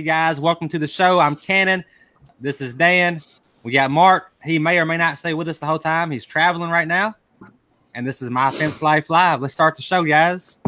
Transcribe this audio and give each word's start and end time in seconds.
Hey 0.00 0.06
guys, 0.06 0.40
welcome 0.40 0.66
to 0.70 0.78
the 0.78 0.86
show. 0.86 1.18
I'm 1.18 1.36
Cannon. 1.36 1.84
This 2.40 2.62
is 2.62 2.72
Dan. 2.72 3.20
We 3.64 3.72
got 3.72 3.90
Mark. 3.90 4.32
He 4.42 4.58
may 4.58 4.78
or 4.78 4.86
may 4.86 4.96
not 4.96 5.18
stay 5.18 5.34
with 5.34 5.46
us 5.46 5.58
the 5.58 5.66
whole 5.66 5.78
time. 5.78 6.10
He's 6.10 6.24
traveling 6.24 6.70
right 6.70 6.88
now. 6.88 7.16
And 7.94 8.06
this 8.06 8.22
is 8.22 8.30
My 8.30 8.50
Fence 8.50 8.80
Life 8.80 9.10
Live. 9.10 9.42
Let's 9.42 9.52
start 9.52 9.76
the 9.76 9.82
show, 9.82 10.02
guys. 10.02 10.58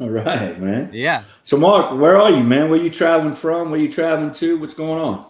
All 0.00 0.08
right, 0.08 0.58
man. 0.58 0.88
Yeah. 0.90 1.22
So, 1.44 1.58
Mark, 1.58 2.00
where 2.00 2.18
are 2.18 2.30
you, 2.30 2.42
man? 2.42 2.70
Where 2.70 2.80
you 2.80 2.88
traveling 2.88 3.34
from? 3.34 3.70
Where 3.70 3.78
you 3.78 3.92
traveling 3.92 4.32
to? 4.32 4.58
What's 4.58 4.72
going 4.72 5.02
on? 5.02 5.26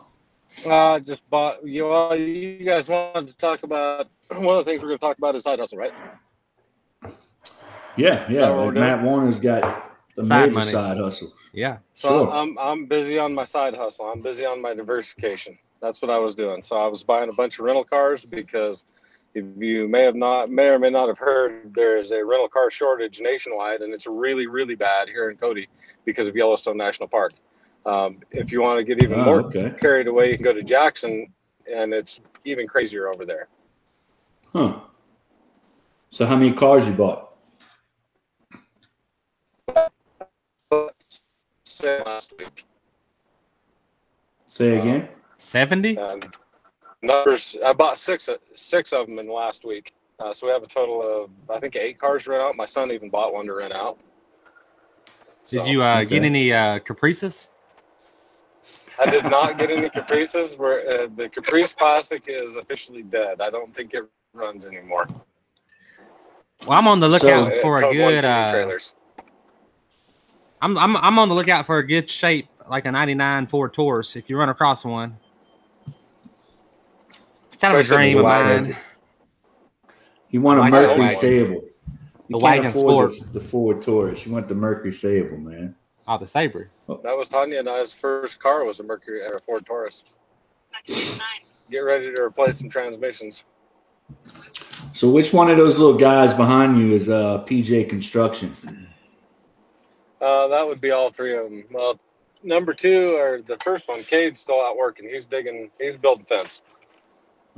Uh, 0.64 1.00
just 1.00 1.28
bought 1.28 1.66
you. 1.66 1.88
All, 1.88 2.14
you 2.14 2.64
guys 2.64 2.88
wanted 2.88 3.26
to 3.26 3.36
talk 3.38 3.64
about 3.64 4.06
one 4.36 4.56
of 4.56 4.64
the 4.64 4.70
things 4.70 4.82
we're 4.82 4.90
going 4.90 5.00
to 5.00 5.04
talk 5.04 5.18
about 5.18 5.34
is 5.34 5.42
side 5.42 5.58
hustle, 5.58 5.78
right? 5.78 5.92
Yeah, 7.96 8.24
yeah. 8.30 8.42
that 8.42 8.50
Like? 8.56 8.74
Matt 8.74 9.02
Warner's 9.02 9.40
got 9.40 9.98
the 10.14 10.22
Side 10.22 10.42
major 10.42 10.54
money. 10.60 10.70
side 10.70 10.98
hustle. 10.98 11.32
Yeah. 11.56 11.78
So 11.94 12.10
Sure. 12.10 12.30
I'm 12.30 12.56
I'm 12.58 12.84
busy 12.86 13.18
on 13.18 13.34
my 13.34 13.44
side 13.46 13.74
hustle. 13.74 14.06
I'm 14.06 14.20
busy 14.20 14.44
on 14.44 14.60
my 14.60 14.74
diversification. 14.74 15.58
That's 15.80 16.02
what 16.02 16.10
I 16.10 16.18
was 16.18 16.34
doing. 16.34 16.60
So 16.60 16.76
I 16.76 16.86
was 16.86 17.02
buying 17.02 17.30
a 17.30 17.32
bunch 17.32 17.58
of 17.58 17.64
rental 17.64 17.84
cars 17.84 18.24
because 18.26 18.84
if 19.34 19.44
you 19.56 19.88
may 19.88 20.02
have 20.02 20.14
not 20.14 20.50
may 20.50 20.66
or 20.66 20.78
may 20.78 20.90
not 20.90 21.08
have 21.08 21.18
heard, 21.18 21.74
there 21.74 21.96
is 21.96 22.12
a 22.12 22.22
rental 22.22 22.48
car 22.48 22.70
shortage 22.70 23.20
nationwide, 23.22 23.80
and 23.80 23.94
it's 23.94 24.06
really 24.06 24.46
really 24.46 24.74
bad 24.74 25.08
here 25.08 25.30
in 25.30 25.38
Cody 25.38 25.66
because 26.04 26.28
of 26.28 26.36
Yellowstone 26.36 26.76
National 26.76 27.08
Park. 27.08 27.32
Um, 27.86 28.18
if 28.30 28.52
you 28.52 28.60
want 28.60 28.78
to 28.78 28.84
get 28.84 29.02
even 29.02 29.20
Oh, 29.20 29.24
more 29.24 29.40
okay. 29.44 29.72
carried 29.80 30.08
away, 30.08 30.30
you 30.30 30.36
can 30.36 30.44
go 30.44 30.52
to 30.52 30.62
Jackson, 30.62 31.26
and 31.72 31.94
it's 31.94 32.20
even 32.44 32.66
crazier 32.66 33.08
over 33.08 33.24
there. 33.24 33.48
Huh. 34.52 34.80
So, 36.10 36.26
how 36.26 36.36
many 36.36 36.52
cars 36.52 36.86
you 36.86 36.92
bought? 36.92 37.25
Say 41.76 42.02
last 42.06 42.32
week. 42.38 42.64
Say 44.48 44.78
Uh, 44.78 44.80
again. 44.80 45.08
70? 45.36 45.98
And 45.98 46.34
numbers, 47.02 47.54
I 47.62 47.74
bought 47.74 47.98
six 47.98 48.30
six 48.54 48.94
of 48.94 49.06
them 49.06 49.18
in 49.18 49.26
the 49.26 49.32
last 49.32 49.62
week. 49.66 49.92
Uh, 50.18 50.32
so 50.32 50.46
we 50.46 50.52
have 50.54 50.62
a 50.62 50.66
total 50.66 51.02
of 51.02 51.30
I 51.54 51.60
think 51.60 51.76
eight 51.76 51.98
cars 51.98 52.24
to 52.24 52.30
rent 52.30 52.42
out. 52.42 52.56
My 52.56 52.64
son 52.64 52.90
even 52.92 53.10
bought 53.10 53.34
one 53.34 53.44
to 53.44 53.52
rent 53.54 53.74
out. 53.74 53.98
Did 55.48 55.66
So, 55.66 55.70
you 55.70 55.82
uh, 55.82 56.04
get 56.04 56.24
any 56.24 56.50
uh, 56.50 56.78
Caprices? 56.78 57.50
I 58.98 59.10
did 59.10 59.24
not 59.24 59.58
get 59.58 59.70
any 59.70 59.90
Caprices. 59.90 60.56
Where 60.56 60.78
uh, 61.02 61.08
the 61.14 61.28
Caprice 61.28 61.74
Classic 61.74 62.24
is 62.26 62.56
officially 62.56 63.02
dead. 63.02 63.42
I 63.42 63.50
don't 63.50 63.74
think 63.74 63.92
it 63.92 64.04
runs 64.32 64.64
anymore. 64.66 65.06
Well, 66.66 66.78
I'm 66.78 66.88
on 66.88 67.00
the 67.00 67.08
lookout 67.08 67.52
It 67.52 67.60
for 67.60 67.76
a 67.76 67.92
good. 67.92 68.22
too 68.22 68.26
Uh, 68.26 68.50
trailers. 68.50 68.94
I'm, 70.60 70.76
I'm 70.78 70.96
I'm 70.96 71.18
on 71.18 71.28
the 71.28 71.34
lookout 71.34 71.66
for 71.66 71.78
a 71.78 71.86
good 71.86 72.08
shape, 72.08 72.48
like 72.68 72.86
a 72.86 72.92
'99 72.92 73.46
Ford 73.46 73.74
Taurus. 73.74 74.16
If 74.16 74.30
you 74.30 74.38
run 74.38 74.48
across 74.48 74.84
one, 74.84 75.16
it's 77.46 77.56
kind 77.56 77.74
of 77.74 77.80
a 77.80 77.84
dream 77.84 78.18
of 78.18 78.24
mine. 78.24 78.76
You 80.30 80.40
want 80.40 80.58
a 80.58 80.62
Like 80.62 80.72
the 80.72 80.80
Mercury 80.80 81.00
wagon. 81.00 81.18
Sable. 81.18 81.54
You 81.54 81.60
The 82.28 82.32
can't 82.32 82.42
wagon 82.42 82.66
afford 82.66 83.14
sport. 83.14 83.32
The, 83.32 83.38
the 83.38 83.44
Ford 83.44 83.82
Taurus. 83.82 84.26
You 84.26 84.32
want 84.32 84.48
the 84.48 84.54
Mercury 84.54 84.92
Sable, 84.92 85.36
man. 85.36 85.74
Oh, 86.08 86.18
the 86.18 86.26
Sabre. 86.26 86.70
That 86.88 87.16
was 87.16 87.28
Tanya 87.28 87.58
and 87.58 87.68
I's 87.68 87.92
first 87.92 88.40
car 88.40 88.64
was 88.64 88.80
a 88.80 88.82
Mercury 88.82 89.22
or 89.22 89.36
a 89.36 89.40
Ford 89.40 89.66
Taurus. 89.66 90.04
Get 91.70 91.78
ready 91.78 92.14
to 92.14 92.22
replace 92.22 92.58
some 92.58 92.68
transmissions. 92.68 93.44
So, 94.92 95.10
which 95.10 95.32
one 95.32 95.50
of 95.50 95.56
those 95.56 95.78
little 95.78 95.96
guys 95.98 96.32
behind 96.32 96.78
you 96.78 96.92
is 96.92 97.08
uh, 97.08 97.44
PJ 97.44 97.88
Construction? 97.88 98.85
Uh, 100.20 100.48
that 100.48 100.66
would 100.66 100.80
be 100.80 100.90
all 100.90 101.10
three 101.10 101.36
of 101.36 101.44
them. 101.44 101.64
Well, 101.70 101.98
number 102.42 102.72
two 102.72 103.16
or 103.16 103.42
the 103.42 103.58
first 103.58 103.88
one, 103.88 104.02
Cade's 104.02 104.40
still 104.40 104.62
out 104.62 104.76
working. 104.76 105.08
He's 105.08 105.26
digging. 105.26 105.70
He's 105.80 105.96
building 105.96 106.24
fence. 106.26 106.62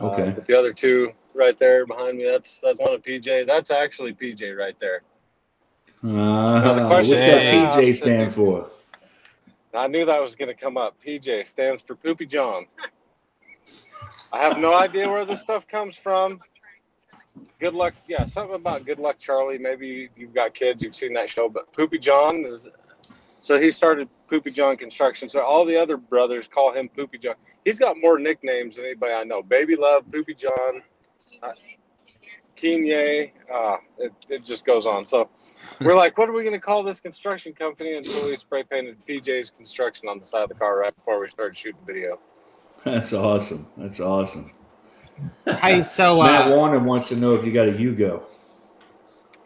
Uh, 0.01 0.05
Okay. 0.07 0.31
but 0.31 0.47
the 0.47 0.59
other 0.59 0.73
two 0.73 1.13
right 1.35 1.59
there 1.59 1.87
behind 1.87 2.19
me, 2.19 2.25
that's 2.25 2.61
that's 2.61 2.81
one 2.81 2.95
of 2.95 3.03
PJ. 3.03 3.47
That's 3.47 3.71
actually 3.71 4.15
PJ 4.15 4.57
right 4.57 4.79
there. 4.79 5.03
Uh, 6.05 6.61
the 6.75 6.89
what's 6.89 7.09
that 7.09 7.43
PJ 7.53 7.97
stand 7.97 8.35
for? 8.35 8.71
I 9.75 9.87
knew 9.87 10.05
that 10.07 10.21
was 10.21 10.35
going 10.37 10.49
to 10.49 10.55
come 10.55 10.77
up. 10.77 10.97
PJ 11.05 11.47
stands 11.47 11.83
for 11.83 11.95
Poopy 11.95 12.27
John. 12.27 12.67
I 14.33 14.39
have 14.43 14.59
no 14.59 14.75
idea 14.75 15.09
where 15.09 15.25
this 15.25 15.41
stuff 15.41 15.67
comes 15.69 15.97
from. 15.97 16.41
Good 17.61 17.75
luck. 17.75 17.95
Yeah, 18.09 18.25
something 18.27 18.55
about 18.55 18.87
Good 18.87 18.99
Luck 18.99 19.19
Charlie. 19.19 19.59
Maybe 19.59 20.09
you've 20.17 20.35
got 20.35 20.55
kids, 20.55 20.83
you've 20.83 20.97
seen 20.97 21.13
that 21.15 21.29
show, 21.29 21.49
but 21.49 21.73
Poopy 21.73 21.99
John 21.99 22.45
is. 22.45 22.67
So 23.41 23.61
he 23.61 23.71
started 23.71 24.09
Poopy 24.29 24.51
John 24.51 24.77
Construction. 24.77 25.29
So 25.29 25.41
all 25.41 25.65
the 25.65 25.77
other 25.77 25.97
brothers 25.97 26.49
call 26.49 26.73
him 26.73 26.89
Poopy 26.89 27.19
John. 27.19 27.35
He's 27.65 27.79
got 27.79 27.97
more 27.99 28.19
nicknames 28.19 28.77
than 28.77 28.87
anybody 28.87 29.13
I 29.13 29.25
know. 29.25 29.43
Baby 29.43 29.77
Love, 29.77 30.11
Poopy 30.11 30.35
John, 30.35 30.83
uh. 31.43 31.53
Uh, 32.61 33.77
it, 33.99 34.13
it 34.29 34.45
just 34.45 34.67
goes 34.67 34.85
on. 34.85 35.05
So 35.05 35.29
we're 35.81 35.97
like, 35.97 36.19
what 36.19 36.29
are 36.29 36.33
we 36.33 36.43
going 36.43 36.55
to 36.55 36.61
call 36.61 36.83
this 36.83 37.01
construction 37.01 37.53
company? 37.53 37.95
Until 37.95 38.27
we 38.27 38.37
spray 38.37 38.65
painted 38.65 38.97
PJ's 39.07 39.51
Construction 39.51 40.09
on 40.09 40.19
the 40.19 40.25
side 40.25 40.43
of 40.43 40.49
the 40.49 40.57
car 40.57 40.79
right 40.81 40.95
before 40.95 41.21
we 41.21 41.29
started 41.29 41.57
shooting 41.57 41.81
video. 41.87 42.19
That's 42.85 43.13
awesome. 43.13 43.69
That's 43.77 44.01
awesome. 44.01 44.51
Hey, 45.47 45.83
so 45.83 46.23
Matt 46.23 46.51
uh, 46.51 46.57
Warner 46.57 46.79
wants 46.79 47.09
to 47.09 47.17
know 47.17 47.35
if 47.35 47.45
you 47.45 47.53
got 47.53 47.69
a 47.69 47.73
Yugo. 47.73 48.23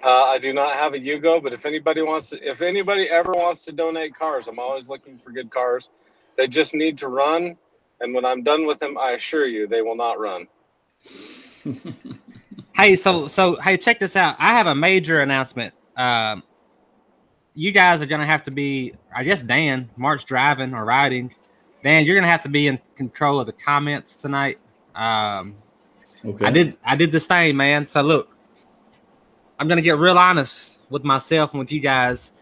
Uh, 0.02 0.24
I 0.24 0.38
do 0.38 0.52
not 0.52 0.74
have 0.74 0.94
a 0.94 0.98
Yugo, 0.98 1.40
but 1.42 1.52
if 1.52 1.64
anybody 1.64 2.02
wants 2.02 2.30
to, 2.30 2.42
if 2.42 2.60
anybody 2.60 3.08
ever 3.08 3.32
wants 3.32 3.62
to 3.62 3.72
donate 3.72 4.16
cars, 4.16 4.48
I'm 4.48 4.58
always 4.58 4.88
looking 4.88 5.18
for 5.18 5.30
good 5.30 5.50
cars. 5.50 5.90
They 6.36 6.48
just 6.48 6.74
need 6.74 6.98
to 6.98 7.08
run, 7.08 7.56
and 8.00 8.12
when 8.14 8.24
I'm 8.24 8.42
done 8.42 8.66
with 8.66 8.80
them, 8.80 8.98
I 8.98 9.12
assure 9.12 9.46
you, 9.46 9.68
they 9.68 9.80
will 9.80 9.94
not 9.94 10.18
run. 10.18 10.48
hey, 12.74 12.96
so 12.96 13.28
so 13.28 13.60
hey, 13.60 13.76
check 13.76 14.00
this 14.00 14.16
out. 14.16 14.34
I 14.40 14.48
have 14.48 14.66
a 14.66 14.74
major 14.74 15.20
announcement. 15.20 15.72
Um, 15.96 16.42
you 17.54 17.70
guys 17.70 18.02
are 18.02 18.06
gonna 18.06 18.26
have 18.26 18.42
to 18.44 18.50
be, 18.50 18.94
I 19.14 19.22
guess, 19.22 19.42
Dan, 19.42 19.88
Mark's 19.96 20.24
driving 20.24 20.74
or 20.74 20.84
riding. 20.84 21.32
Dan, 21.84 22.04
you're 22.04 22.16
gonna 22.16 22.26
have 22.26 22.42
to 22.42 22.48
be 22.48 22.66
in 22.66 22.80
control 22.96 23.38
of 23.38 23.46
the 23.46 23.52
comments 23.52 24.16
tonight. 24.16 24.58
Um, 24.94 25.56
Okay. 26.24 26.46
I 26.46 26.50
did 26.50 26.76
I 26.84 26.96
did 26.96 27.10
this 27.10 27.26
thing, 27.26 27.56
man. 27.56 27.86
So 27.86 28.02
look, 28.02 28.28
I'm 29.58 29.68
gonna 29.68 29.82
get 29.82 29.98
real 29.98 30.18
honest 30.18 30.80
with 30.90 31.04
myself 31.04 31.50
and 31.50 31.58
with 31.58 31.72
you 31.72 31.80
guys. 31.80 32.32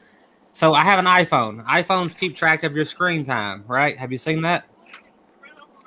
So 0.52 0.74
I 0.74 0.84
have 0.84 0.98
an 0.98 1.06
iPhone. 1.06 1.64
iPhones 1.64 2.16
keep 2.16 2.36
track 2.36 2.64
of 2.64 2.74
your 2.74 2.84
screen 2.84 3.24
time, 3.24 3.64
right? 3.66 3.96
Have 3.96 4.12
you 4.12 4.18
seen 4.18 4.42
that? 4.42 4.64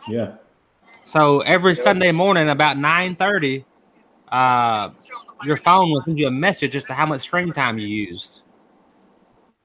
Yeah. 0.09 0.35
So 1.03 1.41
every 1.41 1.75
Sunday 1.75 2.11
morning 2.11 2.49
about 2.49 2.77
9:30, 2.77 3.65
uh, 4.31 4.89
your 5.43 5.57
phone 5.57 5.91
will 5.91 6.01
send 6.03 6.17
you 6.17 6.27
a 6.27 6.31
message 6.31 6.75
as 6.75 6.85
to 6.85 6.93
how 6.93 7.05
much 7.05 7.21
screen 7.21 7.51
time 7.53 7.77
you 7.77 7.87
used. 7.87 8.41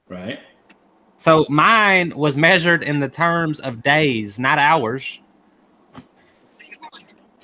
Right. 0.08 0.40
So 1.16 1.46
mine 1.48 2.12
was 2.14 2.36
measured 2.36 2.82
in 2.82 3.00
the 3.00 3.08
terms 3.08 3.58
of 3.60 3.82
days, 3.82 4.38
not 4.38 4.58
hours. 4.58 5.20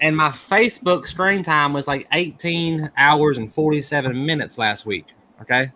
And 0.05 0.15
my 0.15 0.29
Facebook 0.29 1.07
screen 1.07 1.43
time 1.43 1.73
was 1.73 1.89
like 1.89 2.07
18 2.13 2.91
hours 2.99 3.39
and 3.39 3.51
47 3.51 4.27
minutes 4.27 4.59
last 4.59 4.85
week. 4.85 5.07
Okay. 5.41 5.73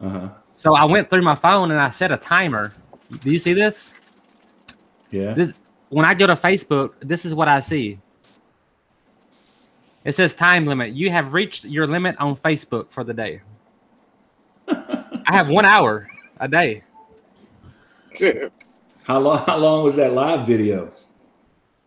Uh 0.00 0.08
huh. 0.08 0.28
So 0.52 0.74
I 0.74 0.86
went 0.86 1.10
through 1.10 1.20
my 1.20 1.34
phone 1.34 1.70
and 1.70 1.78
I 1.78 1.90
set 1.90 2.10
a 2.10 2.16
timer. 2.16 2.72
Do 3.20 3.30
you 3.30 3.38
see 3.38 3.52
this? 3.52 4.00
Yeah. 5.10 5.34
This 5.34 5.52
when 5.90 6.06
I 6.06 6.14
go 6.14 6.26
to 6.26 6.36
Facebook, 6.36 6.92
this 7.00 7.26
is 7.26 7.34
what 7.34 7.48
I 7.48 7.60
see. 7.60 7.98
It 10.06 10.14
says 10.14 10.34
time 10.34 10.64
limit. 10.64 10.92
You 10.92 11.10
have 11.10 11.34
reached 11.34 11.66
your 11.66 11.86
limit 11.86 12.16
on 12.18 12.34
Facebook 12.34 12.90
for 12.90 13.04
the 13.04 13.12
day. 13.12 13.42
I 14.68 15.34
have 15.34 15.48
one 15.48 15.66
hour 15.66 16.08
a 16.40 16.48
day. 16.48 16.82
Dude, 18.16 18.50
How 19.02 19.18
long? 19.18 19.44
How 19.44 19.58
long 19.58 19.84
was 19.84 19.96
that 19.96 20.14
live 20.14 20.46
video? 20.46 20.90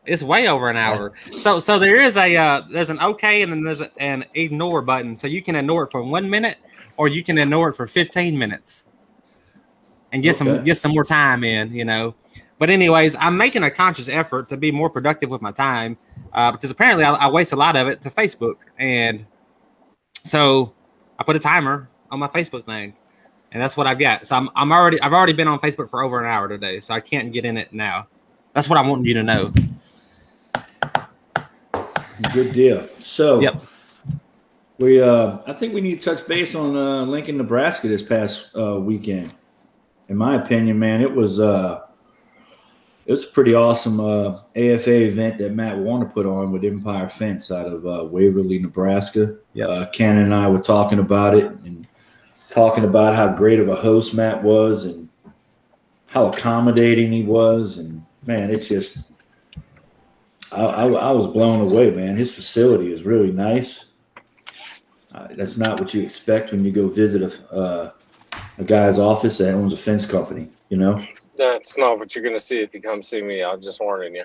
It's 0.05 0.23
way 0.23 0.47
over 0.47 0.69
an 0.69 0.77
hour. 0.77 1.13
So 1.37 1.59
so 1.59 1.77
there 1.77 1.99
is 1.99 2.17
a 2.17 2.35
uh, 2.35 2.63
there's 2.71 2.89
an 2.89 2.99
okay 2.99 3.43
and 3.43 3.51
then 3.51 3.63
there's 3.63 3.81
a, 3.81 3.91
an 4.01 4.25
ignore 4.33 4.81
button. 4.81 5.15
So 5.15 5.27
you 5.27 5.43
can 5.43 5.55
ignore 5.55 5.83
it 5.83 5.91
for 5.91 6.03
one 6.03 6.29
minute 6.29 6.57
or 6.97 7.07
you 7.07 7.23
can 7.23 7.37
ignore 7.37 7.69
it 7.69 7.75
for 7.75 7.87
15 7.87 8.37
minutes 8.37 8.85
and 10.11 10.23
get 10.23 10.35
some 10.35 10.63
get 10.63 10.77
some 10.77 10.93
more 10.93 11.03
time 11.03 11.43
in, 11.43 11.73
you 11.73 11.85
know. 11.85 12.15
But 12.57 12.69
anyways, 12.69 13.15
I'm 13.15 13.37
making 13.37 13.63
a 13.63 13.71
conscious 13.71 14.07
effort 14.07 14.47
to 14.49 14.57
be 14.57 14.71
more 14.71 14.89
productive 14.89 15.31
with 15.31 15.41
my 15.41 15.51
time 15.51 15.97
uh, 16.33 16.51
because 16.51 16.69
apparently 16.69 17.03
I, 17.03 17.13
I 17.13 17.29
waste 17.29 17.53
a 17.53 17.55
lot 17.55 17.75
of 17.75 17.87
it 17.87 18.01
to 18.01 18.09
Facebook, 18.09 18.57
and 18.77 19.25
so 20.23 20.73
I 21.17 21.23
put 21.23 21.35
a 21.35 21.39
timer 21.39 21.89
on 22.11 22.19
my 22.19 22.27
Facebook 22.27 22.65
thing, 22.65 22.93
and 23.51 23.61
that's 23.61 23.77
what 23.77 23.87
I've 23.87 23.99
got. 23.99 24.27
So 24.27 24.35
I'm, 24.35 24.49
I'm 24.55 24.71
already 24.71 25.01
I've 25.01 25.13
already 25.13 25.33
been 25.33 25.47
on 25.47 25.59
Facebook 25.59 25.89
for 25.89 26.03
over 26.03 26.19
an 26.19 26.25
hour 26.25 26.47
today, 26.47 26.79
so 26.79 26.93
I 26.93 26.99
can't 26.99 27.33
get 27.33 27.45
in 27.45 27.57
it 27.57 27.73
now. 27.73 28.07
That's 28.53 28.69
what 28.69 28.77
I 28.77 28.81
want 28.81 29.05
you 29.05 29.13
to 29.15 29.23
know. 29.23 29.53
Good 32.33 32.53
deal. 32.53 32.87
So, 33.03 33.41
Yep. 33.41 33.61
we 34.79 35.01
uh, 35.01 35.39
I 35.47 35.53
think 35.53 35.73
we 35.73 35.81
need 35.81 36.01
to 36.01 36.15
touch 36.15 36.27
base 36.27 36.55
on 36.55 36.75
uh, 36.75 37.03
Lincoln, 37.05 37.37
Nebraska 37.37 37.87
this 37.87 38.01
past 38.03 38.49
uh, 38.57 38.79
weekend. 38.79 39.33
In 40.09 40.17
my 40.17 40.35
opinion, 40.41 40.77
man, 40.77 41.01
it 41.01 41.13
was 41.13 41.39
uh, 41.39 41.81
it 43.05 43.11
was 43.11 43.23
a 43.23 43.27
pretty 43.27 43.53
awesome 43.55 43.99
uh, 43.99 44.39
AFA 44.55 45.05
event 45.05 45.39
that 45.39 45.53
Matt 45.53 45.77
Warner 45.77 46.05
put 46.05 46.25
on 46.25 46.51
with 46.51 46.63
Empire 46.63 47.09
Fence 47.09 47.51
out 47.51 47.65
of 47.65 47.85
uh, 47.85 48.05
Waverly, 48.05 48.59
Nebraska. 48.59 49.37
Yep. 49.53 49.69
Uh, 49.69 49.85
Ken 49.87 50.17
and 50.17 50.33
I 50.33 50.47
were 50.47 50.61
talking 50.61 50.99
about 50.99 51.35
it 51.35 51.45
and 51.65 51.87
talking 52.49 52.83
about 52.83 53.15
how 53.15 53.29
great 53.29 53.59
of 53.59 53.69
a 53.69 53.75
host 53.75 54.13
Matt 54.13 54.41
was 54.43 54.85
and 54.85 55.09
how 56.07 56.27
accommodating 56.27 57.11
he 57.11 57.23
was. 57.23 57.77
And 57.77 58.05
man, 58.25 58.51
it's 58.51 58.67
just, 58.67 58.99
I, 60.51 60.63
I, 60.63 60.87
I 60.87 61.11
was 61.11 61.27
blown 61.27 61.61
away, 61.61 61.91
man. 61.91 62.15
His 62.15 62.33
facility 62.33 62.91
is 62.91 63.03
really 63.03 63.31
nice. 63.31 63.85
Uh, 65.13 65.27
that's 65.31 65.57
not 65.57 65.79
what 65.79 65.93
you 65.93 66.01
expect 66.01 66.51
when 66.51 66.63
you 66.63 66.71
go 66.71 66.87
visit 66.87 67.21
a, 67.21 67.53
uh, 67.53 67.91
a 68.57 68.63
guy's 68.63 68.97
office 68.97 69.37
that 69.37 69.53
owns 69.53 69.73
a 69.73 69.77
fence 69.77 70.05
company, 70.05 70.49
you 70.69 70.77
know? 70.77 71.03
That's 71.37 71.77
not 71.77 71.99
what 71.99 72.15
you're 72.15 72.23
gonna 72.23 72.39
see 72.39 72.59
if 72.59 72.73
you 72.73 72.81
come 72.81 73.01
see 73.01 73.21
me. 73.21 73.43
I'm 73.43 73.61
just 73.61 73.79
warning 73.79 74.15
you. 74.15 74.23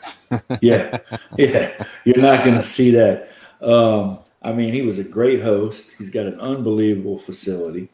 yeah, 0.61 0.99
yeah. 1.39 1.87
You're 2.05 2.19
not 2.19 2.45
going 2.45 2.57
to 2.57 2.63
see 2.63 2.91
that. 2.91 3.31
Um, 3.63 4.21
I 4.43 4.53
mean, 4.53 4.73
he 4.73 4.83
was 4.83 4.99
a 4.99 5.05
great 5.05 5.43
host. 5.43 5.89
He's 5.99 6.11
got 6.11 6.27
an 6.27 6.39
unbelievable 6.39 7.19
facility, 7.19 7.89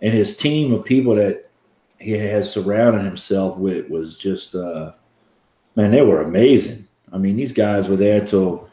and 0.00 0.14
his 0.14 0.36
team 0.36 0.72
of 0.72 0.84
people 0.84 1.16
that 1.16 1.50
he 1.98 2.12
has 2.12 2.50
surrounded 2.50 3.04
himself 3.04 3.58
with 3.58 3.90
was 3.90 4.16
just, 4.16 4.54
uh, 4.54 4.92
man, 5.74 5.90
they 5.90 6.02
were 6.02 6.22
amazing. 6.22 6.86
I 7.12 7.18
mean, 7.18 7.36
these 7.36 7.52
guys 7.52 7.88
were 7.88 7.96
there 7.96 8.24
till 8.24 8.68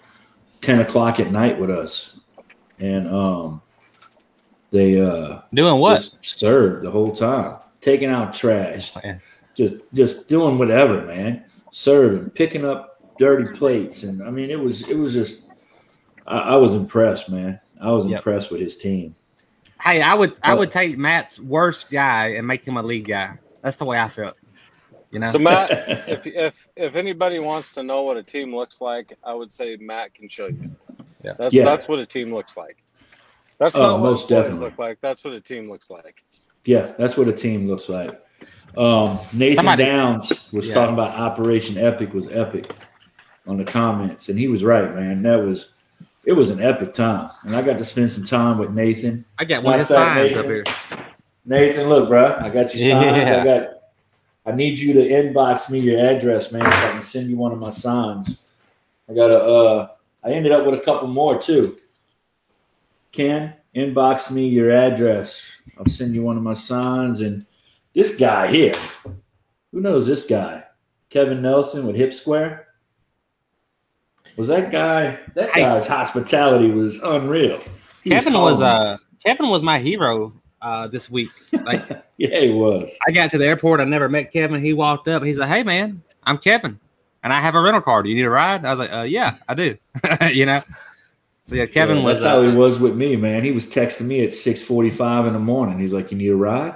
ten 0.61 0.79
o'clock 0.81 1.19
at 1.19 1.31
night 1.31 1.59
with 1.59 1.69
us, 1.69 2.19
and 2.79 3.07
um, 3.07 3.61
they 4.71 4.99
uh, 4.99 5.39
Doing 5.53 5.79
what? 5.79 6.09
served 6.21 6.85
the 6.85 6.91
whole 6.91 7.11
time, 7.11 7.59
taking 7.81 8.09
out 8.09 8.33
trash, 8.33 8.91
Yeah. 9.03 9.19
just 9.55 9.75
just 9.93 10.27
doing 10.29 10.57
whatever, 10.57 11.01
man. 11.05 11.45
Serving, 11.71 12.29
picking 12.31 12.65
up 12.65 13.01
dirty 13.17 13.53
plates, 13.57 14.03
and 14.03 14.23
I 14.23 14.29
mean, 14.31 14.49
it 14.49 14.59
was 14.59 14.87
it 14.87 14.97
was 14.97 15.13
just. 15.13 15.43
I, 16.27 16.37
I 16.39 16.55
was 16.55 16.73
impressed, 16.73 17.29
man. 17.29 17.59
I 17.81 17.91
was 17.91 18.05
Yep. 18.05 18.17
impressed 18.17 18.49
with 18.51 18.59
his 18.61 18.77
team. 18.77 19.15
Hey, 19.81 20.01
I 20.01 20.13
would 20.15 20.39
I 20.41 20.53
Oh. 20.53 20.57
would 20.57 20.71
take 20.71 20.97
Matt's 20.97 21.39
worst 21.39 21.89
guy 21.91 22.29
and 22.29 22.47
make 22.47 22.65
him 22.65 22.77
a 22.77 22.81
lead 22.83 23.05
guy. 23.07 23.37
That's 23.61 23.77
the 23.77 23.85
way 23.85 23.99
I 23.99 24.07
felt. 24.09 24.35
You 25.15 25.19
know. 25.21 25.31
So 25.31 25.39
Matt, 25.39 25.69
if 26.09 26.27
if 26.27 26.67
if 26.75 26.95
anybody 26.97 27.39
wants 27.39 27.71
to 27.71 27.83
know 27.83 28.01
what 28.01 28.17
a 28.17 28.23
team 28.23 28.53
looks 28.53 28.81
like, 28.81 29.13
I 29.23 29.33
would 29.33 29.51
say 29.51 29.77
Matt 29.77 30.13
can 30.13 30.27
show 30.27 30.47
you. 30.47 30.69
Yeah. 31.23 31.33
That's 31.39 31.56
Yeah. 31.56 31.63
that's 31.63 31.88
what 31.88 32.00
a 32.00 32.06
team 32.06 32.33
looks 32.33 32.57
like. 32.57 32.77
That's 33.57 33.75
Oh, 33.77 33.79
not 33.81 33.91
what 33.94 34.09
most 34.09 34.23
employees 34.23 34.44
definitely. 34.44 34.65
look 34.69 34.77
like. 34.79 34.97
That's 35.01 35.23
what 35.23 35.33
a 35.33 35.39
team 35.39 35.69
looks 35.71 35.89
like. 35.89 36.21
yeah, 36.65 36.91
that's 36.97 37.15
what 37.15 37.29
a 37.29 37.31
team 37.31 37.67
looks 37.69 37.88
like. 37.88 38.12
Um, 38.77 39.19
Nathan 39.31 39.56
Somebody- 39.63 39.85
Downs 39.85 40.51
was 40.51 40.67
Yeah. 40.67 40.73
talking 40.73 40.94
about 40.95 41.18
Operation 41.18 41.77
Epic 41.77 42.13
was 42.13 42.27
epic 42.29 42.65
on 43.47 43.56
the 43.57 43.63
comments, 43.63 44.27
and 44.27 44.38
he 44.38 44.50
was 44.50 44.63
right, 44.65 44.94
man. 44.94 45.21
That 45.23 45.38
was 45.38 45.71
it 46.25 46.33
was 46.33 46.50
an 46.50 46.59
epic 46.59 46.91
time, 46.91 47.29
and 47.45 47.56
I 47.56 47.61
got 47.61 47.77
to 47.77 47.85
spend 47.85 48.11
some 48.11 48.25
time 48.25 48.57
with 48.57 48.71
Nathan. 48.71 49.23
I 49.39 49.45
got 49.45 49.63
one 49.63 49.75
of 49.75 49.79
his 49.81 49.91
Matter 49.91 50.33
signs 50.33 50.35
fact, 50.35 50.45
up 50.45 50.51
here. 50.51 51.07
Nathan, 51.45 51.88
look, 51.88 52.09
bro, 52.09 52.35
I 52.41 52.50
got 52.50 52.73
you 52.73 52.79
signs. 52.91 53.06
Yeah. 53.06 53.41
I 53.41 53.44
got. 53.45 53.69
I 54.45 54.51
need 54.51 54.77
you 54.77 54.94
to 54.94 55.00
inbox 55.00 55.69
me 55.71 55.80
your 55.80 56.00
address, 56.00 56.51
man, 56.51 56.63
so 56.63 56.69
I 56.69 56.92
can 56.92 57.01
send 57.01 57.30
you 57.30 57.38
one 57.38 57.51
of 57.51 57.59
my 57.59 57.71
signs. 57.71 58.42
I 59.09 59.13
got 59.13 59.31
a. 59.31 59.39
Uh, 59.44 59.88
I 60.24 60.31
ended 60.31 60.51
up 60.51 60.65
with 60.65 60.80
a 60.80 60.83
couple 60.83 61.07
more 61.07 61.39
too. 61.39 61.77
Ken, 63.12 63.53
inbox 63.75 64.31
me 64.31 64.47
your 64.47 64.71
address. 64.71 65.42
I'll 65.77 65.86
send 65.86 66.13
you 66.15 66.24
one 66.24 66.38
of 66.38 66.44
my 66.44 66.53
signs. 66.53 67.21
And 67.21 67.45
this 67.94 68.18
guy 68.18 68.47
here, 68.47 68.74
who 69.71 69.81
knows 69.81 70.07
this 70.07 70.24
guy? 70.24 70.63
Kevin 71.09 71.42
Nelson 71.42 71.86
with 71.86 71.95
Hip 71.95 72.13
Square. 72.13 72.68
Was 74.38 74.47
that 74.50 74.71
guy? 74.71 75.19
That 75.36 75.53
guy's 75.56 75.88
hospitality 75.88 76.71
was 76.71 77.00
unreal. 77.00 77.62
He 78.03 78.09
Kevin 78.09 78.33
was 78.33 78.59
calm. 78.59 78.65
uh 78.65 78.97
Kevin 79.24 79.50
was 79.50 79.63
my 79.63 79.80
hero 79.80 80.33
uh 80.62 80.88
this 80.88 81.09
week. 81.09 81.30
Like 81.53 81.88
yeah, 82.29 82.39
he 82.39 82.50
was. 82.50 82.95
I 83.07 83.12
got 83.12 83.31
to 83.31 83.38
the 83.38 83.45
airport, 83.45 83.79
I 83.79 83.85
never 83.85 84.09
met 84.09 84.31
Kevin. 84.31 84.62
He 84.62 84.73
walked 84.73 85.07
up, 85.07 85.23
he's 85.23 85.38
like, 85.38 85.50
Hey 85.50 85.63
man, 85.63 86.01
I'm 86.23 86.38
Kevin. 86.38 86.79
And 87.23 87.33
I 87.33 87.41
have 87.41 87.56
a 87.56 87.62
rental 87.62 87.81
car. 87.81 88.03
Do 88.03 88.09
you 88.09 88.15
need 88.15 88.25
a 88.25 88.29
ride? 88.29 88.63
I 88.65 88.69
was 88.69 88.77
like, 88.77 88.91
uh, 88.94 89.01
yeah, 89.01 89.38
I 89.50 89.56
do. 89.56 89.75
you 90.31 90.45
know? 90.45 90.62
So 91.45 91.56
yeah, 91.56 91.67
Kevin 91.67 91.97
Yeah, 91.97 92.03
was 92.03 92.21
That's 92.21 92.31
how 92.31 92.39
uh, 92.39 92.50
he 92.50 92.56
was 92.56 92.79
with 92.79 92.95
me, 92.95 93.15
man. 93.15 93.44
He 93.44 93.51
was 93.51 93.67
texting 93.67 94.07
me 94.07 94.23
at 94.23 94.33
six 94.33 94.63
forty-five 94.63 95.27
in 95.27 95.33
the 95.33 95.39
morning. 95.39 95.79
He's 95.79 95.94
like, 95.94 96.12
"You 96.12 96.17
need 96.17 96.29
a 96.29 96.35
ride?" 96.35 96.75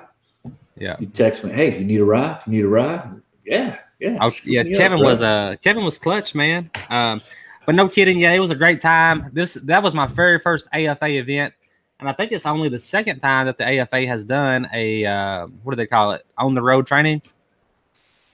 Yeah. 0.78 0.96
He 1.00 1.08
text 1.08 1.44
me, 1.44 1.52
"Hey, 1.52 1.80
you 1.80 1.86
need 1.86 2.00
a 2.00 2.06
ride? 2.06 2.40
You 2.46 2.52
need 2.52 2.66
a 2.66 2.68
ride?" 2.68 3.20
Yeah, 3.44 3.80
yeah. 4.00 4.24
Was, 4.24 4.46
yeah, 4.46 4.62
Kevin 4.64 5.00
bro. 5.00 5.10
was 5.10 5.24
uh 5.24 5.56
Kevin 5.64 5.84
was 5.84 5.98
clutch, 5.98 6.36
man. 6.36 6.70
Um, 6.92 7.20
but 7.66 7.74
no 7.74 7.90
kidding, 7.90 8.20
yeah, 8.20 8.32
it 8.34 8.40
was 8.40 8.52
a 8.52 8.56
great 8.56 8.80
time. 8.80 9.32
This 9.34 9.56
that 9.56 9.82
was 9.82 9.96
my 9.96 10.06
very 10.06 10.40
first 10.40 10.68
AFA 10.72 11.18
event, 11.18 11.56
and 12.00 12.08
I 12.08 12.14
think 12.14 12.32
it's 12.32 12.46
only 12.46 12.70
the 12.70 12.80
second 12.80 13.20
time 13.20 13.46
that 13.48 13.58
the 13.58 13.82
AFA 13.82 14.08
has 14.08 14.24
done 14.24 14.70
a 14.74 15.06
uh, 15.06 15.48
what 15.64 15.74
do 15.74 15.76
they 15.76 15.88
call 15.88 16.14
it 16.14 16.26
on 16.38 16.54
the 16.54 16.62
road 16.62 16.88
training. 16.88 17.22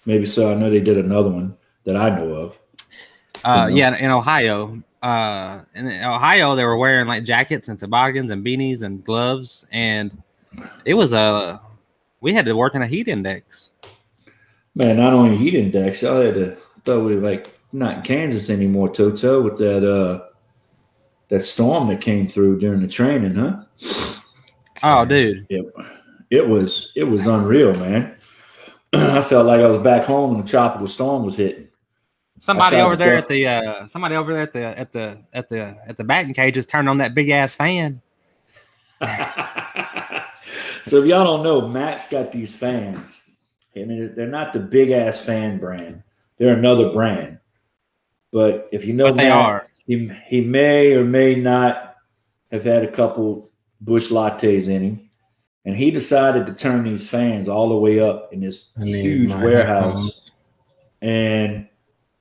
Maybe 0.05 0.25
so. 0.25 0.51
I 0.51 0.55
know 0.55 0.69
they 0.69 0.79
did 0.79 0.97
another 0.97 1.29
one 1.29 1.55
that 1.83 1.95
I 1.95 2.09
know 2.09 2.33
of. 2.33 2.59
Uh, 3.43 3.67
yeah, 3.67 3.95
in 3.97 4.11
Ohio. 4.11 4.81
Uh, 5.01 5.61
in 5.73 5.87
Ohio, 5.87 6.55
they 6.55 6.63
were 6.63 6.77
wearing 6.77 7.07
like 7.07 7.23
jackets 7.23 7.69
and 7.69 7.79
toboggans 7.79 8.31
and 8.31 8.45
beanies 8.45 8.83
and 8.83 9.03
gloves, 9.03 9.65
and 9.71 10.21
it 10.83 10.93
was 10.93 11.13
a 11.13 11.59
we 12.21 12.33
had 12.33 12.45
to 12.45 12.53
work 12.53 12.75
in 12.75 12.81
a 12.81 12.87
heat 12.87 13.07
index. 13.07 13.71
Man, 14.75 14.97
not 14.97 15.13
only 15.13 15.37
heat 15.37 15.53
index, 15.55 16.01
y'all 16.01 16.21
had 16.21 16.35
to 16.35 16.57
thought 16.83 17.03
we 17.03 17.15
were 17.15 17.21
like 17.21 17.47
not 17.73 17.97
in 17.97 18.01
Kansas 18.03 18.49
anymore, 18.49 18.93
Toto, 18.93 19.41
with 19.41 19.57
that 19.57 19.83
uh 19.83 20.25
that 21.29 21.41
storm 21.41 21.87
that 21.89 22.01
came 22.01 22.27
through 22.27 22.59
during 22.59 22.81
the 22.81 22.87
training, 22.87 23.35
huh? 23.35 23.63
Oh, 24.83 25.05
dude, 25.05 25.45
It, 25.49 25.65
it 26.29 26.47
was 26.47 26.91
it 26.95 27.03
was 27.03 27.25
unreal, 27.25 27.73
man. 27.75 28.15
I 28.93 29.21
felt 29.21 29.45
like 29.47 29.61
I 29.61 29.67
was 29.67 29.77
back 29.79 30.03
home 30.05 30.31
when 30.35 30.41
the 30.41 30.47
tropical 30.49 30.87
storm 30.87 31.25
was 31.25 31.35
hitting. 31.35 31.67
somebody 32.39 32.77
over 32.77 32.95
there 32.95 33.15
at 33.15 33.27
the 33.27 33.47
uh, 33.47 33.87
somebody 33.87 34.15
over 34.15 34.33
there 34.33 34.43
at 34.43 34.53
the 34.53 34.63
at 34.79 34.91
the 34.91 35.17
at 35.33 35.49
the 35.49 35.77
at 35.87 35.97
the 35.97 36.03
batting 36.03 36.33
cages 36.33 36.65
turned 36.65 36.87
on 36.89 36.97
that 36.99 37.15
big 37.15 37.29
ass 37.29 37.55
fan. 37.55 38.01
so 40.83 40.99
if 41.01 41.05
y'all 41.05 41.23
don't 41.23 41.43
know, 41.43 41.67
Matt's 41.67 42.07
got 42.07 42.31
these 42.31 42.55
fans, 42.55 43.21
and 43.75 43.91
it- 43.91 44.15
they're 44.15 44.27
not 44.27 44.53
the 44.53 44.59
big 44.59 44.91
ass 44.91 45.23
fan 45.23 45.57
brand. 45.57 46.03
They're 46.37 46.57
another 46.57 46.91
brand. 46.91 47.39
But 48.31 48.67
if 48.71 48.85
you 48.85 48.93
know 48.93 49.05
But 49.09 49.17
they 49.17 49.29
Matt, 49.29 49.37
are. 49.45 49.65
He 49.85 50.11
he 50.27 50.41
may 50.41 50.93
or 50.93 51.03
may 51.03 51.35
not 51.35 51.95
have 52.51 52.63
had 52.63 52.83
a 52.83 52.91
couple 52.91 53.51
Busch 53.81 54.09
Lattes 54.09 54.67
in 54.67 54.81
him, 54.81 55.09
and 55.65 55.75
he 55.75 55.91
decided 55.91 56.45
to 56.47 56.53
turn 56.53 56.83
these 56.83 57.07
fans 57.07 57.47
all 57.47 57.69
the 57.69 57.77
way 57.77 57.99
up 57.99 58.33
in 58.33 58.39
this 58.39 58.71
I 58.79 58.83
need 58.83 59.01
huge 59.01 59.33
warehouse, 59.33 59.97
headphones. 59.97 60.31
and 61.01 61.67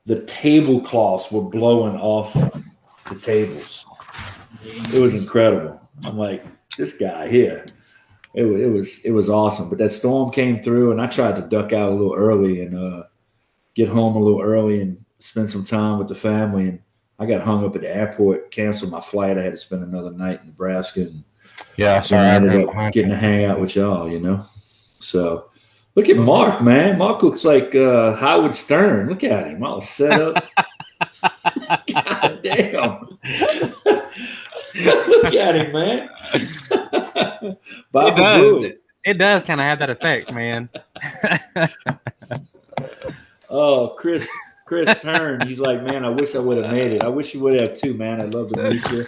the 0.07 0.21
tablecloths 0.23 1.33
were 1.33 1.43
blowing 1.43 1.97
off 1.97 2.33
the 2.35 3.19
tables. 3.21 3.87
It 4.65 5.01
was 5.01 5.15
incredible. 5.15 5.81
I'm 6.05 6.19
like, 6.19 6.45
this 6.77 6.93
guy 6.93 7.29
here. 7.29 7.67
It 8.35 8.45
was, 8.45 8.61
it 8.61 8.67
was 8.67 8.99
it 9.05 9.11
was 9.13 9.29
awesome. 9.31 9.69
But 9.69 9.79
that 9.79 9.93
storm 9.93 10.31
came 10.31 10.61
through, 10.61 10.91
and 10.91 11.01
I 11.01 11.07
tried 11.07 11.37
to 11.37 11.43
duck 11.43 11.73
out 11.73 11.93
a 11.93 11.95
little 11.95 12.15
early 12.15 12.63
and 12.63 12.77
uh, 12.77 13.05
get 13.75 13.89
home 13.89 14.17
a 14.17 14.21
little 14.21 14.41
early 14.41 14.81
and 14.81 15.03
spend 15.21 15.49
some 15.51 15.65
time 15.65 15.99
with 15.99 16.09
the 16.09 16.15
family. 16.15 16.69
And 16.69 16.81
I 17.19 17.27
got 17.27 17.43
hung 17.43 17.65
up 17.65 17.75
at 17.77 17.83
the 17.83 17.95
airport, 17.95 18.51
canceled 18.51 18.91
my 18.91 19.01
flight. 19.01 19.39
I 19.39 19.43
had 19.43 19.53
to 19.53 19.57
spend 19.57 19.83
another 19.83 20.11
night 20.11 20.41
in 20.41 20.49
Nebraska, 20.49 21.03
and 21.03 21.25
Yeah, 21.77 22.01
so 22.01 22.09
sorry. 22.09 22.27
I 22.27 22.35
ended 22.35 22.69
up 22.69 22.93
getting 22.93 23.11
to 23.11 23.17
hang 23.17 23.45
out 23.45 23.61
with 23.61 23.77
y'all. 23.77 24.11
You 24.11 24.21
know, 24.21 24.45
so. 25.01 25.51
Look 25.97 26.09
at 26.09 26.17
Mark, 26.17 26.61
man. 26.61 26.99
Mark 26.99 27.23
looks 27.23 27.45
like 27.45 27.73
uh, 27.77 28.17
Howard 28.17 28.57
Stern. 28.57 29.09
Look 29.09 29.23
at 29.23 29.47
him, 29.47 29.63
all 29.63 29.81
set 29.81 30.21
up. 30.21 30.45
God 31.93 32.41
damn. 32.43 33.19
Look 34.75 35.35
at 35.35 35.55
him, 35.55 35.73
man. 35.73 36.11
It 37.95 38.17
does. 38.17 38.63
It, 38.63 38.83
it 39.05 39.19
does 39.19 39.45
kind 39.45 39.61
of 39.61 39.67
have 39.67 39.79
that 39.79 39.91
effect, 39.91 40.33
man. 40.33 40.69
Oh, 43.57 43.95
Chris, 43.97 44.29
Chris 44.65 45.03
Hearn. 45.03 45.47
He's 45.47 45.61
like, 45.61 45.83
man, 45.83 46.05
I 46.05 46.09
wish 46.09 46.35
I 46.35 46.39
would 46.39 46.63
have 46.63 46.73
made 46.73 46.93
it. 46.93 47.05
I 47.05 47.09
wish 47.09 47.35
you 47.35 47.41
would 47.41 47.59
have 47.61 47.77
too, 47.77 47.95
man. 47.95 48.21
I'd 48.23 48.33
love 48.35 48.51
to 48.53 48.71
meet 48.71 48.91
you. 48.91 49.05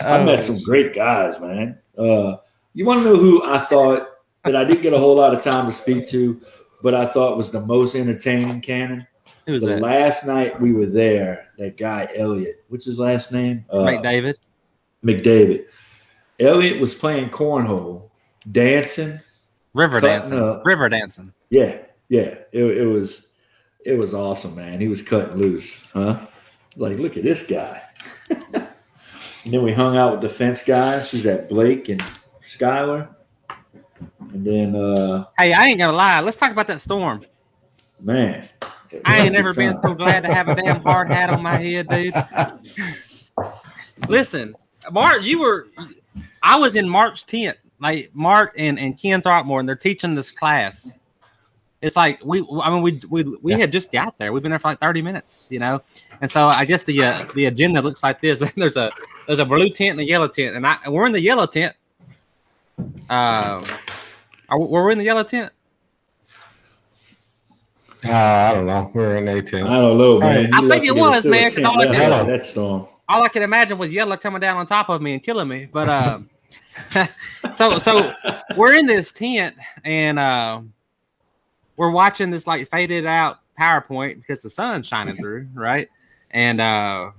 I 0.00 0.18
Oh, 0.18 0.24
met 0.24 0.42
some 0.42 0.60
great 0.62 0.94
guys, 0.94 1.40
man. 1.40 1.78
Uh, 1.98 2.36
you 2.74 2.84
want 2.84 3.02
to 3.02 3.04
know 3.04 3.16
who 3.16 3.42
I 3.44 3.58
thought 3.58 4.08
that 4.44 4.54
I 4.56 4.64
didn't 4.64 4.82
get 4.82 4.92
a 4.92 4.98
whole 4.98 5.16
lot 5.16 5.34
of 5.34 5.42
time 5.42 5.66
to 5.66 5.72
speak 5.72 6.08
to, 6.10 6.40
but 6.82 6.94
I 6.94 7.06
thought 7.06 7.36
was 7.36 7.50
the 7.50 7.60
most 7.60 7.94
entertaining 7.94 8.60
Cannon? 8.60 9.06
was 9.46 9.62
the 9.62 9.70
that? 9.70 9.80
last 9.80 10.26
night 10.26 10.60
we 10.60 10.72
were 10.72 10.86
there, 10.86 11.48
that 11.58 11.76
guy 11.76 12.08
Elliot, 12.14 12.62
what's 12.68 12.84
his 12.84 13.00
last 13.00 13.32
name? 13.32 13.64
Uh, 13.68 13.78
McDavid. 13.78 14.34
McDavid. 15.04 15.64
Elliot 16.38 16.80
was 16.80 16.94
playing 16.94 17.30
cornhole, 17.30 18.10
dancing. 18.52 19.18
River 19.74 20.00
dancing. 20.00 20.38
up. 20.38 20.64
River 20.64 20.88
dancing. 20.88 21.32
Yeah, 21.50 21.78
yeah. 22.08 22.34
It, 22.52 22.62
it 22.64 22.86
was 22.86 23.26
it 23.84 23.96
was 23.98 24.14
awesome, 24.14 24.54
man. 24.54 24.78
He 24.78 24.88
was 24.88 25.02
cutting 25.02 25.36
loose, 25.36 25.78
huh? 25.92 26.20
It's 26.72 26.80
like, 26.80 26.98
look 26.98 27.16
at 27.16 27.22
this 27.24 27.46
guy. 27.46 27.82
and 28.52 28.66
then 29.44 29.62
we 29.62 29.72
hung 29.72 29.96
out 29.96 30.12
with 30.12 30.20
defense 30.20 30.62
guys. 30.62 31.10
Who's 31.10 31.22
that? 31.24 31.48
Blake 31.48 31.88
and 31.88 32.02
Skylar. 32.42 33.08
And 34.32 34.44
then, 34.46 34.76
uh, 34.76 35.24
Hey, 35.38 35.52
I 35.52 35.66
ain't 35.66 35.78
gonna 35.78 35.96
lie. 35.96 36.20
Let's 36.20 36.36
talk 36.36 36.52
about 36.52 36.66
that 36.68 36.80
storm. 36.80 37.22
man, 38.00 38.48
I 39.04 39.20
ain't 39.20 39.32
never 39.38 39.52
been 39.52 39.74
so 39.74 39.94
glad 39.94 40.20
to 40.22 40.32
have 40.32 40.48
a 40.48 40.54
damn 40.54 40.80
hard 40.82 41.08
hat 41.08 41.30
on 41.30 41.42
my 41.42 41.56
head, 41.56 41.88
dude. 41.88 42.14
Listen, 44.08 44.54
Mark, 44.92 45.22
you 45.22 45.40
were. 45.40 45.66
I 46.42 46.56
was 46.56 46.76
in 46.76 46.88
March 46.88 47.26
10th. 47.26 47.56
like 47.80 48.10
Mark 48.14 48.54
and 48.56 48.78
and 48.78 48.98
Ken 48.98 49.20
Throckmorton. 49.20 49.66
They're 49.66 49.76
teaching 49.76 50.14
this 50.14 50.30
class. 50.30 50.94
It's 51.82 51.96
like 51.96 52.20
we. 52.24 52.44
I 52.62 52.68
mean, 52.70 52.82
we 52.82 53.00
we 53.08 53.22
we 53.42 53.52
had 53.52 53.72
just 53.72 53.90
got 53.90 54.18
there. 54.18 54.32
We've 54.32 54.42
been 54.42 54.50
there 54.50 54.58
for 54.58 54.68
like 54.68 54.80
thirty 54.80 55.00
minutes, 55.00 55.48
you 55.50 55.58
know. 55.58 55.80
And 56.20 56.30
so 56.30 56.48
I 56.48 56.64
guess 56.66 56.84
the 56.84 57.02
uh, 57.02 57.26
the 57.34 57.46
agenda 57.46 57.80
looks 57.80 58.02
like 58.02 58.20
this. 58.20 58.38
there's 58.56 58.76
a 58.76 58.90
there's 59.26 59.38
a 59.38 59.44
blue 59.46 59.70
tent 59.70 59.92
and 59.92 60.00
a 60.00 60.04
yellow 60.04 60.28
tent, 60.28 60.56
and 60.56 60.66
I 60.66 60.76
and 60.84 60.92
we're 60.92 61.06
in 61.06 61.12
the 61.12 61.20
yellow 61.20 61.46
tent. 61.46 61.74
Uh, 63.08 63.64
are, 64.50 64.58
we- 64.58 64.66
were 64.66 64.84
we 64.86 64.92
in 64.92 64.98
the 64.98 65.04
yellow 65.04 65.22
tent? 65.22 65.52
Uh, 68.04 68.10
I 68.12 68.54
don't 68.54 68.66
know. 68.66 68.90
We're 68.94 69.16
in 69.16 69.28
a 69.28 69.42
tent. 69.42 69.66
I 69.68 69.74
don't 69.76 69.98
know, 69.98 70.18
man. 70.20 70.52
I 70.54 70.60
You 70.60 70.68
think 70.70 70.84
it 70.84 70.94
was, 70.94 71.18
still 71.18 71.32
a 71.32 71.36
man, 71.36 71.44
'cause 71.50 71.54
tent 71.56 71.66
all 71.66 71.80
I 71.82 71.84
left 71.86 72.26
did- 72.26 72.34
that 72.40 72.44
storm. 72.46 72.86
all 73.08 73.22
I 73.22 73.28
could 73.28 73.42
imagine 73.42 73.76
was 73.78 73.92
yellow 73.92 74.16
coming 74.16 74.40
down 74.40 74.56
on 74.56 74.66
top 74.66 74.88
of 74.88 75.02
me 75.02 75.12
and 75.14 75.22
killing 75.22 75.48
me. 75.48 75.68
But 75.70 75.88
uh, 75.88 76.18
so 77.54 77.78
so 77.78 78.12
we're 78.56 78.74
in 78.76 78.86
this 78.86 79.12
tent 79.12 79.54
and 79.84 80.18
uh, 80.18 80.60
we're 81.80 81.90
watching 81.90 82.28
this 82.28 82.46
like 82.46 82.68
faded 82.68 83.06
out 83.06 83.38
PowerPoint 83.58 84.16
because 84.16 84.42
the 84.42 84.50
sun's 84.50 84.86
shining 84.86 85.16
through, 85.16 85.48
right? 85.54 85.88
And 86.30 86.60
uh, 86.60 87.12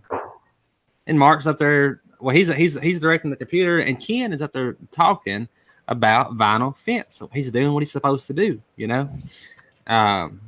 and 1.07 1.17
Mark's 1.17 1.47
up 1.47 1.57
there. 1.57 2.01
Well, 2.19 2.35
he's 2.35 2.47
he's 2.49 2.79
he's 2.79 2.99
directing 2.99 3.31
the 3.31 3.37
computer, 3.37 3.79
and 3.79 3.99
Ken 3.99 4.31
is 4.31 4.39
up 4.39 4.53
there 4.53 4.77
talking 4.91 5.47
about 5.87 6.37
vinyl 6.37 6.77
fence. 6.77 7.15
So 7.15 7.27
he's 7.33 7.49
doing 7.49 7.73
what 7.73 7.81
he's 7.81 7.91
supposed 7.91 8.27
to 8.27 8.33
do, 8.33 8.61
you 8.75 8.85
know. 8.85 9.09
Um, 9.87 10.39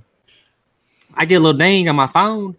I 1.15 1.25
get 1.25 1.37
a 1.37 1.39
little 1.39 1.57
ding 1.57 1.89
on 1.89 1.95
my 1.95 2.05
phone, 2.05 2.55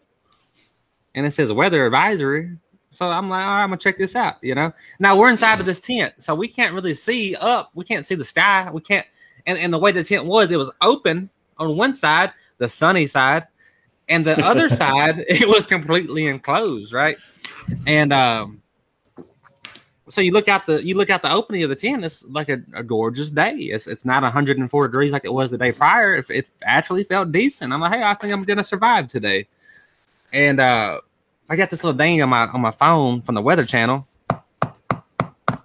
and 1.15 1.25
it 1.25 1.31
says 1.31 1.53
weather 1.53 1.87
advisory. 1.87 2.51
So 2.91 3.09
I'm 3.09 3.31
like, 3.31 3.45
all 3.45 3.47
right, 3.47 3.63
I'm 3.63 3.69
gonna 3.69 3.79
check 3.79 3.97
this 3.97 4.17
out. 4.17 4.39
You 4.43 4.57
know, 4.57 4.73
now 4.99 5.17
we're 5.17 5.31
inside 5.31 5.61
of 5.61 5.67
this 5.67 5.79
tent, 5.79 6.15
so 6.19 6.35
we 6.35 6.49
can't 6.49 6.75
really 6.75 6.97
see 6.97 7.37
up. 7.37 7.71
We 7.75 7.85
can't 7.85 8.05
see 8.05 8.17
the 8.17 8.25
sky. 8.25 8.69
We 8.73 8.81
can't. 8.81 9.07
And, 9.47 9.57
and 9.57 9.73
the 9.73 9.79
way 9.79 9.93
the 9.93 10.03
tent 10.03 10.25
was, 10.25 10.51
it 10.51 10.57
was 10.57 10.73
open 10.81 11.31
on 11.59 11.77
one 11.77 11.95
side, 11.95 12.33
the 12.59 12.69
sunny 12.69 13.07
side, 13.07 13.47
and 14.09 14.25
the 14.25 14.45
other 14.45 14.69
side, 14.83 15.25
it 15.29 15.49
was 15.49 15.67
completely 15.67 16.27
enclosed, 16.27 16.93
right? 16.93 17.17
And 17.87 18.13
um, 18.13 18.63
so 20.09 20.21
you 20.21 20.33
look 20.33 20.49
out 20.49 20.67
the 20.67 20.85
you 20.85 20.97
look 20.97 21.11
out 21.11 21.23
the 21.23 21.33
opening 21.33 21.63
of 21.63 21.71
the 21.71 21.77
tent. 21.77 22.05
It's 22.05 22.25
like 22.25 22.49
a, 22.49 22.63
a 22.75 22.83
gorgeous 22.83 23.31
day. 23.31 23.55
It's 23.55 23.87
it's 23.87 24.05
not 24.05 24.23
104 24.23 24.89
degrees 24.89 25.13
like 25.13 25.25
it 25.25 25.33
was 25.33 25.51
the 25.51 25.59
day 25.59 25.73
prior. 25.73 26.17
It, 26.17 26.27
it 26.31 26.49
actually 26.65 27.05
felt 27.05 27.33
decent. 27.33 27.73
I'm 27.73 27.81
like, 27.81 27.93
hey, 27.93 28.03
I 28.03 28.15
think 28.15 28.33
I'm 28.33 28.45
gonna 28.45 28.65
survive 28.65 29.09
today. 29.09 29.49
And 30.33 30.61
uh, 30.61 31.01
I 31.49 31.57
got 31.57 31.71
this 31.71 31.85
little 31.85 31.97
thing 31.97 32.23
on 32.23 32.29
my 32.29 32.47
on 32.47 32.61
my 32.61 32.71
phone 32.71 33.23
from 33.23 33.35
the 33.35 33.43
Weather 33.43 33.65
Channel, 33.65 34.07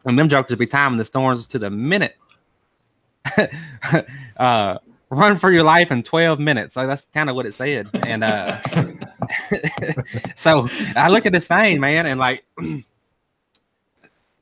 and 0.06 0.18
them 0.18 0.30
jokers 0.30 0.58
be 0.58 0.68
timing 0.68 0.98
the 0.98 1.06
storms 1.06 1.48
to 1.48 1.60
the 1.60 1.70
minute. 1.70 2.16
uh, 4.38 4.78
run 5.10 5.38
for 5.38 5.52
your 5.52 5.64
life 5.64 5.92
in 5.92 6.04
12 6.04 6.40
minutes. 6.40 6.76
Like 6.76 6.88
that's 6.88 7.06
kind 7.06 7.30
of 7.30 7.36
what 7.36 7.46
it 7.46 7.54
said. 7.54 7.90
And 8.06 8.24
uh, 8.24 8.60
so 10.36 10.68
I 10.96 11.10
look 11.10 11.26
at 11.26 11.32
this 11.32 11.48
thing, 11.48 11.80
man, 11.80 12.06
and 12.06 12.20
like 12.20 12.44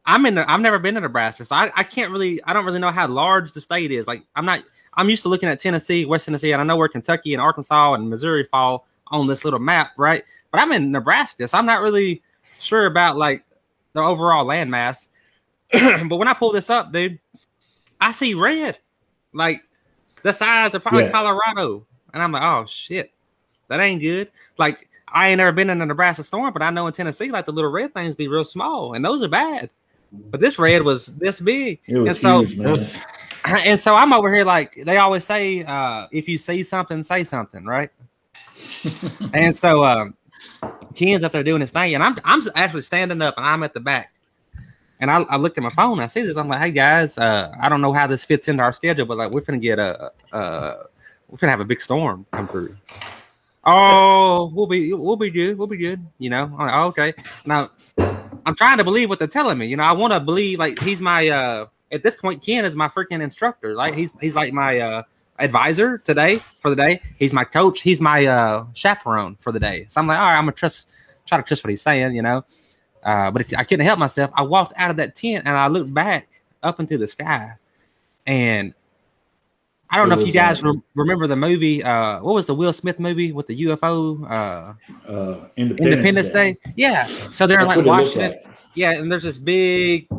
I'm 0.07 0.25
in. 0.25 0.35
The, 0.35 0.49
I've 0.49 0.61
never 0.61 0.79
been 0.79 0.95
to 0.95 1.01
Nebraska, 1.01 1.43
so 1.43 1.55
I, 1.55 1.69
I 1.75 1.83
can't 1.83 2.11
really. 2.11 2.41
I 2.43 2.53
don't 2.53 2.65
really 2.65 2.79
know 2.79 2.91
how 2.91 3.07
large 3.07 3.51
the 3.51 3.61
state 3.61 3.91
is. 3.91 4.07
Like 4.07 4.23
I'm 4.35 4.45
not. 4.45 4.63
I'm 4.93 5.09
used 5.09 5.23
to 5.23 5.29
looking 5.29 5.49
at 5.49 5.59
Tennessee, 5.59 6.05
West 6.05 6.25
Tennessee, 6.25 6.53
and 6.53 6.61
I 6.61 6.65
know 6.65 6.77
where 6.77 6.87
Kentucky 6.87 7.33
and 7.33 7.41
Arkansas 7.41 7.93
and 7.93 8.09
Missouri 8.09 8.45
fall 8.45 8.87
on 9.07 9.27
this 9.27 9.43
little 9.43 9.59
map, 9.59 9.91
right? 9.97 10.23
But 10.51 10.61
I'm 10.61 10.71
in 10.71 10.91
Nebraska, 10.91 11.47
so 11.47 11.57
I'm 11.57 11.65
not 11.65 11.81
really 11.81 12.21
sure 12.57 12.85
about 12.85 13.17
like 13.17 13.43
the 13.93 14.01
overall 14.01 14.45
landmass. 14.45 15.09
but 16.07 16.15
when 16.15 16.29
I 16.29 16.33
pull 16.33 16.53
this 16.53 16.69
up, 16.69 16.93
dude, 16.93 17.19
I 17.99 18.13
see 18.13 18.33
red, 18.33 18.77
like 19.33 19.61
the 20.27 20.33
size 20.33 20.75
of 20.75 20.83
probably 20.83 21.05
Yeah. 21.05 21.11
Colorado, 21.11 21.85
and 22.13 22.21
I'm 22.21 22.31
like, 22.31 22.43
oh 22.43 22.65
shit, 22.67 23.11
that 23.69 23.79
ain't 23.79 24.01
good. 24.01 24.29
Like 24.57 24.89
I 25.07 25.29
ain't 25.29 25.37
never 25.37 25.51
been 25.53 25.69
in 25.69 25.81
a 25.81 25.85
Nebraska 25.85 26.23
storm, 26.23 26.53
but 26.53 26.61
I 26.61 26.69
know 26.69 26.85
in 26.87 26.93
Tennessee, 26.93 27.31
like 27.31 27.45
the 27.45 27.53
little 27.53 27.71
red 27.71 27.93
things 27.93 28.13
be 28.13 28.27
real 28.27 28.45
small, 28.45 28.93
and 28.93 29.03
those 29.03 29.23
are 29.23 29.27
bad. 29.29 29.69
But 30.11 30.39
this 30.41 30.59
red 30.59 30.83
was 30.83 31.07
this 31.17 31.39
big, 31.39 31.79
was 31.87 32.07
and 32.09 32.17
so 32.17 32.43
huge. 32.43 32.59
Was- 32.59 33.01
and 33.45 33.79
so 33.79 33.95
I'm 33.95 34.11
over 34.13 34.33
here 34.33 34.43
like 34.43 34.75
they 34.75 34.97
always 34.97 35.23
say, 35.23 35.63
uh, 35.63 36.07
if 36.11 36.27
you 36.27 36.37
see 36.37 36.63
something, 36.63 37.01
say 37.03 37.23
something, 37.23 37.63
right? 37.65 37.89
and 39.33 39.57
so 39.57 39.83
um, 39.85 40.15
Ken's 40.95 41.23
up 41.23 41.31
there 41.31 41.43
doing 41.43 41.61
his 41.61 41.71
thing, 41.71 41.95
and 41.95 42.03
I'm 42.03 42.17
I'm 42.25 42.41
actually 42.55 42.81
standing 42.81 43.21
up, 43.21 43.35
and 43.37 43.45
I'm 43.45 43.63
at 43.63 43.73
the 43.73 43.79
back, 43.79 44.11
and 44.99 45.11
I, 45.11 45.21
I 45.21 45.37
look 45.37 45.57
at 45.57 45.63
my 45.63 45.69
phone, 45.69 45.99
I 45.99 46.07
see 46.07 46.21
this, 46.21 46.37
I'm 46.37 46.47
like, 46.47 46.61
hey 46.61 46.71
guys, 46.71 47.17
uh, 47.17 47.53
I 47.61 47.69
don't 47.69 47.81
know 47.81 47.93
how 47.93 48.07
this 48.07 48.23
fits 48.23 48.47
into 48.47 48.63
our 48.63 48.73
schedule, 48.73 49.05
but 49.05 49.17
like 49.17 49.31
we're 49.31 49.41
gonna 49.41 49.59
get 49.59 49.79
a, 49.79 50.11
we're 50.31 51.37
gonna 51.37 51.51
have 51.51 51.59
a 51.59 51.65
big 51.65 51.81
storm 51.81 52.25
come 52.31 52.47
through. 52.47 52.75
Oh, 53.69 54.49
we'll 54.53 54.67
be 54.67 54.93
we'll 54.93 55.17
be 55.17 55.29
good, 55.29 55.57
we'll 55.57 55.67
be 55.67 55.77
good, 55.77 56.05
you 56.19 56.29
know. 56.29 56.45
Like, 56.57 56.73
oh, 56.73 56.85
okay, 56.85 57.13
now 57.45 57.69
I'm 58.45 58.55
trying 58.55 58.77
to 58.77 58.85
believe 58.85 59.09
what 59.09 59.19
they're 59.19 59.27
telling 59.27 59.57
me. 59.57 59.65
You 59.65 59.75
know, 59.75 59.83
I 59.83 59.91
want 59.91 60.13
to 60.13 60.21
believe 60.21 60.57
like 60.57 60.79
he's 60.79 61.01
my 61.01 61.27
uh 61.27 61.65
at 61.91 62.01
this 62.01 62.15
point 62.15 62.41
Ken 62.41 62.63
is 62.63 62.77
my 62.77 62.87
freaking 62.87 63.21
instructor. 63.21 63.75
Like 63.75 63.93
he's 63.93 64.15
he's 64.21 64.35
like 64.35 64.53
my 64.53 64.79
uh 64.79 65.03
advisor 65.37 65.97
today 65.97 66.39
for 66.61 66.69
the 66.69 66.77
day. 66.77 67.01
He's 67.19 67.33
my 67.33 67.43
coach. 67.43 67.81
He's 67.81 67.99
my 67.99 68.25
uh 68.25 68.65
chaperone 68.73 69.35
for 69.35 69.51
the 69.51 69.59
day. 69.59 69.85
So 69.89 69.99
I'm 69.99 70.07
like, 70.07 70.17
all 70.17 70.27
right, 70.27 70.37
I'm 70.37 70.45
gonna 70.45 70.53
trust 70.53 70.89
try 71.25 71.37
to 71.37 71.43
trust 71.43 71.61
what 71.65 71.69
he's 71.69 71.81
saying, 71.81 72.15
you 72.15 72.21
know. 72.21 72.45
Uh, 73.07 73.31
but 73.31 73.53
I 73.57 73.63
couldn't 73.63 73.85
help 73.85 73.99
myself. 73.99 74.31
I 74.33 74.41
walked 74.41 74.73
out 74.75 74.91
of 74.91 74.97
that 74.97 75.15
tent 75.15 75.45
and 75.47 75.55
I 75.55 75.67
looked 75.67 75.93
back 75.93 76.27
up 76.61 76.81
into 76.81 76.97
the 76.97 77.07
sky, 77.07 77.53
and 78.25 78.73
I 79.89 79.95
don't 79.95 80.11
It 80.11 80.15
know 80.15 80.21
if 80.21 80.27
you 80.27 80.33
guys 80.33 80.61
re- 80.61 80.81
remember 80.93 81.25
the 81.25 81.37
movie. 81.37 81.81
Uh, 81.81 82.19
what 82.21 82.35
was 82.35 82.47
the 82.47 82.53
Will 82.53 82.73
Smith 82.73 82.99
movie 82.99 83.31
with 83.31 83.47
the 83.47 83.63
UFO? 83.63 84.29
Uh, 84.29 84.73
uh, 85.09 85.47
Independence, 85.55 85.79
Independence 85.79 86.29
Day. 86.29 86.57
Yeah. 86.75 87.05
So 87.05 87.47
they're 87.47 87.65
That's 87.65 87.77
like 87.77 87.85
watching 87.85 88.23
it. 88.23 88.43
like. 88.45 88.55
Yeah, 88.75 88.91
and 88.91 89.09
there's 89.09 89.23
this 89.23 89.39
big 89.39 90.09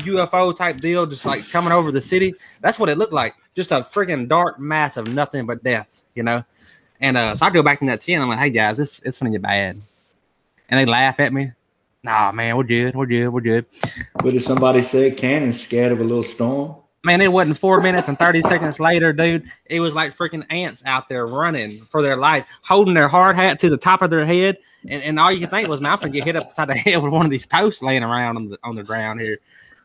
UFO 0.00 0.54
type 0.54 0.82
deal 0.82 1.06
just 1.06 1.24
like 1.24 1.48
coming 1.48 1.72
over 1.72 1.90
the 1.90 2.02
city. 2.02 2.34
That's 2.60 2.78
what 2.78 2.90
it 2.90 2.98
looked 2.98 3.14
like. 3.14 3.34
Just 3.56 3.72
a 3.72 3.76
freaking 3.76 4.28
dark 4.28 4.60
mass 4.60 4.98
of 4.98 5.08
nothing 5.08 5.46
but 5.46 5.64
death, 5.64 6.04
you 6.14 6.22
know? 6.22 6.44
And 7.00 7.16
uh, 7.16 7.34
so 7.34 7.46
I 7.46 7.50
go 7.50 7.62
back 7.62 7.80
in 7.80 7.86
that 7.88 8.02
tent. 8.02 8.22
I'm 8.22 8.28
like, 8.28 8.38
hey 8.38 8.50
guys, 8.50 8.76
this 8.76 9.00
it's 9.06 9.18
gonna 9.18 9.30
get 9.30 9.40
bad. 9.40 9.80
And 10.68 10.78
they 10.78 10.84
laugh 10.84 11.18
at 11.18 11.32
me. 11.32 11.52
Nah, 12.02 12.32
man, 12.32 12.56
we're 12.56 12.64
good. 12.64 12.94
We're 12.94 13.06
good. 13.06 13.28
We're 13.28 13.40
good. 13.40 13.66
What 14.22 14.32
did 14.32 14.42
somebody 14.42 14.82
say? 14.82 15.10
Cannon's 15.10 15.60
scared 15.60 15.92
of 15.92 16.00
a 16.00 16.04
little 16.04 16.22
storm. 16.22 16.76
Man, 17.02 17.20
it 17.20 17.32
wasn't 17.32 17.58
four 17.58 17.80
minutes 17.80 18.08
and 18.08 18.18
30 18.18 18.42
seconds 18.42 18.78
later, 18.78 19.12
dude. 19.12 19.44
It 19.66 19.80
was 19.80 19.94
like 19.94 20.14
freaking 20.14 20.44
ants 20.50 20.82
out 20.84 21.08
there 21.08 21.26
running 21.26 21.78
for 21.78 22.02
their 22.02 22.16
life, 22.16 22.46
holding 22.62 22.92
their 22.92 23.08
hard 23.08 23.36
hat 23.36 23.58
to 23.60 23.70
the 23.70 23.76
top 23.76 24.02
of 24.02 24.10
their 24.10 24.26
head. 24.26 24.58
And, 24.86 25.02
and 25.02 25.20
all 25.20 25.32
you 25.32 25.40
could 25.40 25.50
think 25.50 25.68
was, 25.68 25.80
man, 25.80 25.92
I'm 25.92 25.98
gonna 25.98 26.10
get 26.10 26.24
hit 26.24 26.36
upside 26.36 26.68
the 26.68 26.74
head 26.74 27.02
with 27.02 27.12
one 27.12 27.24
of 27.24 27.30
these 27.30 27.46
posts 27.46 27.82
laying 27.82 28.02
around 28.02 28.36
on 28.36 28.48
the 28.50 28.58
on 28.62 28.74
the 28.74 28.82
ground 28.82 29.20
here. 29.20 29.38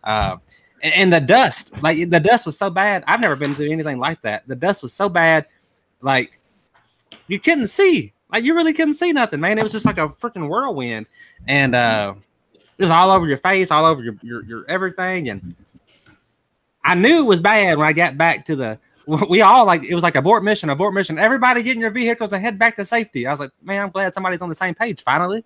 Uh, 0.04 0.38
and, 0.84 0.94
and 0.94 1.14
the 1.14 1.22
dust, 1.22 1.82
like 1.82 2.10
the 2.10 2.20
dust 2.20 2.46
was 2.46 2.58
so 2.58 2.70
bad. 2.70 3.04
I've 3.08 3.22
never 3.22 3.38
been 3.38 3.56
through 3.56 3.72
anything 3.72 3.98
like 3.98 4.22
that. 4.24 4.46
The 4.48 4.56
dust 4.56 4.82
was 4.84 4.92
so 4.92 5.08
bad, 5.08 5.46
like 6.02 6.40
you 7.28 7.40
couldn't 7.40 7.68
see. 7.68 8.14
You 8.38 8.56
really 8.56 8.74
couldn't 8.74 8.96
see 8.96 9.12
nothing, 9.12 9.40
man. 9.40 9.58
It 9.58 9.64
was 9.64 9.72
just 9.72 9.86
like 9.86 9.98
a 9.98 10.10
freaking 10.10 10.48
whirlwind. 10.50 11.08
And 11.48 11.76
uh 11.76 12.16
it 12.78 12.84
was 12.84 12.92
all 12.92 13.12
over 13.12 13.26
your 13.26 13.38
face, 13.38 13.72
all 13.72 13.86
over 13.86 14.04
your 14.04 14.16
your, 14.22 14.44
your 14.46 14.66
everything. 14.70 15.30
And 15.30 15.56
I 16.84 16.96
knew 16.96 17.20
it 17.20 17.26
was 17.26 17.42
bad 17.42 17.78
when 17.78 17.88
I 17.88 17.94
got 17.94 18.18
back 18.18 18.46
to 18.46 18.56
the. 18.56 18.80
We 19.30 19.42
all 19.42 19.66
like 19.66 19.84
it 19.84 19.94
was 19.94 20.04
like 20.04 20.16
abort 20.16 20.44
mission, 20.44 20.72
abort 20.72 20.96
mission. 20.96 21.20
Everybody 21.20 21.62
get 21.62 21.76
in 21.76 21.80
your 21.80 21.92
vehicles 21.92 22.34
and 22.34 22.42
head 22.44 22.58
back 22.58 22.76
to 22.78 22.84
safety. 22.84 23.28
I 23.28 23.32
was 23.32 23.40
like, 23.40 23.52
man, 23.62 23.84
I'm 23.84 23.92
glad 23.92 24.16
somebody's 24.16 24.42
on 24.42 24.50
the 24.50 24.56
same 24.56 24.74
page 24.74 25.04
finally. 25.04 25.44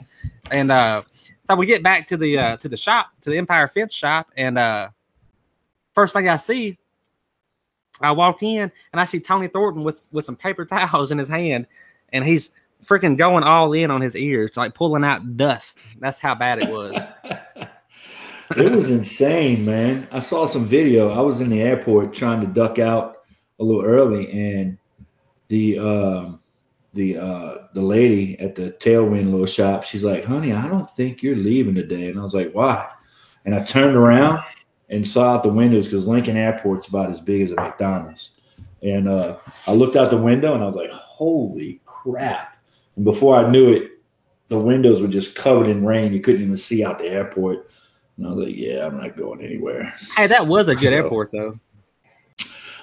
And 0.49 0.71
uh, 0.71 1.01
so 1.43 1.55
we 1.55 1.65
get 1.65 1.83
back 1.83 2.07
to 2.07 2.15
the 2.15 2.37
uh, 2.37 2.55
to 2.55 2.69
the 2.69 2.77
shop, 2.77 3.09
to 3.19 3.29
the 3.29 3.37
Empire 3.37 3.67
Fence 3.67 3.93
shop, 3.93 4.31
and 4.37 4.57
uh, 4.57 4.87
first 5.93 6.13
thing 6.13 6.29
I 6.29 6.37
see, 6.37 6.77
I 7.99 8.13
walk 8.13 8.41
in 8.43 8.71
and 8.93 9.01
I 9.01 9.03
see 9.03 9.19
Tony 9.19 9.49
Thornton 9.49 9.83
with 9.83 10.07
with 10.13 10.23
some 10.23 10.37
paper 10.37 10.63
towels 10.77 11.11
in 11.11 11.17
his 11.17 11.27
hand, 11.27 11.67
and 12.13 12.23
he's 12.23 12.51
freaking 12.83 13.17
going 13.17 13.43
all 13.43 13.73
in 13.73 13.91
on 13.91 14.01
his 14.01 14.15
ears, 14.15 14.51
like 14.55 14.73
pulling 14.73 15.03
out 15.03 15.37
dust. 15.37 15.85
That's 15.99 16.19
how 16.19 16.35
bad 16.35 16.59
it 16.59 16.69
was. 16.69 17.11
it 18.57 18.71
was 18.71 18.89
insane, 18.89 19.65
man. 19.65 20.07
I 20.11 20.19
saw 20.19 20.45
some 20.45 20.65
video. 20.65 21.11
I 21.11 21.21
was 21.21 21.39
in 21.39 21.49
the 21.49 21.61
airport 21.61 22.13
trying 22.13 22.41
to 22.41 22.47
duck 22.47 22.79
out 22.79 23.17
a 23.59 23.63
little 23.63 23.83
early, 23.83 24.31
and 24.31 24.77
the 25.49 25.79
um, 25.79 26.39
the 26.93 27.17
uh, 27.17 27.55
the 27.73 27.81
lady 27.81 28.39
at 28.39 28.55
the 28.55 28.71
Tailwind 28.71 29.31
little 29.31 29.45
shop. 29.45 29.83
She's 29.83 30.03
like, 30.03 30.25
"Honey, 30.25 30.53
I 30.53 30.67
don't 30.67 30.89
think 30.91 31.21
you're 31.21 31.35
leaving 31.35 31.75
today." 31.75 32.09
And 32.09 32.19
I 32.19 32.23
was 32.23 32.33
like, 32.33 32.51
"Why?" 32.53 32.87
And 33.45 33.53
I 33.53 33.63
turned 33.63 33.95
around 33.95 34.43
and 34.89 35.07
saw 35.07 35.35
out 35.35 35.43
the 35.43 35.49
windows 35.49 35.87
because 35.87 36.07
Lincoln 36.07 36.37
Airport's 36.37 36.87
about 36.87 37.09
as 37.09 37.19
big 37.19 37.41
as 37.41 37.51
a 37.51 37.55
McDonald's. 37.55 38.31
And 38.81 39.07
uh, 39.07 39.37
I 39.67 39.73
looked 39.73 39.95
out 39.95 40.09
the 40.09 40.17
window 40.17 40.53
and 40.53 40.63
I 40.63 40.65
was 40.65 40.75
like, 40.75 40.91
"Holy 40.91 41.81
crap!" 41.85 42.58
And 42.99 43.05
before 43.05 43.37
I 43.37 43.49
knew 43.49 43.71
it, 43.71 43.91
the 44.49 44.57
windows 44.59 44.99
were 44.99 45.07
just 45.07 45.33
covered 45.33 45.67
in 45.69 45.85
rain. 45.85 46.11
You 46.11 46.19
couldn't 46.19 46.41
even 46.41 46.57
see 46.57 46.83
out 46.83 46.99
the 46.99 47.05
airport. 47.05 47.71
And 48.17 48.27
I 48.27 48.31
was 48.31 48.45
like, 48.45 48.55
"Yeah, 48.57 48.85
I'm 48.87 48.97
not 48.97 49.15
going 49.15 49.41
anywhere." 49.41 49.93
Hey, 50.17 50.27
that 50.27 50.45
was 50.45 50.67
a 50.67 50.75
good 50.75 50.89
So- 50.89 50.93
airport 50.95 51.31
though. 51.31 51.57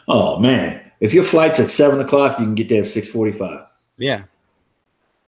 Oh 0.09 0.39
man, 0.39 0.81
if 1.01 1.13
your 1.13 1.23
flight's 1.23 1.61
at 1.61 1.69
seven 1.69 2.01
o'clock, 2.01 2.39
you 2.39 2.47
can 2.47 2.55
get 2.55 2.71
there 2.71 2.81
at 2.81 2.87
six 2.87 3.11
forty-five. 3.11 3.67
Yeah. 3.99 4.23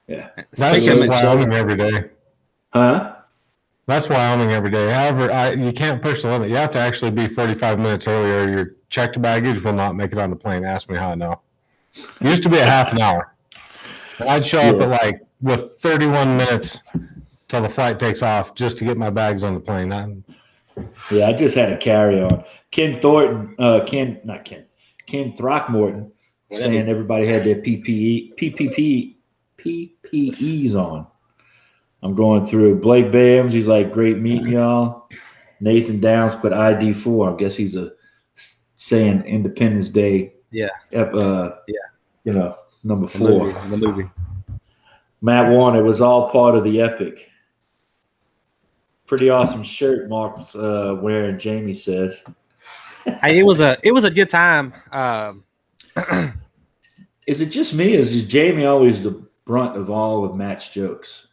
Yeah. 0.07 0.30
That's 0.54 0.76
Speaking 0.78 0.87
just 0.88 1.02
of- 1.02 1.09
Wyoming 1.11 1.52
every 1.52 1.76
day. 1.76 2.04
Huh? 2.73 3.16
That's 3.87 4.09
Wyoming 4.09 4.52
every 4.52 4.71
day. 4.71 4.90
However, 4.90 5.30
I, 5.30 5.52
you 5.52 5.71
can't 5.73 6.00
push 6.00 6.23
the 6.23 6.30
limit. 6.30 6.49
You 6.49 6.57
have 6.57 6.71
to 6.73 6.78
actually 6.78 7.11
be 7.11 7.26
45 7.26 7.78
minutes 7.78 8.07
earlier. 8.07 8.49
Your 8.50 8.76
checked 8.90 9.21
baggage 9.21 9.62
will 9.62 9.73
not 9.75 9.97
make 9.97 10.12
it 10.12 10.18
on 10.18 10.30
the 10.30 10.37
plane. 10.37 10.64
Ask 10.64 10.88
me 10.90 10.97
how 10.97 11.11
I 11.11 11.14
know. 11.14 11.40
It 11.95 12.26
used 12.26 12.42
to 12.45 12.49
be 12.50 12.57
a 12.59 12.64
half 12.64 12.92
an 12.92 13.00
hour. 13.00 13.35
And 14.19 14.29
I'd 14.29 14.47
show 14.47 14.61
up 14.61 14.81
at 14.81 14.89
like 14.89 15.21
with 15.41 15.79
31 15.79 16.37
minutes 16.37 16.81
till 17.49 17.63
the 17.63 17.69
flight 17.69 17.99
takes 17.99 18.23
off 18.23 18.55
just 18.55 18.79
to 18.79 18.85
get 18.85 18.97
my 18.97 19.11
bags 19.11 19.45
on 19.45 19.55
the 19.55 19.61
plane. 19.61 19.93
I'm, 19.93 20.25
Yeah, 21.11 21.29
I 21.29 21.33
just 21.33 21.55
had 21.55 21.73
a 21.73 21.77
carry 21.77 22.21
on. 22.21 22.45
Ken 22.71 23.01
Thornton, 23.01 23.55
uh, 23.59 23.85
Ken, 23.87 24.21
not 24.25 24.45
Ken, 24.45 24.65
Ken 25.07 25.35
Throckmorton 25.37 26.13
saying 26.53 26.89
everybody 26.89 27.27
had 27.27 27.45
their 27.45 27.57
PPE, 27.57 28.37
PPP, 28.37 29.17
PPEs 29.59 30.75
on. 30.75 31.07
I'm 32.03 32.15
going 32.15 32.47
through 32.47 32.81
Blake 32.81 33.07
Bams. 33.07 33.51
He's 33.51 33.69
like, 33.69 33.93
great 33.93 34.19
meeting 34.19 34.53
y'all. 34.53 35.09
Nathan 35.61 36.01
Downs 36.01 36.35
put 36.35 36.53
ID 36.53 36.93
four. 36.93 37.33
I 37.33 37.37
guess 37.37 37.57
he's 37.57 37.75
a 37.75 37.93
saying 38.77 39.25
Independence 39.25 39.89
Day. 39.89 40.35
Yeah. 40.51 40.69
Uh, 40.95 41.57
Yeah. 41.67 41.75
You 42.25 42.33
know, 42.35 42.57
number 42.85 43.06
The 43.06 43.18
four. 43.18 43.28
movie. 43.47 43.68
The 43.70 43.76
movie. 43.76 44.11
Matt 45.20 45.50
Warner 45.50 45.82
was 45.82 46.00
all 46.00 46.30
part 46.30 46.54
of 46.54 46.64
the 46.64 46.80
epic. 46.80 47.30
Pretty 49.06 49.30
awesome 49.30 49.62
shirt 49.62 50.08
Mark's 50.08 50.54
uh, 50.54 50.97
wearing, 51.00 51.38
Jamie 51.38 51.75
says. 51.75 52.20
Hey, 53.23 53.38
it 53.38 53.42
was 53.44 53.61
a 53.62 53.78
it 53.82 53.92
was 53.92 54.04
a 54.04 54.11
good 54.11 54.28
time. 54.28 54.75
Um, 54.92 55.42
Is 57.26 57.40
it 57.40 57.47
just 57.47 57.73
me? 57.73 57.97
Or 57.97 58.00
is 58.00 58.25
Jamie 58.25 58.66
always 58.66 59.02
the 59.02 59.23
brunt 59.47 59.78
of 59.78 59.88
all 59.88 60.26
of 60.26 60.37
Matt's 60.37 60.68
jokes? 60.68 61.26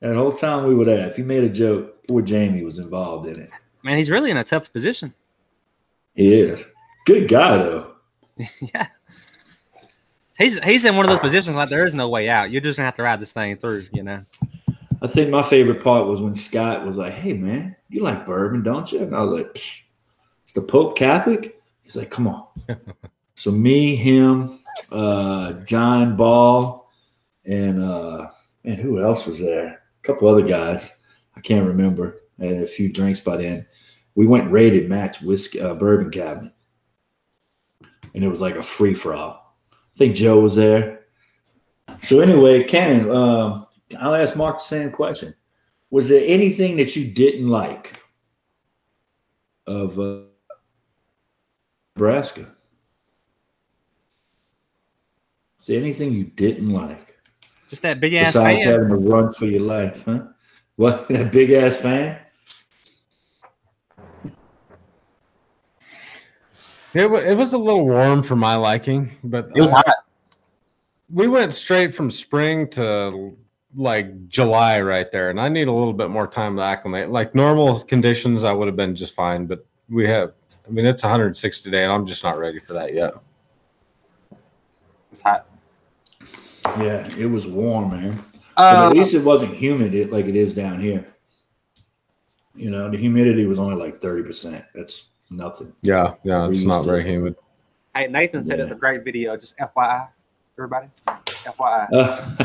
That 0.00 0.14
whole 0.14 0.32
time 0.32 0.66
we 0.66 0.74
were 0.74 0.84
there, 0.84 1.08
if 1.08 1.16
he 1.16 1.22
made 1.22 1.44
a 1.44 1.48
joke, 1.48 2.06
poor 2.06 2.20
Jamie 2.20 2.62
was 2.62 2.78
involved 2.78 3.26
in 3.26 3.40
it. 3.40 3.48
man, 3.84 3.96
he's 3.96 4.10
really 4.10 4.30
in 4.30 4.36
a 4.36 4.44
tough 4.44 4.70
position. 4.70 5.14
He 6.14 6.34
is. 6.34 6.62
Good 7.06 7.26
guy, 7.28 7.56
though. 7.56 7.92
yeah. 8.60 8.88
He's 10.38 10.58
he's 10.62 10.84
in 10.84 10.96
one 10.96 11.04
of 11.04 11.10
those 11.10 11.20
positions 11.20 11.56
like 11.56 11.68
there 11.68 11.84
is 11.84 11.94
no 11.94 12.08
way 12.08 12.28
out. 12.28 12.50
You're 12.50 12.62
just 12.62 12.76
gonna 12.76 12.86
have 12.86 12.96
to 12.96 13.02
ride 13.02 13.20
this 13.20 13.32
thing 13.32 13.56
through, 13.56 13.84
you 13.92 14.02
know. 14.02 14.24
I 15.02 15.08
think 15.08 15.30
my 15.30 15.42
favorite 15.42 15.82
part 15.82 16.06
was 16.06 16.20
when 16.20 16.36
Scott 16.36 16.86
was 16.86 16.96
like, 16.96 17.12
hey, 17.12 17.32
man, 17.32 17.74
you 17.88 18.02
like 18.02 18.24
bourbon, 18.24 18.62
don't 18.62 18.90
you? 18.92 19.02
And 19.02 19.16
I 19.16 19.20
was 19.20 19.40
like, 19.40 19.52
Psh, 19.52 19.80
is 20.46 20.52
the 20.54 20.62
Pope 20.62 20.96
Catholic? 20.96 21.60
He's 21.82 21.96
like, 21.96 22.10
come 22.10 22.28
on. 22.28 22.46
so 23.34 23.50
me, 23.50 23.96
him, 23.96 24.60
uh, 24.92 25.54
John 25.64 26.16
Ball, 26.16 26.88
and 27.44 27.82
uh, 27.82 28.28
man, 28.62 28.76
who 28.76 29.02
else 29.02 29.26
was 29.26 29.40
there? 29.40 29.66
A 29.66 30.06
couple 30.06 30.28
other 30.28 30.46
guys. 30.46 31.02
I 31.36 31.40
can't 31.40 31.66
remember. 31.66 32.22
I 32.40 32.44
had 32.46 32.62
a 32.62 32.66
few 32.66 32.88
drinks 32.88 33.18
by 33.18 33.38
then. 33.38 33.66
We 34.14 34.26
went 34.26 34.44
and 34.44 34.52
raided 34.52 34.88
Matt's 34.88 35.20
whiskey 35.20 35.60
uh, 35.60 35.74
bourbon 35.74 36.10
cabinet, 36.10 36.52
and 38.14 38.22
it 38.22 38.28
was 38.28 38.40
like 38.40 38.54
a 38.54 38.62
free 38.62 38.94
for 38.94 39.14
all. 39.14 39.41
I 39.94 39.98
think 39.98 40.16
Joe 40.16 40.40
was 40.40 40.54
there. 40.54 41.00
So 42.02 42.20
anyway, 42.20 42.64
Cannon, 42.64 43.10
um, 43.10 43.66
I'll 43.98 44.14
ask 44.14 44.34
Mark 44.36 44.58
the 44.58 44.64
same 44.64 44.90
question. 44.90 45.34
Was 45.90 46.08
there 46.08 46.22
anything 46.24 46.76
that 46.76 46.96
you 46.96 47.12
didn't 47.12 47.48
like 47.48 48.00
of 49.66 49.98
uh, 50.00 50.20
Nebraska? 51.96 52.48
Is 55.60 55.66
there 55.66 55.76
anything 55.76 56.12
you 56.12 56.24
didn't 56.24 56.70
like 56.70 57.18
Just 57.68 57.82
that 57.82 58.00
big 58.00 58.14
ass 58.14 58.32
besides 58.32 58.64
fan. 58.64 58.72
having 58.72 58.88
to 58.88 58.96
run 58.96 59.28
for 59.28 59.46
your 59.46 59.60
life? 59.60 60.04
Huh? 60.04 60.22
What 60.76 61.08
that 61.10 61.30
big 61.30 61.52
ass 61.52 61.76
fan? 61.76 62.18
It, 66.94 67.10
wa- 67.10 67.18
it 67.18 67.34
was 67.34 67.52
a 67.52 67.58
little 67.58 67.84
warm 67.86 68.22
for 68.22 68.36
my 68.36 68.56
liking, 68.56 69.10
but 69.24 69.50
It 69.54 69.60
was 69.60 69.70
I- 69.72 69.76
hot. 69.76 69.96
we 71.12 71.26
went 71.28 71.54
straight 71.54 71.94
from 71.94 72.10
spring 72.10 72.68
to 72.70 73.36
like 73.74 74.28
July 74.28 74.80
right 74.82 75.10
there, 75.10 75.30
and 75.30 75.40
I 75.40 75.48
need 75.48 75.68
a 75.68 75.72
little 75.72 75.94
bit 75.94 76.10
more 76.10 76.26
time 76.26 76.56
to 76.56 76.62
acclimate. 76.62 77.10
Like 77.10 77.34
normal 77.34 77.80
conditions, 77.80 78.44
I 78.44 78.52
would 78.52 78.66
have 78.68 78.76
been 78.76 78.94
just 78.94 79.14
fine, 79.14 79.46
but 79.46 79.64
we 79.88 80.06
have. 80.08 80.32
I 80.66 80.70
mean, 80.70 80.86
it's 80.86 81.02
160 81.02 81.62
today, 81.70 81.82
and 81.82 81.92
I'm 81.92 82.06
just 82.06 82.22
not 82.22 82.38
ready 82.38 82.58
for 82.60 82.72
that 82.74 82.92
yet. 82.94 83.14
It's 85.10 85.20
hot. 85.20 85.46
Yeah, 86.78 87.06
it 87.18 87.26
was 87.26 87.46
warm, 87.46 87.90
man. 87.90 88.24
Uh, 88.56 88.88
at 88.90 88.96
least 88.96 89.14
it 89.14 89.24
wasn't 89.24 89.54
humid 89.54 90.10
like 90.12 90.26
it 90.26 90.36
is 90.36 90.52
down 90.54 90.80
here. 90.80 91.06
You 92.54 92.70
know, 92.70 92.90
the 92.90 92.98
humidity 92.98 93.46
was 93.46 93.58
only 93.58 93.74
like 93.76 94.00
thirty 94.00 94.22
percent. 94.22 94.64
That's 94.74 95.06
nothing. 95.36 95.72
Yeah, 95.82 96.14
yeah, 96.22 96.48
it's 96.48 96.64
not 96.64 96.84
very 96.84 97.00
it. 97.00 97.06
humid. 97.06 97.36
hey, 97.94 98.06
Nathan 98.06 98.42
said 98.44 98.60
it's 98.60 98.70
a 98.70 98.74
great 98.76 99.04
video. 99.04 99.36
Just 99.36 99.56
FYI, 99.58 100.08
everybody. 100.58 100.88
FYI. 101.08 101.88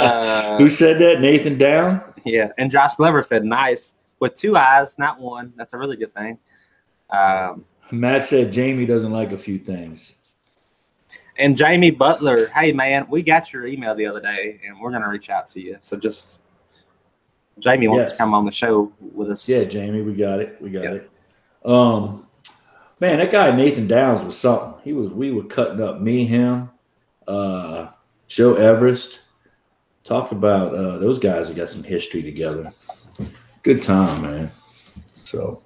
Uh, 0.00 0.56
Who 0.58 0.68
said 0.68 0.98
that? 1.00 1.20
Nathan 1.20 1.58
Down? 1.58 2.02
Yeah, 2.24 2.48
and 2.58 2.70
Josh 2.70 2.94
Glover 2.94 3.22
said 3.22 3.44
nice 3.44 3.94
with 4.18 4.34
two 4.34 4.56
eyes, 4.56 4.98
not 4.98 5.20
one. 5.20 5.52
That's 5.56 5.72
a 5.74 5.78
really 5.78 5.96
good 5.96 6.12
thing. 6.14 6.38
Um, 7.10 7.64
Matt 7.90 8.24
said 8.24 8.52
Jamie 8.52 8.86
doesn't 8.86 9.10
like 9.12 9.32
a 9.32 9.38
few 9.38 9.58
things. 9.58 10.14
and 11.38 11.56
Jamie 11.56 11.90
Butler, 11.90 12.46
hey 12.48 12.72
man, 12.72 13.06
we 13.10 13.22
got 13.22 13.52
your 13.52 13.66
email 13.66 13.94
the 13.94 14.06
other 14.06 14.20
day, 14.20 14.60
and 14.66 14.78
we're 14.80 14.90
gonna 14.92 15.08
reach 15.08 15.28
out 15.30 15.48
to 15.50 15.60
you. 15.60 15.76
So 15.80 15.96
just 15.96 16.42
Jamie 17.58 17.88
wants 17.88 18.04
Yes. 18.06 18.12
to 18.12 18.18
come 18.18 18.32
on 18.34 18.44
the 18.44 18.52
show 18.52 18.92
with 19.00 19.30
us. 19.30 19.48
Yeah, 19.48 19.64
Jamie, 19.64 20.02
we 20.02 20.14
got 20.14 20.40
it. 20.40 20.56
We 20.60 20.70
got 20.70 20.84
Yeah. 20.84 20.90
it. 20.92 21.10
Um, 21.64 22.26
man, 23.00 23.18
that 23.18 23.30
guy 23.30 23.50
Nathan 23.54 23.86
Downs 23.86 24.24
was 24.24 24.36
something. 24.38 24.80
He 24.82 24.92
was. 24.92 25.10
We 25.10 25.30
were 25.32 25.44
cutting 25.44 25.80
up 25.82 26.00
me, 26.00 26.26
him, 26.26 26.70
uh, 27.28 27.88
Joe 28.28 28.54
Everest. 28.54 29.20
Talk 30.04 30.32
about 30.32 30.74
uh, 30.74 30.98
those 30.98 31.18
guys 31.18 31.48
that 31.48 31.56
got 31.56 31.68
some 31.68 31.84
history 31.84 32.22
together. 32.22 32.72
Good 33.62 33.82
time, 33.82 34.22
man. 34.22 34.50
So, 35.16 35.62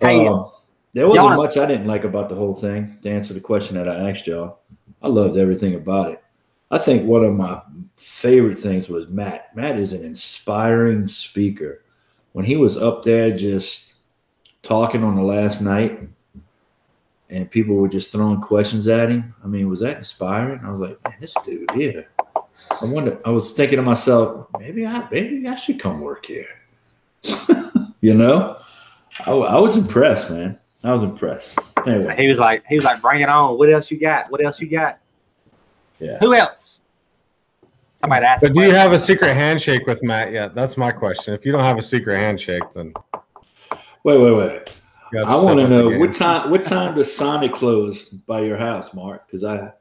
Hey, 0.00 0.26
um, 0.26 0.50
there 0.92 1.06
wasn't 1.06 1.26
y'all- 1.28 1.36
much 1.36 1.56
I 1.58 1.66
didn't 1.66 1.86
like 1.86 2.04
about 2.04 2.28
the 2.28 2.34
whole 2.34 2.54
thing. 2.54 2.98
To 3.02 3.10
answer 3.10 3.34
the 3.34 3.40
question 3.40 3.76
that 3.76 3.88
I 3.88 4.10
asked 4.10 4.26
y'all, 4.26 4.60
I 5.02 5.08
loved 5.08 5.36
everything 5.36 5.74
about 5.74 6.12
it. 6.12 6.22
I 6.70 6.78
think 6.78 7.06
one 7.06 7.24
of 7.24 7.34
my 7.34 7.60
favorite 7.96 8.58
things 8.58 8.88
was 8.88 9.06
Matt. 9.08 9.54
Matt 9.54 9.78
is 9.78 9.92
an 9.92 10.04
inspiring 10.04 11.06
speaker. 11.06 11.84
When 12.32 12.44
he 12.44 12.56
was 12.56 12.76
up 12.76 13.02
there 13.02 13.36
just 13.36 13.85
talking 14.66 15.04
on 15.04 15.16
the 15.16 15.22
last 15.22 15.60
night 15.60 16.00
and 17.30 17.50
people 17.50 17.76
were 17.76 17.88
just 17.88 18.12
throwing 18.12 18.40
questions 18.40 18.88
at 18.88 19.08
him, 19.08 19.34
I 19.42 19.46
mean, 19.46 19.68
was 19.68 19.80
that 19.80 19.96
inspiring? 19.96 20.60
I 20.64 20.70
was 20.70 20.80
like, 20.80 21.02
man, 21.04 21.14
this 21.20 21.34
dude 21.44 21.70
here. 21.72 22.08
I 22.70 22.84
wonder, 22.84 23.18
I 23.24 23.30
was 23.30 23.52
thinking 23.52 23.76
to 23.76 23.82
myself, 23.82 24.46
maybe 24.58 24.86
I 24.86 25.06
maybe 25.10 25.46
I 25.46 25.56
should 25.56 25.78
come 25.78 26.00
work 26.00 26.26
here. 26.26 26.48
you 28.00 28.14
know? 28.14 28.56
I, 29.24 29.32
I 29.32 29.58
was 29.58 29.76
impressed, 29.76 30.30
man. 30.30 30.58
I 30.82 30.92
was 30.92 31.02
impressed. 31.02 31.58
Anyway, 31.86 32.14
He 32.16 32.28
was 32.28 32.38
like, 32.38 32.64
he 32.68 32.76
was 32.76 32.84
like, 32.84 33.00
bring 33.00 33.20
it 33.20 33.28
on. 33.28 33.58
What 33.58 33.72
else 33.72 33.90
you 33.90 33.98
got? 33.98 34.30
What 34.30 34.44
else 34.44 34.60
you 34.60 34.68
got? 34.68 34.98
yeah. 35.98 36.18
Who 36.18 36.34
else? 36.34 36.82
Somebody 37.96 38.26
asked. 38.26 38.42
But 38.42 38.52
do 38.52 38.62
you 38.62 38.72
have 38.72 38.92
a 38.92 38.98
secret 38.98 39.34
handshake 39.34 39.86
with 39.86 40.02
Matt 40.02 40.32
yet? 40.32 40.54
That's 40.54 40.76
my 40.76 40.92
question. 40.92 41.34
If 41.34 41.46
you 41.46 41.52
don't 41.52 41.62
have 41.64 41.78
a 41.78 41.82
secret 41.82 42.18
handshake, 42.18 42.62
then 42.74 42.92
Wait, 44.06 44.18
wait, 44.18 44.32
wait. 44.36 44.70
I 45.26 45.34
want 45.34 45.58
to 45.58 45.66
know 45.66 45.90
game. 45.90 45.98
what 45.98 46.14
time. 46.14 46.48
What 46.48 46.64
time 46.64 46.94
does 46.94 47.12
Sonic 47.12 47.52
close 47.52 48.04
by 48.04 48.42
your 48.42 48.56
house, 48.56 48.94
Mark? 48.94 49.26
Because 49.26 49.42
I, 49.42 49.72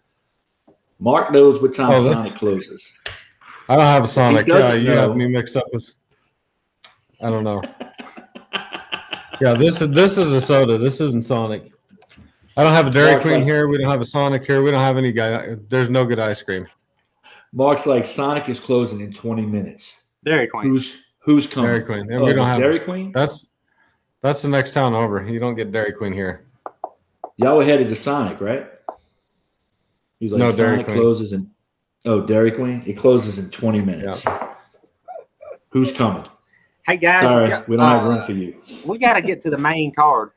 Mark 0.97 1.31
knows 1.31 1.61
what 1.61 1.75
time 1.75 1.91
Oh, 1.91 2.11
Sonic 2.11 2.33
closes. 2.33 2.91
I 3.69 3.75
don't 3.75 3.85
have 3.85 4.03
a 4.03 4.07
Sonic. 4.07 4.47
Yeah, 4.47 4.73
you 4.73 4.89
know- 4.89 4.95
have 5.09 5.15
me 5.15 5.27
mixed 5.27 5.55
up 5.55 5.67
with. 5.71 5.87
I 7.21 7.29
don't 7.29 7.43
know. 7.43 7.61
Yeah, 9.39 9.53
this 9.53 9.79
is 9.79 9.89
this 9.89 10.17
is 10.17 10.31
a 10.31 10.41
soda. 10.41 10.79
This 10.79 11.01
isn't 11.01 11.23
Sonic. 11.23 11.71
I 12.57 12.63
don't 12.63 12.73
have 12.73 12.87
a 12.87 12.89
Dairy 12.89 13.11
Mark's 13.11 13.25
Queen 13.27 13.35
like- 13.41 13.43
here. 13.43 13.67
We 13.67 13.77
don't 13.77 13.91
have 13.91 14.01
a 14.01 14.05
Sonic 14.05 14.43
here. 14.43 14.63
We 14.63 14.71
don't 14.71 14.79
have 14.79 14.97
any 14.97 15.11
guy. 15.11 15.55
There's 15.69 15.91
no 15.91 16.03
good 16.03 16.19
ice 16.19 16.41
cream. 16.41 16.65
Mark's 17.53 17.85
like 17.85 18.03
Sonic 18.05 18.49
is 18.49 18.59
closing 18.59 19.01
in 19.01 19.13
20 19.13 19.43
minutes. 19.43 20.07
Dairy 20.23 20.47
Queen. 20.47 20.67
Who's 20.67 21.03
who's 21.19 21.45
coming? 21.45 21.69
Dairy 21.69 21.83
Queen. 21.83 22.11
And 22.11 22.23
Oh, 22.23 22.25
we 22.25 22.33
don't 22.33 22.47
have 22.47 22.59
Dairy 22.59 22.79
Queen. 22.79 23.11
That's 23.13 23.49
that's 24.25 24.41
the 24.41 24.47
next 24.47 24.73
town 24.73 24.95
over. 24.95 25.23
You 25.23 25.39
don't 25.39 25.53
get 25.53 25.71
Dairy 25.71 25.93
Queen 25.93 26.11
here. 26.11 26.45
Y'all 27.37 27.57
were 27.57 27.63
headed 27.63 27.89
to 27.89 27.95
Sonic, 27.95 28.41
right? 28.41 28.67
He's 30.19 30.31
like 30.31 30.39
No, 30.39 30.51
Dairy 30.51 30.77
Sonic 30.77 30.85
Queen. 30.87 30.97
closes 30.97 31.33
in. 31.33 31.51
Oh, 32.05 32.21
Dairy 32.21 32.51
Queen. 32.51 32.81
It 32.87 32.93
closes 32.93 33.37
in 33.37 33.51
20 33.51 33.81
minutes. 33.81 34.25
Who's 35.69 35.91
coming? 35.91 36.23
Hey 36.87 36.97
guys, 36.97 37.23
Sorry, 37.23 37.49
yeah, 37.49 37.63
we 37.67 37.77
don't 37.77 37.87
have 37.87 38.03
uh, 38.03 38.09
room 38.09 38.21
for 38.23 38.31
you. 38.31 38.61
we 38.85 38.97
got 38.97 39.13
to 39.13 39.21
get 39.21 39.41
to 39.41 39.49
the 39.49 39.57
main 39.57 39.93
card. 39.93 40.31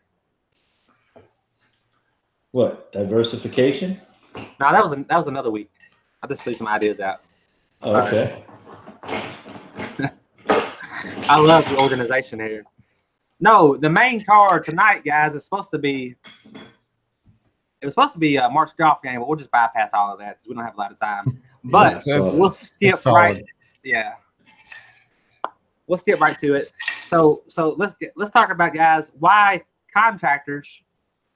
What 2.53 2.91
diversification? 2.93 4.01
No, 4.35 4.73
that 4.73 4.83
was 4.83 4.93
that 4.93 5.17
was 5.17 5.29
another 5.29 5.51
week. 5.51 5.71
I 6.23 6.27
just 6.27 6.43
threw 6.43 6.55
some 6.55 6.67
ideas 6.67 7.01
out. 7.01 7.19
Oh, 7.83 7.97
okay. 8.07 8.45
I 11.29 11.39
love 11.39 11.69
the 11.69 11.79
organization 11.83 12.41
here. 12.41 12.65
No, 13.41 13.77
the 13.77 13.89
main 13.89 14.25
card 14.25 14.65
tonight, 14.65 15.05
guys, 15.05 15.35
is 15.35 15.45
supposed 15.45 15.71
to 15.71 15.79
be. 15.79 16.17
It 17.81 17.85
was 17.85 17.95
supposed 17.95 18.13
to 18.15 18.19
be 18.19 18.37
a 18.37 18.49
Mark's 18.51 18.73
golf 18.73 19.01
game, 19.03 19.21
but 19.21 19.29
we'll 19.29 19.39
just 19.39 19.53
bypass 19.53 19.93
all 19.95 20.13
of 20.13 20.19
that 20.19 20.39
because 20.39 20.49
we 20.49 20.55
don't 20.55 20.65
have 20.65 20.75
a 20.75 20.79
lot 20.79 20.91
of 20.91 20.99
time. 20.99 21.41
But 21.63 22.03
Yeah, 22.05 22.19
we'll 22.19 22.51
skip 22.51 22.93
That's 22.93 23.03
solid. 23.03 23.17
right. 23.17 23.45
Yeah, 23.85 24.15
we'll 25.87 25.99
skip 25.99 26.21
right 26.21 26.37
to 26.41 26.55
it. 26.57 26.73
So, 27.07 27.45
so 27.47 27.75
let's 27.79 27.95
get 27.95 28.13
let's 28.17 28.33
talk 28.33 28.51
about 28.51 28.75
guys 28.75 29.13
why 29.19 29.63
contractors, 29.95 30.83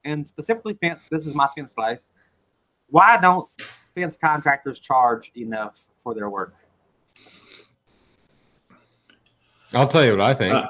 and 0.05 0.27
specifically 0.27 0.75
fence. 0.81 1.07
This 1.11 1.27
is 1.27 1.35
my 1.35 1.49
fence 1.57 1.77
life. 1.79 2.01
Why 2.89 3.17
don't 3.19 3.49
fence 3.95 4.17
contractors 4.17 4.81
charge 4.81 5.31
enough 5.37 5.87
for 5.97 6.13
their 6.15 6.29
work? 6.29 6.55
I'll 9.73 9.89
tell 9.89 10.05
you 10.05 10.13
what 10.13 10.21
I 10.21 10.35
think. 10.35 10.55
Uh, 10.55 10.69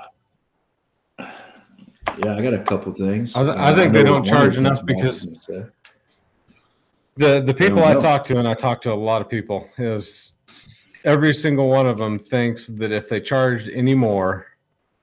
Yeah, 2.19 2.37
I 2.37 2.43
got 2.43 2.55
a 2.55 2.59
couple 2.59 2.93
things. 2.93 3.35
I 3.35 3.43
th- 3.43 3.57
I 3.57 3.71
uh, 3.71 3.77
think 3.77 3.93
know 3.93 3.99
they 3.99 4.05
don't 4.05 4.25
charge 4.25 4.59
enough 4.59 4.85
because- 4.85 5.25
was 5.25 5.41
gonna 5.47 5.63
say. 5.63 5.71
The 7.17 7.43
the 7.43 7.53
people 7.53 7.77
don't 7.77 7.99
I 7.99 8.01
talk 8.01 8.25
to, 8.27 8.39
and 8.39 8.49
I 8.49 8.55
talk 8.55 8.81
to 8.83 8.93
a 8.93 8.95
lot 8.95 9.21
of 9.21 9.29
people, 9.29 9.69
is 9.77 10.35
every 11.05 11.35
single 11.35 11.69
one 11.69 11.87
of 11.87 11.99
them 11.99 12.19
thinks 12.19 12.69
that 12.69 12.91
if 12.91 13.09
they 13.09 13.21
charged 13.21 13.69
any 13.69 13.95
more, 13.95 14.47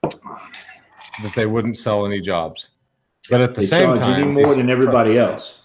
that 0.01 1.33
they 1.35 1.45
wouldn't 1.45 1.77
sell 1.77 2.05
any 2.05 2.19
jobs. 2.19 2.69
But 3.29 3.41
at 3.41 3.53
the 3.53 3.61
they 3.61 3.67
same 3.67 3.85
charge 3.89 3.99
time, 3.99 4.23
any 4.23 4.31
more 4.31 4.55
than 4.55 4.71
everybody 4.71 5.19
else. 5.19 5.59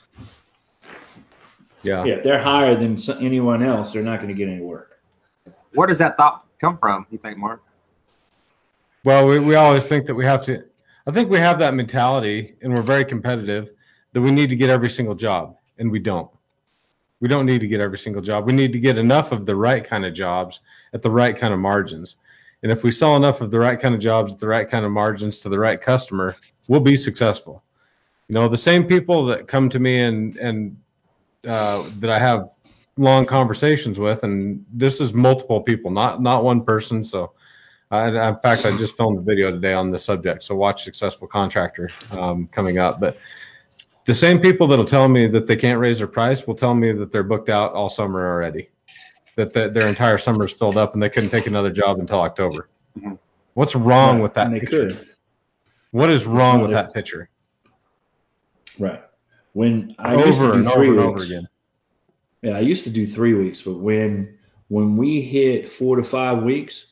yeah, 1.83 2.05
Yeah, 2.05 2.15
if 2.17 2.25
they're 2.25 2.43
higher 2.43 2.75
than 2.75 2.99
anyone 3.21 3.63
else, 3.63 3.93
they're 3.93 4.03
not 4.03 4.17
going 4.21 4.29
to 4.29 4.35
get 4.35 4.49
any 4.49 4.61
work. 4.61 5.01
Where 5.73 5.87
does 5.87 5.99
that 5.99 6.17
thought 6.19 6.45
come 6.61 6.77
from? 6.77 7.07
You 7.11 7.17
think, 7.17 7.39
Mark? 7.39 7.63
Well, 9.03 9.27
we, 9.27 9.39
we 9.39 9.55
always 9.55 9.87
think 9.89 10.07
that 10.07 10.15
we 10.15 10.27
have 10.27 10.43
to. 10.43 10.65
I 11.07 11.11
think 11.11 11.31
we 11.31 11.39
have 11.39 11.59
that 11.59 11.75
mentality, 11.75 12.55
and 12.63 12.75
we're 12.75 12.83
very 12.83 13.05
competitive 13.05 13.73
that 14.13 14.23
we 14.23 14.31
need 14.31 14.49
to 14.49 14.57
get 14.57 14.71
every 14.71 14.89
single 14.89 15.15
job, 15.15 15.57
and 15.79 15.91
we 15.91 15.99
don't. 15.99 16.31
We 17.21 17.29
don't 17.29 17.47
need 17.47 17.61
to 17.61 17.67
get 17.67 17.81
every 17.81 17.99
single 17.99 18.23
job. 18.23 18.47
We 18.47 18.53
need 18.53 18.73
to 18.73 18.79
get 18.79 18.99
enough 18.99 19.33
of 19.33 19.47
the 19.47 19.57
right 19.57 19.85
kind 19.85 20.07
of 20.07 20.15
jobs 20.15 20.61
at 20.93 21.03
the 21.03 21.11
right 21.11 21.37
kind 21.37 21.53
of 21.53 21.61
margins. 21.61 22.17
And 22.63 22.73
if 22.73 22.83
we 22.83 22.91
sell 22.91 23.17
enough 23.17 23.43
of 23.43 23.51
the 23.51 23.59
right 23.59 23.79
kind 23.79 23.95
of 23.95 24.01
jobs 24.01 24.33
at 24.33 24.41
the 24.41 24.49
right 24.49 24.69
kind 24.69 24.87
of 24.87 24.91
margins 24.91 25.39
to 25.41 25.49
the 25.51 25.59
right 25.59 25.81
customer, 25.81 26.37
we'll 26.69 26.81
be 26.81 26.97
successful. 26.97 27.63
You 28.29 28.35
know, 28.35 28.49
the 28.49 28.57
same 28.57 28.85
people 28.85 29.27
that 29.27 29.47
come 29.47 29.69
to 29.69 29.79
me 29.79 30.01
and 30.01 30.37
and 30.39 30.77
uh, 31.47 31.85
that 31.99 32.09
I 32.09 32.19
have 32.19 32.51
long 32.97 33.27
conversations 33.27 33.99
with, 33.99 34.23
and 34.23 34.65
this 34.73 35.01
is 35.01 35.13
multiple 35.13 35.61
people, 35.61 35.91
not 35.91 36.23
not 36.23 36.45
one 36.45 36.65
person. 36.65 37.05
So 37.05 37.33
I, 37.95 38.29
in 38.29 38.37
fact, 38.41 38.65
I 38.67 38.77
just 38.77 38.97
filmed 38.97 39.19
a 39.19 39.23
video 39.23 39.51
today 39.51 39.73
on 39.75 39.91
this 39.91 40.05
subject. 40.05 40.43
So 40.43 40.55
watch 40.55 40.83
Successful 40.85 41.27
Contractor 41.29 41.91
um, 42.11 42.49
coming 42.49 42.79
up. 42.79 43.01
But 43.01 43.17
the 44.05 44.15
same 44.15 44.41
people 44.41 44.67
that'll 44.67 44.85
tell 44.85 45.09
me 45.09 45.27
that 45.29 45.47
they 45.47 45.57
can't 45.57 45.79
raise 45.79 45.99
their 45.99 46.07
price 46.07 46.47
will 46.47 46.55
tell 46.55 46.75
me 46.75 46.93
that 46.93 47.13
they're 47.13 47.23
booked 47.23 47.49
out 47.49 47.73
all 47.73 47.89
summer 47.89 48.27
already, 48.29 48.69
that 49.37 49.53
the, 49.53 49.69
their 49.71 49.89
entire 49.89 50.19
summer 50.19 50.47
is 50.47 50.53
filled 50.53 50.77
up 50.77 50.95
and 50.95 51.03
they 51.03 51.09
couldn't 51.11 51.31
take 51.31 51.47
another 51.47 51.71
job 51.71 51.99
until 52.01 52.21
October. 52.21 52.69
Mhm. 52.99 53.19
What's 53.55 53.75
wrong 53.75 54.17
Right, 54.17 54.23
with 54.23 54.35
that? 54.35 54.47
and 54.47 54.57
they 54.57 54.61
picture? 54.61 54.89
could. 54.89 55.09
What 55.93 56.11
is 56.11 56.25
wrong 56.27 56.61
with 56.61 56.73
that 56.73 56.93
picture? 56.93 57.29
Right. 58.79 59.01
When 59.53 59.95
I 60.01 60.17
used 60.17 60.41
to 60.41 60.47
do 60.47 60.53
and 60.55 60.67
over 60.67 60.75
three 60.77 60.89
and 60.89 60.97
weeks, 60.97 61.07
over 61.07 61.25
again. 61.25 61.49
Yeah, 62.43 62.57
I 62.57 62.61
used 62.61 62.83
to 62.85 62.91
do 62.91 63.07
three 63.07 63.35
weeks, 63.35 63.63
but 63.63 63.75
when 63.79 64.37
when 64.69 64.97
we 64.97 65.21
hit 65.21 65.69
four 65.69 65.95
to 65.97 66.03
five 66.03 66.43
weeks, 66.43 66.87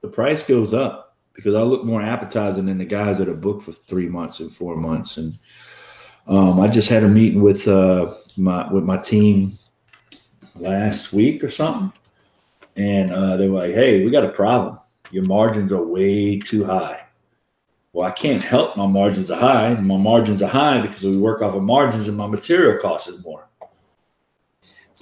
the 0.00 0.08
price 0.08 0.42
goes 0.42 0.74
up 0.74 1.16
because 1.32 1.54
I 1.54 1.62
look 1.62 1.84
more 1.84 2.02
appetizing 2.02 2.66
than 2.66 2.78
the 2.78 2.84
guys 2.84 3.18
that 3.18 3.28
are 3.28 3.34
booked 3.34 3.64
for 3.64 3.72
three 3.72 4.08
months 4.08 4.40
and 4.40 4.52
four 4.52 4.76
months. 4.76 5.18
And 5.18 5.34
um, 6.26 6.60
I 6.60 6.68
just 6.68 6.88
had 6.88 7.04
a 7.04 7.08
meeting 7.08 7.42
with 7.42 7.68
uh, 7.68 8.14
my 8.36 8.72
with 8.72 8.84
my 8.84 8.96
team 8.96 9.52
last 10.56 11.12
week 11.12 11.44
or 11.44 11.50
something, 11.50 11.92
and 12.76 13.12
uh, 13.12 13.36
they 13.36 13.48
were 13.48 13.60
like, 13.60 13.74
"Hey, 13.74 14.04
we 14.04 14.10
got 14.10 14.24
a 14.24 14.30
problem. 14.30 14.78
Your 15.10 15.24
margins 15.24 15.72
are 15.72 15.84
way 15.84 16.38
too 16.38 16.64
high." 16.64 17.02
Well, 17.92 18.06
I 18.06 18.10
can't 18.10 18.42
help 18.42 18.76
my 18.76 18.86
margins 18.86 19.30
are 19.30 19.40
high. 19.40 19.72
My 19.74 19.96
margins 19.96 20.42
are 20.42 20.48
high 20.48 20.80
because 20.82 21.02
we 21.04 21.16
work 21.16 21.40
off 21.40 21.54
of 21.54 21.62
margins 21.62 22.08
and 22.08 22.16
my 22.16 22.26
material 22.26 22.78
cost 22.78 23.08
is 23.08 23.24
more 23.24 23.48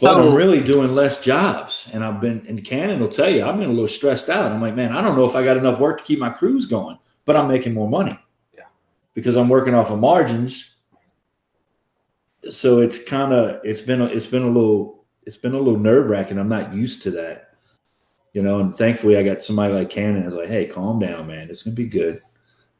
but 0.00 0.18
I'm 0.18 0.34
really 0.34 0.62
doing 0.62 0.94
less 0.94 1.22
jobs. 1.22 1.88
And 1.92 2.04
I've 2.04 2.20
been, 2.20 2.44
and 2.48 2.64
Cannon 2.64 2.98
will 2.98 3.08
tell 3.08 3.30
you, 3.30 3.44
I've 3.44 3.56
been 3.56 3.68
a 3.68 3.72
little 3.72 3.88
stressed 3.88 4.28
out. 4.28 4.50
I'm 4.50 4.60
like, 4.60 4.74
man, 4.74 4.92
I 4.92 5.00
don't 5.00 5.16
know 5.16 5.24
if 5.24 5.36
I 5.36 5.44
got 5.44 5.56
enough 5.56 5.78
work 5.78 5.98
to 5.98 6.04
keep 6.04 6.18
my 6.18 6.30
crews 6.30 6.66
going, 6.66 6.98
but 7.24 7.36
I'm 7.36 7.48
making 7.48 7.74
more 7.74 7.88
money. 7.88 8.18
Yeah. 8.54 8.64
Because 9.14 9.36
I'm 9.36 9.48
working 9.48 9.74
off 9.74 9.90
of 9.90 10.00
margins. 10.00 10.72
So 12.50 12.80
it's 12.80 13.02
kind 13.02 13.32
of, 13.32 13.60
it's 13.64 13.80
been, 13.80 14.00
a, 14.00 14.06
it's 14.06 14.26
been 14.26 14.42
a 14.42 14.48
little, 14.48 15.04
it's 15.26 15.36
been 15.36 15.54
a 15.54 15.58
little 15.58 15.78
nerve 15.78 16.10
wracking. 16.10 16.38
I'm 16.38 16.48
not 16.48 16.74
used 16.74 17.02
to 17.04 17.10
that, 17.12 17.54
you 18.32 18.42
know, 18.42 18.60
and 18.60 18.74
thankfully 18.74 19.16
I 19.16 19.22
got 19.22 19.42
somebody 19.42 19.72
like 19.72 19.90
Cannon 19.90 20.24
is 20.24 20.34
like, 20.34 20.48
Hey, 20.48 20.66
calm 20.66 20.98
down, 20.98 21.28
man. 21.28 21.48
It's 21.48 21.62
going 21.62 21.74
to 21.74 21.82
be 21.82 21.88
good. 21.88 22.20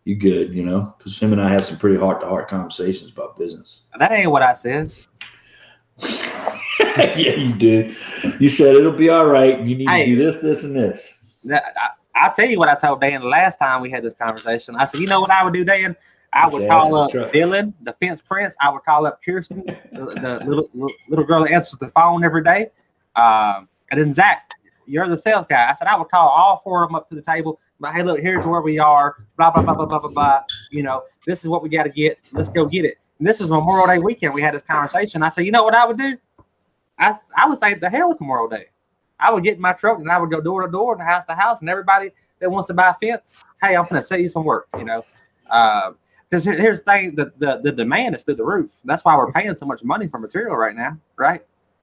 You 0.03 0.17
good, 0.17 0.53
you 0.53 0.63
know, 0.63 0.95
because 0.99 1.19
him 1.19 1.33
and 1.33 1.41
I 1.41 1.49
have 1.49 1.65
some 1.65 1.79
pretty 1.79 1.97
heart 1.97 2.21
to 2.21 2.27
heart 2.27 2.47
conversations 2.47 3.11
about 3.11 3.39
business. 3.39 3.83
that 3.99 4.13
ain't 4.13 4.31
what 4.31 4.43
I 4.43 4.53
said. 4.53 4.93
yeah, 7.17 7.35
you 7.35 7.53
did. 7.55 7.97
You 8.39 8.49
said 8.49 8.77
it'll 8.77 8.93
be 8.93 9.09
all 9.09 9.27
right. 9.27 9.61
You 9.61 9.77
need 9.77 9.89
Hey. 9.89 10.05
to 10.05 10.15
do 10.17 10.25
this, 10.25 10.39
this, 10.39 10.65
and 10.65 10.77
this. 10.77 11.13
I, 11.51 11.61
I'll 12.15 12.33
tell 12.33 12.49
you 12.49 12.59
what 12.59 12.69
I 12.69 12.75
told 12.77 13.01
Dan 13.01 13.21
the 13.21 13.27
last 13.27 13.59
time 13.59 13.83
we 13.83 13.91
had 13.91 14.03
this 14.05 14.15
conversation. 14.15 14.77
I 14.77 14.85
said, 14.85 15.01
you 15.01 15.07
know 15.07 15.21
what 15.21 15.31
I 15.31 15.43
would 15.43 15.53
do, 15.53 15.65
Dan? 15.65 15.97
I 16.33 16.47
would 16.49 16.63
Jazz 16.63 16.69
call 16.69 16.95
up 16.97 17.11
truck. 17.11 17.33
Dylan, 17.33 17.73
the 17.83 17.93
fence 17.95 18.21
prince. 18.21 18.57
I 18.61 18.71
would 18.71 18.83
call 18.85 19.07
up 19.07 19.21
Kirsten, 19.25 19.63
the, 19.93 20.15
the 20.21 20.45
little, 20.45 20.69
little 20.75 20.91
little 21.09 21.25
girl 21.25 21.45
that 21.45 21.53
answers 21.53 21.79
the 21.79 21.89
phone 21.89 22.25
every 22.25 22.43
day. 22.43 22.71
Um, 23.15 23.69
and 23.91 24.01
then 24.01 24.13
Zach, 24.13 24.51
you're 24.87 25.09
the 25.09 25.17
sales 25.17 25.47
guy. 25.49 25.69
I 25.69 25.73
said 25.75 25.87
I 25.87 25.97
would 25.97 26.09
call 26.09 26.29
all 26.29 26.61
four 26.65 26.83
of 26.83 26.89
them 26.89 26.97
up 26.97 27.09
to 27.09 27.15
the 27.15 27.23
table. 27.23 27.61
But 27.79 27.93
hey, 27.93 28.03
look, 28.03 28.21
here's 28.21 28.47
where 28.47 28.63
we 28.63 28.79
are. 28.79 29.17
Blah 29.37 29.53
blah 29.53 29.63
blah 29.63 29.75
blah 29.75 29.87
blah 29.87 29.99
blah 30.01 30.11
blah. 30.11 30.41
You 30.71 30.83
know, 30.83 31.05
this 31.27 31.41
is 31.41 31.49
what 31.49 31.63
we 31.63 31.69
got 31.69 31.85
to 31.85 31.91
get. 31.91 32.19
Let's 32.33 32.49
go 32.49 32.67
get 32.67 32.85
it. 32.85 32.99
And 33.19 33.29
this 33.29 33.39
was 33.41 33.51
Memorial 33.51 33.87
Day 33.87 33.99
weekend. 33.99 34.35
We 34.35 34.43
had 34.43 34.55
this 34.55 34.63
conversation. 34.63 35.23
I 35.23 35.29
said, 35.29 35.45
you 35.45 35.53
know 35.53 35.63
what 35.63 35.75
I 35.75 35.87
would 35.87 35.99
do? 35.99 36.17
I 36.99 37.15
I 37.37 37.49
would 37.49 37.59
say 37.59 37.75
the 37.75 37.91
hell 37.91 38.09
with 38.09 38.21
Memorial 38.21 38.49
Day. 38.49 38.67
I 39.21 39.31
would 39.33 39.45
get 39.45 39.55
in 39.55 39.61
my 39.61 39.73
truck 39.73 39.99
and 39.99 40.11
I 40.11 40.19
would 40.19 40.31
go 40.31 40.41
door 40.41 40.63
to 40.63 40.71
door 40.71 40.93
and 40.95 41.03
house 41.03 41.25
to 41.27 41.35
house, 41.35 41.61
and 41.61 41.71
everybody 41.71 42.11
that 42.41 42.51
wants 42.51 42.67
to 42.69 42.75
buy 42.75 42.91
a 42.91 42.95
fence, 42.95 43.43
hey, 43.63 43.77
I'm 43.77 43.85
going 43.85 44.01
to 44.01 44.07
sell 44.07 44.19
you 44.19 44.29
some 44.29 44.45
work. 44.45 44.69
You 44.77 44.85
know, 44.85 45.05
because 46.29 46.45
here's 46.45 46.81
the 46.81 46.85
thing: 46.85 47.15
the, 47.15 47.33
the 47.39 47.61
the 47.63 47.73
demand 47.73 48.17
is 48.17 48.25
through 48.25 48.37
the 48.37 48.45
roof. 48.45 48.73
That's 48.85 49.05
why 49.05 49.17
we're 49.17 49.33
paying 49.33 49.55
so 49.57 49.67
much 49.67 49.85
money 49.85 50.09
for 50.09 50.19
material 50.19 50.57
right 50.57 50.75
now, 50.75 50.99
right? 51.17 51.43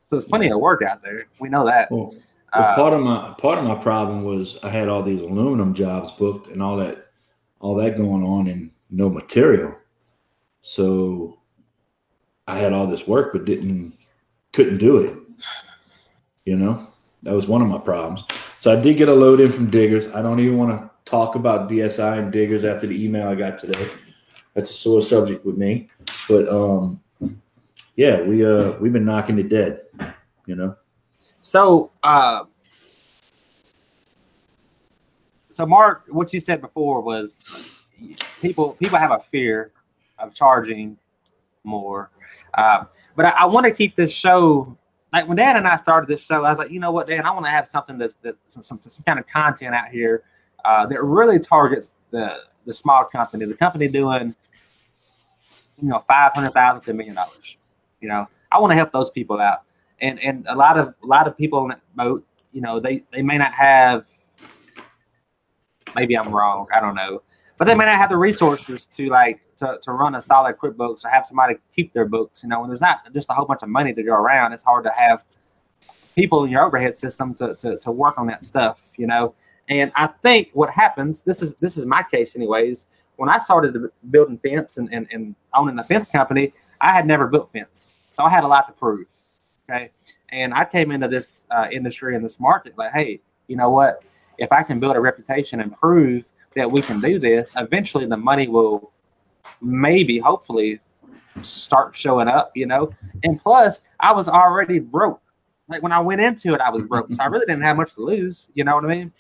So 0.10 0.18
there's 0.18 0.26
plenty 0.26 0.52
of 0.52 0.60
work 0.60 0.82
out 0.82 1.02
there. 1.02 1.26
We 1.40 1.50
know 1.50 1.66
that. 1.66 1.90
Well, 1.92 2.14
Uh, 2.54 2.76
part 2.76 2.92
of 2.92 3.00
my 3.00 3.34
part 3.38 3.58
of 3.60 3.64
my 3.64 3.76
problem 3.76 4.26
was 4.26 4.60
I 4.62 4.70
had 4.70 4.90
all 4.90 5.02
these 5.02 5.22
aluminum 5.22 5.74
jobs 5.74 6.12
booked 6.12 6.50
and 6.50 6.62
all 6.62 6.76
that, 6.78 7.08
all 7.62 7.76
that 7.76 7.96
going 7.96 8.24
on, 8.26 8.48
and 8.48 8.72
no 8.90 9.08
material. 9.10 9.74
So 10.62 11.40
I 12.48 12.58
had 12.58 12.74
all 12.74 12.88
this 12.88 13.08
work, 13.08 13.32
but 13.32 13.46
didn't 13.46 13.94
couldn't 14.54 14.78
do 14.78 14.98
it. 14.98 15.18
You 16.46 16.56
know, 16.56 16.88
that 17.24 17.34
was 17.34 17.48
one 17.48 17.62
of 17.62 17.68
my 17.68 17.78
problems. 17.78 18.24
So 18.58 18.72
I 18.72 18.82
did 18.82 18.98
get 18.98 19.10
a 19.10 19.14
load 19.14 19.40
in 19.40 19.52
from 19.52 19.70
Diggers. 19.70 20.08
I 20.10 20.22
don't 20.22 20.40
even 20.40 20.58
want 20.58 20.72
to 20.72 20.90
talk 21.10 21.36
about 21.36 21.70
DSI 21.70 22.20
and 22.20 22.32
Diggers 22.32 22.64
after 22.64 22.88
the 22.88 23.04
email 23.04 23.28
I 23.28 23.36
got 23.36 23.58
today. 23.60 23.88
That's 24.54 24.70
a 24.70 24.74
sore 24.74 25.02
subject 25.02 25.46
with 25.46 25.58
me. 25.58 25.90
But 26.28 26.50
um, 26.50 27.02
yeah, 27.96 28.22
we 28.22 28.46
uh 28.46 28.74
we've 28.80 28.94
been 28.94 29.06
knocking 29.06 29.40
it 29.40 29.50
dead. 29.50 29.82
You 30.46 30.56
know. 30.56 30.76
So, 31.42 31.92
uh, 32.04 32.46
so 35.50 35.66
Mark, 35.66 36.06
what 36.08 36.34
you 36.34 36.40
said 36.40 36.62
before 36.62 37.02
was 37.02 37.44
people 38.42 38.74
people 38.74 38.98
have 38.98 39.12
a 39.12 39.20
fear 39.20 39.72
of 40.20 40.34
charging 40.34 40.98
more. 41.64 42.10
Uh, 42.54 42.86
but 43.16 43.26
I, 43.26 43.30
I 43.30 43.46
want 43.46 43.66
to 43.66 43.72
keep 43.72 43.96
this 43.96 44.12
show 44.12 44.78
like 45.14 45.28
when 45.28 45.38
Dan 45.38 45.58
and 45.58 45.68
I 45.68 45.76
started 45.76 46.08
this 46.08 46.22
show. 46.22 46.46
I 46.46 46.50
was 46.50 46.58
like, 46.58 46.72
you 46.72 46.80
know 46.80 46.92
what, 46.92 47.08
Dan, 47.08 47.26
I 47.26 47.32
want 47.32 47.46
to 47.46 47.52
have 47.52 47.68
something 47.68 47.98
that's 47.98 48.16
that 48.24 48.36
some, 48.48 48.64
some 48.64 48.80
some 48.88 49.04
kind 49.04 49.20
of 49.20 49.28
content 49.28 49.76
out 49.76 49.90
here 49.90 50.24
uh, 50.66 50.86
that 50.88 51.04
really 51.04 51.40
targets 51.40 51.94
the 52.12 52.38
the 52.66 52.74
small 52.74 53.06
company, 53.06 53.46
the 53.46 53.54
company 53.54 53.88
doing 53.88 54.34
you 55.82 55.90
know 55.90 56.00
five 56.08 56.34
hundred 56.34 56.52
thousand 56.52 56.82
to 56.84 56.92
a 56.92 56.94
million 56.94 57.16
dollars. 57.16 57.58
You 58.00 58.10
know, 58.10 58.28
I 58.52 58.60
want 58.60 58.72
to 58.72 58.76
help 58.76 58.92
those 58.92 59.10
people 59.10 59.40
out, 59.40 59.64
and 60.00 60.20
and 60.20 60.46
a 60.50 60.56
lot 60.56 60.78
of 60.78 60.94
a 61.04 61.06
lot 61.06 61.28
of 61.28 61.38
people 61.38 61.64
in 61.64 61.70
that 61.70 61.82
boat, 61.96 62.26
you 62.52 62.62
know, 62.62 62.80
they 62.80 63.04
they 63.12 63.22
may 63.22 63.38
not 63.38 63.54
have. 63.54 64.10
Maybe 65.94 66.18
I'm 66.18 66.34
wrong. 66.34 66.68
I 66.74 66.80
don't 66.80 66.96
know, 66.96 67.22
but 67.58 67.66
they 67.66 67.76
may 67.76 67.84
not 67.84 67.98
have 67.98 68.10
the 68.10 68.18
resources 68.18 68.86
to 68.88 69.10
like 69.10 69.42
to, 69.62 69.80
to 69.82 69.92
run 69.94 70.16
a 70.16 70.22
solid 70.22 70.58
QuickBooks 70.58 71.06
or 71.06 71.10
have 71.10 71.26
somebody 71.26 71.56
keep 71.76 71.94
their 71.94 72.06
books. 72.06 72.44
You 72.44 72.50
know, 72.50 72.60
when 72.60 72.70
there's 72.70 72.82
not 72.82 73.14
just 73.14 73.30
a 73.30 73.34
whole 73.34 73.46
bunch 73.46 73.64
of 73.64 73.70
money 73.70 73.94
to 73.94 74.04
go 74.04 74.14
around, 74.14 74.54
it's 74.54 74.64
hard 74.64 74.84
to 74.84 74.92
have 74.92 75.24
people 76.16 76.44
in 76.44 76.52
your 76.52 76.64
overhead 76.64 76.98
system 76.98 77.34
to, 77.36 77.56
to, 77.56 77.78
to 77.78 77.92
work 77.92 78.18
on 78.18 78.28
that 78.28 78.44
stuff. 78.44 78.92
You 78.98 79.08
know, 79.08 79.34
and 79.70 79.92
I 79.96 80.08
think 80.08 80.50
what 80.54 80.70
happens, 80.70 81.22
this 81.22 81.42
is 81.42 81.56
this 81.56 81.78
is 81.78 81.86
my 81.86 82.04
case 82.04 82.36
anyways. 82.36 82.88
When 83.16 83.30
I 83.30 83.38
started 83.38 83.78
building 84.10 84.40
fence 84.40 84.78
and, 84.78 84.92
and, 84.92 85.08
and 85.12 85.36
owning 85.54 85.76
the 85.76 85.84
fence 85.84 86.08
company, 86.08 86.54
I 86.82 86.92
had 86.92 87.06
never 87.06 87.28
built 87.28 87.52
fence. 87.54 87.96
So 88.10 88.24
I 88.24 88.30
had 88.30 88.44
a 88.44 88.48
lot 88.48 88.68
to 88.68 88.74
prove. 88.74 89.08
Okay. 89.70 89.92
And 90.30 90.54
I 90.54 90.66
came 90.66 90.92
into 90.92 91.08
this 91.08 91.46
uh, 91.52 91.68
industry 91.72 92.16
and 92.16 92.26
this 92.26 92.40
market 92.40 92.78
like, 92.78 92.94
hey, 92.94 93.22
you 93.48 93.56
know 93.56 93.70
what? 93.70 94.04
If 94.38 94.52
I 94.52 94.64
can 94.64 94.80
build 94.80 94.96
a 94.96 95.00
reputation 95.00 95.62
and 95.62 95.78
prove 95.78 96.26
that 96.56 96.70
we 96.70 96.82
can 96.82 97.00
do 97.00 97.20
this, 97.20 97.54
eventually 97.56 98.06
the 98.06 98.18
money 98.18 98.48
will 98.48 98.92
maybe, 99.62 100.20
hopefully, 100.20 100.80
start 101.42 101.96
showing 101.96 102.28
up, 102.28 102.52
you 102.56 102.66
know? 102.66 102.92
And 103.24 103.42
plus, 103.42 103.84
I 104.00 104.12
was 104.12 104.28
already 104.28 104.80
broke. 104.80 105.22
Like 105.68 105.82
when 105.82 105.92
I 105.92 106.00
went 106.00 106.22
into 106.22 106.54
it, 106.54 106.62
I 106.62 106.70
was 106.70 106.84
broke. 106.84 107.14
So 107.14 107.24
I 107.24 107.28
really 107.28 107.46
didn't 107.46 107.64
have 107.64 107.78
much 107.78 107.96
to 107.96 108.02
lose. 108.02 108.50
You 108.54 108.64
know 108.64 108.76
what 108.76 108.86
I 108.86 108.88
mean? 108.88 109.12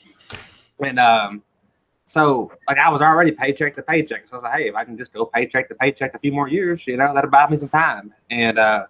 And 0.83 0.99
um, 0.99 1.43
so 2.05 2.51
like 2.67 2.77
I 2.77 2.89
was 2.89 3.01
already 3.01 3.31
paycheck 3.31 3.75
to 3.75 3.81
paycheck. 3.81 4.27
So 4.27 4.33
I 4.33 4.37
was 4.37 4.43
like, 4.43 4.53
hey, 4.53 4.67
if 4.67 4.75
I 4.75 4.83
can 4.83 4.97
just 4.97 5.13
go 5.13 5.25
paycheck 5.25 5.69
to 5.69 5.75
paycheck 5.75 6.13
a 6.13 6.19
few 6.19 6.33
more 6.33 6.49
years, 6.49 6.85
you 6.85 6.97
know, 6.97 7.13
that'll 7.13 7.29
buy 7.29 7.49
me 7.49 7.55
some 7.55 7.69
time. 7.69 8.13
And 8.29 8.59
uh, 8.59 8.85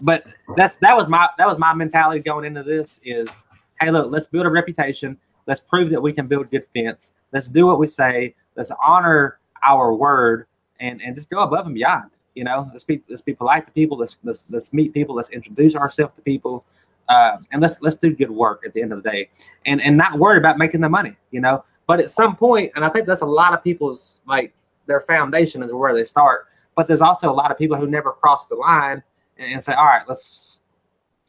but 0.00 0.26
that's 0.56 0.76
that 0.76 0.94
was 0.94 1.08
my 1.08 1.28
that 1.38 1.46
was 1.46 1.58
my 1.58 1.72
mentality 1.72 2.20
going 2.20 2.44
into 2.44 2.62
this 2.62 3.00
is, 3.04 3.46
hey, 3.80 3.90
look, 3.90 4.10
let's 4.10 4.26
build 4.26 4.44
a 4.44 4.50
reputation. 4.50 5.16
Let's 5.46 5.60
prove 5.60 5.90
that 5.90 6.00
we 6.00 6.12
can 6.12 6.26
build 6.26 6.50
good 6.50 6.66
fence. 6.74 7.14
Let's 7.32 7.48
do 7.48 7.66
what 7.66 7.78
we 7.78 7.86
say. 7.86 8.34
Let's 8.56 8.72
honor 8.84 9.38
our 9.66 9.94
word 9.94 10.46
and 10.80 11.00
and 11.02 11.16
just 11.16 11.30
go 11.30 11.40
above 11.40 11.66
and 11.66 11.74
beyond. 11.74 12.10
You 12.34 12.44
know, 12.44 12.68
let's 12.72 12.84
be 12.84 13.02
let's 13.08 13.22
be 13.22 13.34
polite 13.34 13.66
to 13.66 13.72
people. 13.72 13.96
Let's 13.96 14.18
let's 14.24 14.44
let's 14.50 14.72
meet 14.72 14.92
people. 14.92 15.14
Let's 15.14 15.30
introduce 15.30 15.76
ourselves 15.76 16.14
to 16.16 16.22
people, 16.22 16.64
uh, 17.08 17.38
and 17.52 17.62
let's 17.62 17.80
let's 17.80 17.96
do 17.96 18.14
good 18.14 18.30
work 18.30 18.62
at 18.66 18.74
the 18.74 18.82
end 18.82 18.92
of 18.92 19.02
the 19.02 19.10
day, 19.10 19.30
and 19.66 19.80
and 19.80 19.96
not 19.96 20.18
worry 20.18 20.38
about 20.38 20.58
making 20.58 20.80
the 20.80 20.88
money. 20.88 21.16
You 21.30 21.40
know, 21.40 21.64
but 21.86 22.00
at 22.00 22.10
some 22.10 22.36
point, 22.36 22.72
and 22.74 22.84
I 22.84 22.88
think 22.88 23.06
that's 23.06 23.22
a 23.22 23.26
lot 23.26 23.54
of 23.54 23.62
people's 23.62 24.20
like 24.26 24.52
their 24.86 25.00
foundation 25.00 25.62
is 25.62 25.72
where 25.72 25.94
they 25.94 26.04
start. 26.04 26.46
But 26.76 26.88
there's 26.88 27.00
also 27.00 27.30
a 27.30 27.32
lot 27.32 27.52
of 27.52 27.58
people 27.58 27.76
who 27.76 27.86
never 27.86 28.10
cross 28.10 28.48
the 28.48 28.56
line 28.56 29.00
and, 29.38 29.52
and 29.52 29.62
say, 29.62 29.74
all 29.74 29.84
right, 29.84 30.02
let's 30.08 30.62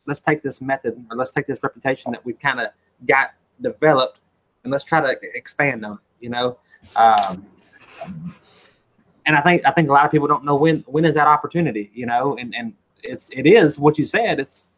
let's 0.07 0.21
take 0.21 0.41
this 0.41 0.59
method 0.59 1.03
or 1.11 1.17
let's 1.17 1.31
take 1.31 1.45
this 1.45 1.61
reputation 1.61 2.11
that 2.13 2.25
we've 2.25 2.39
kind 2.39 2.59
of 2.59 2.69
got 3.07 3.31
developed 3.61 4.21
and 4.63 4.71
let's 4.71 4.83
try 4.83 5.01
to 5.01 5.15
expand 5.35 5.85
on. 5.85 5.99
You 6.19 6.29
know. 6.31 6.57
Um, 6.95 7.45
and 9.25 9.35
I 9.35 9.41
think 9.41 9.63
I 9.65 9.71
think 9.71 9.89
a 9.89 9.91
lot 9.91 10.05
of 10.05 10.11
people 10.11 10.27
don't 10.27 10.43
know 10.43 10.55
when 10.55 10.83
when 10.87 11.05
is 11.05 11.15
that 11.15 11.27
opportunity, 11.27 11.91
you 11.93 12.05
know, 12.05 12.37
and 12.37 12.53
and 12.55 12.73
it's 13.03 13.29
it 13.29 13.47
is 13.47 13.79
what 13.79 13.97
you 13.97 14.05
said. 14.05 14.39
It's 14.39 14.69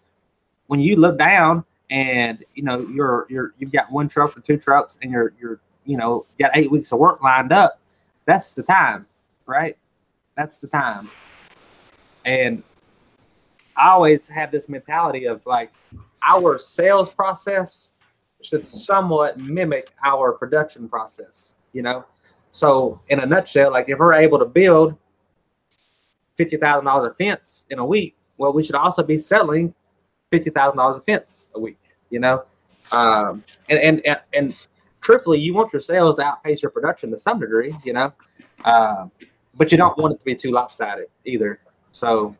when 0.67 0.79
you 0.79 0.95
look 0.95 1.17
down 1.17 1.65
and 1.89 2.43
you 2.55 2.63
know 2.63 2.87
you're 2.87 3.27
you're 3.29 3.53
you've 3.57 3.71
got 3.71 3.91
one 3.91 4.07
truck 4.07 4.37
or 4.37 4.41
two 4.41 4.57
trucks 4.57 4.97
and 5.01 5.11
you're 5.11 5.33
you're 5.39 5.59
you 5.85 5.97
know 5.97 6.25
got 6.39 6.51
eight 6.55 6.71
weeks 6.71 6.91
of 6.91 6.99
work 6.99 7.21
lined 7.21 7.51
up. 7.51 7.79
That's 8.25 8.51
the 8.51 8.63
time, 8.63 9.05
right? 9.45 9.77
That's 10.35 10.57
the 10.57 10.67
time. 10.67 11.09
And 12.25 12.63
I 13.75 13.89
always 13.89 14.27
have 14.27 14.51
this 14.51 14.67
mentality 14.69 15.25
of 15.25 15.45
like 15.45 15.71
our 16.21 16.57
sales 16.57 17.13
process 17.13 17.91
should 18.41 18.65
somewhat 18.65 19.39
mimic 19.39 19.89
our 20.05 20.31
production 20.31 20.87
process, 20.87 21.55
you 21.73 21.81
know 21.81 22.05
so, 22.51 22.99
in 23.09 23.19
a 23.19 23.25
nutshell, 23.25 23.71
like 23.71 23.89
if 23.89 23.99
we're 23.99 24.13
able 24.13 24.39
to 24.39 24.45
build 24.45 24.95
fifty 26.35 26.57
thousand 26.57 26.85
dollars 26.85 27.11
a 27.11 27.13
fence 27.13 27.65
in 27.69 27.79
a 27.79 27.85
week, 27.85 28.15
well, 28.37 28.53
we 28.53 28.63
should 28.63 28.75
also 28.75 29.03
be 29.03 29.17
selling 29.17 29.73
fifty 30.31 30.49
thousand 30.49 30.77
dollars 30.77 30.97
a 30.97 31.01
fence 31.01 31.49
a 31.55 31.59
week. 31.59 31.79
You 32.09 32.19
know, 32.19 32.43
um, 32.91 33.43
and, 33.69 33.79
and 33.79 34.05
and 34.05 34.19
and 34.33 34.55
truthfully, 35.01 35.39
you 35.39 35.53
want 35.53 35.73
your 35.73 35.81
sales 35.81 36.15
to 36.15 36.23
outpace 36.23 36.63
your 36.63 36.71
production 36.71 37.11
to 37.11 37.19
some 37.19 37.39
degree. 37.39 37.75
You 37.83 37.93
know, 37.93 38.13
uh, 38.65 39.07
but 39.55 39.71
you 39.71 39.77
don't 39.77 39.97
want 39.97 40.13
it 40.13 40.19
to 40.19 40.25
be 40.25 40.35
too 40.35 40.51
lopsided 40.51 41.07
either. 41.25 41.59
So, 41.91 42.35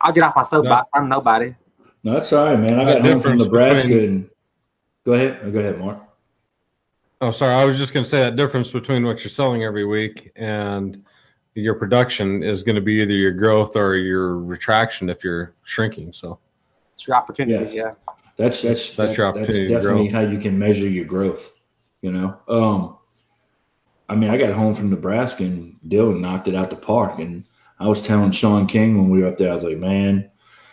I'll 0.00 0.12
get 0.12 0.22
off 0.24 0.36
my 0.36 0.42
soapbox. 0.42 0.88
No. 0.94 1.00
I'm 1.00 1.08
nobody. 1.08 1.54
No, 2.04 2.14
that's 2.14 2.32
all 2.32 2.46
right, 2.46 2.58
man. 2.58 2.78
I 2.78 2.84
got 2.84 3.00
home 3.02 3.20
from 3.20 3.38
Nebraska. 3.38 3.88
Between... 3.88 4.04
And... 4.04 4.30
Go 5.04 5.12
ahead. 5.12 5.40
Oh, 5.42 5.50
go 5.50 5.58
ahead, 5.58 5.78
Mark. 5.78 5.98
Oh, 7.20 7.30
sorry. 7.32 7.54
I 7.54 7.64
was 7.64 7.78
just 7.78 7.92
going 7.92 8.04
to 8.04 8.10
say 8.10 8.20
that 8.20 8.36
difference 8.36 8.70
between 8.70 9.04
what 9.04 9.24
you're 9.24 9.30
selling 9.30 9.64
every 9.64 9.84
week 9.84 10.30
and 10.36 11.04
your 11.54 11.74
production 11.74 12.42
is 12.42 12.62
going 12.62 12.76
to 12.76 12.82
be 12.82 13.00
either 13.00 13.12
your 13.12 13.32
growth 13.32 13.74
or 13.74 13.96
your 13.96 14.38
retraction 14.38 15.08
if 15.08 15.24
you're 15.24 15.54
shrinking. 15.64 16.12
So 16.12 16.38
it's 16.94 17.06
your 17.06 17.16
opportunity. 17.16 17.64
Yes. 17.64 17.74
Yeah. 17.74 18.12
That's 18.36 18.62
that's 18.62 18.94
that's 18.94 18.96
that, 18.96 19.16
your 19.16 19.26
opportunity. 19.26 19.66
That's 19.66 19.84
definitely 19.84 20.08
how 20.08 20.20
you 20.20 20.38
can 20.38 20.56
measure 20.56 20.88
your 20.88 21.04
growth. 21.04 21.60
You 22.02 22.12
know, 22.12 22.38
um, 22.46 22.98
I 24.08 24.14
mean, 24.14 24.30
I 24.30 24.36
got 24.36 24.52
home 24.52 24.76
from 24.76 24.90
Nebraska 24.90 25.42
and 25.42 25.76
Dylan 25.88 26.20
knocked 26.20 26.46
it 26.46 26.54
out 26.54 26.70
the 26.70 26.76
park, 26.76 27.18
and 27.18 27.42
I 27.80 27.88
was 27.88 28.00
telling 28.00 28.30
Sean 28.30 28.68
King 28.68 28.96
when 28.96 29.10
we 29.10 29.22
were 29.22 29.28
up 29.28 29.38
there, 29.38 29.50
I 29.50 29.54
was 29.54 29.64
like, 29.64 29.78
man, 29.78 30.30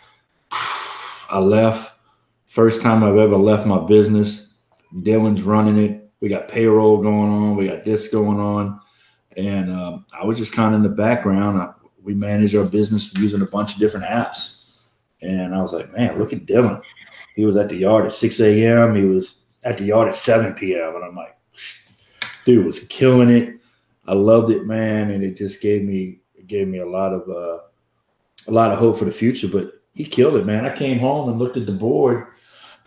I 0.52 1.40
left 1.40 1.98
first 2.46 2.80
time 2.80 3.02
I've 3.02 3.16
ever 3.16 3.36
left 3.36 3.66
my 3.66 3.80
business. 3.80 4.52
Dylan's 4.94 5.42
running 5.42 5.76
it 5.76 6.05
we 6.26 6.30
got 6.30 6.48
payroll 6.48 7.00
going 7.00 7.30
on, 7.30 7.54
we 7.54 7.68
got 7.68 7.84
this 7.84 8.08
going 8.08 8.40
on, 8.40 8.80
and 9.36 9.70
um, 9.70 10.06
I 10.12 10.24
was 10.24 10.36
just 10.38 10.52
kind 10.52 10.74
of 10.74 10.78
in 10.78 10.82
the 10.82 10.96
background. 10.96 11.62
I, 11.62 11.72
we 12.02 12.14
manage 12.14 12.52
our 12.56 12.64
business 12.64 13.14
using 13.14 13.42
a 13.42 13.46
bunch 13.46 13.74
of 13.74 13.78
different 13.78 14.06
apps, 14.06 14.64
and 15.22 15.54
I 15.54 15.60
was 15.60 15.72
like, 15.72 15.92
man, 15.92 16.18
look 16.18 16.32
at 16.32 16.44
Dylan. 16.44 16.82
He 17.36 17.44
was 17.44 17.56
at 17.56 17.68
the 17.68 17.76
yard 17.76 18.06
at 18.06 18.12
6 18.12 18.40
a.m. 18.40 18.96
He 18.96 19.04
was 19.04 19.36
at 19.62 19.78
the 19.78 19.84
yard 19.84 20.08
at 20.08 20.16
7 20.16 20.54
p.m. 20.54 20.96
And 20.96 21.04
I'm 21.04 21.14
like, 21.14 21.38
dude 22.44 22.66
was 22.66 22.80
killing 22.80 23.30
it. 23.30 23.60
I 24.08 24.14
loved 24.14 24.50
it, 24.50 24.66
man, 24.66 25.12
and 25.12 25.22
it 25.22 25.36
just 25.36 25.62
gave 25.62 25.84
me 25.84 26.18
gave 26.48 26.66
me 26.66 26.78
a 26.78 26.88
lot 26.88 27.12
of 27.12 27.28
uh, 27.28 27.60
a 28.48 28.52
lot 28.52 28.72
of 28.72 28.80
hope 28.80 28.98
for 28.98 29.04
the 29.04 29.12
future. 29.12 29.46
But 29.46 29.80
he 29.92 30.04
killed 30.04 30.34
it, 30.34 30.44
man. 30.44 30.66
I 30.66 30.76
came 30.76 30.98
home 30.98 31.28
and 31.28 31.38
looked 31.38 31.56
at 31.56 31.66
the 31.66 31.72
board 31.72 32.26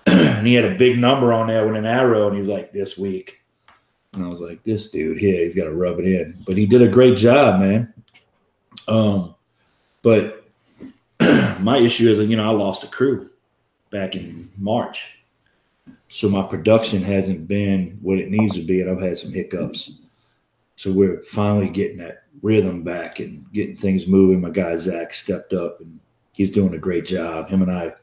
and 0.06 0.48
he 0.48 0.54
had 0.54 0.66
a 0.66 0.76
big 0.76 0.98
number 0.98 1.34
on 1.34 1.48
there 1.48 1.66
with 1.66 1.76
an 1.76 1.86
arrow, 1.86 2.28
and 2.28 2.38
he's 2.38 2.48
like, 2.48 2.72
"This 2.72 2.98
week," 2.98 3.42
and 4.14 4.24
I 4.24 4.28
was 4.28 4.42
like, 4.42 4.64
"This 4.64 4.90
dude 4.90 5.18
here, 5.18 5.44
he's 5.44 5.56
got 5.56 5.66
to 5.66 5.74
rub 5.74 6.00
it 6.00 6.06
in." 6.06 6.44
But 6.46 6.58
he 6.58 6.66
did 6.66 6.82
a 6.82 6.88
great 6.88 7.18
job, 7.18 7.60
man. 7.60 7.94
Um, 8.88 9.36
but 10.02 10.46
my 11.60 11.78
issue 11.78 12.10
is, 12.10 12.20
you 12.20 12.36
know, 12.36 12.50
I 12.50 12.54
lost 12.54 12.84
a 12.84 12.88
crew 12.88 13.30
back 13.92 14.16
in 14.16 14.50
March, 14.58 15.20
so 16.10 16.30
my 16.30 16.44
production 16.44 17.04
hasn't 17.04 17.48
been 17.48 17.98
what 18.02 18.20
it 18.20 18.32
needs 18.32 18.54
to 18.56 18.62
be, 18.62 18.82
and 18.82 18.90
I've 18.90 19.02
had 19.02 19.18
some 19.18 19.32
hiccups. 19.32 19.92
So 20.76 20.92
we're 20.92 21.24
finally 21.24 21.68
getting 21.68 21.98
that 21.98 22.24
rhythm 22.42 22.84
back 22.84 23.20
and 23.20 23.46
getting 23.52 23.76
things 23.76 24.08
moving. 24.08 24.40
My 24.40 24.50
guy 24.50 24.78
Zach 24.78 25.14
stepped 25.14 25.54
up, 25.54 25.82
and 25.82 26.00
he's 26.32 26.52
doing 26.52 26.74
a 26.74 26.78
great 26.78 27.06
job. 27.06 27.50
Him 27.50 27.62
and 27.62 27.72
I 27.72 27.94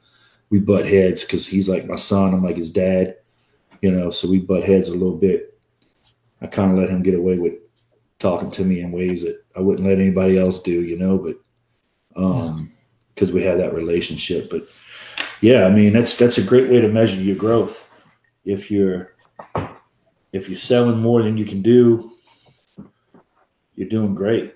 we 0.51 0.59
butt 0.59 0.87
heads 0.87 1.23
because 1.23 1.47
he's 1.47 1.69
like 1.69 1.87
my 1.87 1.97
son. 1.97 2.33
I'm 2.33 2.45
like 2.45 2.57
his 2.57 2.71
dad, 2.71 3.17
you 3.83 3.91
know. 3.91 4.11
So 4.11 4.29
we 4.29 4.41
butt 4.41 4.65
heads 4.65 4.89
a 4.89 4.93
little 4.93 5.17
bit. 5.17 5.59
I 6.41 6.47
kind 6.47 6.71
of 6.71 6.79
let 6.79 6.91
him 6.91 7.03
get 7.03 7.15
away 7.15 7.39
with 7.39 7.55
talking 8.19 8.51
to 8.53 8.65
me 8.65 8.81
in 8.81 8.93
ways 8.93 9.23
that 9.23 9.43
I 9.57 9.61
wouldn't 9.61 9.87
let 9.87 9.99
anybody 9.99 10.39
else 10.39 10.61
do, 10.61 10.83
you 10.83 10.99
know. 10.99 11.19
But 11.19 11.37
um, 12.21 12.73
because 13.15 13.33
we 13.33 13.43
have 13.43 13.59
that 13.59 13.75
relationship. 13.75 14.51
But 14.51 14.63
yeah, 15.41 15.65
I 15.65 15.71
mean 15.71 15.93
that's 15.93 16.15
that's 16.15 16.39
a 16.39 16.43
great 16.43 16.71
way 16.71 16.81
to 16.81 16.89
measure 16.89 17.21
your 17.21 17.37
growth. 17.37 17.89
If 18.45 18.71
you're 18.71 19.15
if 20.33 20.49
you're 20.49 20.57
selling 20.57 21.01
more 21.01 21.23
than 21.23 21.37
you 21.37 21.45
can 21.45 21.63
do, 21.63 22.13
you're 23.75 23.89
doing 23.89 24.15
great, 24.15 24.55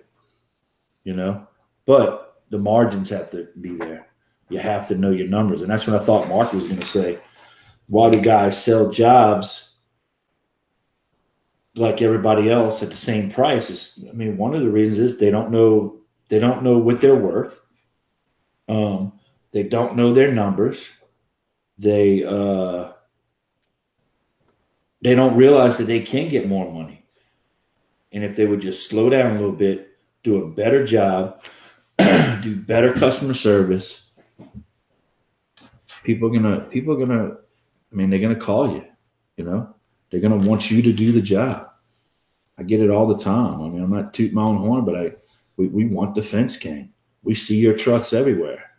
you 1.05 1.14
know. 1.14 1.46
But 1.85 2.42
the 2.50 2.59
margins 2.59 3.11
have 3.11 3.31
to 3.33 3.48
be 3.61 3.76
there 3.76 4.10
you 4.50 4.58
have 4.58 4.88
to 4.88 4.96
know 4.96 5.10
your 5.10 5.28
numbers. 5.28 5.62
And 5.62 5.70
that's 5.70 5.86
what 5.86 6.00
I 6.00 6.04
thought 6.04 6.28
Mark 6.28 6.52
was 6.52 6.66
going 6.66 6.80
to 6.80 6.86
say. 6.86 7.18
Why 7.86 8.10
do 8.10 8.20
guys 8.20 8.62
sell 8.62 8.90
jobs 8.90 9.70
like 11.74 12.02
everybody 12.02 12.50
else 12.50 12.82
at 12.82 12.90
the 12.90 12.96
same 12.96 13.30
price? 13.30 13.70
Is, 13.70 14.04
I 14.08 14.12
mean, 14.12 14.36
one 14.36 14.54
of 14.54 14.60
the 14.60 14.70
reasons 14.70 14.98
is 14.98 15.18
they 15.18 15.30
don't 15.30 15.50
know 15.50 16.00
they 16.28 16.38
don't 16.38 16.62
know 16.62 16.78
what 16.78 17.00
they're 17.00 17.16
worth. 17.16 17.60
Um, 18.68 19.12
they 19.50 19.64
don't 19.64 19.96
know 19.96 20.14
their 20.14 20.32
numbers. 20.32 20.88
They 21.76 22.24
uh, 22.24 22.92
they 25.02 25.14
don't 25.14 25.36
realize 25.36 25.78
that 25.78 25.84
they 25.84 26.00
can 26.00 26.28
get 26.28 26.48
more 26.48 26.70
money. 26.70 27.04
And 28.12 28.24
if 28.24 28.36
they 28.36 28.46
would 28.46 28.60
just 28.60 28.88
slow 28.88 29.10
down 29.10 29.32
a 29.32 29.40
little 29.40 29.52
bit, 29.52 29.98
do 30.22 30.42
a 30.42 30.48
better 30.48 30.84
job, 30.84 31.42
do 31.98 32.56
better 32.56 32.92
customer 32.92 33.34
service, 33.34 34.02
people 36.04 36.28
are 36.28 36.32
gonna 36.32 36.60
people 36.70 36.94
are 36.94 37.06
gonna 37.06 37.36
I 37.92 37.94
mean 37.94 38.10
they're 38.10 38.20
gonna 38.20 38.36
call 38.36 38.72
you, 38.72 38.84
you 39.36 39.44
know? 39.44 39.74
They're 40.10 40.20
gonna 40.20 40.36
want 40.36 40.70
you 40.70 40.82
to 40.82 40.92
do 40.92 41.12
the 41.12 41.20
job. 41.20 41.68
I 42.58 42.62
get 42.62 42.80
it 42.80 42.90
all 42.90 43.06
the 43.06 43.22
time. 43.22 43.62
I 43.62 43.68
mean, 43.68 43.82
I'm 43.82 43.90
not 43.90 44.12
toot 44.12 44.32
my 44.32 44.42
own 44.42 44.58
horn, 44.58 44.84
but 44.84 44.96
I 44.96 45.12
we, 45.56 45.68
we 45.68 45.86
want 45.86 46.14
the 46.14 46.22
fence 46.22 46.56
king. 46.56 46.92
We 47.22 47.34
see 47.34 47.56
your 47.56 47.76
trucks 47.76 48.12
everywhere. 48.12 48.70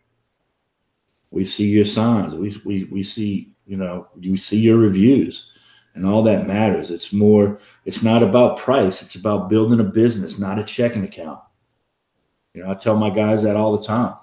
We 1.29 1.45
see 1.45 1.67
your 1.67 1.85
signs. 1.85 2.35
We, 2.35 2.59
we, 2.65 2.83
we 2.85 3.03
see, 3.03 3.53
you 3.65 3.77
know, 3.77 4.07
we 4.15 4.37
see 4.37 4.59
your 4.59 4.77
reviews 4.77 5.51
and 5.93 6.05
all 6.05 6.23
that 6.23 6.47
matters. 6.47 6.91
It's 6.91 7.13
more, 7.13 7.59
it's 7.85 8.01
not 8.01 8.23
about 8.23 8.57
price. 8.57 9.01
It's 9.01 9.15
about 9.15 9.47
building 9.47 9.79
a 9.79 9.83
business, 9.83 10.39
not 10.39 10.59
a 10.59 10.63
checking 10.63 11.03
account. 11.03 11.39
You 12.53 12.63
know, 12.63 12.71
I 12.71 12.73
tell 12.73 12.97
my 12.97 13.09
guys 13.09 13.43
that 13.43 13.55
all 13.55 13.77
the 13.77 13.85
time. 13.85 14.15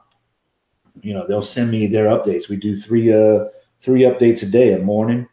You 1.03 1.15
know, 1.15 1.27
they'll 1.27 1.43
send 1.43 1.71
me 1.71 1.87
their 1.87 2.07
updates. 2.07 2.49
We 2.49 2.57
do 2.57 2.77
three, 2.77 3.13
uh, 3.13 3.47
three 3.79 4.03
updates 4.03 4.43
a 4.43 4.47
day, 4.47 4.73
a 4.73 4.79
morning, 4.79 5.29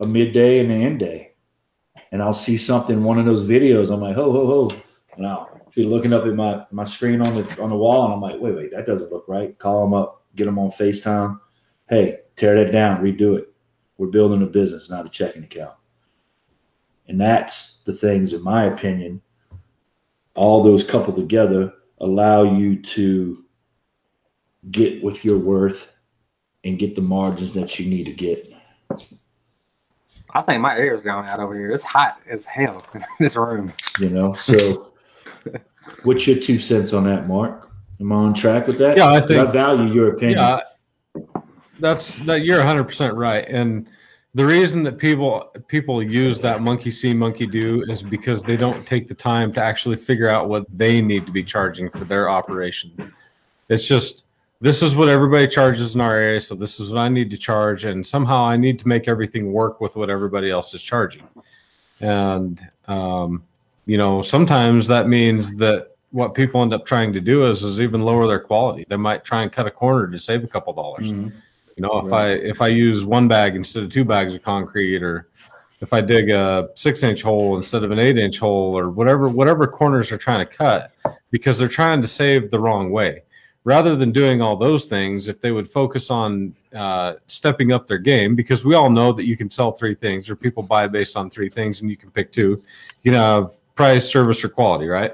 a 0.00 0.06
midday, 0.06 0.60
and 0.60 0.70
an 0.70 0.82
end 0.82 1.00
day. 1.00 1.32
And 2.12 2.22
I'll 2.22 2.34
see 2.34 2.56
something 2.56 3.02
one 3.02 3.18
of 3.18 3.26
those 3.26 3.48
videos. 3.48 3.92
I'm 3.92 4.00
like, 4.00 4.14
ho, 4.14 4.30
ho, 4.32 4.46
ho. 4.46 4.82
And 5.16 5.26
I'll 5.26 5.60
be 5.74 5.84
looking 5.84 6.12
up 6.12 6.24
at 6.24 6.34
my, 6.34 6.64
my 6.70 6.84
screen 6.84 7.20
on 7.20 7.34
the 7.34 7.62
on 7.62 7.70
the 7.70 7.76
wall, 7.76 8.04
and 8.04 8.14
I'm 8.14 8.20
like, 8.20 8.40
wait, 8.40 8.54
wait, 8.54 8.70
that 8.72 8.86
doesn't 8.86 9.12
look 9.12 9.26
right. 9.28 9.58
Call 9.58 9.84
them 9.84 9.94
up, 9.94 10.24
get 10.36 10.46
them 10.46 10.58
on 10.58 10.70
FaceTime. 10.70 11.38
Hey, 11.88 12.20
tear 12.36 12.62
that 12.62 12.72
down, 12.72 13.02
redo 13.02 13.36
it. 13.36 13.52
We're 13.96 14.08
building 14.08 14.42
a 14.42 14.46
business, 14.46 14.90
not 14.90 15.06
a 15.06 15.08
checking 15.08 15.44
account. 15.44 15.74
And 17.08 17.20
that's 17.20 17.78
the 17.84 17.92
things, 17.92 18.32
in 18.32 18.42
my 18.42 18.64
opinion, 18.64 19.22
all 20.34 20.62
those 20.62 20.84
coupled 20.84 21.16
together 21.16 21.72
allow 22.00 22.42
you 22.42 22.80
to 22.80 23.44
get 24.70 25.02
with 25.02 25.24
your 25.24 25.38
worth 25.38 25.94
and 26.64 26.78
get 26.78 26.94
the 26.94 27.00
margins 27.02 27.52
that 27.52 27.78
you 27.78 27.88
need 27.88 28.04
to 28.04 28.12
get. 28.12 28.52
I 30.34 30.42
think 30.42 30.60
my 30.60 30.76
ear's 30.76 31.00
going 31.02 31.28
out 31.28 31.40
over 31.40 31.54
here. 31.54 31.70
It's 31.70 31.84
hot 31.84 32.20
as 32.28 32.44
hell 32.44 32.82
in 32.94 33.04
this 33.18 33.36
room. 33.36 33.72
You 33.98 34.10
know, 34.10 34.34
so 34.34 34.92
what's 36.04 36.26
your 36.26 36.38
two 36.38 36.58
cents 36.58 36.92
on 36.92 37.04
that, 37.04 37.26
Mark? 37.26 37.70
Am 38.00 38.12
I 38.12 38.16
on 38.16 38.34
track 38.34 38.66
with 38.66 38.78
that? 38.78 38.96
Yeah, 38.96 39.08
I 39.12 39.20
'Cause 39.20 39.28
think- 39.28 39.48
I 39.48 39.50
value 39.50 39.92
your 39.92 40.12
opinion. 40.14 40.38
Yeah, 40.38 40.60
that's 41.80 42.18
that. 42.20 42.44
You're 42.44 42.58
100 42.58 42.84
percent 42.84 43.14
right, 43.14 43.44
and 43.48 43.88
the 44.34 44.44
reason 44.44 44.82
that 44.84 44.98
people 44.98 45.50
people 45.66 46.00
use 46.02 46.40
that 46.40 46.60
monkey 46.60 46.90
see 46.92 47.12
monkey 47.14 47.46
do 47.46 47.82
is 47.88 48.02
because 48.02 48.42
they 48.42 48.56
don't 48.56 48.86
take 48.86 49.08
the 49.08 49.14
time 49.14 49.52
to 49.54 49.60
actually 49.62 49.96
figure 49.96 50.28
out 50.28 50.48
what 50.48 50.64
they 50.76 51.00
need 51.00 51.26
to 51.26 51.32
be 51.32 51.42
charging 51.42 51.90
for 51.90 52.04
their 52.04 52.28
operation. 52.28 53.12
It's 53.68 53.86
just 53.88 54.26
this 54.60 54.82
is 54.82 54.96
what 54.96 55.08
everybody 55.08 55.46
charges 55.46 55.94
in 55.94 56.00
our 56.00 56.16
area, 56.16 56.40
so 56.40 56.54
this 56.54 56.80
is 56.80 56.90
what 56.90 56.98
I 57.00 57.08
need 57.08 57.30
to 57.30 57.38
charge, 57.38 57.84
and 57.84 58.04
somehow 58.04 58.42
I 58.42 58.56
need 58.56 58.78
to 58.80 58.88
make 58.88 59.06
everything 59.06 59.52
work 59.52 59.80
with 59.80 59.94
what 59.94 60.10
everybody 60.10 60.50
else 60.50 60.74
is 60.74 60.82
charging. 60.82 61.22
And 62.00 62.60
um, 62.88 63.44
you 63.86 63.98
know, 63.98 64.22
sometimes 64.22 64.86
that 64.88 65.08
means 65.08 65.54
that 65.56 65.96
what 66.10 66.34
people 66.34 66.62
end 66.62 66.74
up 66.74 66.84
trying 66.86 67.12
to 67.12 67.20
do 67.20 67.46
is 67.48 67.62
is 67.62 67.80
even 67.80 68.02
lower 68.02 68.26
their 68.26 68.40
quality. 68.40 68.84
They 68.88 68.96
might 68.96 69.24
try 69.24 69.42
and 69.42 69.52
cut 69.52 69.66
a 69.66 69.70
corner 69.70 70.08
to 70.08 70.18
save 70.18 70.42
a 70.42 70.48
couple 70.48 70.72
dollars. 70.72 71.12
Mhm. 71.12 71.32
You 71.76 71.82
know, 71.82 72.04
if 72.06 72.12
I 72.12 72.30
if 72.30 72.60
I 72.60 72.68
use 72.68 73.04
one 73.04 73.28
bag 73.28 73.54
instead 73.54 73.84
of 73.84 73.90
two 73.90 74.04
bags 74.04 74.34
of 74.34 74.42
concrete, 74.42 75.02
or 75.02 75.28
if 75.80 75.92
I 75.92 76.00
dig 76.00 76.30
a 76.30 76.68
six 76.74 77.04
inch 77.04 77.22
hole 77.22 77.56
instead 77.56 77.84
of 77.84 77.92
an 77.92 78.00
eight 78.00 78.18
inch 78.18 78.38
hole, 78.40 78.76
or 78.76 78.90
whatever 78.90 79.28
whatever 79.28 79.68
corners 79.68 80.08
they're 80.08 80.18
trying 80.18 80.44
to 80.44 80.52
cut, 80.52 80.92
because 81.30 81.58
they're 81.58 81.68
trying 81.68 82.02
to 82.02 82.08
save 82.08 82.50
the 82.50 82.58
wrong 82.58 82.90
way. 82.90 83.22
Rather 83.68 83.96
than 83.96 84.12
doing 84.12 84.40
all 84.40 84.56
those 84.56 84.86
things, 84.86 85.28
if 85.28 85.42
they 85.42 85.52
would 85.52 85.70
focus 85.70 86.10
on 86.10 86.54
uh, 86.74 87.16
stepping 87.26 87.70
up 87.70 87.86
their 87.86 87.98
game, 87.98 88.34
because 88.34 88.64
we 88.64 88.74
all 88.74 88.88
know 88.88 89.12
that 89.12 89.26
you 89.26 89.36
can 89.36 89.50
sell 89.50 89.72
three 89.72 89.94
things, 89.94 90.30
or 90.30 90.36
people 90.36 90.62
buy 90.62 90.88
based 90.88 91.18
on 91.18 91.28
three 91.28 91.50
things, 91.50 91.82
and 91.82 91.90
you 91.90 91.96
can 91.98 92.10
pick 92.10 92.32
two. 92.32 92.62
You 93.02 93.12
can 93.12 93.20
have 93.20 93.58
price, 93.74 94.08
service, 94.08 94.42
or 94.42 94.48
quality, 94.48 94.86
right? 94.86 95.12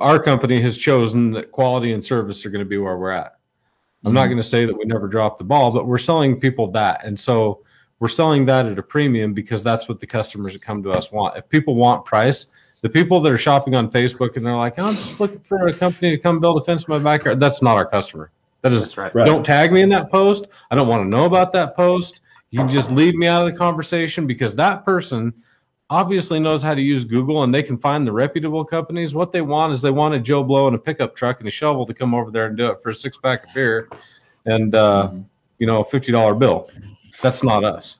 Our 0.00 0.20
company 0.20 0.60
has 0.60 0.76
chosen 0.76 1.32
that 1.32 1.50
quality 1.50 1.92
and 1.92 2.04
service 2.04 2.46
are 2.46 2.50
going 2.50 2.64
to 2.64 2.68
be 2.68 2.78
where 2.78 2.96
we're 2.96 3.10
at. 3.10 3.32
I'm 4.04 4.14
not 4.14 4.26
going 4.26 4.36
to 4.36 4.44
say 4.44 4.64
that 4.64 4.78
we 4.78 4.84
never 4.84 5.08
drop 5.08 5.36
the 5.36 5.42
ball, 5.42 5.72
but 5.72 5.88
we're 5.88 5.98
selling 5.98 6.38
people 6.38 6.70
that. 6.70 7.04
And 7.04 7.18
so 7.18 7.64
we're 7.98 8.06
selling 8.06 8.46
that 8.46 8.66
at 8.66 8.78
a 8.78 8.82
premium 8.84 9.34
because 9.34 9.64
that's 9.64 9.88
what 9.88 9.98
the 9.98 10.06
customers 10.06 10.52
that 10.52 10.62
come 10.62 10.84
to 10.84 10.92
us 10.92 11.10
want. 11.10 11.36
If 11.36 11.48
people 11.48 11.74
want 11.74 12.04
price, 12.04 12.46
the 12.82 12.88
people 12.88 13.20
that 13.20 13.30
are 13.32 13.38
shopping 13.38 13.74
on 13.74 13.90
Facebook 13.90 14.36
and 14.36 14.44
they're 14.46 14.56
like, 14.56 14.78
I'm 14.78 14.94
just 14.96 15.20
looking 15.20 15.40
for 15.40 15.68
a 15.68 15.72
company 15.72 16.10
to 16.16 16.18
come 16.22 16.40
build 16.40 16.60
a 16.60 16.64
fence 16.64 16.84
in 16.84 16.92
my 16.92 16.98
backyard, 16.98 17.38
that's 17.40 17.60
not 17.62 17.76
our 17.76 17.86
customer. 17.86 18.30
That 18.62 18.72
is 18.72 18.82
That's 18.82 18.96
right. 18.98 19.14
Right. 19.14 19.26
don't 19.26 19.44
tag 19.44 19.72
me 19.72 19.80
in 19.82 19.88
that 19.90 20.10
post. 20.10 20.46
I 20.70 20.74
don't 20.74 20.88
want 20.88 21.02
to 21.04 21.08
know 21.08 21.24
about 21.24 21.52
that 21.52 21.76
post. 21.76 22.20
You 22.50 22.58
can 22.60 22.68
just 22.68 22.90
leave 22.90 23.14
me 23.14 23.26
out 23.26 23.46
of 23.46 23.52
the 23.52 23.56
conversation 23.56 24.26
because 24.26 24.54
that 24.56 24.84
person 24.84 25.32
obviously 25.88 26.38
knows 26.40 26.62
how 26.62 26.74
to 26.74 26.80
use 26.80 27.04
Google 27.04 27.42
and 27.42 27.54
they 27.54 27.62
can 27.62 27.76
find 27.78 28.06
the 28.06 28.12
reputable 28.12 28.64
companies. 28.64 29.14
What 29.14 29.32
they 29.32 29.40
want 29.40 29.72
is 29.72 29.80
they 29.82 29.90
want 29.90 30.14
a 30.14 30.18
Joe 30.20 30.42
Blow 30.42 30.66
and 30.66 30.76
a 30.76 30.78
pickup 30.78 31.14
truck 31.16 31.38
and 31.40 31.48
a 31.48 31.50
shovel 31.50 31.86
to 31.86 31.94
come 31.94 32.14
over 32.14 32.30
there 32.30 32.46
and 32.46 32.56
do 32.56 32.66
it 32.68 32.82
for 32.82 32.90
a 32.90 32.94
six 32.94 33.16
pack 33.16 33.46
of 33.46 33.54
beer 33.54 33.88
and 34.46 34.74
uh, 34.74 35.08
Mhm. 35.12 35.24
you 35.58 35.66
know 35.66 35.80
a 35.80 35.84
fifty 35.84 36.12
dollar 36.12 36.34
bill. 36.34 36.70
That's 37.22 37.42
not 37.42 37.64
us. 37.64 37.98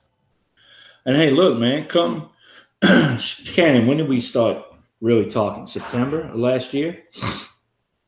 And 1.05 1.15
hey, 1.17 1.31
look, 1.31 1.57
man, 1.57 1.85
come 1.87 2.29
Cannon. 2.81 3.87
When 3.87 3.97
did 3.97 4.07
we 4.09 4.21
start 4.21 4.63
really 5.01 5.29
talking? 5.29 5.65
September 5.65 6.21
of 6.21 6.35
last 6.35 6.73
year. 6.73 7.03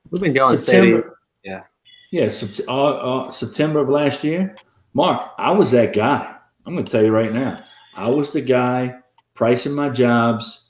We've 0.09 0.21
been 0.21 0.33
going 0.33 0.55
steady. 0.57 0.91
September. 0.91 1.19
Yeah. 1.43 1.63
Yeah. 2.11 2.27
Sept- 2.27 2.67
uh, 2.67 2.83
uh, 2.83 3.31
September 3.31 3.79
of 3.79 3.89
last 3.89 4.23
year. 4.23 4.55
Mark, 4.93 5.31
I 5.37 5.51
was 5.51 5.71
that 5.71 5.93
guy. 5.93 6.35
I'm 6.65 6.73
going 6.73 6.85
to 6.85 6.91
tell 6.91 7.03
you 7.03 7.11
right 7.11 7.33
now. 7.33 7.57
I 7.95 8.09
was 8.09 8.31
the 8.31 8.41
guy 8.41 8.95
pricing 9.33 9.73
my 9.73 9.89
jobs 9.89 10.69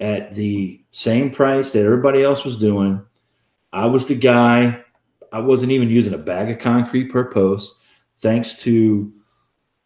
at 0.00 0.32
the 0.32 0.82
same 0.92 1.30
price 1.30 1.70
that 1.72 1.84
everybody 1.84 2.22
else 2.22 2.44
was 2.44 2.56
doing. 2.56 3.04
I 3.72 3.86
was 3.86 4.06
the 4.06 4.14
guy. 4.14 4.82
I 5.32 5.40
wasn't 5.40 5.72
even 5.72 5.90
using 5.90 6.14
a 6.14 6.18
bag 6.18 6.50
of 6.50 6.60
concrete 6.60 7.10
per 7.10 7.30
post, 7.30 7.74
thanks 8.18 8.54
to 8.62 9.12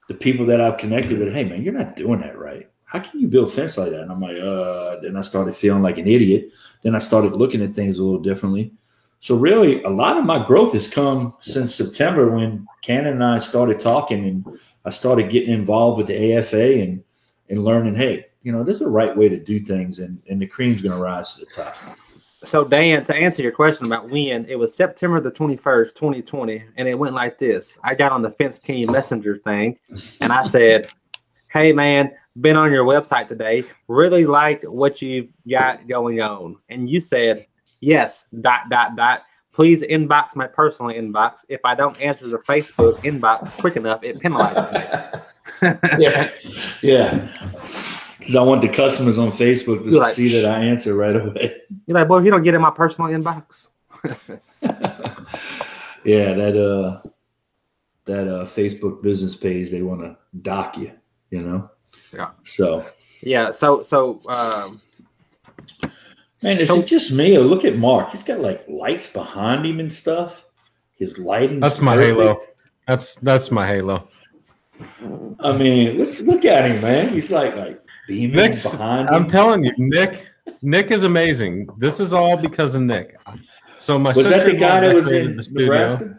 the 0.08 0.14
people 0.14 0.46
that 0.46 0.60
I've 0.60 0.78
connected 0.78 1.18
with. 1.18 1.32
Hey, 1.32 1.44
man, 1.44 1.62
you're 1.62 1.72
not 1.72 1.96
doing 1.96 2.20
that 2.20 2.38
right. 2.38 2.69
How 2.90 2.98
can 2.98 3.20
you 3.20 3.28
build 3.28 3.52
fence 3.52 3.78
like 3.78 3.90
that? 3.90 4.00
And 4.00 4.10
I'm 4.10 4.20
like, 4.20 4.36
uh. 4.36 5.00
Then 5.00 5.16
I 5.16 5.22
started 5.22 5.54
feeling 5.54 5.82
like 5.82 5.98
an 5.98 6.08
idiot. 6.08 6.50
Then 6.82 6.94
I 6.94 6.98
started 6.98 7.34
looking 7.36 7.62
at 7.62 7.72
things 7.72 7.98
a 7.98 8.04
little 8.04 8.20
differently. 8.20 8.72
So 9.20 9.36
really, 9.36 9.82
a 9.84 9.88
lot 9.88 10.16
of 10.16 10.24
my 10.24 10.44
growth 10.44 10.72
has 10.72 10.88
come 10.88 11.34
since 11.40 11.74
September 11.74 12.30
when 12.30 12.66
Cannon 12.82 13.14
and 13.14 13.24
I 13.24 13.38
started 13.38 13.78
talking, 13.78 14.26
and 14.26 14.58
I 14.84 14.90
started 14.90 15.30
getting 15.30 15.54
involved 15.54 15.98
with 15.98 16.08
the 16.08 16.34
AFA 16.34 16.80
and 16.80 17.02
and 17.48 17.64
learning, 17.64 17.94
hey, 17.94 18.26
you 18.42 18.52
know, 18.52 18.62
there's 18.62 18.80
a 18.80 18.88
right 18.88 19.16
way 19.16 19.28
to 19.28 19.38
do 19.38 19.60
things, 19.60 20.00
and 20.00 20.20
and 20.28 20.40
the 20.40 20.46
cream's 20.46 20.82
to 20.82 20.90
rise 20.90 21.34
to 21.34 21.40
the 21.40 21.46
top. 21.46 21.76
So 22.42 22.64
Dan, 22.64 23.04
to 23.04 23.14
answer 23.14 23.42
your 23.42 23.52
question 23.52 23.86
about 23.86 24.08
when, 24.08 24.46
it 24.46 24.58
was 24.58 24.74
September 24.74 25.20
the 25.20 25.30
21st, 25.30 25.94
2020, 25.94 26.64
and 26.76 26.88
it 26.88 26.98
went 26.98 27.14
like 27.14 27.38
this. 27.38 27.78
I 27.84 27.94
got 27.94 28.12
on 28.12 28.22
the 28.22 28.30
Fence 28.30 28.58
King 28.58 28.90
Messenger 28.90 29.36
thing 29.38 29.78
and 30.22 30.32
I 30.32 30.46
said, 30.46 30.88
Hey 31.52 31.72
man, 31.72 32.12
been 32.40 32.56
on 32.56 32.70
your 32.70 32.84
website 32.84 33.28
today, 33.28 33.64
really 33.88 34.26
liked 34.26 34.68
what 34.68 35.00
you've 35.02 35.28
got 35.48 35.88
going 35.88 36.20
on. 36.20 36.56
And 36.68 36.88
you 36.88 37.00
said, 37.00 37.46
Yes, 37.80 38.26
dot 38.40 38.68
dot 38.68 38.94
dot. 38.96 39.22
Please 39.52 39.82
inbox 39.82 40.36
my 40.36 40.46
personal 40.46 40.92
inbox. 40.92 41.38
If 41.48 41.60
I 41.64 41.74
don't 41.74 42.00
answer 42.00 42.28
the 42.28 42.38
Facebook 42.38 42.94
inbox 42.98 43.52
quick 43.54 43.76
enough, 43.76 44.04
it 44.04 44.20
penalizes 44.20 44.72
me. 44.72 45.98
yeah, 45.98 46.30
yeah. 46.82 47.28
Because 48.18 48.36
I 48.36 48.42
want 48.42 48.60
the 48.60 48.68
customers 48.68 49.18
on 49.18 49.32
Facebook 49.32 49.82
to 49.84 49.98
like, 49.98 50.14
see 50.14 50.40
that 50.40 50.50
I 50.50 50.64
answer 50.64 50.94
right 50.94 51.16
away. 51.16 51.56
You're 51.86 51.98
like, 51.98 52.06
boy, 52.06 52.18
if 52.18 52.24
you 52.26 52.30
don't 52.30 52.44
get 52.44 52.54
in 52.54 52.60
my 52.60 52.70
personal 52.70 53.10
inbox. 53.10 53.68
yeah, 56.04 56.32
that 56.34 56.56
uh, 56.56 57.08
that 58.04 58.28
uh, 58.28 58.44
Facebook 58.44 59.02
business 59.02 59.34
page, 59.34 59.70
they 59.70 59.82
want 59.82 60.02
to 60.02 60.16
dock 60.42 60.78
you, 60.78 60.92
you 61.30 61.42
know. 61.42 61.70
Yeah. 62.12 62.30
So, 62.44 62.84
Yeah, 63.22 63.50
so 63.50 63.82
so 63.82 64.20
um 64.28 64.80
man, 66.42 66.58
is 66.58 66.68
So- 66.68 66.80
it 66.80 66.86
just 66.86 67.12
me 67.12 67.36
or 67.36 67.40
look 67.40 67.64
at 67.64 67.76
Mark? 67.76 68.10
He's 68.10 68.22
got 68.22 68.40
like 68.40 68.64
lights 68.68 69.06
behind 69.12 69.64
him 69.66 69.80
and 69.80 69.92
stuff. 69.92 70.46
His 70.96 71.18
lighting. 71.18 71.60
That's 71.60 71.80
my 71.80 71.96
halo. 71.96 72.38
That's 72.86 73.14
that's 73.16 73.50
my 73.50 73.66
halo. 73.66 74.08
I 75.40 75.52
mean, 75.52 75.98
look, 75.98 76.20
look 76.20 76.44
at 76.44 76.70
him, 76.70 76.80
man. 76.82 77.10
He's 77.12 77.30
like 77.30 77.56
like 77.56 77.80
beaming 78.08 78.36
Nick's- 78.36 78.70
behind 78.70 79.08
I'm 79.08 79.22
him. 79.24 79.28
telling 79.28 79.64
you, 79.64 79.72
Nick. 79.78 80.26
Nick 80.62 80.90
is 80.90 81.04
amazing. 81.04 81.68
This 81.78 82.00
is 82.00 82.12
all 82.12 82.36
because 82.36 82.74
of 82.74 82.82
Nick. 82.82 83.16
So 83.78 83.98
my 83.98 84.12
Was 84.12 84.28
that 84.28 84.44
the 84.44 84.52
guy 84.54 84.80
that 84.80 84.94
was 84.94 85.10
in 85.10 85.36
the 85.36 85.42
studio. 85.42 85.66
Nebraska? 85.66 86.18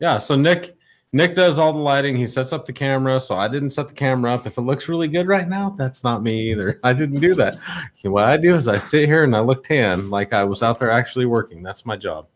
Yeah, 0.00 0.18
so 0.18 0.36
Nick 0.36 0.71
Nick 1.14 1.34
does 1.34 1.58
all 1.58 1.72
the 1.72 1.78
lighting. 1.78 2.16
He 2.16 2.26
sets 2.26 2.52
up 2.54 2.64
the 2.64 2.72
camera. 2.72 3.20
So 3.20 3.34
I 3.36 3.46
didn't 3.48 3.72
set 3.72 3.88
the 3.88 3.94
camera 3.94 4.32
up. 4.32 4.46
If 4.46 4.56
it 4.56 4.62
looks 4.62 4.88
really 4.88 5.08
good 5.08 5.26
right 5.26 5.46
now, 5.48 5.74
that's 5.78 6.02
not 6.02 6.22
me 6.22 6.50
either. 6.50 6.80
I 6.84 6.92
didn't 6.94 7.20
do 7.20 7.34
that. 7.34 7.58
What 8.02 8.24
I 8.24 8.36
do 8.38 8.54
is 8.56 8.66
I 8.66 8.78
sit 8.78 9.06
here 9.06 9.24
and 9.24 9.36
I 9.36 9.40
look 9.40 9.64
tan 9.64 10.08
like 10.10 10.32
I 10.32 10.42
was 10.44 10.62
out 10.62 10.78
there 10.80 10.90
actually 10.90 11.26
working. 11.26 11.62
That's 11.62 11.84
my 11.84 11.96
job. 11.96 12.26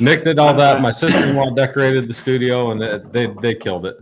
Nick 0.00 0.24
did 0.24 0.38
all 0.40 0.52
that. 0.54 0.80
My 0.80 0.90
sister-in-law 0.90 1.50
decorated 1.54 2.08
the 2.08 2.14
studio, 2.14 2.72
and 2.72 2.80
they 2.80 2.98
they, 3.26 3.32
they 3.40 3.54
killed 3.54 3.86
it 3.86 3.96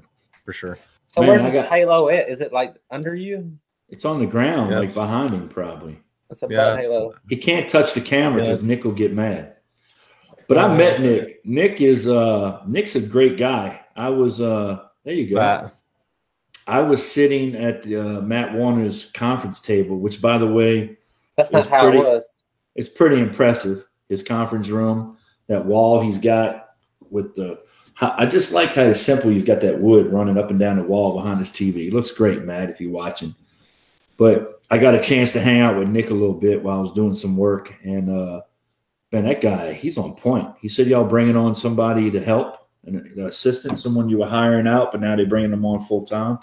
for 0.44 0.52
sure. 0.54 0.78
So 1.06 1.20
Man, 1.20 1.28
where's 1.30 1.42
I 1.42 1.50
this 1.50 1.62
got- 1.62 1.70
halo 1.70 2.08
at? 2.08 2.30
Is 2.30 2.40
it 2.40 2.52
like 2.52 2.74
under 2.90 3.14
you? 3.14 3.52
It's 3.90 4.06
on 4.06 4.18
the 4.18 4.24
ground, 4.26 4.70
Yeah, 4.70 4.78
like 4.78 4.94
behind 4.94 5.30
him, 5.34 5.50
probably. 5.50 6.00
That's 6.30 6.42
a 6.44 6.46
Yeah, 6.48 6.76
butt 6.76 6.80
halo. 6.84 7.14
He 7.28 7.36
can't 7.36 7.68
touch 7.68 7.92
the 7.92 8.00
camera 8.00 8.40
because 8.40 8.60
it's- 8.60 8.68
Nick 8.70 8.84
will 8.84 8.92
get 8.92 9.12
mad. 9.12 9.51
But 10.48 10.58
I 10.58 10.76
met 10.76 11.00
Nick. 11.00 11.44
Nick 11.44 11.80
is 11.80 12.06
uh 12.06 12.62
Nick's 12.66 12.96
a 12.96 13.00
great 13.00 13.36
guy. 13.38 13.80
I 13.96 14.08
was 14.08 14.40
uh 14.40 14.84
there 15.04 15.14
you 15.14 15.28
go. 15.30 15.36
That- 15.36 15.74
I 16.68 16.80
was 16.80 17.04
sitting 17.04 17.56
at 17.56 17.84
uh, 17.86 18.20
Matt 18.20 18.54
Warner's 18.54 19.06
conference 19.06 19.60
table, 19.60 19.98
which 19.98 20.20
by 20.22 20.38
the 20.38 20.46
way, 20.46 20.96
That's 21.36 21.50
not 21.50 21.66
how 21.66 21.82
pretty- 21.82 21.98
it 21.98 22.04
was. 22.04 22.28
it's 22.76 22.88
pretty 22.88 23.20
impressive. 23.20 23.84
His 24.08 24.22
conference 24.22 24.68
room, 24.68 25.16
that 25.48 25.64
wall 25.64 26.00
he's 26.00 26.18
got 26.18 26.74
with 27.10 27.34
the 27.34 27.58
I 28.00 28.26
just 28.26 28.52
like 28.52 28.74
how 28.74 28.92
simple 28.92 29.30
he's 29.30 29.42
got 29.44 29.60
that 29.60 29.78
wood 29.80 30.12
running 30.12 30.38
up 30.38 30.50
and 30.50 30.58
down 30.58 30.76
the 30.76 30.82
wall 30.84 31.14
behind 31.14 31.40
his 31.40 31.50
TV. 31.50 31.88
It 31.88 31.92
looks 31.92 32.10
great, 32.12 32.44
Matt, 32.44 32.70
if 32.70 32.80
you're 32.80 32.90
watching. 32.92 33.34
But 34.16 34.60
I 34.70 34.78
got 34.78 34.94
a 34.94 35.00
chance 35.02 35.32
to 35.32 35.40
hang 35.40 35.60
out 35.60 35.76
with 35.76 35.88
Nick 35.88 36.10
a 36.10 36.14
little 36.14 36.34
bit 36.34 36.62
while 36.62 36.78
I 36.78 36.80
was 36.82 36.92
doing 36.92 37.12
some 37.14 37.36
work, 37.36 37.74
and 37.82 38.08
uh, 38.08 38.40
man, 39.12 39.24
that 39.26 39.40
guy, 39.40 39.72
he's 39.72 39.98
on 39.98 40.14
point. 40.14 40.48
He 40.60 40.68
said 40.68 40.86
y'all 40.86 41.04
bringing 41.04 41.36
on 41.36 41.54
somebody 41.54 42.10
to 42.10 42.20
help, 42.20 42.68
an, 42.86 42.96
an 42.96 43.26
assistant, 43.26 43.78
someone 43.78 44.08
you 44.08 44.18
were 44.18 44.26
hiring 44.26 44.66
out, 44.66 44.90
but 44.90 45.00
now 45.00 45.14
they're 45.14 45.26
bringing 45.26 45.50
them 45.50 45.64
on 45.64 45.80
full 45.80 46.02
time. 46.02 46.38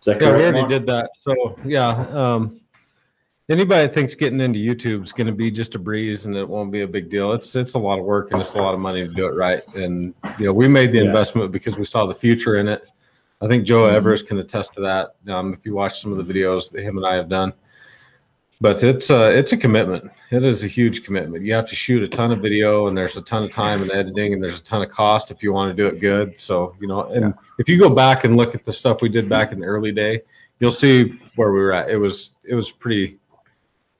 Is 0.00 0.04
that 0.06 0.20
Yeah, 0.20 0.30
correct? 0.30 0.38
we 0.38 0.60
already 0.60 0.68
did 0.68 0.86
that. 0.86 1.10
So 1.18 1.58
yeah, 1.64 1.88
um, 2.12 2.60
anybody 3.48 3.86
that 3.86 3.94
thinks 3.94 4.14
getting 4.14 4.40
into 4.40 4.58
YouTube 4.58 5.02
is 5.02 5.12
going 5.12 5.26
to 5.26 5.32
be 5.32 5.50
just 5.50 5.74
a 5.74 5.78
breeze 5.78 6.26
and 6.26 6.36
it 6.36 6.46
won't 6.48 6.70
be 6.70 6.82
a 6.82 6.86
big 6.86 7.10
deal. 7.10 7.32
It's 7.32 7.56
it's 7.56 7.74
a 7.74 7.78
lot 7.78 7.98
of 7.98 8.04
work 8.04 8.30
and 8.32 8.40
it's 8.40 8.54
a 8.54 8.58
lot 8.62 8.74
of 8.74 8.80
money 8.80 9.06
to 9.06 9.12
do 9.12 9.26
it 9.26 9.34
right. 9.34 9.62
And 9.74 10.14
you 10.38 10.46
know, 10.46 10.52
we 10.52 10.68
made 10.68 10.92
the 10.92 10.98
Yeah. 10.98 11.04
investment 11.04 11.50
because 11.50 11.76
we 11.76 11.84
saw 11.86 12.06
the 12.06 12.14
future 12.14 12.56
in 12.56 12.68
it. 12.68 12.88
I 13.42 13.48
think 13.48 13.64
Joe 13.64 13.84
Mhm. 13.86 13.94
Evers 13.94 14.22
can 14.22 14.38
attest 14.38 14.74
to 14.74 14.82
that. 14.82 15.14
Um, 15.32 15.54
if 15.54 15.64
you 15.64 15.74
watch 15.74 16.00
some 16.00 16.12
of 16.12 16.24
the 16.24 16.32
videos 16.32 16.70
that 16.72 16.82
him 16.82 16.98
and 16.98 17.06
I 17.06 17.14
have 17.14 17.28
done, 17.30 17.54
but 18.60 18.82
it's 18.82 19.08
a 19.10 19.30
it's 19.30 19.52
a 19.52 19.56
commitment. 19.56 20.10
It 20.30 20.44
is 20.44 20.64
a 20.64 20.66
huge 20.66 21.02
commitment. 21.04 21.44
You 21.44 21.54
have 21.54 21.68
to 21.70 21.76
shoot 21.76 22.02
a 22.02 22.08
ton 22.08 22.30
of 22.30 22.40
video, 22.40 22.86
and 22.86 22.96
there's 22.96 23.16
a 23.16 23.22
ton 23.22 23.42
of 23.44 23.52
time 23.52 23.82
and 23.82 23.90
editing, 23.90 24.34
and 24.34 24.42
there's 24.42 24.58
a 24.58 24.62
ton 24.62 24.82
of 24.82 24.90
cost 24.90 25.30
if 25.30 25.42
you 25.42 25.52
want 25.52 25.74
to 25.74 25.82
do 25.82 25.88
it 25.88 26.00
good. 26.00 26.38
So 26.38 26.74
you 26.80 26.86
know, 26.86 27.04
and 27.04 27.32
if 27.58 27.68
you 27.68 27.78
go 27.78 27.88
back 27.88 28.24
and 28.24 28.36
look 28.36 28.54
at 28.54 28.64
the 28.64 28.72
stuff 28.72 29.00
we 29.02 29.08
did 29.08 29.28
back 29.28 29.52
in 29.52 29.60
the 29.60 29.66
early 29.66 29.92
day, 29.92 30.22
you'll 30.58 30.72
see 30.72 31.18
where 31.36 31.52
we 31.52 31.58
were 31.60 31.72
at. 31.72 31.90
It 31.90 31.96
was 31.96 32.32
it 32.44 32.54
was 32.54 32.70
pretty 32.70 33.18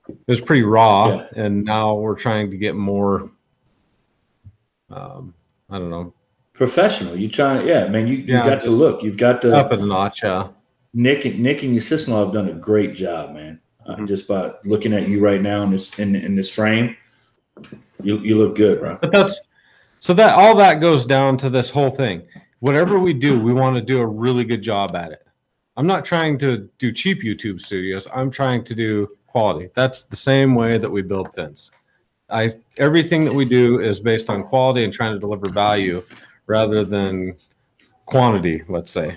it 0.08 0.16
was 0.26 0.40
pretty 0.40 0.62
raw, 0.62 1.08
Yeah. 1.08 1.26
and 1.44 1.64
now 1.64 1.94
we're 1.94 2.16
trying 2.16 2.50
to 2.50 2.56
get 2.56 2.74
more. 2.74 3.30
Um, 4.90 5.34
I 5.70 5.78
don't 5.78 5.90
know, 5.90 6.12
professional. 6.52 7.16
You 7.16 7.28
trying? 7.28 7.66
Yeah, 7.66 7.86
man. 7.88 8.08
You, 8.08 8.16
you 8.16 8.34
Yeah, 8.34 8.44
got 8.44 8.64
the 8.64 8.70
look. 8.72 9.02
You've 9.02 9.16
got 9.16 9.40
the 9.40 9.56
up 9.56 9.70
a 9.72 9.76
notch. 9.76 10.18
Yeah, 10.22 10.48
Nick. 10.92 11.24
and 11.24 11.38
Nick 11.40 11.62
and 11.62 11.72
your 11.72 11.80
sister-in-law 11.80 12.24
have 12.24 12.34
done 12.34 12.48
a 12.48 12.54
great 12.54 12.94
job, 12.94 13.34
man. 13.34 13.60
Uh, 13.90 13.96
Mhm. 13.96 14.06
just 14.08 14.28
by 14.28 14.52
looking 14.64 14.92
at 14.92 15.08
you 15.08 15.20
right 15.20 15.42
now 15.42 15.62
in 15.62 15.70
this 15.72 15.98
in, 15.98 16.14
in 16.14 16.36
this 16.36 16.48
frame, 16.48 16.96
you 18.02 18.18
you 18.18 18.38
look 18.38 18.54
good, 18.56 18.78
bro. 18.80 18.96
but 19.00 19.10
that's 19.10 19.40
so 19.98 20.14
that 20.14 20.34
all 20.34 20.54
that 20.56 20.80
goes 20.80 21.04
down 21.04 21.36
to 21.38 21.50
this 21.50 21.70
whole 21.70 21.90
thing. 21.90 22.22
Whatever 22.60 22.98
we 22.98 23.12
do, 23.12 23.40
we 23.40 23.52
want 23.52 23.74
to 23.76 23.82
do 23.82 24.00
a 24.00 24.06
really 24.06 24.44
good 24.44 24.62
job 24.62 24.94
at 24.94 25.10
it. 25.12 25.26
I'm 25.76 25.86
not 25.86 26.04
trying 26.04 26.38
to 26.38 26.68
do 26.78 26.92
cheap 26.92 27.22
YouTube 27.22 27.60
studios. 27.60 28.06
I'm 28.14 28.30
trying 28.30 28.64
to 28.64 28.74
do 28.74 29.08
quality. 29.26 29.70
That's 29.74 30.04
the 30.04 30.16
same 30.16 30.54
way 30.54 30.78
that 30.78 30.90
we 30.90 31.02
build 31.02 31.34
fence. 31.34 31.70
I 32.28 32.54
everything 32.76 33.24
that 33.24 33.34
we 33.34 33.44
do 33.44 33.80
is 33.80 33.98
based 33.98 34.30
on 34.30 34.44
quality 34.44 34.84
and 34.84 34.92
trying 34.92 35.14
to 35.14 35.18
deliver 35.18 35.48
value 35.48 36.02
rather 36.46 36.84
than 36.84 37.34
quantity, 38.06 38.62
let's 38.68 38.90
say. 38.90 39.16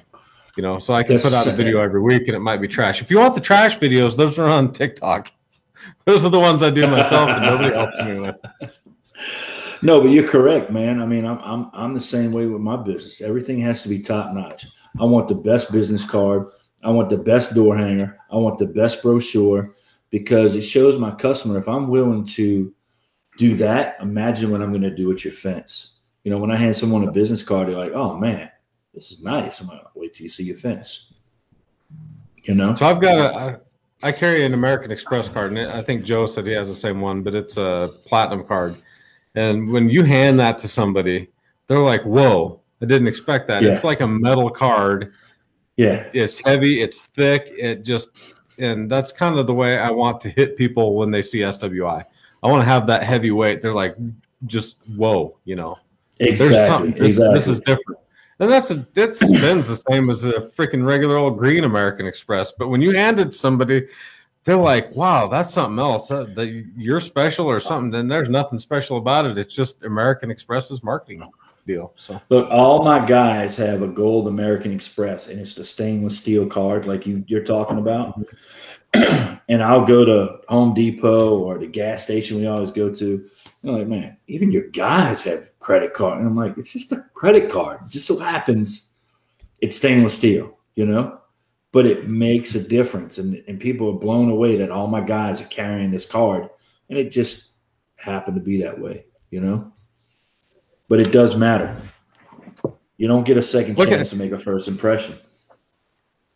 You 0.56 0.64
know, 0.64 0.78
so 0.80 0.94
I 0.94 1.04
can 1.04 1.18
That's- 1.18 1.24
put 1.24 1.34
out 1.36 1.48
a 1.48 1.56
video 1.56 1.82
every 1.82 2.02
week 2.02 2.28
and 2.28 2.36
it 2.36 2.40
might 2.40 2.58
be 2.62 2.68
trash. 2.68 3.02
If 3.02 3.10
you 3.10 3.18
want 3.20 3.34
the 3.36 3.42
trash 3.42 3.78
videos, 3.80 4.16
those 4.16 4.38
are 4.38 4.48
on 4.48 4.72
TikTok. 4.72 5.32
Those 6.06 6.24
are 6.24 6.30
the 6.30 6.40
ones 6.40 6.64
I 6.64 6.70
do 6.70 6.88
myself 6.88 7.28
and 7.30 7.44
nobody 7.44 7.76
helps 7.76 8.00
me 8.02 8.20
with. 8.20 8.36
No, 9.82 10.00
but 10.00 10.12
you're 10.12 10.26
correct, 10.28 10.72
man. 10.72 11.02
I 11.02 11.06
mean, 11.06 11.26
I'm 11.26 11.40
I'm 11.40 11.70
I'm 11.74 11.94
the 11.94 12.00
same 12.00 12.32
way 12.32 12.46
with 12.46 12.62
my 12.62 12.78
business. 12.78 13.20
Everything 13.20 13.60
has 13.62 13.82
to 13.82 13.90
be 13.90 14.00
top 14.00 14.34
notch. 14.34 14.66
I 14.98 15.04
want 15.04 15.28
the 15.28 15.36
best 15.36 15.74
business 15.74 16.06
card. 16.06 16.48
I 16.84 16.90
want 16.90 17.10
the 17.10 17.18
best 17.18 17.54
door 17.54 17.76
hanger. 17.78 18.18
I 18.32 18.38
want 18.38 18.58
the 18.60 18.66
best 18.66 19.02
brochure 19.02 19.76
because 20.10 20.56
it 20.56 20.62
shows 20.62 20.98
my 20.98 21.12
customer 21.12 21.58
if 21.58 21.68
I'm 21.68 21.90
willing 21.90 22.26
to 22.28 22.74
do 23.38 23.56
that. 23.56 23.98
Imagine 24.02 24.52
what 24.52 24.62
I'm 24.62 24.70
going 24.72 24.84
to 24.84 24.96
do 24.96 25.10
with 25.10 25.26
your 25.26 25.34
fence. 25.34 25.96
You 26.24 26.32
know, 26.32 26.38
when 26.38 26.50
I 26.52 26.56
hand 26.56 26.78
someone 26.78 27.06
a 27.06 27.12
business 27.12 27.44
card, 27.44 27.68
they're 27.68 27.76
like, 27.78 27.92
"Oh 27.92 28.16
man, 28.18 28.50
this 28.94 29.12
is 29.12 29.22
nice." 29.22 29.60
I'm 29.60 29.68
gonna 29.68 29.82
wait 29.96 30.14
till 30.14 30.24
you 30.24 30.30
see 30.30 30.44
your 30.44 30.58
fence. 30.58 31.12
You 32.44 32.56
know, 32.56 32.76
So 32.76 32.86
I've 32.86 33.00
got 33.00 33.18
a, 33.18 33.60
I, 34.04 34.10
I 34.10 34.12
carry 34.12 34.44
an 34.44 34.54
American 34.54 34.92
Express 34.92 35.30
card, 35.30 35.52
and 35.52 35.72
I 35.72 35.82
think 35.82 36.04
Joe 36.04 36.28
said 36.28 36.46
he 36.46 36.52
has 36.54 36.68
the 36.68 36.76
same 36.76 37.00
one, 37.00 37.24
but 37.24 37.34
it's 37.34 37.56
a 37.56 37.90
platinum 38.06 38.44
card. 38.44 38.76
And 39.36 39.72
when 39.72 39.90
you 39.90 40.04
hand 40.04 40.38
that 40.40 40.60
to 40.60 40.68
somebody, 40.68 41.30
they're 41.68 41.80
like, 41.80 42.04
"Whoa, 42.04 42.60
I 42.82 42.86
didn't 42.86 43.08
expect 43.08 43.48
that." 43.48 43.64
Yeah. 43.64 43.72
It's 43.72 43.84
like 43.84 44.02
a 44.02 44.08
metal 44.08 44.50
card. 44.50 45.14
yeah, 45.78 46.06
It's 46.14 46.40
heavy. 46.44 46.82
It's 46.82 47.06
thick. 47.06 47.54
It 47.58 47.84
just, 47.84 48.36
and 48.60 48.92
that's 48.92 49.12
kind 49.12 49.40
of 49.40 49.48
the 49.48 49.54
way 49.54 49.78
I 49.78 49.90
want 49.90 50.20
to 50.22 50.30
hit 50.30 50.58
people 50.58 50.96
when 50.96 51.10
they 51.10 51.22
see 51.22 51.40
SWI. 51.40 52.04
I 52.44 52.48
want 52.48 52.62
to 52.62 52.66
have 52.66 52.86
that 52.88 53.04
heavy 53.04 53.32
weight. 53.32 53.62
They're 53.62 53.74
like, 53.74 53.96
just 54.46 54.80
whoa, 54.98 55.38
you 55.46 55.56
know. 55.56 55.78
There's 56.20 56.42
exactly, 56.42 56.68
something. 56.68 56.92
This, 56.92 57.12
exactly. 57.12 57.34
this 57.34 57.48
is 57.48 57.60
different. 57.62 58.00
And 58.40 58.52
that's 58.52 58.72
a, 58.72 58.86
it 58.96 59.16
spins 59.16 59.68
the 59.68 59.76
same 59.90 60.10
as 60.10 60.26
a 60.26 60.34
freaking 60.34 60.86
regular 60.86 61.18
old 61.18 61.38
green 61.38 61.64
American 61.64 62.08
Express. 62.08 62.52
But 62.52 62.70
when 62.70 62.82
you 62.82 62.92
hand 62.96 63.20
it 63.20 63.34
somebody, 63.36 63.88
they're 64.44 64.58
like, 64.58 64.94
"Wow, 64.96 65.28
that's 65.28 65.54
something 65.54 65.80
else. 65.80 66.12
Uh, 66.12 66.26
the, 66.36 66.66
you're 66.76 67.00
special 67.00 67.48
or 67.48 67.60
something." 67.60 67.92
Then 67.92 68.08
there's 68.08 68.30
nothing 68.30 68.60
special 68.60 68.98
about 68.98 69.26
it. 69.26 69.38
It's 69.38 69.56
just 69.56 69.84
American 69.84 70.32
Express's 70.32 70.84
marketing 70.84 71.24
deal. 71.66 71.94
So 71.96 72.22
Look, 72.30 72.50
all 72.50 72.84
my 72.84 73.06
guys 73.06 73.56
have 73.56 73.82
a 73.82 73.88
gold 73.88 74.28
American 74.28 74.74
Express, 74.74 75.28
and 75.28 75.40
it's 75.40 75.54
the 75.54 75.64
stainless 75.64 76.18
steel 76.18 76.48
card, 76.48 76.86
like 76.86 77.06
you 77.06 77.24
you're 77.28 77.44
talking 77.44 77.78
about. 77.78 78.20
and 78.94 79.64
I'll 79.64 79.86
go 79.86 80.06
to 80.06 80.40
Home 80.50 80.74
Depot 80.74 81.40
or 81.40 81.58
the 81.58 81.68
gas 81.68 82.04
station 82.04 82.38
we 82.38 82.48
always 82.48 82.72
go 82.72 82.94
to. 82.94 83.30
They're 83.64 83.74
like, 83.74 83.88
man, 83.88 84.18
even 84.28 84.52
your 84.52 84.68
guys 84.70 85.22
have 85.22 85.50
credit 85.64 85.94
card, 85.94 86.20
and 86.20 86.28
I'm 86.28 86.36
like, 86.36 86.58
it's 86.58 86.74
just 86.74 86.92
a 86.92 87.06
credit 87.14 87.50
card. 87.50 87.80
It 87.86 87.90
just 87.90 88.06
so 88.06 88.20
happens 88.20 88.90
it's 89.64 89.78
stainless 89.78 90.18
steel, 90.18 90.58
you 90.76 90.86
know. 90.86 91.20
But 91.72 91.88
it 91.88 92.08
makes 92.08 92.54
a 92.54 92.62
difference, 92.62 93.18
and 93.18 93.42
and 93.48 93.60
people 93.60 93.90
are 93.90 94.00
blown 94.00 94.30
away 94.30 94.56
that 94.58 94.70
all 94.70 94.86
my 94.86 95.02
guys 95.02 95.42
are 95.42 95.46
carrying 95.46 95.90
this 95.90 96.06
card, 96.06 96.50
and 96.90 97.00
it 97.00 97.12
just 97.12 97.54
happened 97.96 98.36
to 98.36 98.42
be 98.42 98.62
that 98.62 98.80
way, 98.80 99.06
you 99.32 99.42
know. 99.42 99.72
But 100.88 101.00
it 101.00 101.12
does 101.12 101.36
matter. 101.36 101.76
You 102.98 103.08
don't 103.08 103.24
get 103.24 103.38
a 103.38 103.44
second 103.44 103.80
Look 103.80 103.90
chance 103.90 104.10
to 104.10 104.16
make 104.16 104.34
a 104.34 104.38
first 104.38 104.68
impression. 104.68 105.18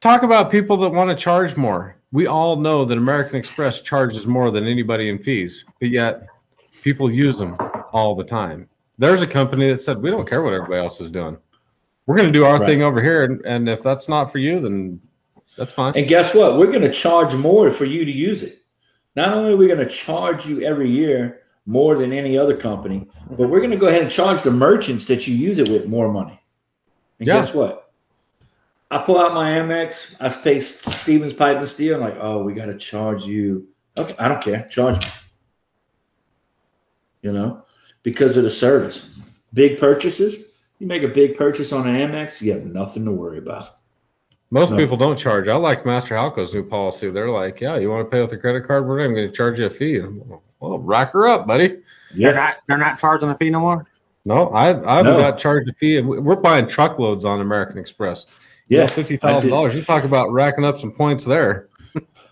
talk 0.01 0.23
about 0.23 0.49
people 0.49 0.77
that 0.77 0.89
want 0.89 1.09
to 1.11 1.23
charge 1.23 1.55
more. 1.55 1.97
We 2.11 2.25
all 2.25 2.55
know 2.55 2.85
that 2.85 2.97
American 2.97 3.35
Express 3.35 3.81
charges 3.81 4.25
more 4.25 4.49
than 4.49 4.65
anybody 4.65 5.09
in 5.09 5.19
fees, 5.19 5.65
but 5.79 5.89
yet 5.89 6.27
people 6.81 7.11
use 7.11 7.37
them 7.37 7.57
all 7.91 8.15
the 8.15 8.23
time. 8.23 8.67
There's 8.97 9.21
a 9.21 9.27
company 9.27 9.67
that 9.71 9.81
said, 9.81 10.01
we 10.01 10.09
don't 10.09 10.27
care 10.27 10.41
what 10.41 10.53
everybody 10.53 10.81
else 10.81 10.99
is 11.01 11.09
doing. 11.09 11.37
We're 12.05 12.17
going 12.17 12.29
to 12.29 12.33
do 12.33 12.45
our 12.45 12.59
Right. 12.59 12.65
thing 12.65 12.83
over 12.83 13.01
here. 13.01 13.23
And, 13.25 13.45
and 13.45 13.69
if 13.69 13.83
that's 13.83 14.07
not 14.09 14.31
for 14.31 14.39
you, 14.39 14.59
then 14.59 14.99
that's 15.57 15.73
fine. 15.73 15.93
And 15.95 16.07
guess 16.07 16.33
what? 16.33 16.57
We're 16.57 16.67
going 16.71 16.81
to 16.81 16.91
charge 16.91 17.35
more 17.35 17.69
for 17.71 17.85
you 17.85 18.05
to 18.05 18.11
use 18.11 18.43
it. 18.43 18.63
Not 19.15 19.33
only 19.33 19.53
are 19.53 19.57
we 19.57 19.67
going 19.67 19.79
to 19.79 19.87
charge 19.87 20.45
you 20.47 20.61
every 20.61 20.89
year 20.89 21.41
more 21.65 21.97
than 21.97 22.13
any 22.13 22.37
other 22.37 22.55
company, 22.55 23.07
but 23.31 23.49
we're 23.49 23.59
going 23.59 23.71
to 23.71 23.77
go 23.77 23.87
ahead 23.87 24.01
and 24.01 24.11
charge 24.11 24.41
the 24.41 24.51
merchants 24.51 25.05
that 25.07 25.27
you 25.27 25.35
use 25.35 25.57
it 25.59 25.67
with 25.69 25.85
more 25.87 26.11
money. 26.11 26.39
And 27.19 27.27
Yeah. 27.27 27.33
guess 27.35 27.53
what? 27.53 27.91
I 28.89 28.99
pull 28.99 29.19
out 29.19 29.33
my 29.33 29.51
Amex. 29.51 30.15
I 30.21 30.29
pay 30.29 30.61
Stevens 30.61 31.33
Pipe 31.33 31.57
and 31.57 31.67
Steel. 31.67 31.95
I'm 31.95 32.01
like, 32.01 32.17
oh, 32.21 32.41
we 32.43 32.53
got 32.53 32.67
to 32.67 32.77
charge 32.77 33.25
you. 33.25 33.67
Okay, 33.97 34.15
I 34.17 34.27
don't 34.29 34.41
care. 34.41 34.65
Charge 34.69 34.99
me. 35.03 35.11
You 37.23 37.33
know, 37.33 37.65
because 38.03 38.37
of 38.37 38.43
the 38.43 38.49
service. 38.49 39.17
Big 39.53 39.77
purchases. 39.79 40.35
You 40.79 40.87
make 40.87 41.03
a 41.03 41.07
big 41.07 41.35
purchase 41.35 41.71
on 41.73 41.87
an 41.87 41.95
Amex, 41.95 42.39
you 42.41 42.51
have 42.53 42.65
nothing 42.65 43.03
to 43.05 43.11
worry 43.11 43.39
about. 43.39 43.63
Most 44.51 44.71
No. 44.71 44.77
people 44.77 44.95
don't 44.95 45.17
charge. 45.17 45.47
I 45.47 45.55
like 45.55 45.85
Master 45.85 46.15
Halco's 46.15 46.53
new 46.53 46.63
policy. 46.63 47.09
They're 47.09 47.29
like, 47.29 47.59
yeah, 47.59 47.77
you 47.77 47.89
want 47.89 48.05
to 48.05 48.09
pay 48.15 48.21
with 48.21 48.31
a 48.31 48.37
credit 48.37 48.65
card? 48.67 48.87
We're 48.87 48.97
not 48.99 49.05
even 49.05 49.15
going 49.15 49.27
to 49.27 49.33
charge 49.35 49.59
you 49.59 49.65
a 49.65 49.69
fee. 49.69 49.99
Well, 50.59 50.79
rack 50.79 51.11
her 51.13 51.27
up, 51.27 51.47
buddy. 51.47 51.67
They're 51.67 51.77
Yeah, 52.15 52.31
not 52.31 52.55
they're 52.67 52.77
not 52.77 52.99
charging 52.99 53.29
a 53.29 53.37
fee 53.37 53.49
no 53.49 53.59
more. 53.59 53.85
No, 54.23 54.49
I 54.49 54.67
I 54.89 54.97
haven't 54.97 55.13
No. 55.13 55.19
got 55.19 55.37
charged 55.37 55.67
a 55.69 55.73
fee. 55.73 55.99
we- 56.01 56.19
We're 56.19 56.35
buying 56.37 56.67
truckloads 56.67 57.25
on 57.25 57.41
American 57.41 57.77
Express. 57.77 58.25
yeah. 58.69 58.87
fifty 58.87 59.17
thousand 59.17 59.49
dollars. 59.49 59.75
You 59.75 59.83
talk 59.83 60.03
about 60.05 60.31
racking 60.31 60.63
up 60.63 60.77
some 60.79 60.91
points 60.91 61.25
there. 61.25 61.67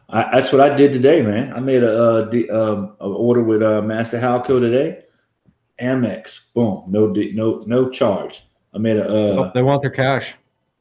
I, 0.09 0.30
that's 0.32 0.51
what 0.51 0.61
I 0.61 0.74
did 0.76 0.93
today, 0.93 1.22
man. 1.24 1.51
I 1.53 1.59
made 1.59 1.84
a, 1.84 2.03
uh, 2.03 2.22
d- 2.26 2.49
um, 2.49 2.95
a 2.99 3.07
order 3.09 3.41
with 3.43 3.63
uh, 3.63 3.82
Master 3.82 4.20
Halco 4.20 4.59
today. 4.59 4.99
Amex, 5.82 6.40
boom, 6.54 6.86
no 6.88 7.08
no 7.08 7.62
no 7.66 7.90
charge. 7.90 8.46
I 8.74 8.78
made 8.78 8.98
a 8.98 9.06
uh, 9.06 9.46
Oh, 9.46 9.52
they 9.54 9.62
want 9.62 9.82
their 9.82 9.92
cash. 9.92 10.36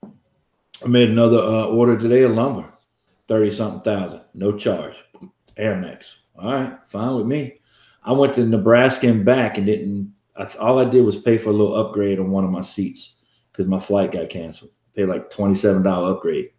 I 0.04 0.88
made 0.88 1.10
another 1.10 1.38
uh, 1.38 1.66
order 1.66 1.98
today 1.98 2.22
of 2.22 2.32
lumber, 2.32 2.68
thirty 3.26 3.50
something 3.50 3.80
thousand, 3.80 4.22
no 4.34 4.56
charge. 4.56 4.94
Amex, 5.58 6.16
all 6.36 6.52
right, 6.52 6.78
fine 6.86 7.16
with 7.16 7.26
me. 7.26 7.60
I 8.04 8.12
went 8.12 8.34
to 8.34 8.44
Nebraska 8.44 9.08
and 9.08 9.24
back 9.24 9.56
and 9.58 9.66
didn't. 9.66 10.12
I, 10.36 10.44
all 10.60 10.78
I 10.78 10.84
did 10.84 11.04
was 11.04 11.16
pay 11.16 11.38
for 11.38 11.50
a 11.50 11.54
little 11.54 11.76
upgrade 11.76 12.18
on 12.18 12.30
one 12.30 12.44
of 12.44 12.50
my 12.50 12.62
seats 12.62 13.18
because 13.50 13.66
my 13.66 13.80
flight 13.80 14.12
got 14.12 14.28
canceled. 14.28 14.70
Paid 14.94 15.06
like 15.06 15.30
twenty 15.30 15.54
seven 15.54 15.82
dollar 15.82 16.12
upgrade. 16.12 16.50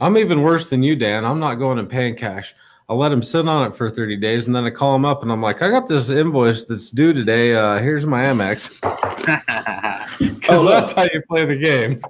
I'm 0.00 0.16
even 0.16 0.42
worse 0.42 0.68
than 0.68 0.82
you, 0.82 0.96
Dan. 0.96 1.24
I'm 1.24 1.40
not 1.40 1.56
going 1.56 1.78
and 1.78 1.88
paying 1.88 2.16
cash. 2.16 2.54
I'll 2.90 2.98
let 2.98 3.12
him 3.12 3.22
sit 3.22 3.46
on 3.46 3.68
it 3.68 3.76
for 3.76 3.88
30 3.88 4.16
days 4.16 4.48
and 4.48 4.56
then 4.56 4.64
I 4.64 4.70
call 4.70 4.96
him 4.96 5.04
up 5.04 5.22
and 5.22 5.30
I'm 5.30 5.40
like, 5.40 5.62
I 5.62 5.70
got 5.70 5.86
this 5.86 6.10
invoice 6.10 6.64
that's 6.64 6.90
due 6.90 7.12
today. 7.12 7.54
Uh, 7.54 7.78
here's 7.78 8.04
my 8.04 8.24
Amex. 8.24 8.76
Because 10.18 10.60
Oh, 10.60 10.68
that's 10.68 10.92
how 10.92 11.04
you 11.04 11.22
play 11.28 11.46
the 11.46 11.56
game. 11.56 12.00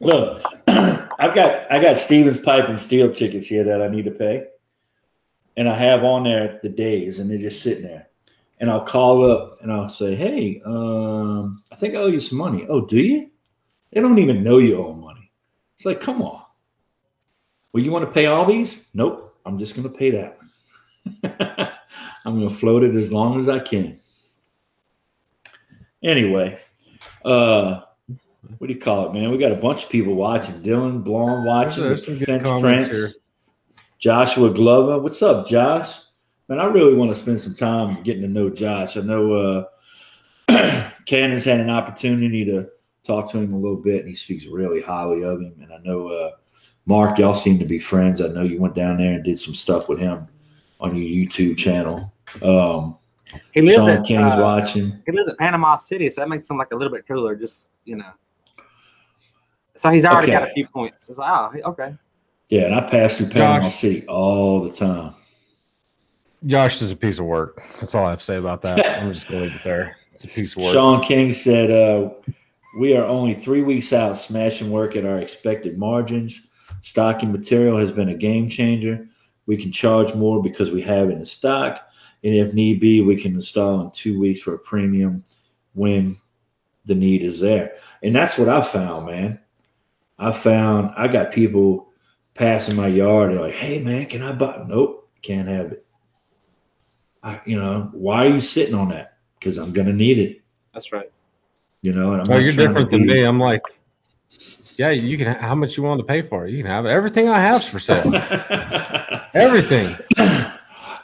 Look, 0.00 0.42
I've 0.68 1.34
got 1.34 1.70
I 1.70 1.80
got 1.80 1.98
Stevens 1.98 2.38
Pipe 2.38 2.68
and 2.68 2.80
Steel 2.80 3.12
tickets 3.12 3.46
here 3.46 3.62
that 3.64 3.82
I 3.82 3.88
need 3.88 4.06
to 4.06 4.10
pay, 4.10 4.46
and 5.56 5.68
I 5.68 5.74
have 5.74 6.02
on 6.02 6.24
there 6.24 6.58
the 6.62 6.70
days, 6.70 7.18
and 7.18 7.30
they're 7.30 7.38
just 7.38 7.62
sitting 7.62 7.84
there. 7.84 8.08
And 8.58 8.70
I'll 8.70 8.84
call 8.84 9.30
up 9.30 9.58
and 9.60 9.70
I'll 9.70 9.90
say, 9.90 10.14
"Hey, 10.14 10.62
um, 10.64 11.62
I 11.70 11.76
think 11.76 11.94
I 11.94 11.98
owe 11.98 12.06
you 12.06 12.20
some 12.20 12.38
money." 12.38 12.66
Oh, 12.68 12.80
do 12.80 12.98
you? 12.98 13.30
They 13.92 14.00
don't 14.00 14.18
even 14.18 14.42
know 14.42 14.58
you 14.58 14.78
owe 14.78 14.94
money. 14.94 15.30
It's 15.76 15.84
like, 15.84 16.00
come 16.00 16.22
on. 16.22 16.42
Well, 17.72 17.82
you 17.82 17.90
want 17.90 18.06
to 18.06 18.10
pay 18.10 18.26
all 18.26 18.46
these? 18.46 18.88
Nope. 18.94 19.29
I'm 19.44 19.58
just 19.58 19.74
going 19.74 19.90
to 19.90 19.96
pay 19.96 20.10
that 20.10 20.38
one. 20.38 21.70
I'm 22.24 22.36
going 22.36 22.48
to 22.48 22.54
float 22.54 22.82
it 22.82 22.94
as 22.94 23.12
long 23.12 23.38
as 23.38 23.48
I 23.48 23.58
can. 23.58 23.98
Anyway, 26.02 26.58
uh, 27.24 27.80
what 28.58 28.66
do 28.66 28.72
you 28.72 28.80
call 28.80 29.06
it, 29.06 29.14
man? 29.14 29.30
We 29.30 29.38
got 29.38 29.52
a 29.52 29.56
bunch 29.56 29.84
of 29.84 29.90
people 29.90 30.14
watching. 30.14 30.62
Dylan 30.62 31.04
Blom 31.04 31.44
watching. 31.44 31.82
There's 31.82 32.04
some 32.04 32.18
good 32.18 32.26
Fence 32.26 32.60
Prince, 32.60 32.86
here. 32.86 33.12
Joshua 33.98 34.50
Glover. 34.50 34.98
What's 34.98 35.22
up, 35.22 35.46
Josh? 35.46 35.98
Man, 36.48 36.58
I 36.58 36.64
really 36.64 36.94
want 36.94 37.10
to 37.10 37.16
spend 37.16 37.40
some 37.40 37.54
time 37.54 38.02
getting 38.02 38.22
to 38.22 38.28
know 38.28 38.50
Josh. 38.50 38.96
I 38.96 39.00
know 39.00 39.66
uh, 40.48 40.90
Cannon's 41.06 41.44
had 41.44 41.60
an 41.60 41.70
opportunity 41.70 42.44
to 42.46 42.68
talk 43.04 43.30
to 43.30 43.38
him 43.38 43.52
a 43.52 43.58
little 43.58 43.76
bit, 43.76 44.00
and 44.00 44.08
he 44.08 44.16
speaks 44.16 44.46
really 44.46 44.80
highly 44.80 45.22
of 45.22 45.40
him. 45.40 45.54
And 45.60 45.72
I 45.72 45.78
know 45.78 46.08
uh, 46.08 46.30
Mark, 46.90 47.18
y'all 47.18 47.34
seem 47.34 47.56
to 47.60 47.64
be 47.64 47.78
friends. 47.78 48.20
I 48.20 48.26
know 48.26 48.42
you 48.42 48.60
went 48.60 48.74
down 48.74 48.98
there 48.98 49.12
and 49.12 49.24
did 49.24 49.38
some 49.38 49.54
stuff 49.54 49.88
with 49.88 50.00
him 50.00 50.26
on 50.80 50.96
your 50.96 51.06
YouTube 51.06 51.56
channel. 51.56 52.12
Um, 52.42 52.98
he 53.52 53.60
lives 53.60 53.76
Sean 53.76 53.90
at 53.90 54.04
King's 54.04 54.34
uh, 54.34 54.38
watching. 54.40 55.00
he 55.06 55.12
lives 55.12 55.28
at 55.28 55.38
Panama 55.38 55.76
City, 55.76 56.10
so 56.10 56.20
that 56.20 56.28
makes 56.28 56.50
him 56.50 56.58
like 56.58 56.72
a 56.72 56.76
little 56.76 56.92
bit 56.92 57.06
cooler. 57.06 57.36
Just 57.36 57.76
you 57.84 57.94
know. 57.94 58.10
So 59.76 59.90
he's 59.90 60.04
already 60.04 60.32
got 60.32 60.50
a 60.50 60.52
few 60.52 60.66
points. 60.66 61.08
It's 61.08 61.18
like, 61.18 61.30
oh, 61.32 61.70
okay. 61.70 61.94
Yeah, 62.48 62.62
and 62.62 62.74
I 62.74 62.80
pass 62.80 63.16
through 63.16 63.28
Panama 63.28 63.66
Josh. 63.66 63.76
City 63.76 64.04
all 64.08 64.64
the 64.64 64.72
time. 64.72 65.14
Josh 66.44 66.82
is 66.82 66.90
a 66.90 66.96
piece 66.96 67.20
of 67.20 67.26
work. 67.26 67.62
That's 67.76 67.94
all 67.94 68.04
I 68.04 68.10
have 68.10 68.18
to 68.18 68.24
say 68.24 68.36
about 68.36 68.62
that. 68.62 68.84
I'm 69.00 69.14
just 69.14 69.28
going 69.28 69.42
to 69.42 69.46
leave 69.46 69.56
it 69.56 69.64
there. 69.64 69.96
It's 70.12 70.24
a 70.24 70.28
piece 70.28 70.56
of 70.56 70.64
work. 70.64 70.72
Sean 70.72 71.02
King 71.02 71.32
said, 71.32 71.70
uh, 71.70 72.10
We 72.80 72.96
are 72.96 73.04
only 73.04 73.32
three 73.32 73.62
weeks 73.62 73.92
out 73.92 74.18
smashing 74.18 74.72
work 74.72 74.96
at 74.96 75.06
our 75.06 75.18
expected 75.18 75.78
margins. 75.78 76.48
Stocking 76.82 77.32
material 77.32 77.78
has 77.78 77.92
been 77.92 78.08
a 78.08 78.14
game 78.14 78.48
changer. 78.48 79.08
We 79.46 79.56
can 79.56 79.72
charge 79.72 80.14
more 80.14 80.42
because 80.42 80.70
we 80.70 80.82
have 80.82 81.10
it 81.10 81.14
in 81.14 81.26
stock. 81.26 81.80
And 82.22 82.34
if 82.34 82.54
need 82.54 82.80
be, 82.80 83.00
we 83.00 83.20
can 83.20 83.34
install 83.34 83.80
in 83.80 83.90
two 83.90 84.18
weeks 84.18 84.40
for 84.40 84.54
a 84.54 84.58
premium 84.58 85.24
when 85.74 86.18
the 86.84 86.94
need 86.94 87.22
is 87.22 87.40
there. 87.40 87.74
And 88.02 88.14
that's 88.14 88.38
what 88.38 88.48
I 88.48 88.60
found, 88.60 89.06
man. 89.06 89.40
I 90.18 90.32
found 90.32 90.92
I 90.96 91.08
got 91.08 91.32
people 91.32 91.88
passing 92.34 92.76
my 92.76 92.88
yard. 92.88 93.32
They're 93.32 93.40
like, 93.40 93.54
hey, 93.54 93.82
man, 93.82 94.06
can 94.06 94.22
I 94.22 94.32
buy? 94.32 94.64
Nope, 94.68 95.08
can't 95.22 95.48
have 95.48 95.72
it. 95.72 95.86
I, 97.22 97.40
you 97.44 97.58
know, 97.58 97.90
why 97.92 98.26
are 98.26 98.30
you 98.30 98.40
sitting 98.40 98.74
on 98.74 98.90
that? 98.90 99.18
Because 99.38 99.58
I'm 99.58 99.72
going 99.72 99.86
to 99.86 99.92
need 99.92 100.18
it 100.18 100.42
That's 100.72 100.92
right. 100.92 101.10
you 101.82 101.92
know. 101.92 102.12
And 102.12 102.22
I'm 102.22 102.32
Oh, 102.32 102.38
you're 102.38 102.52
different 102.52 102.90
than 102.90 103.06
me. 103.06 103.22
I'm 103.22 103.40
like, 103.40 103.62
yeah, 104.80 104.88
you 104.88 105.18
can. 105.18 105.34
How 105.36 105.54
much 105.54 105.76
you 105.76 105.82
want 105.82 105.98
to 106.00 106.04
pay 106.04 106.22
for 106.22 106.46
it? 106.46 106.52
You 106.52 106.62
can 106.62 106.70
have 106.70 106.86
it. 106.86 106.88
Everything 106.88 107.28
I 107.28 107.38
have's 107.38 107.68
for 107.68 107.78
sale. 107.78 108.14
Everything. 109.34 109.94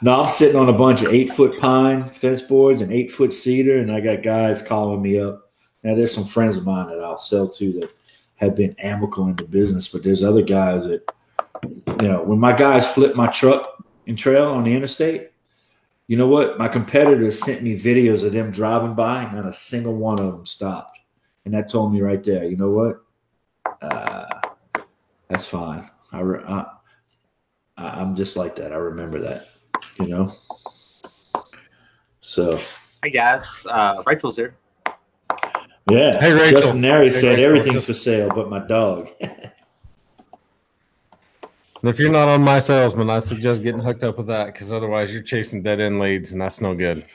no, 0.01 0.23
I'm 0.23 0.31
sitting 0.31 0.55
on 0.55 0.67
a 0.67 0.73
bunch 0.73 1.03
of 1.03 1.13
eight 1.13 1.29
foot 1.29 1.59
pine 1.59 2.03
fence 2.03 2.41
boards 2.41 2.81
and 2.81 2.91
eight 2.91 3.11
foot 3.11 3.31
cedar, 3.31 3.77
and 3.77 3.91
I 3.91 3.99
got 3.99 4.23
guys 4.23 4.63
calling 4.63 5.03
me 5.03 5.19
up. 5.19 5.51
Now, 5.83 5.93
there's 5.93 6.11
some 6.11 6.23
friends 6.23 6.57
of 6.57 6.65
mine 6.65 6.87
that 6.87 7.03
I'll 7.03 7.19
sell 7.19 7.47
to 7.49 7.71
that 7.73 7.91
have 8.37 8.55
been 8.55 8.75
amicable 8.79 9.27
in 9.27 9.35
the 9.35 9.43
business, 9.43 9.87
but 9.87 10.03
there's 10.03 10.23
other 10.23 10.41
guys 10.41 10.85
that, 10.87 11.11
you 12.01 12.07
know, 12.07 12.23
when 12.23 12.39
my 12.39 12.53
guys 12.53 12.91
flip 12.91 13.15
my 13.15 13.27
truck 13.27 13.85
and 14.07 14.17
trail 14.17 14.47
on 14.47 14.63
the 14.63 14.73
interstate, 14.73 15.29
you 16.07 16.17
know 16.17 16.27
what? 16.27 16.57
My 16.57 16.67
competitors 16.67 17.39
sent 17.39 17.61
me 17.61 17.79
videos 17.79 18.23
of 18.23 18.33
them 18.33 18.49
driving 18.49 18.95
by, 18.95 19.21
and 19.21 19.35
not 19.35 19.45
a 19.45 19.53
single 19.53 19.95
one 19.95 20.19
of 20.19 20.31
them 20.31 20.47
stopped. 20.47 20.97
And 21.45 21.53
that 21.53 21.69
told 21.69 21.93
me 21.93 22.01
right 22.01 22.23
there, 22.23 22.43
you 22.43 22.57
know 22.57 22.71
what? 22.71 23.03
Uh, 23.81 24.25
that's 25.29 25.45
fine. 25.45 25.89
I, 26.11 26.19
re- 26.21 26.43
I, 26.47 26.65
I- 27.77 28.01
I'm 28.01 28.15
just 28.15 28.35
like 28.37 28.55
that. 28.55 28.71
I 28.71 28.75
remember 28.77 29.19
that, 29.21 29.47
you 29.99 30.07
know. 30.07 30.33
So 32.21 32.59
Hey 33.03 33.11
guys, 33.11 33.65
uh, 33.69 34.01
Rachel's 34.05 34.35
here. 34.35 34.57
yeah. 35.89 36.19
Hey, 36.19 36.31
Rachel. 36.33 36.61
Justin 36.61 36.81
Nary 36.81 37.05
Hey, 37.05 37.11
said 37.11 37.29
Rachel. 37.31 37.45
everything's 37.45 37.85
for 37.85 37.93
sale, 37.93 38.29
but 38.33 38.49
my 38.49 38.59
dog. 38.59 39.09
If 41.83 41.99
you're 41.99 42.11
not 42.11 42.27
on 42.27 42.41
my 42.41 42.59
salesman, 42.59 43.09
I 43.09 43.19
suggest 43.19 43.61
getting 43.63 43.79
hooked 43.79 44.03
up 44.03 44.17
with 44.17 44.27
that 44.27 44.47
because 44.47 44.73
otherwise 44.73 45.13
you're 45.13 45.21
chasing 45.21 45.61
dead 45.61 45.79
end 45.79 45.99
leads 45.99 46.31
and 46.33 46.41
that's 46.41 46.59
no 46.59 46.73
good. 46.73 47.05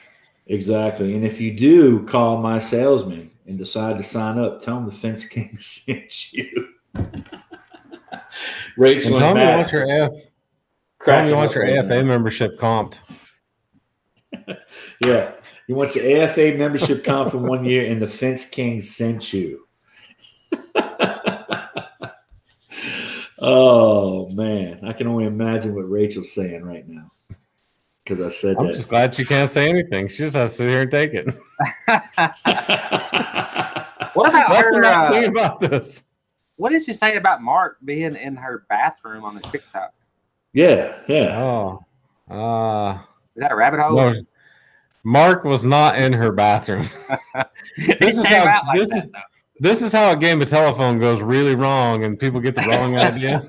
exactly. 0.46 1.14
And 1.16 1.26
if 1.26 1.40
you 1.40 1.52
do 1.52 2.06
call 2.06 2.38
my 2.38 2.58
salesman 2.60 3.31
and 3.46 3.58
decide 3.58 3.96
to 3.98 4.04
sign 4.04 4.38
up, 4.38 4.60
tell 4.60 4.76
them 4.76 4.86
the 4.86 4.92
Fence 4.92 5.24
King 5.24 5.56
sent 5.58 6.32
you. 6.34 6.68
And 6.94 7.24
Rachel 8.76 9.18
tell 9.18 9.36
and 9.36 9.38
me 9.38 9.44
you 9.44 9.56
want 9.58 9.72
your 9.72 10.04
AF, 10.04 10.12
tell 11.04 11.28
you 11.28 11.34
want 11.34 11.54
your 11.54 11.78
AFA 11.78 12.02
membership 12.02 12.58
comped. 12.58 12.98
Yeah. 15.04 15.32
You 15.68 15.74
want 15.74 15.94
your 15.94 16.22
AFA 16.22 16.52
membership 16.56 17.04
comp 17.04 17.30
for 17.30 17.38
one 17.38 17.64
year, 17.64 17.90
and 17.90 18.00
the 18.00 18.06
Fence 18.06 18.44
King 18.44 18.80
sent 18.80 19.32
you. 19.32 19.66
oh 23.40 24.28
man, 24.30 24.80
I 24.84 24.92
can 24.92 25.06
only 25.06 25.24
imagine 25.26 25.74
what 25.74 25.90
Rachel's 25.90 26.32
saying 26.32 26.62
right 26.64 26.88
now 26.88 27.10
because 28.16 28.32
I 28.32 28.36
said 28.36 28.56
I'm 28.58 28.66
that. 28.68 28.74
just 28.74 28.88
glad 28.88 29.14
she 29.14 29.24
can't 29.24 29.50
say 29.50 29.68
anything. 29.68 30.08
She 30.08 30.18
just 30.18 30.36
has 30.36 30.50
to 30.52 30.56
sit 30.56 30.68
here 30.68 30.82
and 30.82 30.90
take 30.90 31.14
it. 31.14 31.26
What 34.14 34.28
about 34.28 34.52
That's 34.52 34.68
the 34.70 34.76
her? 34.76 34.82
nice 34.82 35.06
Uh, 35.06 35.10
thing 35.10 35.24
about 35.24 35.58
this. 35.60 36.04
what 36.56 36.68
did 36.70 36.86
you 36.86 36.92
say 36.92 37.16
about 37.16 37.40
Mark 37.40 37.78
being 37.82 38.14
in 38.14 38.36
her 38.36 38.66
bathroom 38.68 39.24
on 39.24 39.34
the 39.34 39.40
TikTok? 39.40 39.94
yeah, 40.52 40.98
yeah. 41.08 41.38
Oh, 41.40 41.82
uh, 42.30 42.98
Is 43.34 43.40
that 43.40 43.52
a 43.52 43.56
rabbit 43.56 43.80
hole? 43.80 43.96
no. 43.96 44.14
Mark 45.04 45.44
was 45.44 45.64
not 45.64 45.96
in 45.98 46.12
her 46.12 46.30
bathroom. 46.30 46.86
This 48.00 48.18
is 48.18 48.24
how- 48.26 48.62
like 48.66 48.80
this 48.80 48.90
that, 48.90 48.98
is- 48.98 49.06
though. 49.06 49.18
This 49.60 49.80
is 49.80 49.92
how 49.92 50.10
a 50.10 50.16
game 50.16 50.42
of 50.42 50.50
telephone 50.50 50.98
goes 50.98 51.22
really 51.22 51.54
wrong 51.54 52.04
and 52.04 52.18
people 52.18 52.38
get 52.40 52.54
the 52.54 52.62
wrong 52.62 52.98
idea. 52.98 53.42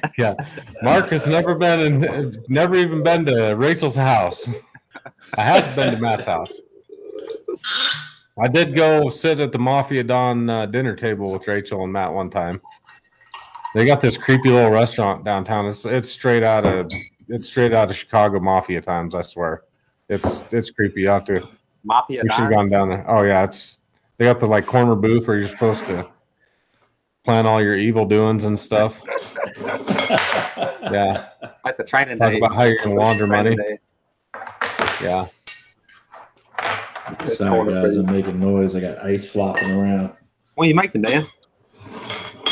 yeah. 0.18 0.34
Mark 0.82 1.10
has 1.10 1.26
never 1.26 1.54
been 1.54 1.80
in, 1.80 2.44
never 2.48 2.74
even 2.76 3.02
been 3.02 3.24
to 3.26 3.54
Rachel's 3.54 3.96
house. 3.96 4.48
I 5.36 5.42
have 5.42 5.76
been 5.76 5.94
to 5.94 6.00
Matt's 6.00 6.26
house. 6.26 6.60
I 8.40 8.48
did 8.48 8.76
go 8.76 9.10
sit 9.10 9.40
at 9.40 9.52
the 9.52 9.58
Mafia 9.58 10.04
Don 10.04 10.48
uh, 10.48 10.66
dinner 10.66 10.94
table 10.94 11.32
with 11.32 11.46
Rachel 11.48 11.82
and 11.82 11.92
Matt 11.92 12.12
one 12.12 12.30
time. 12.30 12.60
They 13.74 13.84
got 13.84 14.00
this 14.00 14.16
creepy 14.16 14.50
little 14.50 14.70
restaurant 14.70 15.24
downtown. 15.24 15.66
It's 15.66 15.84
it's 15.84 16.08
straight 16.10 16.42
out 16.42 16.64
of 16.64 16.90
it's 17.28 17.46
straight 17.46 17.72
out 17.72 17.90
of 17.90 17.96
Chicago 17.96 18.40
Mafia 18.40 18.80
times. 18.80 19.14
I 19.14 19.22
swear, 19.22 19.62
it's 20.08 20.42
it's 20.52 20.70
creepy. 20.70 21.02
You 21.02 21.10
have 21.10 21.24
to 21.26 21.46
Mafia. 21.84 22.22
we 22.22 22.30
should 22.30 22.44
have 22.44 22.50
gone 22.50 22.70
down 22.70 22.88
there. 22.88 23.04
Oh 23.08 23.22
yeah, 23.22 23.44
it's 23.44 23.78
they 24.16 24.24
got 24.24 24.40
the 24.40 24.46
like 24.46 24.66
corner 24.66 24.94
booth 24.94 25.28
where 25.28 25.36
you're 25.36 25.48
supposed 25.48 25.84
to 25.86 26.08
plan 27.28 27.44
all 27.44 27.62
your 27.62 27.76
evil 27.76 28.06
doings 28.06 28.44
and 28.46 28.58
stuff. 28.58 29.02
Yeah, 30.90 31.28
Like 31.62 31.76
the 31.76 31.84
training 31.86 32.16
talk 32.16 32.30
day. 32.32 32.38
about 32.38 32.54
how 32.54 32.62
you're 32.62 32.78
gonna 32.82 32.94
launder 32.94 33.26
money. 33.26 33.54
Day. 33.54 33.78
Yeah, 35.02 35.26
Sorry, 37.26 37.70
guys, 37.74 37.96
I'm 37.96 38.06
making 38.06 38.40
noise. 38.40 38.74
I 38.74 38.80
got 38.80 39.04
ice 39.04 39.28
flopping 39.28 39.70
around. 39.70 40.14
What 40.54 40.64
are 40.64 40.68
you 40.68 40.74
making, 40.74 41.02
Dan? 41.02 41.26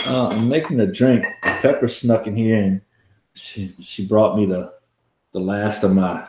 Uh, 0.07 0.29
I'm 0.29 0.47
making 0.47 0.79
a 0.81 0.87
drink. 0.87 1.25
Pepper 1.63 1.89
snuck 1.89 2.27
in 2.27 2.37
here 2.37 2.63
and 2.63 2.83
she 3.33 3.73
she 3.81 4.07
brought 4.07 4.37
me 4.37 4.45
the 4.45 4.75
the 5.33 5.41
last 5.41 5.85
of 5.85 5.95
my 5.95 6.29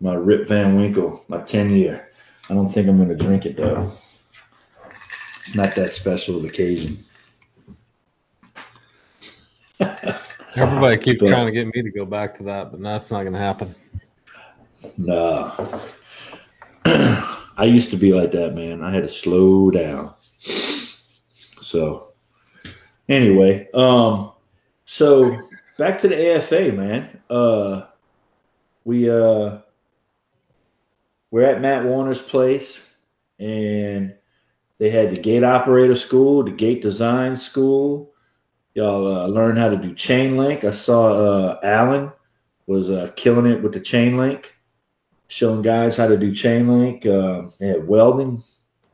my 0.00 0.14
Rip 0.14 0.48
Van 0.48 0.74
Winkle, 0.74 1.24
my 1.28 1.38
ten 1.42 1.70
year. 1.70 2.08
I 2.50 2.54
don't 2.54 2.66
think 2.68 2.88
I'm 2.88 2.98
gonna 2.98 3.14
drink 3.14 3.46
it 3.46 3.56
though. 3.56 3.92
It's 5.46 5.54
not 5.54 5.76
that 5.76 5.94
special 5.94 6.36
of 6.36 6.44
occasion. 6.44 6.98
Everybody 9.80 10.96
keeps 11.02 11.20
trying 11.20 11.46
to 11.46 11.52
get 11.52 11.66
me 11.66 11.82
to 11.82 11.90
go 11.90 12.04
back 12.04 12.36
to 12.38 12.42
that, 12.44 12.70
but 12.70 12.82
that's 12.82 13.10
not 13.10 13.24
gonna 13.24 13.38
happen. 13.38 13.74
No. 14.96 15.80
I 16.84 17.64
used 17.64 17.90
to 17.90 17.96
be 17.96 18.12
like 18.12 18.30
that, 18.32 18.54
man. 18.54 18.82
I 18.82 18.92
had 18.92 19.02
to 19.02 19.08
slow 19.08 19.70
down. 19.70 20.14
So 20.40 22.12
anyway, 23.08 23.68
um 23.74 24.32
so 24.86 25.36
back 25.76 25.98
to 26.00 26.08
the 26.08 26.36
AFA, 26.36 26.72
man. 26.72 27.20
Uh 27.28 27.86
we 28.84 29.10
uh 29.10 29.58
we're 31.30 31.44
at 31.44 31.60
Matt 31.60 31.84
Warner's 31.84 32.22
place 32.22 32.78
and 33.38 34.14
they 34.78 34.90
had 34.90 35.10
the 35.10 35.20
gate 35.20 35.44
operator 35.44 35.96
school, 35.96 36.44
the 36.44 36.50
gate 36.50 36.80
design 36.80 37.36
school. 37.36 38.12
Y'all 38.78 39.24
uh, 39.24 39.26
learn 39.26 39.56
how 39.56 39.68
to 39.68 39.76
do 39.76 39.92
chain 39.92 40.36
link. 40.36 40.62
I 40.62 40.70
saw 40.70 41.08
uh 41.08 41.60
Alan 41.64 42.12
was 42.68 42.90
uh, 42.90 43.10
killing 43.16 43.50
it 43.50 43.60
with 43.60 43.72
the 43.72 43.80
chain 43.80 44.16
link 44.16 44.54
showing 45.28 45.62
guys 45.62 45.96
how 45.96 46.06
to 46.06 46.16
do 46.16 46.32
chain 46.32 46.68
link. 46.68 47.04
Uh, 47.04 47.42
they 47.58 47.66
had 47.66 47.88
welding, 47.88 48.40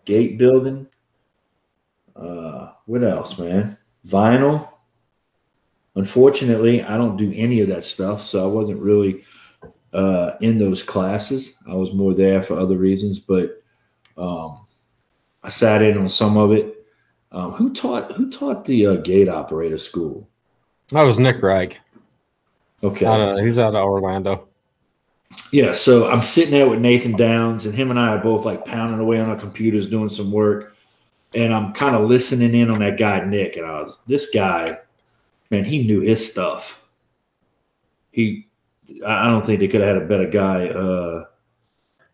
gate 0.06 0.36
building. 0.36 0.86
Uh, 2.16 2.72
what 2.86 3.04
else, 3.04 3.38
man? 3.38 3.76
Vinyl. 4.06 4.68
Unfortunately, 5.96 6.82
I 6.82 6.96
don't 6.96 7.18
do 7.18 7.30
any 7.34 7.60
of 7.60 7.68
that 7.68 7.84
stuff, 7.84 8.24
so 8.24 8.42
I 8.42 8.46
wasn't 8.46 8.80
really 8.80 9.22
uh, 9.92 10.32
in 10.40 10.56
those 10.56 10.82
classes. 10.82 11.56
I 11.68 11.74
was 11.74 11.92
more 11.92 12.14
there 12.14 12.42
for 12.42 12.58
other 12.58 12.78
reasons, 12.78 13.18
but 13.18 13.62
um, 14.16 14.64
I 15.42 15.50
sat 15.50 15.82
in 15.82 15.98
on 15.98 16.08
some 16.08 16.38
of 16.38 16.52
it. 16.52 16.73
Um, 17.34 17.52
who 17.52 17.74
taught? 17.74 18.12
Who 18.12 18.30
taught 18.30 18.64
the 18.64 18.86
uh, 18.86 18.94
gate 18.96 19.28
operator 19.28 19.76
school? 19.76 20.28
That 20.88 21.02
was 21.02 21.18
Nick 21.18 21.42
Reich. 21.42 21.78
Okay. 22.82 23.04
Out 23.04 23.20
of, 23.20 23.44
he's 23.44 23.58
out 23.58 23.74
of 23.74 23.84
Orlando. 23.84 24.48
Yeah, 25.50 25.72
so 25.72 26.08
I'm 26.08 26.22
sitting 26.22 26.52
there 26.52 26.68
with 26.68 26.80
Nathan 26.80 27.16
Downs, 27.16 27.66
and 27.66 27.74
him 27.74 27.90
and 27.90 27.98
I 27.98 28.08
are 28.08 28.22
both 28.22 28.44
like 28.44 28.64
pounding 28.64 29.00
away 29.00 29.18
on 29.18 29.28
our 29.28 29.36
computers 29.36 29.88
doing 29.88 30.08
some 30.08 30.30
work. 30.30 30.76
And 31.34 31.52
I'm 31.52 31.72
kind 31.72 31.96
of 31.96 32.08
listening 32.08 32.54
in 32.54 32.70
on 32.70 32.78
that 32.78 32.98
guy, 32.98 33.24
Nick. 33.24 33.56
And 33.56 33.66
I 33.66 33.80
was, 33.80 33.96
this 34.06 34.30
guy, 34.30 34.78
man, 35.50 35.64
he 35.64 35.82
knew 35.82 36.00
his 36.00 36.30
stuff. 36.30 36.80
He, 38.12 38.46
I 39.04 39.26
don't 39.26 39.44
think 39.44 39.58
they 39.58 39.66
could 39.66 39.80
have 39.80 39.94
had 39.94 40.02
a 40.02 40.06
better 40.06 40.28
guy 40.28 40.68
uh, 40.68 41.24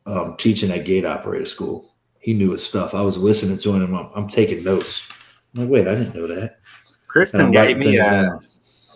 um, 0.06 0.36
teaching 0.38 0.70
at 0.70 0.86
gate 0.86 1.04
operator 1.04 1.44
school. 1.44 1.89
He 2.20 2.34
knew 2.34 2.52
his 2.52 2.62
stuff. 2.62 2.94
I 2.94 3.00
was 3.00 3.18
listening 3.18 3.58
to 3.58 3.74
him, 3.74 3.94
I'm, 3.94 4.10
I'm 4.14 4.28
taking 4.28 4.62
notes. 4.62 5.08
I'm 5.54 5.62
like, 5.62 5.70
wait, 5.70 5.88
I 5.88 5.94
didn't 5.94 6.14
know 6.14 6.28
that. 6.28 6.60
Kristen 7.10 7.50
gave 7.50 7.78
me 7.78 7.98
a. 7.98 8.02
down. 8.02 8.46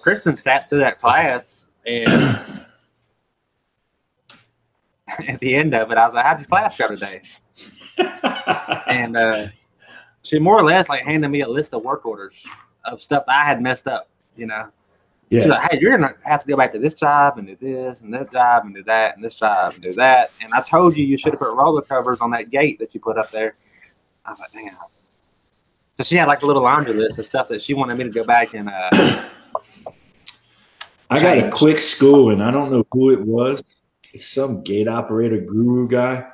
Kristen 0.01 0.37
sat 0.37 0.69
through 0.69 0.79
that 0.81 1.01
class, 1.01 1.67
and 1.85 2.09
at 5.29 5.41
the 5.41 5.55
end 5.55 5.75
of 5.75 5.91
it, 5.91 5.99
I 5.99 6.05
was 6.05 6.15
like, 6.15 6.25
"How'd 6.25 6.39
your 6.39 6.47
class 6.47 6.77
go 6.77 6.89
today?" 6.89 7.23
And 8.87 9.17
uh, 9.17 9.49
she 10.23 10.39
more 10.39 10.57
or 10.57 10.65
less 10.65 10.89
like 10.89 11.03
handed 11.03 11.29
me 11.29 11.41
a 11.41 11.49
list 11.49 11.75
of 11.75 11.83
work 11.83 12.07
orders 12.07 12.41
of 12.85 13.03
stuff 13.03 13.25
that 13.27 13.35
I 13.35 13.45
had 13.45 13.61
messed 13.61 13.89
up. 13.89 14.09
You 14.37 14.47
know, 14.47 14.69
she's 15.31 15.45
yeah, 15.45 15.51
like, 15.51 15.71
"Hey, 15.71 15.79
you're 15.81 15.97
gonna 15.97 16.15
have 16.23 16.41
to 16.41 16.47
go 16.47 16.57
back 16.57 16.73
to 16.73 16.79
this 16.79 16.95
job 16.95 17.39
and 17.39 17.47
do 17.47 17.57
this 17.57 18.01
and 18.01 18.13
this 18.13 18.29
job 18.29 18.65
and 18.65 18.75
do 18.75 18.83
that 18.85 19.17
and 19.17 19.25
this 19.25 19.35
job 19.35 19.75
and 19.75 19.83
do 19.83 19.93
that." 19.95 20.31
And 20.43 20.53
I 20.53 20.61
told 20.61 20.97
you 20.97 21.05
you 21.05 21.19
should 21.19 21.33
have 21.33 21.41
put 21.41 21.55
roller 21.55 21.83
covers 21.83 22.21
on 22.21 22.31
that 22.31 22.51
gate 22.51 22.79
that 22.79 22.95
you 22.95 23.01
put 23.01 23.19
up 23.19 23.31
there. 23.31 23.57
I 24.25 24.31
was 24.31 24.41
like, 24.41 24.53
"Damn." 24.53 24.77
So 25.97 26.03
she 26.03 26.17
had 26.17 26.27
like 26.27 26.43
a 26.43 26.47
little 26.47 26.63
laundry 26.63 26.95
list 26.95 27.19
of 27.19 27.27
stuff 27.27 27.49
that 27.49 27.63
she 27.63 27.75
wanted 27.75 27.97
me 27.97 28.05
to 28.05 28.11
go 28.11 28.25
back 28.25 28.55
and 28.55 28.69
uh, 28.69 28.91
I 31.11 31.21
got 31.21 31.39
a 31.39 31.51
quick 31.51 31.81
school, 31.81 32.31
and 32.31 32.43
I 32.43 32.51
don't 32.51 32.71
know 32.71 32.85
who 32.91 33.11
it 33.11 33.21
was. 33.21 33.63
It's 34.13 34.27
some 34.27 34.63
gate 34.63 34.89
operator 34.89 35.39
guru 35.39 35.87
guy. 35.87 36.27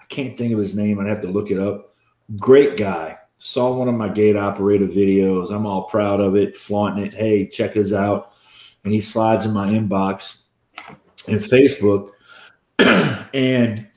I 0.00 0.04
can't 0.08 0.36
think 0.36 0.52
of 0.52 0.58
his 0.58 0.74
name. 0.74 0.98
I'd 0.98 1.06
have 1.06 1.20
to 1.22 1.28
look 1.28 1.50
it 1.50 1.58
up. 1.58 1.94
Great 2.38 2.76
guy. 2.76 3.16
Saw 3.40 3.72
one 3.72 3.88
of 3.88 3.94
my 3.94 4.08
gate 4.08 4.36
operator 4.36 4.86
videos. 4.86 5.50
I'm 5.50 5.66
all 5.66 5.84
proud 5.84 6.20
of 6.20 6.36
it, 6.36 6.56
flaunting 6.56 7.06
it. 7.06 7.14
Hey, 7.14 7.46
check 7.46 7.76
us 7.76 7.92
out. 7.92 8.34
And 8.84 8.92
he 8.92 9.00
slides 9.00 9.44
in 9.44 9.52
my 9.52 9.68
inbox 9.68 10.42
and 11.26 11.40
Facebook. 11.40 12.10
and 12.78 13.88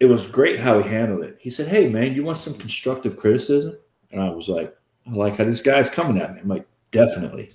it 0.00 0.06
was 0.06 0.26
great 0.26 0.58
how 0.58 0.80
he 0.80 0.88
handled 0.88 1.24
it. 1.24 1.36
He 1.38 1.50
said, 1.50 1.68
Hey, 1.68 1.88
man, 1.88 2.14
you 2.14 2.24
want 2.24 2.38
some 2.38 2.54
constructive 2.54 3.18
criticism? 3.18 3.76
And 4.10 4.22
I 4.22 4.30
was 4.30 4.48
like, 4.48 4.74
I 5.06 5.12
like 5.12 5.36
how 5.36 5.44
this 5.44 5.60
guy's 5.60 5.90
coming 5.90 6.22
at 6.22 6.34
me. 6.34 6.40
I'm 6.40 6.48
like, 6.48 6.66
Definitely 6.90 7.50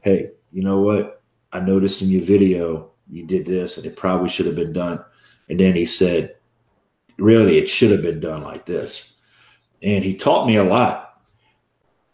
hey, 0.00 0.30
you 0.52 0.62
know 0.62 0.80
what? 0.80 1.22
I 1.52 1.60
noticed 1.60 2.02
in 2.02 2.08
your 2.08 2.22
video 2.22 2.90
you 3.10 3.24
did 3.24 3.46
this 3.46 3.76
and 3.76 3.86
it 3.86 3.96
probably 3.96 4.28
should 4.28 4.46
have 4.46 4.56
been 4.56 4.72
done. 4.72 5.02
And 5.48 5.58
then 5.58 5.74
he 5.74 5.86
said, 5.86 6.36
really, 7.16 7.58
it 7.58 7.68
should 7.68 7.90
have 7.90 8.02
been 8.02 8.20
done 8.20 8.42
like 8.42 8.66
this. 8.66 9.14
And 9.82 10.04
he 10.04 10.14
taught 10.14 10.46
me 10.46 10.56
a 10.56 10.64
lot. 10.64 11.22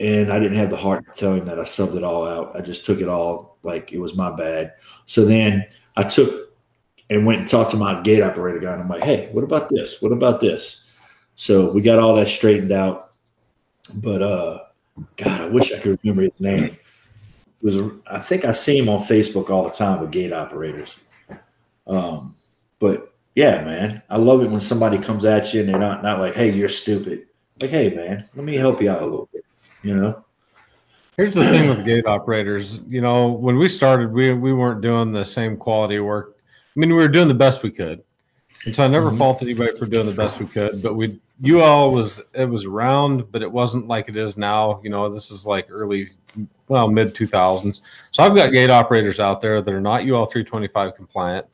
And 0.00 0.32
I 0.32 0.38
didn't 0.38 0.58
have 0.58 0.70
the 0.70 0.76
heart 0.76 1.04
to 1.06 1.18
tell 1.18 1.34
him 1.34 1.46
that 1.46 1.58
I 1.58 1.62
subbed 1.62 1.96
it 1.96 2.04
all 2.04 2.26
out. 2.26 2.56
I 2.56 2.60
just 2.60 2.84
took 2.84 3.00
it 3.00 3.08
all 3.08 3.58
like 3.62 3.92
it 3.92 3.98
was 3.98 4.16
my 4.16 4.34
bad. 4.34 4.74
So 5.06 5.24
then 5.24 5.66
I 5.96 6.02
took 6.02 6.52
and 7.10 7.24
went 7.24 7.40
and 7.40 7.48
talked 7.48 7.70
to 7.70 7.76
my 7.76 8.00
gate 8.02 8.22
operator 8.22 8.58
guy. 8.58 8.72
And 8.72 8.82
I'm 8.82 8.88
like, 8.88 9.04
hey, 9.04 9.28
what 9.32 9.44
about 9.44 9.68
this? 9.70 10.02
What 10.02 10.12
about 10.12 10.40
this? 10.40 10.84
So 11.36 11.70
we 11.70 11.80
got 11.80 11.98
all 11.98 12.14
that 12.16 12.28
straightened 12.28 12.72
out. 12.72 13.12
But 13.94 14.22
uh 14.22 14.58
God, 15.16 15.40
I 15.40 15.46
wish 15.46 15.72
I 15.72 15.78
could 15.78 15.98
remember 16.02 16.22
his 16.22 16.32
name 16.38 16.76
was 17.64 17.76
a, 17.76 17.90
I 18.06 18.20
think 18.20 18.44
I 18.44 18.52
see 18.52 18.78
him 18.78 18.90
on 18.90 19.00
Facebook 19.00 19.48
all 19.48 19.64
the 19.64 19.74
time 19.74 20.00
with 20.00 20.10
gate 20.10 20.32
operators. 20.32 20.96
Um, 21.86 22.36
but 22.78 23.14
yeah, 23.34 23.64
man, 23.64 24.02
I 24.10 24.18
love 24.18 24.42
it 24.42 24.50
when 24.50 24.60
somebody 24.60 24.98
comes 24.98 25.24
at 25.24 25.52
you 25.52 25.60
and 25.60 25.68
they're 25.68 25.78
not 25.78 26.02
not 26.02 26.20
like, 26.20 26.34
"Hey, 26.34 26.52
you're 26.52 26.68
stupid." 26.68 27.26
Like, 27.60 27.70
"Hey, 27.70 27.90
man, 27.90 28.28
let 28.34 28.44
me 28.44 28.56
help 28.56 28.82
you 28.82 28.90
out 28.90 29.02
a 29.02 29.04
little 29.04 29.28
bit." 29.32 29.44
You 29.82 29.96
know? 29.96 30.24
Here's 31.16 31.34
the 31.34 31.44
thing 31.44 31.68
with 31.68 31.84
gate 31.84 32.06
operators. 32.06 32.80
You 32.88 33.00
know, 33.00 33.28
when 33.28 33.56
we 33.56 33.68
started, 33.68 34.12
we 34.12 34.32
we 34.32 34.52
weren't 34.52 34.80
doing 34.80 35.12
the 35.12 35.24
same 35.24 35.56
quality 35.56 36.00
work. 36.00 36.36
I 36.76 36.80
mean, 36.80 36.90
we 36.90 36.96
were 36.96 37.08
doing 37.08 37.28
the 37.28 37.34
best 37.34 37.62
we 37.62 37.70
could, 37.70 38.02
and 38.66 38.74
so 38.74 38.82
I 38.82 38.88
never 38.88 39.12
Mhm. 39.12 39.18
fault 39.18 39.42
anybody 39.42 39.76
for 39.78 39.86
doing 39.86 40.06
the 40.06 40.12
best 40.12 40.40
we 40.40 40.46
could. 40.46 40.82
But 40.82 40.94
we, 40.94 41.20
you 41.40 41.60
all 41.62 41.92
was 41.92 42.20
it 42.34 42.46
was 42.46 42.64
around, 42.64 43.30
but 43.30 43.42
it 43.42 43.50
wasn't 43.52 43.86
like 43.86 44.08
it 44.08 44.16
is 44.16 44.36
now. 44.36 44.80
You 44.82 44.90
know, 44.90 45.08
this 45.08 45.30
is 45.30 45.46
like 45.46 45.68
early, 45.70 46.10
well, 46.66 46.88
mid 46.88 47.14
two 47.14 47.28
thousands. 47.28 47.82
So 48.10 48.24
I've 48.24 48.34
got 48.34 48.50
gate 48.50 48.70
operators 48.70 49.20
out 49.20 49.40
there 49.40 49.62
that 49.62 49.72
are 49.72 49.80
not 49.80 50.04
UL 50.04 50.26
three 50.26 50.42
twenty 50.42 50.66
five 50.66 50.96
compliant, 50.96 51.46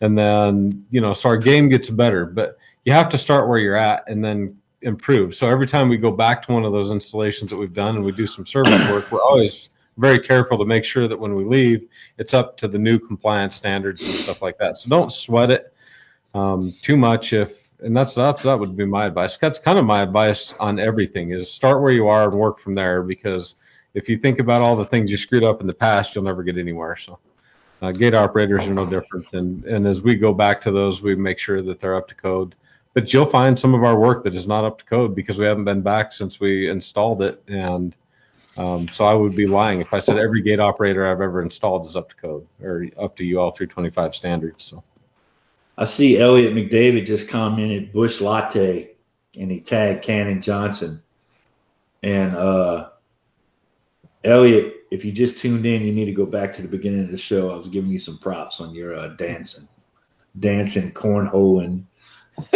and 0.00 0.18
then 0.18 0.84
you 0.90 1.00
know, 1.00 1.14
so 1.14 1.28
our 1.28 1.36
game 1.36 1.68
gets 1.68 1.88
better. 1.88 2.26
But 2.26 2.58
you 2.84 2.92
have 2.92 3.08
to 3.10 3.18
start 3.18 3.48
where 3.48 3.58
you're 3.58 3.76
at, 3.76 4.02
and 4.08 4.24
then 4.24 4.56
improve. 4.86 5.34
So 5.34 5.48
every 5.48 5.66
time 5.66 5.88
we 5.88 5.96
go 5.96 6.12
back 6.12 6.42
to 6.46 6.52
one 6.52 6.64
of 6.64 6.72
those 6.72 6.90
installations 6.90 7.50
that 7.50 7.56
we've 7.56 7.74
done 7.74 7.96
and 7.96 8.04
we 8.04 8.12
do 8.12 8.26
some 8.26 8.46
service 8.46 8.80
work, 8.88 9.10
we're 9.10 9.20
always 9.20 9.68
very 9.98 10.18
careful 10.18 10.56
to 10.58 10.64
make 10.64 10.84
sure 10.84 11.08
that 11.08 11.18
when 11.18 11.34
we 11.34 11.44
leave, 11.44 11.88
it's 12.18 12.34
up 12.34 12.56
to 12.58 12.68
the 12.68 12.78
new 12.78 12.98
compliance 12.98 13.56
standards 13.56 14.04
and 14.04 14.12
stuff 14.12 14.42
like 14.42 14.56
that. 14.58 14.78
So 14.78 14.88
don't 14.88 15.12
sweat 15.12 15.50
it 15.50 15.74
um, 16.34 16.72
too 16.82 16.96
much. 16.96 17.32
If 17.32 17.66
and 17.80 17.94
that's 17.94 18.14
that's 18.14 18.42
that 18.42 18.58
would 18.58 18.76
be 18.76 18.86
my 18.86 19.06
advice. 19.06 19.36
That's 19.36 19.58
kind 19.58 19.78
of 19.78 19.84
my 19.84 20.02
advice 20.02 20.54
on 20.60 20.78
everything: 20.78 21.32
is 21.32 21.50
start 21.50 21.82
where 21.82 21.92
you 21.92 22.08
are 22.08 22.28
and 22.28 22.38
work 22.38 22.58
from 22.58 22.74
there. 22.74 23.02
Because 23.02 23.56
if 23.94 24.08
you 24.08 24.16
think 24.18 24.38
about 24.38 24.62
all 24.62 24.76
the 24.76 24.86
things 24.86 25.10
you 25.10 25.16
screwed 25.16 25.44
up 25.44 25.60
in 25.60 25.66
the 25.66 25.74
past, 25.74 26.14
you'll 26.14 26.24
never 26.24 26.42
get 26.42 26.56
anywhere. 26.56 26.96
So. 26.96 27.18
Uh, 27.82 27.92
gate 27.92 28.14
operators 28.14 28.66
are 28.66 28.72
no 28.72 28.86
different, 28.86 29.30
and 29.34 29.62
and 29.66 29.86
as 29.86 30.00
we 30.00 30.14
go 30.14 30.32
back 30.32 30.62
to 30.62 30.70
those, 30.70 31.02
we 31.02 31.14
make 31.14 31.38
sure 31.38 31.60
that 31.60 31.78
they're 31.78 31.94
up 31.94 32.08
to 32.08 32.14
code 32.14 32.54
but 32.96 33.12
you'll 33.12 33.26
find 33.26 33.58
some 33.58 33.74
of 33.74 33.84
our 33.84 34.00
work 34.00 34.24
that 34.24 34.34
is 34.34 34.46
not 34.46 34.64
up 34.64 34.78
to 34.78 34.84
code 34.86 35.14
because 35.14 35.36
we 35.36 35.44
haven't 35.44 35.66
been 35.66 35.82
back 35.82 36.14
since 36.14 36.40
we 36.40 36.70
installed 36.70 37.20
it. 37.20 37.42
And 37.46 37.94
um, 38.56 38.88
so 38.88 39.04
I 39.04 39.12
would 39.12 39.36
be 39.36 39.46
lying 39.46 39.82
if 39.82 39.92
I 39.92 39.98
said 39.98 40.16
every 40.16 40.40
gate 40.40 40.60
operator 40.60 41.06
I've 41.06 41.20
ever 41.20 41.42
installed 41.42 41.84
is 41.84 41.94
up 41.94 42.08
to 42.08 42.16
code 42.16 42.46
or 42.62 42.86
up 42.98 43.14
to 43.18 43.36
UL 43.36 43.50
325 43.50 44.14
standards. 44.14 44.64
So 44.64 44.82
I 45.76 45.84
see 45.84 46.18
Elliot 46.18 46.54
McDavid 46.54 47.04
just 47.04 47.28
commented 47.28 47.92
Busch 47.92 48.22
Latte, 48.22 48.92
and 49.38 49.50
he 49.50 49.60
tagged 49.60 50.02
Cannon 50.02 50.40
Johnson. 50.40 51.02
And 52.02 52.34
uh, 52.34 52.88
Elliot, 54.24 54.86
if 54.90 55.04
you 55.04 55.12
just 55.12 55.36
tuned 55.36 55.66
in, 55.66 55.82
you 55.82 55.92
need 55.92 56.06
to 56.06 56.12
go 56.12 56.24
back 56.24 56.54
to 56.54 56.62
the 56.62 56.68
beginning 56.68 57.04
of 57.04 57.10
the 57.10 57.18
show. 57.18 57.50
I 57.50 57.56
was 57.56 57.68
giving 57.68 57.90
you 57.90 57.98
some 57.98 58.16
props 58.16 58.58
on 58.58 58.74
your 58.74 58.96
uh, 58.96 59.08
dancing, 59.08 59.68
dancing, 60.40 60.92
cornholing. 60.92 61.84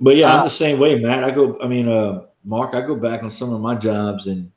but 0.00 0.16
yeah, 0.16 0.36
I'm 0.36 0.44
the 0.44 0.50
same 0.50 0.78
way, 0.78 0.98
Matt. 0.98 1.24
I 1.24 1.30
go. 1.30 1.58
I 1.60 1.68
mean, 1.68 1.88
uh, 1.88 2.26
Mark, 2.44 2.74
I 2.74 2.80
go 2.80 2.94
back 2.94 3.22
on 3.22 3.30
some 3.30 3.52
of 3.52 3.60
my 3.60 3.74
jobs 3.74 4.26
and 4.26 4.50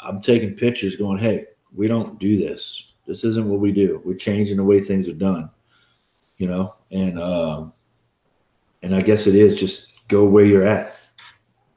I'm 0.00 0.20
taking 0.20 0.54
pictures, 0.54 0.96
going, 0.96 1.18
"Hey, 1.18 1.46
we 1.74 1.88
don't 1.88 2.18
do 2.18 2.36
this. 2.36 2.92
This 3.06 3.24
isn't 3.24 3.48
what 3.48 3.60
we 3.60 3.72
do. 3.72 4.02
We're 4.04 4.16
changing 4.16 4.56
the 4.56 4.64
way 4.64 4.80
things 4.80 5.08
are 5.08 5.14
done." 5.14 5.50
You 6.36 6.48
know, 6.48 6.74
and 6.90 7.20
um, 7.20 7.72
and 8.82 8.94
I 8.94 9.00
guess 9.00 9.26
it 9.26 9.34
is 9.34 9.56
just 9.56 10.06
go 10.08 10.24
where 10.24 10.44
you're 10.44 10.66
at 10.66 10.96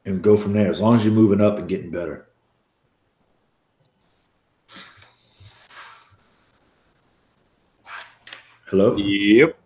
and 0.05 0.21
go 0.21 0.35
from 0.37 0.53
there. 0.53 0.69
As 0.69 0.81
long 0.81 0.95
as 0.95 1.05
you're 1.05 1.13
moving 1.13 1.41
up 1.41 1.57
and 1.57 1.67
getting 1.67 1.91
better. 1.91 2.27
Hello. 8.67 8.95
Yep. 8.95 9.60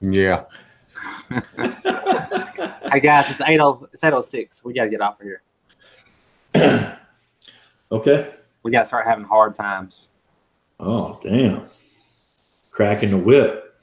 Yeah. 0.00 0.44
Hey 2.90 3.00
guys, 3.00 3.28
it's 3.28 3.40
eight 3.42 3.60
oh 3.60 3.86
it's 3.92 4.02
eight 4.04 4.12
oh 4.12 4.22
six. 4.22 4.64
We 4.64 4.72
gotta 4.72 4.88
get 4.88 5.00
off 5.00 5.20
of 5.20 5.26
here. 5.26 5.42
Okay. 7.92 8.32
We 8.64 8.72
gotta 8.72 8.86
start 8.86 9.06
having 9.06 9.24
hard 9.24 9.54
times. 9.54 10.08
Oh 10.80 11.20
damn. 11.22 11.66
Cracking 12.70 13.10
the 13.10 13.18
whip. 13.18 13.80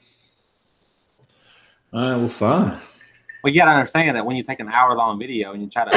All 1.92 2.00
right. 2.02 2.16
Well, 2.16 2.28
fine. 2.28 2.78
Well, 3.42 3.52
you 3.52 3.60
gotta 3.60 3.70
understand 3.70 4.16
that 4.16 4.26
when 4.26 4.36
you 4.36 4.42
take 4.42 4.60
an 4.60 4.68
hour 4.68 4.94
long 4.94 5.18
video 5.18 5.52
and 5.52 5.62
you 5.62 5.70
try 5.70 5.84
to 5.84 5.90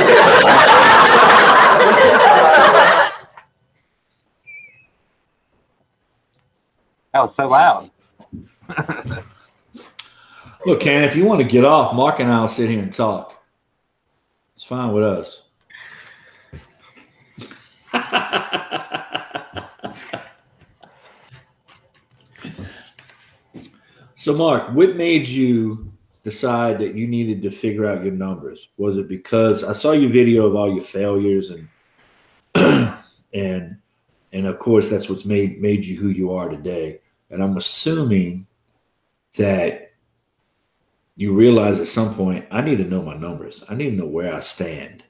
That 7.13 7.21
was 7.21 7.35
so 7.35 7.47
loud. 7.47 7.89
Look, 10.67 10.81
Ken, 10.81 11.03
if 11.05 11.15
you 11.15 11.23
want 11.23 11.39
to 11.39 11.47
get 11.47 11.63
off, 11.63 11.93
Mark 11.93 12.19
and 12.19 12.29
I 12.29 12.41
will 12.41 12.49
sit 12.49 12.69
here 12.69 12.81
and 12.81 12.93
talk. 12.93 13.41
It's 14.53 14.65
fine 14.65 14.91
with 14.91 15.01
us. 15.01 15.43
so, 24.15 24.33
Mark, 24.33 24.73
what 24.73 24.97
made 24.97 25.25
you 25.25 25.89
decide 26.25 26.79
that 26.79 26.95
you 26.95 27.07
needed 27.07 27.41
to 27.43 27.49
figure 27.49 27.85
out 27.85 28.03
your 28.03 28.11
numbers? 28.11 28.67
Was 28.75 28.97
it 28.97 29.07
because 29.07 29.63
I 29.63 29.71
saw 29.71 29.93
your 29.93 30.11
video 30.11 30.47
of 30.47 30.57
all 30.57 30.69
your 30.69 30.83
failures 30.83 31.49
and 31.49 31.69
and 33.33 33.77
and 34.33 34.45
of 34.45 34.59
course 34.59 34.89
that's 34.89 35.07
what's 35.07 35.23
made 35.23 35.61
made 35.61 35.85
you 35.85 35.97
who 35.97 36.09
you 36.09 36.33
are 36.33 36.49
today. 36.49 36.99
And 37.29 37.41
I'm 37.41 37.55
assuming 37.55 38.45
that 39.37 39.86
you 41.17 41.33
realize 41.33 41.79
at 41.79 41.87
some 41.87 42.15
point 42.15 42.45
I 42.51 42.61
need 42.61 42.77
to 42.77 42.85
know 42.85 43.01
my 43.01 43.17
numbers. 43.17 43.63
I 43.67 43.75
need 43.75 43.89
to 43.89 43.95
know 43.97 44.05
where 44.05 44.33
I 44.33 44.39
stand. 44.39 45.03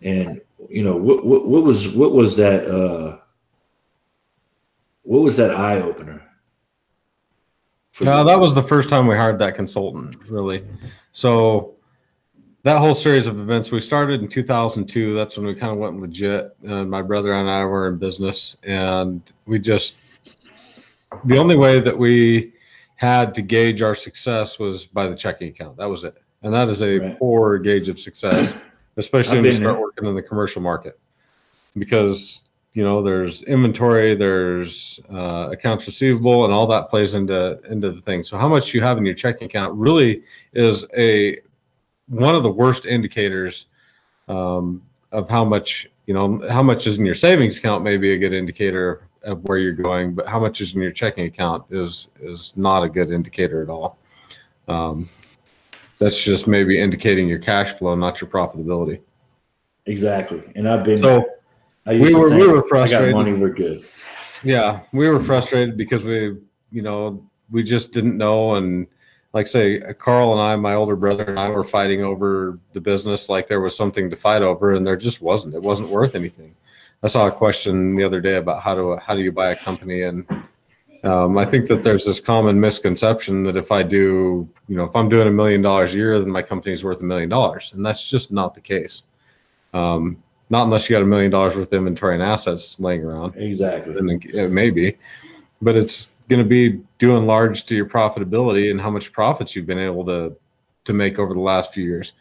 And 0.00 0.40
you 0.68 0.82
know 0.82 0.96
what 0.96 1.24
what, 1.24 1.46
what 1.46 1.62
was 1.62 1.88
what 1.88 2.12
was 2.12 2.36
that 2.36 2.66
uh 2.66 3.18
what 5.02 5.22
was 5.22 5.36
that 5.36 5.54
eye 5.54 5.80
opener? 5.80 6.22
Uh, 8.00 8.22
that 8.24 8.38
was 8.38 8.54
the 8.54 8.62
first 8.62 8.88
time 8.88 9.06
we 9.06 9.16
hired 9.16 9.40
that 9.40 9.56
consultant, 9.56 10.16
really. 10.28 10.64
So 11.10 11.74
that 12.62 12.78
whole 12.78 12.94
series 12.94 13.26
of 13.26 13.40
events 13.40 13.72
we 13.72 13.80
started 13.80 14.20
in 14.20 14.28
2002. 14.28 15.14
That's 15.14 15.36
when 15.36 15.46
we 15.46 15.54
kind 15.54 15.72
of 15.72 15.78
went 15.78 16.00
legit. 16.00 16.54
Uh, 16.66 16.84
my 16.84 17.02
brother 17.02 17.32
and 17.32 17.50
I 17.50 17.64
were 17.64 17.88
in 17.88 17.98
business, 17.98 18.56
and 18.62 19.20
we 19.46 19.58
just 19.58 19.96
the 21.24 21.38
only 21.38 21.56
way 21.56 21.80
that 21.80 21.96
we 21.96 22.52
had 22.98 23.32
to 23.32 23.42
gauge 23.42 23.80
our 23.80 23.94
success 23.94 24.58
was 24.58 24.84
by 24.86 25.06
the 25.06 25.14
checking 25.14 25.48
account. 25.48 25.76
That 25.76 25.88
was 25.88 26.02
it, 26.02 26.16
and 26.42 26.52
that 26.52 26.68
is 26.68 26.82
a 26.82 26.98
Right. 26.98 27.18
poor 27.18 27.56
gauge 27.58 27.88
of 27.88 27.98
success, 28.00 28.56
especially 28.96 29.38
I've 29.38 29.44
when 29.44 29.44
you 29.44 29.50
been 29.52 29.60
start 29.62 29.74
there. 29.76 29.80
working 29.80 30.06
in 30.06 30.14
the 30.16 30.22
commercial 30.22 30.60
market, 30.60 30.98
because 31.76 32.42
you 32.74 32.82
know 32.82 33.00
there's 33.02 33.42
inventory 33.44 34.14
there's 34.16 34.98
uh, 35.12 35.48
accounts 35.52 35.86
receivable 35.86 36.44
and 36.44 36.52
all 36.52 36.66
that 36.66 36.90
plays 36.90 37.14
into 37.14 37.58
into 37.70 37.90
the 37.90 38.00
thing 38.02 38.22
so 38.22 38.36
how 38.36 38.46
much 38.46 38.74
you 38.74 38.82
have 38.82 38.98
in 38.98 39.06
your 39.06 39.14
checking 39.14 39.46
account 39.46 39.72
really 39.74 40.22
is 40.52 40.84
a 40.96 41.38
one 42.08 42.34
of 42.34 42.42
the 42.42 42.50
worst 42.50 42.84
indicators 42.84 43.66
um, 44.28 44.82
of 45.12 45.28
how 45.30 45.44
much 45.44 45.88
you 46.06 46.12
know 46.14 46.40
how 46.50 46.62
much 46.62 46.86
is 46.86 46.98
in 46.98 47.06
your 47.06 47.14
savings 47.14 47.58
account 47.58 47.82
may 47.82 47.96
be 47.96 48.12
a 48.12 48.18
good 48.18 48.34
indicator 48.34 49.07
of 49.28 49.42
where 49.44 49.58
you're 49.58 49.72
going 49.72 50.14
but 50.14 50.26
how 50.26 50.40
much 50.40 50.60
is 50.60 50.74
in 50.74 50.80
your 50.80 50.90
checking 50.90 51.26
account 51.26 51.64
is 51.70 52.08
is 52.20 52.52
not 52.56 52.82
a 52.82 52.88
good 52.88 53.10
indicator 53.10 53.62
at 53.62 53.68
all 53.68 53.98
um, 54.68 55.08
that's 55.98 56.22
just 56.22 56.46
maybe 56.46 56.80
indicating 56.80 57.28
your 57.28 57.38
cash 57.38 57.74
flow 57.74 57.94
not 57.94 58.20
your 58.20 58.30
profitability 58.30 59.00
exactly. 59.86 60.42
And 60.54 60.68
I've 60.68 60.84
been 60.84 61.02
so 61.02 61.24
I 61.86 61.92
used 61.92 62.04
we 62.04 62.12
to 62.12 62.18
were- 62.18 62.36
we 62.36 62.46
were 62.46 62.68
frustrated. 62.68 63.14
money, 63.14 63.32
we're 63.32 63.48
good. 63.48 63.82
Yeah, 64.44 64.80
we 64.92 65.08
were 65.08 65.18
frustrated 65.20 65.76
because 65.76 66.04
we, 66.04 66.36
you 66.70 66.82
know, 66.82 67.26
we 67.50 67.62
just 67.62 67.92
didn't 67.92 68.16
know. 68.18 68.56
And 68.56 68.86
like 69.32 69.46
say, 69.46 69.80
Carl 69.98 70.32
and 70.32 70.40
I, 70.40 70.54
my 70.56 70.74
older 70.74 70.94
brother 70.96 71.24
and 71.24 71.40
I 71.40 71.48
were 71.48 71.64
fighting 71.64 72.04
over 72.04 72.58
the 72.74 72.80
business 72.80 73.28
like 73.28 73.48
there 73.48 73.60
was 73.62 73.74
something 73.76 74.10
to 74.10 74.16
fight 74.16 74.42
over, 74.42 74.74
and 74.74 74.86
there 74.86 74.96
just 74.96 75.22
wasn't. 75.22 75.54
It 75.54 75.62
wasn't 75.62 75.88
worth 75.88 76.14
anything. 76.14 76.54
I 77.02 77.08
saw 77.08 77.26
a 77.28 77.32
question 77.32 77.94
the 77.94 78.04
other 78.04 78.20
day 78.20 78.36
about 78.36 78.62
how 78.62 78.74
to 78.74 78.96
how 78.96 79.14
do 79.14 79.22
you 79.22 79.32
buy 79.32 79.50
a 79.50 79.56
company, 79.56 80.02
and 80.02 80.26
um, 81.04 81.38
I 81.38 81.44
think 81.44 81.68
that 81.68 81.82
there's 81.82 82.04
this 82.04 82.20
common 82.20 82.60
misconception 82.60 83.44
that 83.44 83.56
if 83.56 83.70
I 83.70 83.82
do, 83.84 84.48
you 84.66 84.76
know, 84.76 84.84
if 84.84 84.96
I'm 84.96 85.08
doing 85.08 85.28
a 85.28 85.30
million 85.30 85.62
dollars 85.62 85.94
a 85.94 85.96
year, 85.96 86.18
then 86.18 86.30
my 86.30 86.42
company 86.42 86.74
is 86.74 86.82
worth 86.82 87.00
a 87.00 87.04
million 87.04 87.28
dollars, 87.28 87.72
and 87.72 87.86
that's 87.86 88.08
just 88.08 88.32
not 88.32 88.54
the 88.54 88.60
case. 88.60 89.04
Um, 89.74 90.22
not 90.50 90.64
unless 90.64 90.88
you 90.88 90.96
got 90.96 91.02
a 91.02 91.06
million 91.06 91.30
dollars 91.30 91.54
worth 91.54 91.68
of 91.68 91.74
inventory 91.74 92.14
and 92.14 92.22
assets 92.22 92.80
laying 92.80 93.04
around 93.04 93.36
Exactly. 93.36 93.96
and 93.96 94.10
it 94.10 94.34
it 94.34 94.50
may 94.50 94.70
be, 94.70 94.96
but 95.62 95.76
it's 95.76 96.10
going 96.28 96.42
to 96.42 96.48
be 96.48 96.80
doing 96.98 97.26
large 97.26 97.64
to 97.66 97.76
your 97.76 97.86
profitability 97.86 98.70
and 98.70 98.80
how 98.80 98.90
much 98.90 99.12
profits 99.12 99.54
you've 99.54 99.66
been 99.66 99.78
able 99.78 100.04
to 100.04 100.36
to 100.84 100.92
make 100.92 101.18
over 101.18 101.34
the 101.34 101.40
last 101.40 101.72
few 101.72 101.84
years. 101.84 102.12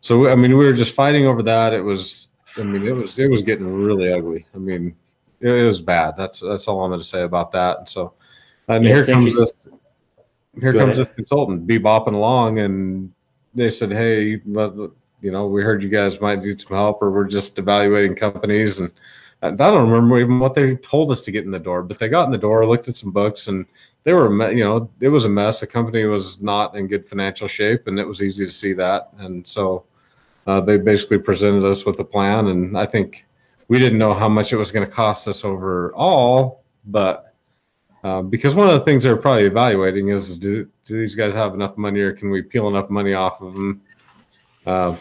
So 0.00 0.28
I 0.28 0.36
mean, 0.36 0.56
we 0.56 0.64
were 0.64 0.72
just 0.72 0.94
fighting 0.94 1.26
over 1.26 1.42
that. 1.42 1.74
It 1.74 1.82
was, 1.82 2.28
I 2.58 2.62
mean, 2.62 2.86
it 2.86 2.92
was 2.92 3.18
it 3.18 3.30
was 3.30 3.42
getting 3.42 3.66
really 3.66 4.12
ugly. 4.12 4.46
I 4.54 4.58
mean, 4.58 4.94
it, 5.40 5.48
it 5.50 5.66
was 5.66 5.80
bad. 5.80 6.14
That's 6.16 6.40
that's 6.40 6.68
all 6.68 6.82
I'm 6.84 6.90
going 6.90 7.00
to 7.00 7.06
say 7.06 7.22
about 7.22 7.50
that. 7.52 7.78
And 7.78 7.88
so, 7.88 8.12
and 8.68 8.84
Yeah, 8.84 8.94
here 8.96 9.06
comes 9.06 9.34
you. 9.34 9.40
this 9.40 9.52
here 10.60 10.72
Go 10.72 10.80
comes 10.80 10.98
ahead. 10.98 11.08
this 11.08 11.14
consultant 11.16 11.66
be 11.66 11.78
bopping 11.78 12.14
along, 12.14 12.58
and 12.58 13.12
they 13.54 13.70
said, 13.70 13.90
hey, 13.90 14.40
let- 14.46 14.74
you 15.22 15.30
know, 15.30 15.46
we 15.46 15.62
heard 15.62 15.82
you 15.84 15.88
guys 15.88 16.20
might 16.20 16.42
need 16.42 16.60
some 16.60 16.76
help, 16.76 17.00
or 17.00 17.10
we're 17.12 17.24
just 17.24 17.58
evaluating 17.58 18.14
companies 18.14 18.78
and. 18.78 18.92
I 19.44 19.50
don't 19.50 19.90
remember 19.90 20.20
even 20.20 20.38
what 20.38 20.54
they 20.54 20.76
told 20.76 21.10
us 21.10 21.20
to 21.22 21.32
get 21.32 21.44
in 21.44 21.50
the 21.50 21.58
door, 21.58 21.82
but 21.82 21.98
they 21.98 22.08
got 22.08 22.26
in 22.26 22.30
the 22.30 22.38
door, 22.38 22.64
looked 22.64 22.86
at 22.86 22.96
some 22.96 23.10
books, 23.10 23.48
and 23.48 23.66
they 24.04 24.12
were, 24.12 24.52
you 24.52 24.62
know, 24.62 24.88
it 25.00 25.08
was 25.08 25.24
a 25.24 25.28
mess. 25.28 25.58
The 25.58 25.66
company 25.66 26.04
was 26.04 26.40
not 26.40 26.76
in 26.76 26.86
good 26.86 27.08
financial 27.08 27.48
shape, 27.48 27.88
and 27.88 27.98
it 27.98 28.06
was 28.06 28.22
easy 28.22 28.46
to 28.46 28.52
see 28.52 28.72
that. 28.74 29.08
And 29.18 29.44
so 29.44 29.82
uh, 30.46 30.60
they 30.60 30.76
basically 30.76 31.18
presented 31.18 31.64
us 31.64 31.84
with 31.84 31.98
a 32.00 32.04
plan, 32.04 32.48
and 32.48 32.76
I 32.76 32.86
think 32.86 33.26
we 33.68 33.78
didn't 33.78 33.98
know 33.98 34.14
how 34.14 34.28
much 34.28 34.52
it 34.52 34.56
was 34.56 34.72
going 34.72 34.86
to 34.86 34.92
cost 34.92 35.28
us 35.28 35.44
overall, 35.44 36.62
but 36.86 37.34
uh, 38.04 38.22
because 38.22 38.54
one 38.54 38.68
of 38.68 38.74
the 38.74 38.84
things 38.84 39.04
they're 39.04 39.16
probably 39.16 39.44
evaluating 39.44 40.08
is 40.08 40.36
do, 40.36 40.68
do 40.84 40.98
these 40.98 41.14
guys 41.14 41.34
have 41.34 41.54
enough 41.54 41.76
money, 41.76 42.00
or 42.00 42.12
can 42.12 42.30
we 42.30 42.42
peel 42.42 42.68
enough 42.68 42.90
money 42.90 43.14
off 43.14 43.40
of 43.40 43.54
them? 43.54 43.80
Uh, 44.66 44.96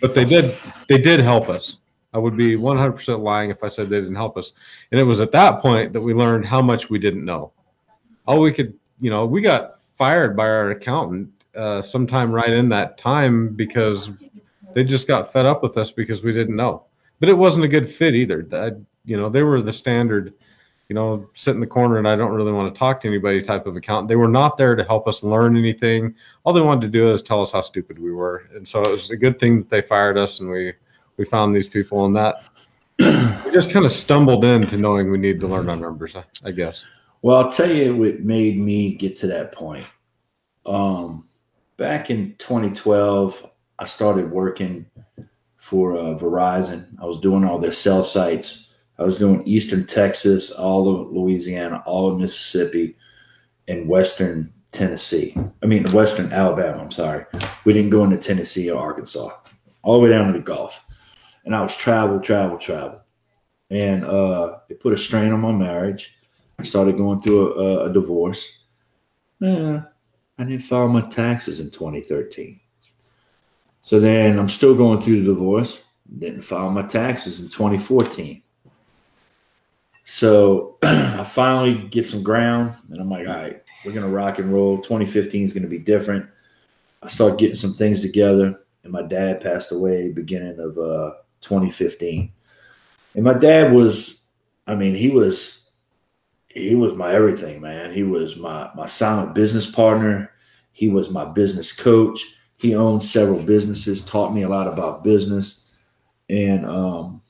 but 0.00 0.14
they 0.14 0.24
did, 0.24 0.56
they 0.88 0.98
did 0.98 1.20
help 1.20 1.48
us. 1.48 1.80
I 2.12 2.18
would 2.18 2.36
be 2.36 2.56
100% 2.56 3.22
lying 3.22 3.50
if 3.50 3.62
I 3.62 3.68
said 3.68 3.88
they 3.88 4.00
didn't 4.00 4.16
help 4.16 4.36
us. 4.36 4.52
And 4.90 5.00
it 5.00 5.04
was 5.04 5.20
at 5.20 5.30
that 5.32 5.60
point 5.60 5.92
that 5.92 6.00
we 6.00 6.12
learned 6.12 6.44
how 6.44 6.60
much 6.60 6.90
we 6.90 6.98
didn't 6.98 7.24
know. 7.24 7.52
All 8.26 8.40
we 8.40 8.52
could, 8.52 8.74
you 9.00 9.10
know, 9.10 9.26
we 9.26 9.40
got 9.40 9.80
fired 9.80 10.36
by 10.36 10.48
our 10.48 10.70
accountant 10.70 11.30
uh, 11.54 11.82
sometime 11.82 12.32
right 12.32 12.52
in 12.52 12.68
that 12.70 12.98
time 12.98 13.54
because 13.54 14.10
they 14.74 14.84
just 14.84 15.06
got 15.06 15.32
fed 15.32 15.46
up 15.46 15.62
with 15.62 15.76
us 15.76 15.90
because 15.90 16.22
we 16.22 16.32
didn't 16.32 16.56
know. 16.56 16.84
But 17.18 17.28
it 17.28 17.36
wasn't 17.36 17.64
a 17.64 17.68
good 17.68 17.90
fit 17.90 18.14
either. 18.14 18.42
That, 18.42 18.80
you 19.04 19.16
know, 19.16 19.28
they 19.28 19.42
were 19.42 19.62
the 19.62 19.72
standard, 19.72 20.34
you 20.88 20.94
know, 20.94 21.28
sit 21.34 21.54
in 21.54 21.60
the 21.60 21.66
corner 21.66 21.98
and 21.98 22.08
I 22.08 22.16
don't 22.16 22.32
really 22.32 22.52
want 22.52 22.72
to 22.72 22.78
talk 22.78 23.00
to 23.00 23.08
anybody 23.08 23.42
type 23.42 23.66
of 23.66 23.76
accountant. 23.76 24.08
They 24.08 24.16
were 24.16 24.28
not 24.28 24.56
there 24.56 24.74
to 24.74 24.84
help 24.84 25.06
us 25.06 25.22
learn 25.22 25.56
anything. 25.56 26.14
All 26.44 26.52
they 26.52 26.60
wanted 26.60 26.82
to 26.82 26.98
do 26.98 27.10
is 27.10 27.22
tell 27.22 27.42
us 27.42 27.52
how 27.52 27.60
stupid 27.60 27.98
we 27.98 28.12
were. 28.12 28.48
And 28.54 28.66
so 28.66 28.80
it 28.80 28.90
was 28.90 29.10
a 29.10 29.16
good 29.16 29.38
thing 29.38 29.58
that 29.58 29.68
they 29.68 29.82
fired 29.82 30.16
us 30.16 30.40
and 30.40 30.50
we, 30.50 30.72
we 31.16 31.24
found 31.24 31.54
these 31.54 31.68
people 31.68 32.06
and 32.06 32.16
that 32.16 32.42
we 33.44 33.52
just 33.52 33.70
kind 33.70 33.86
of 33.86 33.92
stumbled 33.92 34.44
into 34.44 34.76
knowing 34.76 35.10
we 35.10 35.18
need 35.18 35.40
to 35.40 35.46
learn 35.46 35.68
our 35.68 35.76
numbers, 35.76 36.16
I, 36.16 36.24
I 36.44 36.50
guess. 36.50 36.86
Well, 37.22 37.36
I'll 37.36 37.52
tell 37.52 37.70
you 37.70 37.96
what 37.96 38.20
made 38.20 38.58
me 38.58 38.94
get 38.94 39.16
to 39.16 39.26
that 39.26 39.52
point. 39.52 39.86
Um, 40.66 41.28
back 41.76 42.10
in 42.10 42.34
2012, 42.38 43.46
I 43.80 43.86
started 43.86 44.30
working 44.30 44.84
for 45.56 45.96
uh, 45.96 46.14
Verizon. 46.18 46.86
I 47.00 47.06
was 47.06 47.18
doing 47.18 47.44
all 47.44 47.58
their 47.58 47.72
cell 47.72 48.04
sites. 48.04 48.68
I 48.98 49.04
was 49.04 49.16
doing 49.16 49.42
Eastern 49.46 49.86
Texas, 49.86 50.50
all 50.50 50.94
of 50.94 51.10
Louisiana, 51.10 51.82
all 51.86 52.12
of 52.12 52.20
Mississippi, 52.20 52.94
and 53.68 53.88
Western 53.88 54.52
Tennessee. 54.72 55.34
I 55.62 55.66
mean, 55.66 55.90
Western 55.92 56.30
Alabama. 56.30 56.82
I'm 56.82 56.90
sorry. 56.90 57.24
We 57.64 57.72
didn't 57.72 57.88
go 57.88 58.04
into 58.04 58.18
Tennessee 58.18 58.70
or 58.70 58.78
Arkansas, 58.78 59.30
all 59.82 59.94
the 59.94 60.00
way 60.00 60.10
down 60.10 60.30
to 60.30 60.38
the 60.38 60.44
Gulf. 60.44 60.84
And 61.46 61.56
I 61.56 61.62
was 61.62 61.74
travel, 61.74 62.20
travel, 62.20 62.58
travel. 62.58 63.00
And 63.70 64.04
uh, 64.04 64.58
it 64.68 64.80
put 64.80 64.92
a 64.92 64.98
strain 64.98 65.32
on 65.32 65.40
my 65.40 65.52
marriage. 65.52 66.14
I 66.58 66.64
started 66.64 66.98
going 66.98 67.22
through 67.22 67.54
a, 67.54 67.86
a 67.86 67.92
divorce. 67.92 68.64
Yeah, 69.40 69.84
I 70.38 70.44
didn't 70.44 70.64
file 70.64 70.88
my 70.88 71.00
taxes 71.08 71.60
in 71.60 71.70
2013. 71.70 72.59
So 73.82 73.98
then 74.00 74.38
I'm 74.38 74.48
still 74.48 74.76
going 74.76 75.00
through 75.00 75.22
the 75.22 75.32
divorce. 75.32 75.80
Didn't 76.18 76.42
file 76.42 76.70
my 76.70 76.82
taxes 76.82 77.40
in 77.40 77.48
2014. 77.48 78.42
So 80.04 80.78
I 80.82 81.24
finally 81.24 81.74
get 81.88 82.06
some 82.06 82.22
ground 82.22 82.74
and 82.90 83.00
I'm 83.00 83.08
like, 83.08 83.28
all 83.28 83.34
right, 83.34 83.62
we're 83.84 83.92
going 83.92 84.04
to 84.04 84.12
rock 84.12 84.38
and 84.38 84.52
roll. 84.52 84.78
2015 84.78 85.44
is 85.44 85.52
going 85.52 85.62
to 85.62 85.68
be 85.68 85.78
different. 85.78 86.26
I 87.02 87.08
start 87.08 87.38
getting 87.38 87.54
some 87.54 87.72
things 87.72 88.02
together 88.02 88.58
and 88.82 88.92
my 88.92 89.02
dad 89.02 89.40
passed 89.40 89.72
away 89.72 90.10
beginning 90.10 90.58
of 90.58 90.76
uh, 90.78 91.12
2015. 91.42 92.32
And 93.14 93.24
my 93.24 93.34
dad 93.34 93.72
was, 93.72 94.22
I 94.66 94.74
mean, 94.74 94.94
he 94.94 95.08
was, 95.10 95.60
he 96.48 96.74
was 96.74 96.94
my 96.94 97.12
everything, 97.12 97.60
man. 97.60 97.92
He 97.92 98.02
was 98.02 98.36
my, 98.36 98.70
my 98.74 98.86
silent 98.86 99.34
business 99.34 99.66
partner. 99.66 100.32
He 100.72 100.88
was 100.88 101.10
my 101.10 101.24
business 101.24 101.72
coach. 101.72 102.24
He 102.60 102.74
owned 102.74 103.02
several 103.02 103.38
businesses, 103.38 104.02
taught 104.02 104.34
me 104.34 104.42
a 104.42 104.48
lot 104.48 104.68
about 104.68 105.02
business. 105.02 105.64
And 106.28 106.66
um, 106.66 107.22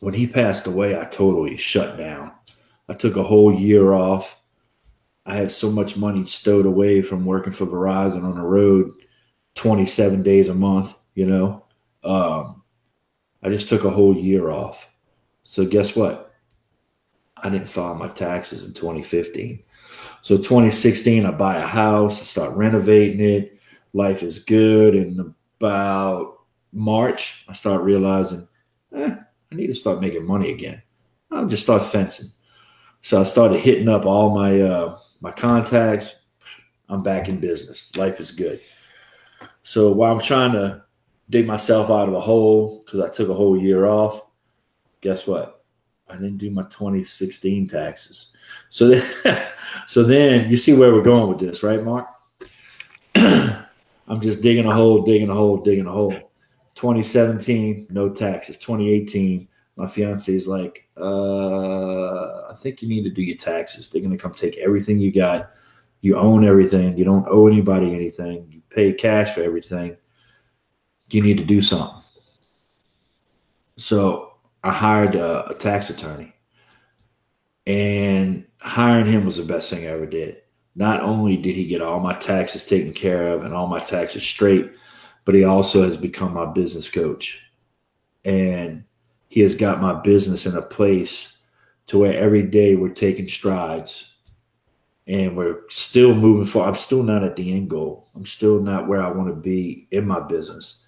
when 0.00 0.14
he 0.14 0.26
passed 0.26 0.66
away, 0.66 0.98
I 0.98 1.04
totally 1.04 1.56
shut 1.56 1.96
down. 1.96 2.32
I 2.88 2.94
took 2.94 3.14
a 3.14 3.22
whole 3.22 3.54
year 3.54 3.92
off. 3.92 4.42
I 5.24 5.36
had 5.36 5.52
so 5.52 5.70
much 5.70 5.96
money 5.96 6.26
stowed 6.26 6.66
away 6.66 7.02
from 7.02 7.24
working 7.24 7.52
for 7.52 7.66
Verizon 7.66 8.24
on 8.24 8.34
the 8.34 8.42
road 8.42 8.90
27 9.54 10.24
days 10.24 10.48
a 10.48 10.54
month, 10.54 10.96
you 11.14 11.26
know. 11.26 11.64
Um, 12.02 12.64
I 13.44 13.48
just 13.48 13.68
took 13.68 13.84
a 13.84 13.90
whole 13.90 14.16
year 14.16 14.50
off. 14.50 14.92
So 15.44 15.64
guess 15.64 15.94
what? 15.94 16.34
I 17.36 17.48
didn't 17.48 17.68
file 17.68 17.94
my 17.94 18.08
taxes 18.08 18.64
in 18.64 18.72
2015. 18.72 19.62
So 20.22 20.36
2016, 20.36 21.26
I 21.26 21.30
buy 21.30 21.58
a 21.58 21.66
house, 21.66 22.20
I 22.20 22.24
start 22.24 22.56
renovating 22.56 23.20
it. 23.20 23.51
Life 23.92 24.22
is 24.22 24.38
good. 24.38 24.94
And 24.94 25.34
about 25.60 26.38
March, 26.72 27.44
I 27.48 27.52
start 27.52 27.82
realizing, 27.82 28.48
eh, 28.94 29.14
I 29.50 29.54
need 29.54 29.68
to 29.68 29.74
start 29.74 30.00
making 30.00 30.26
money 30.26 30.52
again. 30.52 30.82
I'll 31.30 31.46
just 31.46 31.62
start 31.62 31.84
fencing. 31.84 32.28
So 33.02 33.20
I 33.20 33.24
started 33.24 33.60
hitting 33.60 33.88
up 33.88 34.06
all 34.06 34.34
my 34.34 34.60
uh, 34.60 34.98
my 35.20 35.32
contacts. 35.32 36.14
I'm 36.88 37.02
back 37.02 37.28
in 37.28 37.40
business. 37.40 37.90
Life 37.96 38.20
is 38.20 38.30
good. 38.30 38.60
So 39.62 39.92
while 39.92 40.12
I'm 40.12 40.20
trying 40.20 40.52
to 40.52 40.82
dig 41.30 41.46
myself 41.46 41.90
out 41.90 42.08
of 42.08 42.14
a 42.14 42.20
hole 42.20 42.82
because 42.84 43.00
I 43.00 43.08
took 43.08 43.28
a 43.28 43.34
whole 43.34 43.58
year 43.58 43.86
off, 43.86 44.20
guess 45.00 45.26
what? 45.26 45.64
I 46.08 46.14
didn't 46.14 46.38
do 46.38 46.50
my 46.50 46.62
2016 46.64 47.68
taxes. 47.68 48.32
So 48.68 48.88
then, 48.88 49.48
so 49.86 50.02
then 50.02 50.50
you 50.50 50.56
see 50.56 50.74
where 50.74 50.92
we're 50.92 51.02
going 51.02 51.28
with 51.28 51.38
this, 51.38 51.62
right, 51.62 51.82
Mark? 51.82 52.06
I'm 54.08 54.20
just 54.20 54.42
digging 54.42 54.66
a 54.66 54.74
hole, 54.74 55.02
digging 55.02 55.30
a 55.30 55.34
hole, 55.34 55.58
digging 55.58 55.86
a 55.86 55.92
hole. 55.92 56.14
2017, 56.74 57.88
no 57.90 58.08
taxes. 58.08 58.56
2018, 58.58 59.48
my 59.76 59.86
fiance 59.86 60.32
is 60.32 60.46
like, 60.46 60.88
uh, 61.00 62.50
I 62.50 62.54
think 62.56 62.82
you 62.82 62.88
need 62.88 63.04
to 63.04 63.10
do 63.10 63.22
your 63.22 63.36
taxes. 63.36 63.88
They're 63.88 64.02
going 64.02 64.16
to 64.16 64.18
come 64.18 64.34
take 64.34 64.58
everything 64.58 64.98
you 64.98 65.12
got. 65.12 65.50
You 66.00 66.16
own 66.16 66.44
everything. 66.44 66.96
You 66.98 67.04
don't 67.04 67.26
owe 67.28 67.46
anybody 67.46 67.94
anything. 67.94 68.48
You 68.50 68.60
pay 68.70 68.92
cash 68.92 69.34
for 69.34 69.42
everything. 69.42 69.96
You 71.10 71.22
need 71.22 71.38
to 71.38 71.44
do 71.44 71.60
something. 71.60 72.02
So 73.76 74.34
I 74.62 74.72
hired 74.72 75.14
a, 75.14 75.48
a 75.50 75.54
tax 75.54 75.90
attorney, 75.90 76.34
and 77.66 78.46
hiring 78.58 79.06
him 79.06 79.24
was 79.24 79.36
the 79.36 79.44
best 79.44 79.70
thing 79.70 79.84
I 79.84 79.90
ever 79.90 80.06
did. 80.06 80.41
Not 80.74 81.00
only 81.00 81.36
did 81.36 81.54
he 81.54 81.66
get 81.66 81.82
all 81.82 82.00
my 82.00 82.14
taxes 82.14 82.64
taken 82.64 82.92
care 82.92 83.28
of 83.28 83.44
and 83.44 83.54
all 83.54 83.66
my 83.66 83.78
taxes 83.78 84.22
straight, 84.22 84.72
but 85.24 85.34
he 85.34 85.44
also 85.44 85.82
has 85.82 85.96
become 85.96 86.32
my 86.32 86.46
business 86.46 86.88
coach. 86.88 87.40
And 88.24 88.84
he 89.28 89.40
has 89.40 89.54
got 89.54 89.80
my 89.80 89.92
business 89.92 90.46
in 90.46 90.56
a 90.56 90.62
place 90.62 91.36
to 91.86 91.98
where 91.98 92.16
every 92.18 92.42
day 92.42 92.74
we're 92.74 92.88
taking 92.88 93.28
strides 93.28 94.12
and 95.06 95.36
we're 95.36 95.60
still 95.68 96.14
moving 96.14 96.46
forward. 96.46 96.68
I'm 96.68 96.74
still 96.76 97.02
not 97.02 97.24
at 97.24 97.36
the 97.36 97.52
end 97.52 97.68
goal. 97.68 98.08
I'm 98.14 98.26
still 98.26 98.60
not 98.60 98.88
where 98.88 99.02
I 99.02 99.10
want 99.10 99.28
to 99.28 99.34
be 99.34 99.88
in 99.90 100.06
my 100.06 100.20
business, 100.20 100.84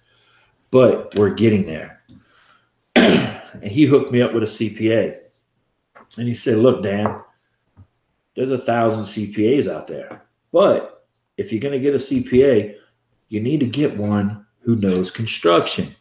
but 0.71 1.13
we're 1.15 1.33
getting 1.33 1.65
there. 1.65 2.01
and 2.95 3.63
he 3.63 3.85
hooked 3.85 4.11
me 4.11 4.21
up 4.21 4.33
with 4.33 4.43
a 4.43 4.47
CPA. 4.47 5.17
And 6.17 6.27
he 6.27 6.33
said, 6.33 6.57
Look, 6.57 6.81
Dan, 6.81 7.21
there's 8.35 8.51
a 8.51 8.57
thousand 8.57 9.03
CPAs 9.03 9.71
out 9.71 9.87
there. 9.87 10.23
But 10.51 11.07
if 11.37 11.51
you're 11.51 11.61
going 11.61 11.73
to 11.73 11.79
get 11.79 11.95
a 11.95 11.97
CPA, 11.97 12.75
you 13.29 13.39
need 13.39 13.59
to 13.61 13.65
get 13.65 13.97
one 13.97 14.45
who 14.59 14.75
knows 14.75 15.11
construction. 15.11 15.95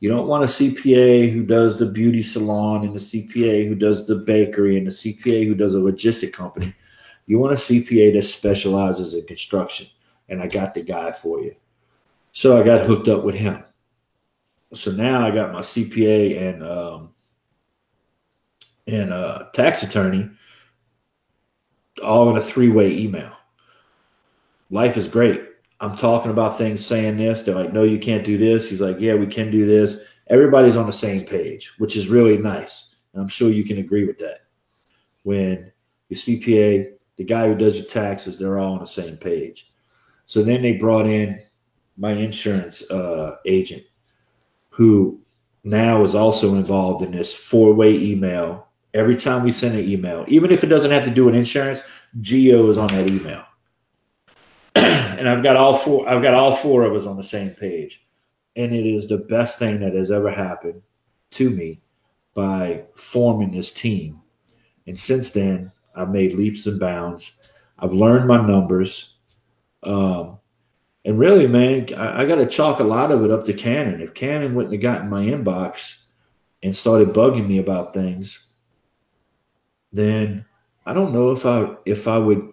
You 0.00 0.10
don't 0.10 0.28
want 0.28 0.44
a 0.44 0.46
CPA 0.46 1.32
who 1.32 1.44
does 1.44 1.78
the 1.78 1.86
beauty 1.86 2.22
salon 2.22 2.84
and 2.84 2.94
the 2.94 2.98
CPA 2.98 3.66
who 3.66 3.74
does 3.74 4.06
the 4.06 4.16
bakery 4.16 4.76
and 4.76 4.86
the 4.86 4.90
CPA 4.90 5.46
who 5.46 5.54
does 5.54 5.74
a 5.74 5.78
logistic 5.78 6.32
company. 6.32 6.74
You 7.26 7.38
want 7.38 7.54
a 7.54 7.56
CPA 7.56 8.12
that 8.14 8.22
specializes 8.22 9.14
in 9.14 9.26
construction. 9.26 9.86
And 10.28 10.42
I 10.42 10.46
got 10.46 10.74
the 10.74 10.82
guy 10.82 11.12
for 11.12 11.40
you. 11.40 11.54
So 12.32 12.60
I 12.60 12.64
got 12.64 12.84
hooked 12.84 13.08
up 13.08 13.24
with 13.24 13.34
him. 13.34 13.62
So 14.74 14.90
now 14.90 15.26
I 15.26 15.30
got 15.30 15.52
my 15.52 15.60
CPA 15.60 16.48
and 16.48 16.62
um, 16.62 17.10
and 18.86 19.12
a 19.12 19.48
tax 19.54 19.82
attorney 19.82 20.28
all 22.04 22.30
in 22.30 22.36
a 22.36 22.42
three-way 22.42 22.96
email. 22.96 23.32
Life 24.70 24.96
is 24.96 25.08
great. 25.08 25.42
I'm 25.80 25.96
talking 25.96 26.30
about 26.30 26.56
things, 26.56 26.84
saying 26.84 27.16
this. 27.16 27.42
They're 27.42 27.54
like, 27.54 27.72
no, 27.72 27.82
you 27.82 27.98
can't 27.98 28.24
do 28.24 28.38
this. 28.38 28.68
He's 28.68 28.80
like, 28.80 28.98
yeah, 29.00 29.14
we 29.14 29.26
can 29.26 29.50
do 29.50 29.66
this. 29.66 29.98
Everybody's 30.28 30.76
on 30.76 30.86
the 30.86 30.92
same 30.92 31.24
page, 31.24 31.72
which 31.78 31.96
is 31.96 32.08
really 32.08 32.38
nice. 32.38 32.94
And 33.12 33.22
I'm 33.22 33.28
sure 33.28 33.50
you 33.50 33.64
can 33.64 33.78
agree 33.78 34.06
with 34.06 34.18
that. 34.18 34.46
When 35.22 35.70
your 36.08 36.16
CPA, 36.16 36.92
the 37.16 37.24
guy 37.24 37.48
who 37.48 37.54
does 37.54 37.76
your 37.76 37.86
taxes, 37.86 38.38
they're 38.38 38.58
all 38.58 38.74
on 38.74 38.80
the 38.80 38.86
same 38.86 39.16
page. 39.16 39.72
So 40.26 40.42
then 40.42 40.62
they 40.62 40.72
brought 40.72 41.06
in 41.06 41.40
my 41.96 42.12
insurance 42.12 42.88
uh, 42.90 43.36
agent, 43.46 43.82
who 44.70 45.20
now 45.62 46.02
is 46.02 46.14
also 46.14 46.54
involved 46.54 47.04
in 47.04 47.12
this 47.12 47.34
four-way 47.34 47.94
email. 47.94 48.68
Every 48.94 49.16
time 49.16 49.42
we 49.42 49.52
send 49.52 49.76
an 49.76 49.88
email, 49.88 50.24
even 50.28 50.52
if 50.52 50.62
it 50.62 50.68
doesn't 50.68 50.92
have 50.92 51.04
to 51.04 51.10
do 51.10 51.24
with 51.24 51.34
insurance, 51.34 51.82
Geo 52.20 52.68
is 52.68 52.78
on 52.78 52.86
that 52.88 53.08
email 53.08 53.44
and 54.74 55.28
I've 55.28 55.42
got 55.42 55.56
all 55.56 55.74
four. 55.74 56.08
I've 56.08 56.22
got 56.22 56.34
all 56.34 56.54
four 56.54 56.84
of 56.84 56.94
us 56.94 57.06
on 57.06 57.16
the 57.16 57.22
same 57.22 57.50
page, 57.50 58.04
and 58.56 58.72
it 58.72 58.86
is 58.86 59.08
the 59.08 59.18
best 59.18 59.58
thing 59.58 59.80
that 59.80 59.94
has 59.94 60.10
ever 60.10 60.30
happened 60.30 60.82
to 61.32 61.50
me 61.50 61.80
by 62.34 62.84
forming 62.96 63.50
this 63.50 63.72
team. 63.72 64.20
And 64.86 64.98
since 64.98 65.30
then, 65.30 65.70
I've 65.94 66.10
made 66.10 66.34
leaps 66.34 66.66
and 66.66 66.80
bounds. 66.80 67.52
I've 67.78 67.92
learned 67.92 68.26
my 68.26 68.44
numbers, 68.44 69.14
um, 69.82 70.38
and 71.04 71.18
really, 71.18 71.46
man, 71.46 71.88
I, 71.96 72.22
I 72.22 72.24
got 72.24 72.36
to 72.36 72.46
chalk 72.46 72.80
a 72.80 72.84
lot 72.84 73.12
of 73.12 73.24
it 73.24 73.30
up 73.30 73.44
to 73.44 73.52
Cannon. 73.52 74.00
If 74.00 74.14
Cannon 74.14 74.54
wouldn't 74.54 74.74
have 74.74 74.82
gotten 74.82 75.10
my 75.10 75.24
inbox 75.24 76.02
and 76.62 76.74
started 76.74 77.10
bugging 77.10 77.46
me 77.46 77.58
about 77.58 77.92
things, 77.92 78.46
then 79.94 80.44
I 80.84 80.92
don't 80.92 81.14
know 81.14 81.30
if 81.30 81.46
I 81.46 81.74
if 81.86 82.06
I 82.08 82.18
would 82.18 82.52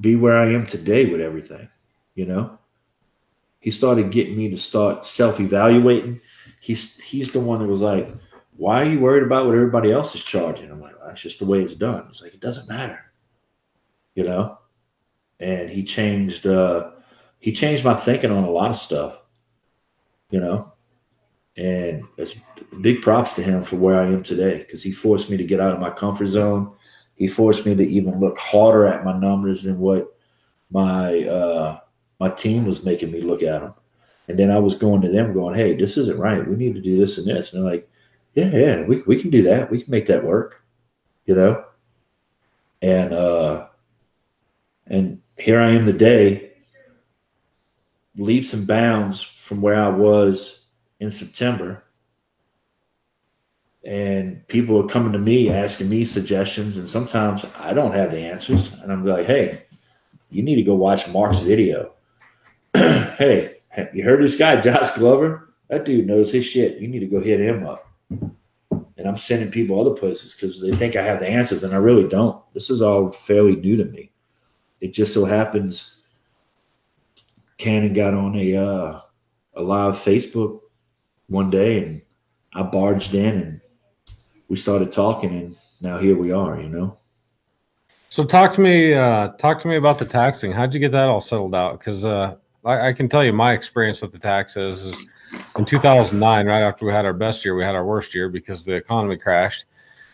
be 0.00 0.16
where 0.16 0.38
I 0.38 0.52
am 0.52 0.66
today 0.66 1.06
with 1.06 1.20
everything. 1.20 1.68
You 2.14 2.26
know, 2.26 2.58
he 3.60 3.70
started 3.70 4.12
getting 4.12 4.36
me 4.36 4.48
to 4.50 4.58
start 4.58 5.06
self 5.06 5.40
evaluating. 5.40 6.20
He's 6.60 7.00
he's 7.00 7.32
the 7.32 7.40
one 7.40 7.60
that 7.60 7.66
was 7.68 7.80
like, 7.80 8.14
"Why 8.56 8.82
are 8.82 8.90
you 8.90 9.00
worried 9.00 9.22
about 9.24 9.46
what 9.46 9.54
everybody 9.54 9.90
else 9.90 10.14
is 10.14 10.22
charging?" 10.22 10.70
I'm 10.70 10.80
like, 10.80 10.94
"That's 11.04 11.20
just 11.20 11.38
the 11.38 11.46
way 11.46 11.62
it's 11.62 11.74
done." 11.74 12.06
It's 12.08 12.22
like 12.22 12.34
it 12.34 12.40
doesn't 12.40 12.68
matter, 12.68 13.00
you 14.14 14.24
know. 14.24 14.58
And 15.40 15.70
he 15.70 15.84
changed. 15.84 16.46
uh 16.46 16.90
He 17.40 17.52
changed 17.52 17.84
my 17.84 17.94
thinking 17.94 18.30
on 18.32 18.44
a 18.44 18.50
lot 18.50 18.70
of 18.70 18.76
stuff, 18.76 19.18
you 20.30 20.40
know. 20.40 20.74
And 21.58 22.04
it's 22.16 22.36
big 22.80 23.02
props 23.02 23.32
to 23.34 23.42
him 23.42 23.62
for 23.64 23.76
where 23.76 24.00
I 24.00 24.06
am 24.06 24.22
today 24.22 24.58
because 24.58 24.82
he 24.82 24.92
forced 24.92 25.28
me 25.28 25.36
to 25.36 25.44
get 25.44 25.60
out 25.60 25.72
of 25.72 25.80
my 25.80 25.90
comfort 25.90 26.28
zone. 26.28 26.72
He 27.16 27.26
forced 27.26 27.66
me 27.66 27.74
to 27.74 27.82
even 27.82 28.20
look 28.20 28.38
harder 28.38 28.86
at 28.86 29.04
my 29.04 29.18
numbers 29.18 29.64
than 29.64 29.80
what 29.80 30.16
my 30.70 31.24
uh, 31.24 31.80
my 32.20 32.30
team 32.30 32.64
was 32.64 32.84
making 32.84 33.10
me 33.10 33.20
look 33.20 33.42
at 33.42 33.60
them. 33.60 33.74
And 34.28 34.38
then 34.38 34.52
I 34.52 34.58
was 34.58 34.76
going 34.76 35.00
to 35.02 35.08
them 35.08 35.32
going, 35.32 35.56
Hey, 35.56 35.74
this 35.74 35.96
isn't 35.96 36.18
right. 36.18 36.46
We 36.46 36.54
need 36.54 36.74
to 36.74 36.80
do 36.80 36.96
this 36.96 37.18
and 37.18 37.26
this. 37.26 37.52
And 37.52 37.64
they're 37.64 37.72
like, 37.72 37.90
Yeah, 38.34 38.50
yeah, 38.50 38.82
we, 38.82 39.02
we 39.02 39.20
can 39.20 39.30
do 39.30 39.42
that. 39.44 39.68
We 39.68 39.82
can 39.82 39.90
make 39.90 40.06
that 40.06 40.24
work, 40.24 40.62
you 41.24 41.34
know? 41.34 41.64
And, 42.82 43.12
uh, 43.12 43.66
and 44.86 45.20
here 45.38 45.60
I 45.60 45.70
am 45.70 45.86
today, 45.86 46.52
leaps 48.16 48.52
and 48.52 48.66
bounds 48.66 49.22
from 49.22 49.60
where 49.60 49.78
I 49.80 49.88
was 49.88 50.60
in 51.00 51.10
September. 51.10 51.84
And 53.84 54.46
people 54.48 54.82
are 54.82 54.88
coming 54.88 55.12
to 55.12 55.18
me 55.18 55.50
asking 55.50 55.88
me 55.88 56.04
suggestions, 56.04 56.76
and 56.76 56.88
sometimes 56.88 57.44
I 57.56 57.72
don't 57.72 57.94
have 57.94 58.10
the 58.10 58.18
answers. 58.18 58.72
And 58.74 58.92
I'm 58.92 59.04
like, 59.04 59.26
hey, 59.26 59.64
you 60.30 60.42
need 60.42 60.56
to 60.56 60.62
go 60.62 60.74
watch 60.74 61.08
Mark's 61.08 61.40
video. 61.40 61.92
hey, 62.74 63.58
you 63.94 64.02
heard 64.02 64.22
this 64.22 64.36
guy, 64.36 64.56
Josh 64.60 64.90
Glover? 64.90 65.54
That 65.68 65.84
dude 65.84 66.06
knows 66.06 66.32
his 66.32 66.44
shit. 66.44 66.78
You 66.78 66.88
need 66.88 67.00
to 67.00 67.06
go 67.06 67.20
hit 67.20 67.40
him 67.40 67.66
up. 67.66 67.88
And 68.10 69.06
I'm 69.06 69.16
sending 69.16 69.50
people 69.50 69.80
other 69.80 69.98
places 69.98 70.34
because 70.34 70.60
they 70.60 70.72
think 70.72 70.96
I 70.96 71.02
have 71.02 71.20
the 71.20 71.28
answers, 71.28 71.62
and 71.62 71.72
I 71.72 71.78
really 71.78 72.08
don't. 72.08 72.42
This 72.52 72.68
is 72.68 72.82
all 72.82 73.12
fairly 73.12 73.54
new 73.54 73.76
to 73.76 73.84
me. 73.84 74.10
It 74.80 74.92
just 74.92 75.14
so 75.14 75.24
happens 75.24 75.98
Cannon 77.58 77.92
got 77.92 78.14
on 78.14 78.36
a 78.36 78.56
uh, 78.56 79.00
a 79.54 79.62
live 79.62 79.96
Facebook 79.96 80.60
one 81.28 81.50
day, 81.50 81.84
and 81.84 82.02
I 82.54 82.62
barged 82.62 83.14
in, 83.14 83.34
and 83.42 83.60
we 84.48 84.56
started 84.56 84.90
talking, 84.90 85.30
and 85.30 85.56
now 85.80 85.98
here 85.98 86.16
we 86.16 86.32
are. 86.32 86.60
You 86.60 86.68
know. 86.68 86.98
So 88.08 88.24
talk 88.24 88.54
to 88.54 88.60
me. 88.60 88.94
Uh, 88.94 89.28
talk 89.32 89.60
to 89.62 89.68
me 89.68 89.76
about 89.76 89.98
the 89.98 90.04
taxing. 90.04 90.52
How'd 90.52 90.74
you 90.74 90.80
get 90.80 90.92
that 90.92 91.04
all 91.04 91.20
settled 91.20 91.54
out? 91.54 91.78
Because 91.78 92.04
uh, 92.04 92.36
I, 92.64 92.88
I 92.88 92.92
can 92.92 93.08
tell 93.08 93.24
you 93.24 93.32
my 93.32 93.52
experience 93.52 94.02
with 94.02 94.12
the 94.12 94.18
taxes 94.18 94.84
is 94.84 94.96
in 95.56 95.64
2009, 95.64 96.46
right 96.46 96.62
after 96.62 96.86
we 96.86 96.92
had 96.92 97.04
our 97.04 97.12
best 97.12 97.44
year, 97.44 97.54
we 97.54 97.64
had 97.64 97.74
our 97.74 97.84
worst 97.84 98.14
year 98.14 98.28
because 98.28 98.64
the 98.64 98.74
economy 98.74 99.16
crashed 99.16 99.66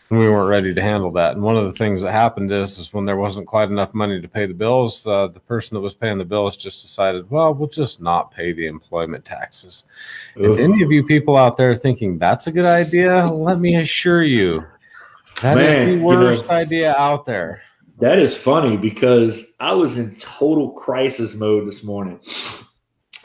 we 0.09 0.29
weren't 0.29 0.49
ready 0.49 0.73
to 0.73 0.81
handle 0.81 1.11
that. 1.11 1.33
And 1.33 1.41
one 1.41 1.57
of 1.57 1.65
the 1.65 1.71
things 1.71 2.01
that 2.01 2.11
happened 2.11 2.51
is, 2.51 2.77
is 2.77 2.93
when 2.93 3.05
there 3.05 3.17
wasn't 3.17 3.47
quite 3.47 3.69
enough 3.69 3.93
money 3.93 4.21
to 4.21 4.27
pay 4.27 4.45
the 4.45 4.53
bills, 4.53 5.05
uh, 5.07 5.27
the 5.27 5.39
person 5.39 5.75
that 5.75 5.81
was 5.81 5.95
paying 5.95 6.19
the 6.19 6.25
bills 6.25 6.55
just 6.55 6.83
decided, 6.83 7.29
well, 7.31 7.53
we'll 7.53 7.67
just 7.67 8.01
not 8.01 8.31
pay 8.31 8.53
the 8.53 8.67
employment 8.67 9.25
taxes. 9.25 9.85
If 10.35 10.59
any 10.59 10.83
of 10.83 10.91
you 10.91 11.03
people 11.03 11.37
out 11.37 11.57
there 11.57 11.73
thinking 11.73 12.19
that's 12.19 12.45
a 12.47 12.51
good 12.51 12.65
idea, 12.65 13.25
let 13.25 13.59
me 13.59 13.77
assure 13.77 14.23
you, 14.23 14.63
that 15.41 15.57
is 15.57 15.63
Man, 15.63 15.85
the 15.85 15.91
you 15.93 15.97
know- 15.99 16.05
worst 16.05 16.49
idea 16.49 16.95
out 16.97 17.25
there. 17.25 17.61
That 17.99 18.19
is 18.19 18.37
funny 18.37 18.75
because 18.75 19.53
I 19.61 19.71
was 19.71 19.95
in 19.97 20.15
total 20.17 20.71
crisis 20.71 21.33
mode 21.33 21.65
this 21.65 21.81
morning. 21.81 22.19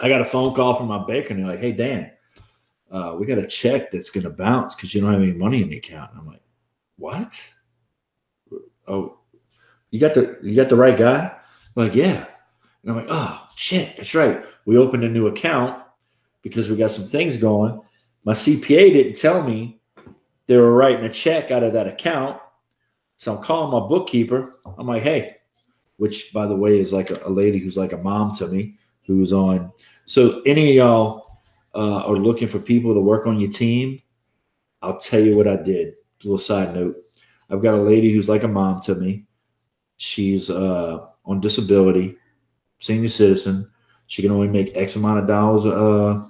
I 0.01 0.09
got 0.09 0.21
a 0.21 0.25
phone 0.25 0.55
call 0.55 0.75
from 0.75 0.87
my 0.87 1.05
banker 1.05 1.35
and 1.35 1.41
they're 1.41 1.51
like, 1.51 1.59
"Hey 1.61 1.73
Dan, 1.73 2.13
uh, 2.89 3.17
we 3.19 3.27
got 3.27 3.39
a 3.39 3.47
check 3.49 3.91
that's 3.91 4.11
going 4.11 4.23
to 4.23 4.31
bounce 4.31 4.77
because 4.77 4.95
you 4.95 5.01
don't 5.01 5.13
have 5.13 5.23
any 5.23 5.33
money 5.33 5.61
in 5.61 5.71
the 5.71 5.77
account." 5.79 6.13
And 6.13 6.21
I'm 6.21 6.27
like, 6.29 6.41
"What? 7.01 7.53
Oh, 8.87 9.19
you 9.91 9.99
got 9.99 10.15
the 10.15 10.39
you 10.43 10.55
got 10.55 10.69
the 10.69 10.77
right 10.77 10.97
guy?" 10.97 11.35
like, 11.75 11.95
yeah. 11.95 12.27
And 12.83 12.93
I'm 12.93 12.97
like, 12.97 13.09
"Oh 13.09 13.47
shit, 13.57 13.97
that's 13.97 14.15
right. 14.15 14.45
We 14.67 14.77
opened 14.77 15.05
a 15.05 15.09
new 15.09 15.27
account 15.27 15.83
because 16.43 16.71
we 16.71 16.77
got 16.77 16.93
some 16.93 17.07
things 17.07 17.37
going." 17.37 17.81
My 18.25 18.35
CPA 18.35 18.93
didn't 18.93 19.17
tell 19.17 19.43
me 19.43 19.81
they 20.47 20.57
were 20.57 20.73
writing 20.73 21.05
a 21.05 21.13
check 21.13 21.51
out 21.51 21.63
of 21.63 21.73
that 21.75 21.87
account. 21.87 22.41
So 23.19 23.37
I'm 23.37 23.43
calling 23.43 23.71
my 23.71 23.87
bookkeeper. 23.87 24.59
I'm 24.79 24.87
like, 24.87 25.03
hey, 25.03 25.37
which 25.97 26.33
by 26.33 26.47
the 26.47 26.57
way 26.57 26.81
is 26.81 26.93
like 26.93 27.11
a, 27.11 27.21
a 27.25 27.31
lady 27.31 27.59
who's 27.59 27.77
like 27.77 27.93
a 27.93 27.99
mom 27.99 28.35
to 28.37 28.49
me, 28.49 28.77
who's 29.07 29.33
on. 29.33 29.71
So 30.07 30.43
any 30.47 30.71
of 30.71 30.75
y'all 30.75 31.39
uh, 31.75 32.05
are 32.05 32.17
looking 32.17 32.49
for 32.49 32.59
people 32.59 32.95
to 32.95 33.01
work 33.01 33.27
on 33.27 33.39
your 33.39 33.51
team, 33.51 34.01
I'll 34.83 34.99
tell 34.99 35.21
you 35.21 35.37
what 35.37 35.47
I 35.47 35.57
did. 35.57 35.95
A 36.23 36.27
little 36.27 36.39
side 36.39 36.75
note. 36.75 36.97
I've 37.49 37.63
got 37.63 37.75
a 37.75 37.83
lady 37.83 38.13
who's 38.13 38.29
like 38.29 38.43
a 38.43 38.49
mom 38.49 38.81
to 38.83 38.95
me. 38.95 39.25
She's 39.97 40.51
uh, 40.51 41.07
on 41.25 41.41
disability, 41.41 42.17
senior 42.81 43.09
citizen. 43.09 43.71
She 44.07 44.23
can 44.23 44.31
only 44.31 44.49
make 44.49 44.77
X 44.77 44.97
amount 44.97 45.21
of 45.21 45.27
dollars 45.27 45.65
uh, 45.65 46.25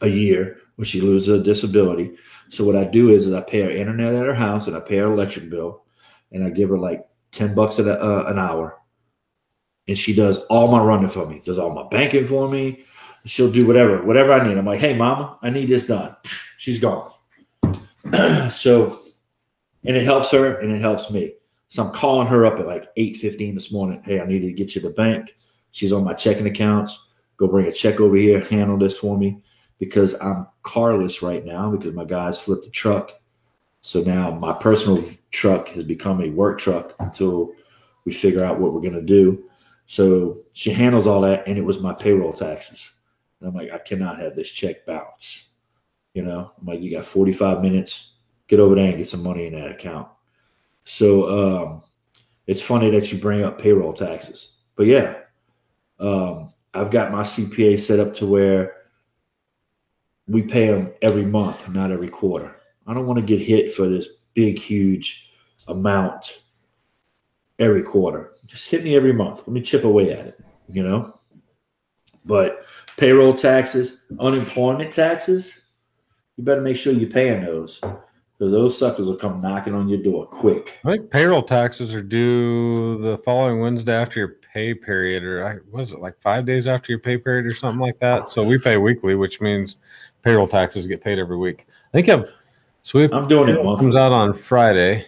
a 0.00 0.08
year 0.08 0.58
when 0.76 0.84
she 0.84 1.00
loses 1.00 1.28
her 1.28 1.42
disability. 1.42 2.16
So 2.50 2.64
what 2.64 2.76
I 2.76 2.84
do 2.84 3.10
is, 3.10 3.26
is 3.26 3.34
I 3.34 3.40
pay 3.40 3.62
her 3.62 3.70
internet 3.70 4.14
at 4.14 4.26
her 4.26 4.34
house 4.34 4.66
and 4.66 4.76
I 4.76 4.80
pay 4.80 4.96
her 4.98 5.12
electric 5.12 5.50
bill 5.50 5.84
and 6.32 6.44
I 6.44 6.50
give 6.50 6.68
her 6.68 6.78
like 6.78 7.06
10 7.32 7.54
bucks 7.54 7.78
a, 7.78 8.02
uh, 8.02 8.24
an 8.30 8.38
hour. 8.38 8.78
And 9.86 9.98
she 9.98 10.14
does 10.14 10.38
all 10.46 10.70
my 10.70 10.82
running 10.82 11.08
for 11.08 11.26
me, 11.26 11.40
does 11.44 11.58
all 11.58 11.74
my 11.74 11.86
banking 11.88 12.24
for 12.24 12.48
me. 12.48 12.84
She'll 13.26 13.50
do 13.50 13.66
whatever, 13.66 14.04
whatever 14.04 14.32
I 14.32 14.46
need. 14.46 14.58
I'm 14.58 14.66
like, 14.66 14.80
hey, 14.80 14.94
mama, 14.94 15.38
I 15.42 15.50
need 15.50 15.68
this 15.68 15.86
done. 15.86 16.16
She's 16.58 16.78
gone. 16.78 17.10
so, 18.50 18.98
and 19.84 19.96
it 19.96 20.04
helps 20.04 20.30
her 20.30 20.60
and 20.60 20.72
it 20.72 20.80
helps 20.80 21.10
me. 21.10 21.34
So 21.68 21.84
I'm 21.84 21.92
calling 21.92 22.26
her 22.28 22.46
up 22.46 22.58
at 22.60 22.66
like 22.66 22.94
8.15 22.96 23.54
this 23.54 23.72
morning. 23.72 24.02
Hey, 24.04 24.20
I 24.20 24.26
need 24.26 24.40
to 24.40 24.52
get 24.52 24.74
you 24.74 24.80
to 24.80 24.88
the 24.88 24.94
bank. 24.94 25.34
She's 25.70 25.92
on 25.92 26.04
my 26.04 26.14
checking 26.14 26.46
accounts. 26.46 26.98
Go 27.36 27.48
bring 27.48 27.66
a 27.66 27.72
check 27.72 28.00
over 28.00 28.16
here, 28.16 28.40
handle 28.44 28.78
this 28.78 28.96
for 28.96 29.18
me 29.18 29.42
because 29.78 30.14
I'm 30.20 30.46
carless 30.62 31.22
right 31.22 31.44
now 31.44 31.70
because 31.70 31.94
my 31.94 32.04
guys 32.04 32.38
flipped 32.38 32.64
the 32.64 32.70
truck. 32.70 33.12
So 33.82 34.00
now 34.02 34.30
my 34.30 34.52
personal 34.52 35.04
truck 35.30 35.68
has 35.68 35.84
become 35.84 36.22
a 36.22 36.30
work 36.30 36.58
truck 36.58 36.94
until 37.00 37.52
we 38.04 38.12
figure 38.12 38.44
out 38.44 38.60
what 38.60 38.72
we're 38.72 38.80
going 38.80 38.94
to 38.94 39.02
do. 39.02 39.44
So 39.86 40.38
she 40.52 40.70
handles 40.70 41.06
all 41.06 41.20
that, 41.20 41.46
and 41.46 41.58
it 41.58 41.64
was 41.64 41.80
my 41.80 41.92
payroll 41.92 42.32
taxes. 42.32 42.88
And 43.40 43.48
I'm 43.48 43.54
like, 43.54 43.70
I 43.70 43.78
cannot 43.78 44.18
have 44.18 44.34
this 44.34 44.50
check 44.50 44.86
bounce. 44.86 45.48
You 46.14 46.22
know, 46.22 46.52
I'm 46.58 46.66
like, 46.66 46.80
you 46.80 46.90
got 46.90 47.04
45 47.04 47.60
minutes. 47.60 48.12
Get 48.48 48.60
over 48.60 48.74
there 48.74 48.86
and 48.86 48.96
get 48.96 49.06
some 49.06 49.22
money 49.22 49.46
in 49.46 49.54
that 49.54 49.70
account. 49.70 50.08
So 50.84 51.28
um, 51.28 51.82
it's 52.46 52.60
funny 52.60 52.90
that 52.90 53.12
you 53.12 53.18
bring 53.18 53.42
up 53.42 53.60
payroll 53.60 53.92
taxes. 53.92 54.58
But 54.76 54.86
yeah, 54.86 55.16
um, 55.98 56.50
I've 56.72 56.90
got 56.90 57.12
my 57.12 57.22
CPA 57.22 57.80
set 57.80 58.00
up 58.00 58.14
to 58.14 58.26
where 58.26 58.76
we 60.26 60.42
pay 60.42 60.68
them 60.68 60.92
every 61.02 61.24
month, 61.24 61.68
not 61.68 61.90
every 61.90 62.08
quarter. 62.08 62.56
I 62.86 62.94
don't 62.94 63.06
want 63.06 63.18
to 63.18 63.26
get 63.26 63.44
hit 63.44 63.74
for 63.74 63.88
this 63.88 64.06
big, 64.34 64.58
huge 64.58 65.30
amount 65.68 66.42
every 67.58 67.82
quarter. 67.82 68.32
Just 68.46 68.68
hit 68.68 68.84
me 68.84 68.94
every 68.94 69.12
month. 69.12 69.38
Let 69.38 69.48
me 69.48 69.62
chip 69.62 69.84
away 69.84 70.12
at 70.12 70.26
it, 70.26 70.40
you 70.68 70.82
know? 70.82 71.18
But 72.24 72.64
payroll 72.96 73.34
taxes, 73.34 74.02
unemployment 74.18 74.92
taxes, 74.92 75.63
you 76.36 76.44
better 76.44 76.60
make 76.60 76.76
sure 76.76 76.92
you're 76.92 77.10
paying 77.10 77.44
those 77.44 77.80
because 77.80 78.52
those 78.52 78.76
suckers 78.76 79.06
will 79.06 79.16
come 79.16 79.40
knocking 79.40 79.74
on 79.74 79.88
your 79.88 80.02
door 80.02 80.26
quick. 80.26 80.78
I 80.84 80.92
think 80.92 81.10
payroll 81.10 81.42
taxes 81.42 81.94
are 81.94 82.02
due 82.02 82.98
the 82.98 83.18
following 83.18 83.60
Wednesday 83.60 83.94
after 83.94 84.18
your 84.18 84.36
pay 84.52 84.74
period, 84.74 85.22
or 85.22 85.46
I 85.46 85.58
was 85.70 85.92
it 85.92 86.00
like 86.00 86.20
five 86.20 86.44
days 86.44 86.66
after 86.66 86.90
your 86.90 86.98
pay 86.98 87.16
period, 87.16 87.46
or 87.46 87.54
something 87.54 87.80
like 87.80 87.98
that. 88.00 88.28
So 88.28 88.42
we 88.42 88.58
pay 88.58 88.76
weekly, 88.76 89.14
which 89.14 89.40
means 89.40 89.76
payroll 90.22 90.48
taxes 90.48 90.86
get 90.86 91.02
paid 91.02 91.18
every 91.18 91.36
week. 91.36 91.66
I 91.68 91.98
think 91.98 92.08
I've 92.08 92.28
so 92.82 92.98
we 92.98 93.10
I'm 93.12 93.28
doing 93.28 93.48
it 93.48 93.62
comes 93.62 93.96
out 93.96 94.12
on 94.12 94.36
Friday, 94.36 95.06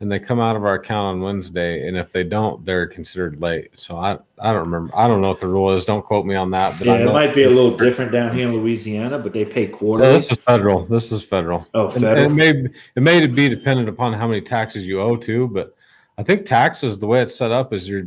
and 0.00 0.10
they 0.10 0.18
come 0.18 0.40
out 0.40 0.56
of 0.56 0.64
our 0.64 0.74
account 0.76 1.06
on 1.16 1.20
Wednesday, 1.20 1.86
and 1.86 1.96
if 1.96 2.10
they 2.10 2.24
don't, 2.24 2.64
they're 2.64 2.86
considered 2.86 3.40
late. 3.40 3.78
So 3.78 3.96
I 3.96 4.18
I 4.38 4.52
don't 4.52 4.64
remember. 4.64 4.90
I 4.96 5.06
don't 5.06 5.20
know 5.20 5.28
what 5.28 5.40
the 5.40 5.46
rule 5.46 5.76
is. 5.76 5.84
Don't 5.84 6.04
quote 6.04 6.24
me 6.24 6.34
on 6.34 6.50
that. 6.52 6.78
But 6.78 6.86
Yeah, 6.86 6.94
it 7.08 7.12
might 7.12 7.34
be 7.34 7.44
a 7.44 7.50
little 7.50 7.76
different 7.76 8.10
down 8.10 8.34
here 8.34 8.48
in 8.48 8.54
Louisiana, 8.54 9.18
but 9.18 9.32
they 9.34 9.44
pay 9.44 9.66
No, 9.66 9.76
quarterly. 9.76 10.12
this 10.12 10.32
is 10.32 10.38
federal. 10.46 10.86
This 10.86 11.12
is 11.12 11.22
federal. 11.24 11.66
Oh, 11.74 11.86
And- 11.86 11.94
and 11.96 12.02
federal. 12.02 12.30
it 12.30 12.34
may 12.34 12.50
it 12.96 13.02
may 13.02 13.26
be 13.26 13.48
dependent 13.48 13.88
upon 13.90 14.14
how 14.14 14.26
many 14.26 14.40
taxes 14.40 14.88
you 14.88 15.00
owe 15.00 15.16
to, 15.16 15.48
but 15.48 15.74
I 16.16 16.22
think 16.22 16.46
taxes 16.46 16.98
the 16.98 17.06
way 17.06 17.20
it's 17.20 17.34
set 17.34 17.52
up 17.52 17.72
is 17.72 17.88
you're 17.88 18.04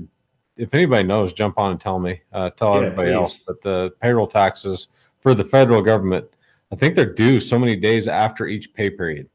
if 0.56 0.72
anybody 0.76 1.04
knows, 1.04 1.34
jump 1.34 1.58
on 1.58 1.72
and 1.72 1.80
tell 1.82 1.98
me, 1.98 2.22
uh, 2.32 2.52
tell 2.52 2.74
Yeah, 2.76 2.82
everybody 2.88 3.10
please. 3.10 3.16
else. 3.16 3.40
But 3.48 3.60
the 3.64 3.92
payroll 4.02 4.28
taxes 4.28 4.88
for 5.20 5.34
the 5.34 5.44
federal 5.44 5.82
government, 5.82 6.26
I 6.72 6.76
think 6.76 6.94
they're 6.94 7.12
due 7.12 7.40
so 7.40 7.58
many 7.58 7.76
days 7.76 8.08
after 8.08 8.46
each 8.46 8.72
pay 8.76 8.92
period. 8.92 9.28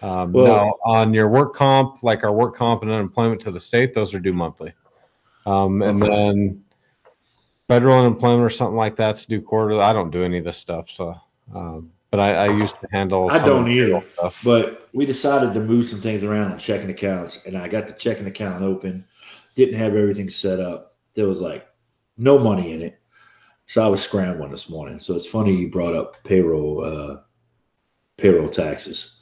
Um, 0.00 0.32
Well- 0.32 0.46
now 0.46 0.74
on 0.84 1.12
your 1.12 1.28
work 1.28 1.54
comp, 1.54 2.02
like 2.02 2.24
our 2.24 2.32
work 2.32 2.54
comp 2.54 2.82
and 2.82 2.90
unemployment 2.90 3.40
to 3.42 3.50
the 3.50 3.60
state, 3.60 3.94
those 3.94 4.14
are 4.14 4.20
due 4.20 4.32
monthly. 4.32 4.72
Um, 5.46 5.82
and 5.82 6.02
Okay. 6.02 6.14
then 6.14 6.64
federal 7.66 7.98
unemployment 7.98 8.42
or 8.42 8.50
something 8.50 8.76
like 8.76 8.96
that's 8.96 9.24
due 9.26 9.40
quarterly. 9.42 9.80
I 9.80 9.92
don't 9.92 10.10
do 10.10 10.22
any 10.22 10.38
of 10.38 10.44
this 10.44 10.56
stuff, 10.56 10.90
so. 10.90 11.14
Um, 11.54 11.90
but 12.10 12.20
I, 12.20 12.46
I 12.46 12.48
used 12.48 12.80
to 12.80 12.88
handle. 12.92 13.28
I 13.30 13.38
some 13.38 13.40
of 13.40 13.46
don't 13.46 13.64
the 13.66 13.72
either. 13.72 13.86
payroll 13.86 14.04
Stuff. 14.14 14.40
But 14.44 14.88
we 14.92 15.04
decided 15.04 15.52
to 15.54 15.60
move 15.60 15.86
some 15.86 16.00
things 16.00 16.24
around 16.24 16.52
on 16.52 16.58
checking 16.58 16.90
accounts, 16.90 17.40
and 17.44 17.56
I 17.56 17.68
got 17.68 17.86
the 17.86 17.92
checking 17.94 18.26
account 18.26 18.62
open. 18.62 19.04
Didn't 19.56 19.78
have 19.78 19.94
everything 19.94 20.28
set 20.30 20.60
up. 20.60 20.96
There 21.14 21.26
was 21.26 21.40
like 21.40 21.66
no 22.16 22.38
money 22.38 22.72
in 22.72 22.82
it, 22.82 22.98
so 23.66 23.84
I 23.84 23.88
was 23.88 24.02
scrambling 24.02 24.50
this 24.50 24.70
morning. 24.70 25.00
So 25.00 25.14
it's 25.14 25.26
funny 25.26 25.54
you 25.54 25.68
brought 25.68 25.94
up 25.94 26.16
payroll, 26.24 26.84
uh, 26.84 27.20
payroll 28.16 28.48
taxes. 28.48 29.16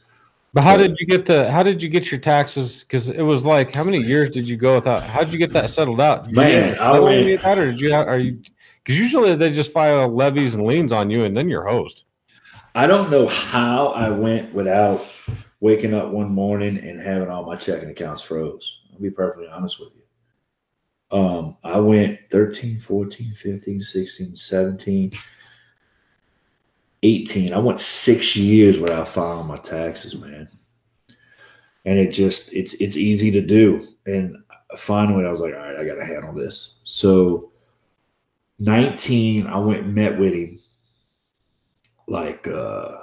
But 0.56 0.62
how 0.64 0.78
did 0.78 0.96
you 0.98 1.06
get 1.06 1.26
the? 1.26 1.50
How 1.50 1.62
did 1.62 1.82
you 1.82 1.90
get 1.90 2.10
your 2.10 2.18
taxes? 2.18 2.82
Because 2.82 3.10
it 3.10 3.20
was 3.20 3.44
like, 3.44 3.72
how 3.74 3.84
many 3.84 3.98
years 3.98 4.30
did 4.30 4.48
you 4.48 4.56
go 4.56 4.76
without? 4.76 5.02
How 5.02 5.20
did 5.22 5.30
you 5.30 5.38
get 5.38 5.52
that 5.52 5.68
settled 5.68 6.00
out? 6.00 6.22
Did 6.22 6.30
you 6.30 6.36
Man, 6.36 6.72
get 6.72 6.80
I 6.80 6.98
went- 6.98 7.42
that, 7.42 7.58
or 7.58 7.66
did 7.66 7.78
you? 7.78 7.92
Have, 7.92 8.08
are 8.08 8.18
you? 8.18 8.40
Because 8.82 8.98
usually 8.98 9.36
they 9.36 9.50
just 9.50 9.70
file 9.70 10.08
levies 10.08 10.54
and 10.54 10.64
liens 10.64 10.92
on 10.92 11.10
you, 11.10 11.24
and 11.24 11.36
then 11.36 11.50
you're 11.50 11.66
hosed. 11.66 12.04
I 12.74 12.86
don't 12.86 13.10
know 13.10 13.26
how 13.26 13.88
I 13.88 14.08
went 14.08 14.54
without 14.54 15.04
waking 15.60 15.92
up 15.92 16.08
one 16.08 16.30
morning 16.30 16.78
and 16.78 17.02
having 17.02 17.28
all 17.28 17.44
my 17.44 17.56
checking 17.56 17.90
accounts 17.90 18.22
froze. 18.22 18.78
I'll 18.94 18.98
be 18.98 19.10
perfectly 19.10 19.48
honest 19.48 19.78
with 19.78 19.92
you. 19.94 21.18
Um, 21.18 21.58
I 21.64 21.78
went 21.80 22.18
13, 22.30 22.78
14, 22.78 23.34
15, 23.34 23.78
16, 23.82 24.34
17, 24.34 25.12
18. 27.02 27.52
I 27.52 27.58
went 27.58 27.80
six 27.80 28.36
years 28.36 28.78
without 28.78 29.08
filing 29.08 29.46
my 29.46 29.56
taxes, 29.56 30.14
man. 30.14 30.48
And 31.84 31.98
it 31.98 32.10
just 32.10 32.52
it's 32.52 32.74
it's 32.74 32.96
easy 32.96 33.30
to 33.30 33.40
do. 33.40 33.86
And 34.06 34.36
finally 34.76 35.24
I 35.24 35.30
was 35.30 35.40
like, 35.40 35.54
all 35.54 35.60
right, 35.60 35.76
I 35.76 35.84
gotta 35.84 36.04
handle 36.04 36.32
this. 36.32 36.80
So 36.84 37.52
19, 38.58 39.46
I 39.46 39.58
went 39.58 39.86
met 39.86 40.18
with 40.18 40.32
him 40.32 40.58
like 42.06 42.46
uh 42.46 42.98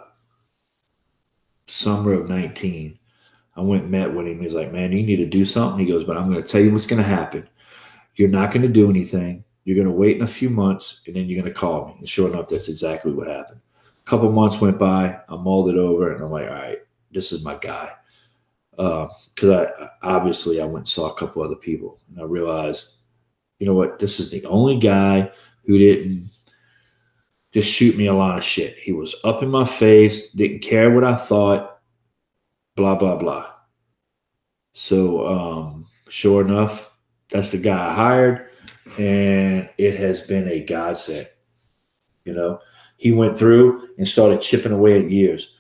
summer 1.68 2.14
of 2.14 2.30
19 2.30 2.98
i 3.56 3.62
went 3.62 3.89
met 3.89 4.14
with 4.14 4.28
him 4.28 4.41
he's 4.41 4.54
like 4.54 4.72
man 4.72 4.91
you 4.91 5.04
need 5.04 5.18
to 5.18 5.26
do 5.26 5.44
something 5.44 5.86
he 5.86 5.91
goes 5.91 6.04
but 6.04 6.18
i'm 6.18 6.30
going 6.30 6.41
to 6.41 6.50
tell 6.50 6.62
you 6.62 6.72
what's 6.72 6.86
going 6.86 7.02
to 7.02 7.08
happen 7.08 7.48
you're 8.16 8.30
not 8.30 8.52
going 8.52 8.62
to 8.62 8.68
do 8.68 8.89
anything 8.89 9.44
you're 9.64 9.76
going 9.76 9.88
to 9.88 9.94
wait 9.94 10.18
in 10.18 10.24
a 10.24 10.28
few 10.28 10.50
months 10.50 11.02
and 11.08 11.16
then 11.16 11.26
you're 11.26 11.41
going 11.41 11.52
to 11.52 11.60
call 11.60 11.88
me 11.88 11.96
and 12.00 12.10
sure 12.10 12.30
enough 12.30 12.48
that's 12.48 12.68
exactly 12.68 13.12
what 13.12 13.28
happened 13.28 13.60
a 14.06 14.10
couple 14.10 14.32
months 14.32 14.60
went 14.60 14.78
by 14.78 15.18
i 15.30 15.36
mulled 15.36 15.70
it 15.70 15.78
over 15.78 16.14
and 16.14 16.24
i'm 16.24 16.32
like 16.32 16.47
all 16.47 16.54
right 16.54 16.80
this 17.12 17.32
is 17.32 17.43
my 17.43 17.56
guy 17.56 17.91
because 18.72 19.12
I 19.80 19.89
obviously 20.01 20.60
i 20.60 20.66
went 20.66 20.78
and 20.78 20.89
saw 20.89 21.10
a 21.10 21.16
couple 21.16 21.43
other 21.43 21.56
people 21.56 21.99
and 22.10 22.20
i 22.20 22.24
realized 22.24 22.95
you 23.60 23.68
know 23.68 23.74
what 23.74 23.99
this 23.99 24.20
is 24.20 24.30
the 24.30 24.43
only 24.45 24.78
guy 24.80 25.32
who 25.66 25.78
didn't 25.78 26.24
just 27.54 27.72
shoot 27.72 27.95
me 27.95 28.08
a 28.08 28.14
lot 28.14 28.38
of 28.38 28.43
shit. 28.43 28.78
He 28.78 28.91
was 28.91 29.16
up 29.24 29.43
in 29.43 29.49
my 29.49 29.64
face, 29.64 30.32
didn't 30.32 30.64
care 30.64 30.89
what 30.89 31.04
I 31.04 31.16
thought, 31.16 31.80
blah 32.76 32.95
blah 32.95 33.16
blah. 33.16 33.47
So 34.74 35.28
um, 35.28 35.86
sure 36.10 36.41
enough, 36.41 36.97
that's 37.30 37.51
the 37.51 37.60
guy 37.60 37.89
I 37.89 37.93
hired, 37.93 38.49
and 38.97 39.70
it 39.78 39.97
has 39.99 40.22
been 40.22 40.47
a 40.47 40.62
godsend. 40.62 41.28
You 42.26 42.34
know, 42.34 42.60
he 43.04 43.12
went 43.12 43.38
through 43.38 43.89
and 43.97 44.08
started 44.08 44.41
chipping 44.41 44.72
away 44.72 44.97
at 44.97 45.12
years. 45.12 45.58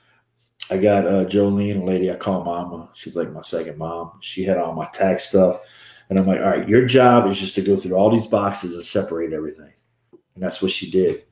I 0.71 0.77
got 0.77 1.05
uh, 1.05 1.25
Jolene, 1.25 1.81
a 1.81 1.85
lady 1.85 2.09
I 2.09 2.15
call 2.15 2.45
Mama. 2.45 2.87
She's 2.93 3.17
like 3.17 3.33
my 3.33 3.41
second 3.41 3.77
mom. 3.77 4.13
She 4.21 4.45
had 4.45 4.57
all 4.57 4.71
my 4.71 4.85
tax 4.93 5.25
stuff, 5.25 5.59
and 6.07 6.17
I'm 6.17 6.25
like, 6.25 6.39
all 6.39 6.51
right, 6.51 6.69
your 6.69 6.85
job 6.85 7.29
is 7.29 7.37
just 7.37 7.55
to 7.55 7.61
go 7.61 7.75
through 7.75 7.95
all 7.95 8.09
these 8.09 8.27
boxes 8.27 8.75
and 8.75 8.85
separate 8.85 9.33
everything, 9.33 9.73
and 10.35 10.41
that's 10.41 10.61
what 10.61 10.71
she 10.71 10.89
did. 10.89 11.25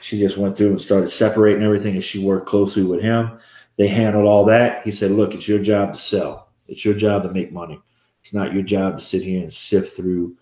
She 0.00 0.18
just 0.18 0.38
went 0.38 0.56
through 0.56 0.70
and 0.70 0.80
started 0.80 1.10
separating 1.10 1.62
everything, 1.62 1.96
and 1.96 2.02
she 2.02 2.24
worked 2.24 2.46
closely 2.46 2.84
with 2.84 3.02
him. 3.02 3.38
They 3.76 3.88
handled 3.88 4.24
all 4.24 4.46
that. 4.46 4.82
He 4.84 4.90
said, 4.90 5.10
"Look, 5.10 5.34
it's 5.34 5.46
your 5.48 5.62
job 5.62 5.92
to 5.92 5.98
sell. 5.98 6.48
It's 6.66 6.82
your 6.82 6.94
job 6.94 7.24
to 7.24 7.32
make 7.34 7.52
money. 7.52 7.78
It's 8.22 8.32
not 8.32 8.54
your 8.54 8.62
job 8.62 8.98
to 8.98 9.04
sit 9.04 9.20
here 9.20 9.42
and 9.42 9.52
sift 9.52 9.94
through 9.94 10.34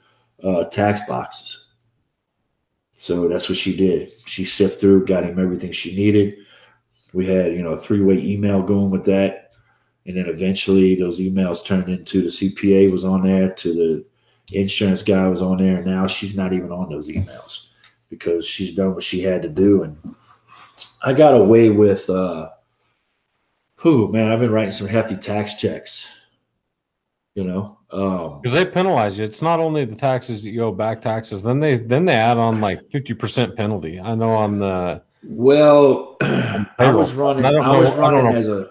uh, 0.44 0.66
tax 0.66 1.00
boxes." 1.08 1.66
So 3.01 3.28
that's 3.28 3.48
what 3.48 3.57
she 3.57 3.74
did. 3.74 4.12
She 4.26 4.44
sifted 4.44 4.78
through, 4.78 5.07
got 5.07 5.24
him 5.24 5.38
everything 5.38 5.72
she 5.72 5.96
needed. 5.96 6.36
We 7.14 7.24
had, 7.24 7.55
you 7.55 7.62
know, 7.62 7.72
a 7.72 7.78
three-way 7.78 8.18
email 8.18 8.62
going 8.62 8.90
with 8.90 9.07
that, 9.07 9.53
and 10.05 10.18
then 10.18 10.26
eventually 10.26 10.96
those 10.96 11.18
emails 11.18 11.64
turned 11.64 11.88
into 11.88 12.20
the 12.20 12.28
CPA 12.28 12.92
was 12.92 13.07
on 13.07 13.22
there, 13.22 13.55
to 13.55 14.05
the 14.53 14.59
insurance 14.61 15.01
guy 15.01 15.26
was 15.28 15.40
on 15.40 15.57
there, 15.57 15.82
now 15.82 16.07
she's 16.07 16.36
not 16.36 16.53
even 16.53 16.70
on 16.72 16.90
those 16.90 17.09
emails 17.09 17.68
because 18.11 18.44
she's 18.44 18.76
done 18.76 18.92
what 18.92 19.03
she 19.03 19.22
had 19.22 19.40
to 19.40 19.48
do. 19.48 19.82
And 19.82 19.96
I 21.03 21.14
got 21.14 21.32
away 21.32 21.70
with, 21.70 22.11
uh, 22.11 22.51
who 23.76 24.12
man, 24.12 24.30
I've 24.30 24.40
been 24.40 24.53
writing 24.53 24.72
some 24.72 24.88
hefty 24.88 25.16
tax 25.16 25.55
checks. 25.55 26.05
You 27.35 27.45
know, 27.45 27.78
um, 27.93 28.41
Because 28.43 28.55
they 28.55 28.64
penalize 28.66 29.16
you. 29.18 29.24
It's 29.24 29.41
not 29.41 29.61
only 29.61 29.85
the 29.85 29.95
taxes 29.95 30.43
that 30.43 30.51
you 30.51 30.64
owe 30.64 30.72
back 30.72 31.01
taxes. 31.01 31.43
Then 31.43 31.61
they 31.61 31.78
then 31.78 32.05
they 32.05 32.14
add 32.14 32.39
on 32.39 32.61
like 32.61 32.85
fifty 32.91 33.14
percent 33.14 33.57
penalty. 33.57 34.01
I 34.01 34.14
know 34.16 34.31
on 34.31 34.59
the 34.59 35.03
well, 35.22 36.16
I 36.22 36.91
was 36.93 37.12
running. 37.14 37.45
I 37.45 37.51
I, 37.51 37.78
was 37.78 37.95
know- 37.95 38.03
I 38.03 38.11
running 38.11 38.33
know 38.33 38.37
as 38.39 38.49
a. 38.49 38.68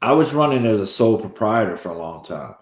I 0.00 0.12
was 0.12 0.32
running 0.32 0.64
as 0.64 0.78
a 0.78 0.86
sole 0.86 1.18
proprietor 1.18 1.76
for 1.76 1.88
a 1.88 1.98
long 1.98 2.22
time, 2.24 2.54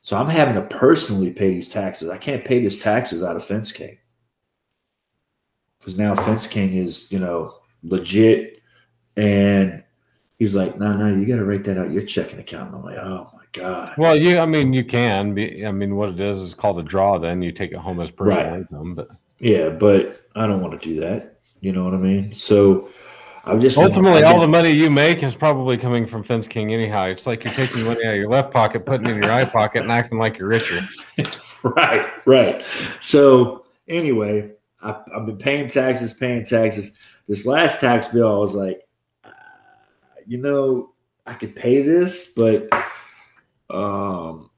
so 0.00 0.16
I'm 0.16 0.26
having 0.28 0.56
to 0.56 0.62
personally 0.62 1.30
pay 1.30 1.50
these 1.54 1.68
taxes. 1.68 2.10
I 2.10 2.18
can't 2.18 2.44
pay 2.44 2.58
these 2.58 2.76
taxes 2.78 3.22
out 3.22 3.36
of 3.36 3.44
Fence 3.44 3.70
King 3.70 3.98
because 5.78 5.96
now 5.96 6.16
Fence 6.16 6.46
King 6.48 6.74
is, 6.74 7.06
you 7.10 7.20
know, 7.20 7.54
legit, 7.84 8.60
and 9.16 9.84
he's 10.40 10.56
like, 10.56 10.76
"No, 10.76 10.96
no, 10.96 11.06
you 11.14 11.24
got 11.24 11.36
to 11.36 11.44
write 11.44 11.62
that 11.64 11.78
out 11.78 11.92
your 11.92 12.02
checking 12.02 12.40
account." 12.40 12.68
And 12.74 12.78
I'm 12.78 12.84
like, 12.84 12.98
"Oh 12.98 13.30
my 13.32 13.41
god." 13.52 13.94
Well, 13.98 14.16
you 14.16 14.38
I 14.38 14.46
mean 14.46 14.72
you 14.72 14.84
can 14.84 15.34
be. 15.34 15.64
I 15.66 15.72
mean 15.72 15.96
what 15.96 16.10
it 16.10 16.20
is 16.20 16.38
is 16.38 16.54
called 16.54 16.78
a 16.78 16.82
draw. 16.82 17.18
Then 17.18 17.42
you 17.42 17.52
take 17.52 17.72
it 17.72 17.78
home 17.78 18.00
as 18.00 18.10
personal 18.10 18.50
Right. 18.52 18.58
income. 18.60 18.94
But 18.94 19.08
Yeah, 19.38 19.68
but 19.68 20.22
I 20.34 20.46
don't 20.46 20.60
want 20.60 20.80
to 20.80 20.88
do 20.88 21.00
that. 21.00 21.38
You 21.60 21.72
know 21.72 21.84
what 21.84 21.94
I 21.94 21.98
mean? 21.98 22.32
So 22.34 22.88
I'm 23.44 23.60
just 23.60 23.76
ultimately, 23.76 24.22
all 24.22 24.40
the 24.40 24.46
money 24.46 24.70
you 24.70 24.88
make 24.90 25.22
is 25.22 25.34
probably 25.34 25.76
coming 25.76 26.06
from 26.06 26.22
Fence 26.22 26.46
King 26.46 26.72
anyhow. 26.72 27.06
It's 27.06 27.26
like 27.26 27.42
you're 27.44 27.52
taking 27.54 27.84
money 27.84 28.04
out 28.04 28.12
of 28.12 28.16
your 28.16 28.28
left 28.30 28.52
pocket, 28.52 28.86
putting 28.86 29.06
it 29.06 29.10
in 29.10 29.16
your 29.16 29.28
right 29.28 29.50
pocket, 29.50 29.82
and 29.82 29.90
acting 29.90 30.18
like 30.18 30.38
you're 30.38 30.48
richer. 30.48 30.88
right, 31.64 32.08
right. 32.24 32.64
So 33.00 33.64
anyway, 33.88 34.52
I, 34.80 34.96
I've 35.14 35.26
been 35.26 35.38
paying 35.38 35.68
taxes, 35.68 36.12
paying 36.12 36.44
taxes. 36.44 36.92
This 37.28 37.44
last 37.44 37.80
tax 37.80 38.08
bill, 38.08 38.32
I 38.32 38.38
was 38.38 38.54
like, 38.54 38.80
uh, 39.24 39.30
you 40.26 40.38
know, 40.38 40.92
I 41.26 41.34
could 41.34 41.56
pay 41.56 41.82
this, 41.82 42.32
but 42.36 42.68
um, 43.72 44.50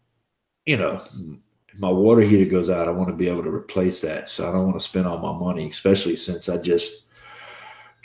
you 0.67 0.77
know, 0.77 0.95
if 0.95 1.79
my 1.79 1.91
water 1.91 2.23
heater 2.23 2.51
goes 2.51 2.71
out, 2.71 2.89
I 2.89 2.91
want 2.91 3.09
to 3.11 3.15
be 3.15 3.29
able 3.29 3.43
to 3.43 3.51
replace 3.51 4.01
that. 4.03 4.31
So 4.31 4.49
I 4.49 4.53
don't 4.53 4.65
want 4.65 4.79
to 4.79 4.85
spend 4.85 5.07
all 5.07 5.19
my 5.19 5.39
money, 5.39 5.69
especially 5.69 6.17
since 6.17 6.49
I 6.49 6.61
just 6.61 7.09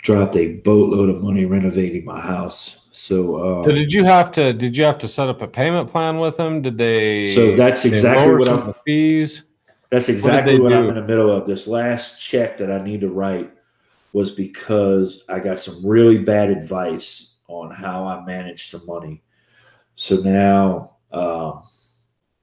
dropped 0.02 0.36
a 0.36 0.56
boatload 0.58 1.10
of 1.10 1.22
money 1.22 1.46
renovating 1.46 2.06
my 2.06 2.20
house. 2.20 2.88
So, 2.92 3.64
So 3.64 3.70
um, 3.70 3.76
did 3.76 3.94
you 3.94 4.04
have 4.06 4.32
to? 4.34 4.54
Did 4.54 4.76
you 4.76 4.84
have 4.84 4.98
to 5.00 5.08
set 5.08 5.30
up 5.30 5.42
a 5.42 5.48
payment 5.48 5.90
plan 5.90 6.20
with 6.20 6.38
them? 6.38 6.62
Did 6.62 6.78
they? 6.78 7.34
So 7.36 7.56
that's 7.56 7.86
exactly 7.86 8.36
what 8.36 8.50
I'm- 8.50 8.74
fees. 8.86 9.44
That's 9.92 10.08
exactly 10.08 10.54
they 10.54 10.60
what, 10.60 10.72
I'm 10.72 10.90
in 10.90 10.96
the 10.96 11.02
middle 11.02 11.32
of. 11.32 11.48
This 11.48 11.66
last 11.68 12.20
check 12.20 12.60
that 12.60 12.72
I 12.72 12.84
need 12.84 13.02
to 13.02 13.10
write 13.10 13.52
was 14.14 14.32
because 14.32 15.24
I 15.30 15.40
got 15.40 15.60
some 15.60 15.84
really 15.84 16.20
bad 16.20 16.52
advice 16.52 17.34
on 17.48 17.72
how 17.72 18.06
I 18.06 18.24
manage 18.24 18.70
the 18.70 18.84
money. 18.86 19.24
So 19.96 20.18
now 20.18 20.98
um, 21.12 21.64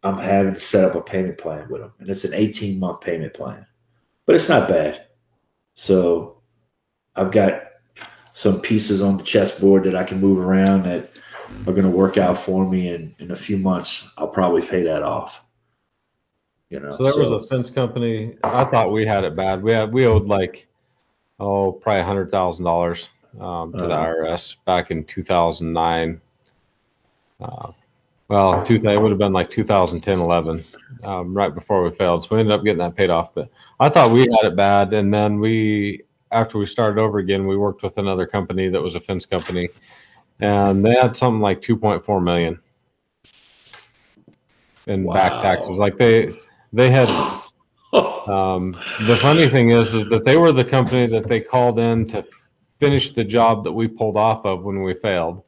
I'm 0.03 0.19
having 0.19 0.55
to 0.55 0.61
set 0.61 0.85
up 0.85 0.95
a 0.95 1.01
payment 1.01 1.39
plan 1.39 1.69
with 1.69 1.81
them, 1.81 1.93
and 1.99 2.09
it's 2.09 2.25
an 2.25 2.35
18 2.35 2.79
month 2.79 3.01
payment 3.01 3.35
plan, 3.35 3.67
but 4.25 4.35
it's 4.37 4.49
not 4.49 4.69
bad. 4.69 5.07
So 5.75 6.39
I've 7.17 7.33
got 7.33 7.63
some 8.33 8.61
pieces 8.61 9.03
on 9.03 9.17
the 9.17 9.23
chessboard 9.23 9.85
that 9.85 9.97
I 9.97 10.05
can 10.05 10.21
move 10.21 10.39
around 10.39 10.85
that 10.85 11.11
are 11.67 11.73
going 11.73 11.83
to 11.85 11.91
work 11.91 12.19
out 12.19 12.39
for 12.39 12.69
me, 12.69 12.89
and 12.89 13.15
in 13.19 13.31
a 13.31 13.37
few 13.37 13.57
months 13.57 14.11
I'll 14.19 14.29
probably 14.29 14.63
pay 14.63 14.83
that 14.85 15.03
off. 15.03 15.43
You 16.71 16.81
know, 16.81 16.93
So 16.93 17.05
there 17.05 17.17
was 17.31 17.45
a 17.45 17.47
fence 17.49 17.71
company. 17.71 18.37
I 18.43 18.65
thought 18.65 18.91
we 18.93 19.07
had 19.07 19.23
it 19.25 19.37
bad. 19.37 19.63
We 19.63 19.73
had 19.73 19.93
we 19.93 20.07
owed 20.07 20.27
like 20.27 20.67
oh 21.39 21.73
probably 21.73 22.01
a 22.01 22.05
hundred 22.05 22.31
thousand 22.31 22.65
dollars 22.65 23.09
um, 23.41 23.73
to 23.73 23.79
the 23.79 23.85
Uh-huh. 23.93 24.07
IRS 24.25 24.57
back 24.67 24.91
in 24.91 25.05
two 25.05 25.23
thousand 25.23 25.73
nine. 25.73 26.21
Uh, 27.41 27.71
well, 28.29 28.65
two, 28.65 28.75
it 28.77 29.01
would 29.01 29.11
have 29.11 29.19
been 29.19 29.33
like 29.33 29.51
2010, 29.51 30.19
11, 30.19 30.65
um, 31.05 31.35
right 31.35 31.55
before 31.55 31.85
we 31.85 31.91
failed. 31.91 32.25
So 32.25 32.35
we 32.35 32.41
ended 32.41 32.59
up 32.59 32.65
getting 32.65 32.79
that 32.79 32.97
paid 32.97 33.11
off. 33.11 33.35
But 33.35 33.51
I 33.79 33.89
thought 33.89 34.11
we 34.11 34.21
had 34.21 34.45
it 34.45 34.57
bad, 34.57 34.93
and 34.95 35.13
then 35.13 35.39
we 35.39 36.03
after 36.33 36.59
we 36.59 36.67
started 36.67 37.01
over 37.01 37.19
again, 37.19 37.47
we 37.47 37.57
worked 37.57 37.83
with 37.83 37.99
another 37.99 38.27
company 38.27 38.69
that 38.69 38.83
was 38.83 38.95
a 38.95 39.01
fence 39.01 39.27
company, 39.27 39.69
and 40.41 40.85
they 40.85 40.95
had 40.95 41.17
something 41.17 41.41
like 41.41 41.61
2.4 41.61 42.23
million 42.23 42.59
in 44.87 45.07
back 45.07 45.33
Wow. 45.33 45.43
taxes. 45.43 45.79
Like 45.79 45.97
they 45.97 46.37
they 46.73 46.91
had 46.91 47.09
um, 47.93 48.73
the 49.07 49.17
funny 49.21 49.49
thing 49.49 49.71
is, 49.71 49.95
is 49.95 50.09
that 50.09 50.25
they 50.25 50.37
were 50.37 50.53
the 50.53 50.65
company 50.65 51.07
that 51.07 51.29
they 51.29 51.41
called 51.41 51.79
in 51.79 52.09
to 52.09 52.25
finish 52.79 53.13
the 53.13 53.25
job 53.25 53.65
that 53.65 53.73
we 53.73 53.89
pulled 53.89 54.17
off 54.17 54.45
of 54.45 54.65
when 54.65 54.83
we 54.83 54.95
failed. 54.95 55.43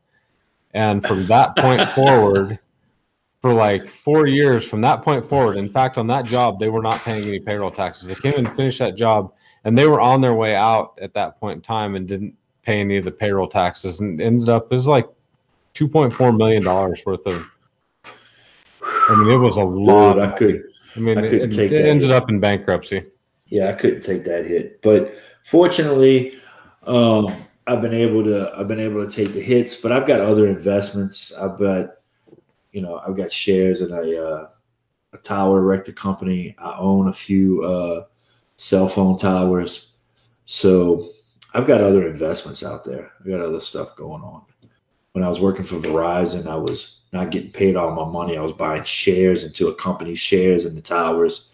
And 0.74 1.04
from 1.04 1.26
that 1.26 1.56
point 1.56 1.82
forward, 1.94 2.58
for 3.40 3.52
like 3.52 3.88
four 3.88 4.26
years, 4.26 4.64
from 4.64 4.80
that 4.80 5.02
point 5.02 5.28
forward, 5.28 5.56
in 5.56 5.68
fact, 5.68 5.96
on 5.96 6.06
that 6.08 6.24
job, 6.24 6.58
they 6.58 6.68
were 6.68 6.82
not 6.82 7.00
paying 7.02 7.24
any 7.24 7.38
payroll 7.38 7.70
taxes. 7.70 8.08
They 8.08 8.14
came 8.16 8.34
and 8.34 8.56
finished 8.56 8.80
that 8.80 8.96
job, 8.96 9.32
and 9.64 9.78
they 9.78 9.86
were 9.86 10.00
on 10.00 10.20
their 10.20 10.34
way 10.34 10.56
out 10.56 10.98
at 11.00 11.14
that 11.14 11.38
point 11.38 11.56
in 11.56 11.62
time 11.62 11.94
and 11.94 12.06
didn't 12.06 12.34
pay 12.62 12.80
any 12.80 12.96
of 12.96 13.04
the 13.04 13.10
payroll 13.10 13.48
taxes, 13.48 14.00
and 14.00 14.20
ended 14.20 14.48
up 14.48 14.72
it 14.72 14.74
was 14.74 14.86
like 14.86 15.06
two 15.74 15.88
point 15.88 16.12
four 16.12 16.32
million 16.32 16.62
dollars 16.62 17.02
worth 17.06 17.24
of. 17.26 17.46
I 18.82 19.14
mean, 19.14 19.30
it 19.30 19.36
was 19.36 19.56
a 19.56 19.62
lot. 19.62 20.14
Dude, 20.14 20.22
I 20.22 20.30
could. 20.36 20.64
I 20.96 21.00
mean, 21.00 21.18
I 21.18 21.22
it, 21.22 21.30
couldn't 21.30 21.52
it 21.52 21.56
take 21.56 21.70
that 21.70 21.88
ended 21.88 22.10
hit. 22.10 22.16
up 22.16 22.28
in 22.28 22.40
bankruptcy. 22.40 23.04
Yeah, 23.46 23.70
I 23.70 23.72
couldn't 23.74 24.02
take 24.02 24.24
that 24.24 24.44
hit, 24.46 24.82
but 24.82 25.14
fortunately, 25.44 26.34
um, 26.86 27.32
I've 27.66 27.80
been 27.80 27.94
able 27.94 28.24
to. 28.24 28.52
I've 28.56 28.68
been 28.68 28.80
able 28.80 29.06
to 29.06 29.10
take 29.10 29.32
the 29.32 29.40
hits, 29.40 29.76
but 29.76 29.92
I've 29.92 30.06
got 30.06 30.20
other 30.20 30.48
investments. 30.48 31.32
I've 31.32 31.58
got, 31.58 31.90
you 32.72 32.80
know, 32.80 33.02
I've 33.06 33.16
got 33.16 33.32
shares 33.32 33.80
in 33.80 33.92
a 33.92 34.22
uh, 34.22 34.48
a 35.12 35.18
tower 35.18 35.58
erector 35.58 35.92
company. 35.92 36.54
I 36.58 36.76
own 36.78 37.08
a 37.08 37.12
few 37.12 37.62
uh, 37.62 38.04
cell 38.56 38.88
phone 38.88 39.18
towers, 39.18 39.92
so 40.44 41.08
I've 41.54 41.66
got 41.66 41.80
other 41.80 42.06
investments 42.06 42.62
out 42.62 42.84
there. 42.84 43.10
I 43.24 43.28
got 43.28 43.40
other 43.40 43.60
stuff 43.60 43.96
going 43.96 44.22
on. 44.22 44.42
When 45.12 45.24
I 45.24 45.28
was 45.28 45.40
working 45.40 45.64
for 45.64 45.76
Verizon, 45.76 46.46
I 46.46 46.56
was 46.56 47.00
not 47.12 47.30
getting 47.30 47.50
paid 47.50 47.74
all 47.74 47.94
my 47.94 48.04
money. 48.04 48.36
I 48.36 48.42
was 48.42 48.52
buying 48.52 48.84
shares 48.84 49.44
into 49.44 49.68
a 49.68 49.74
company, 49.74 50.14
shares 50.14 50.66
in 50.66 50.74
the 50.74 50.82
towers 50.82 51.50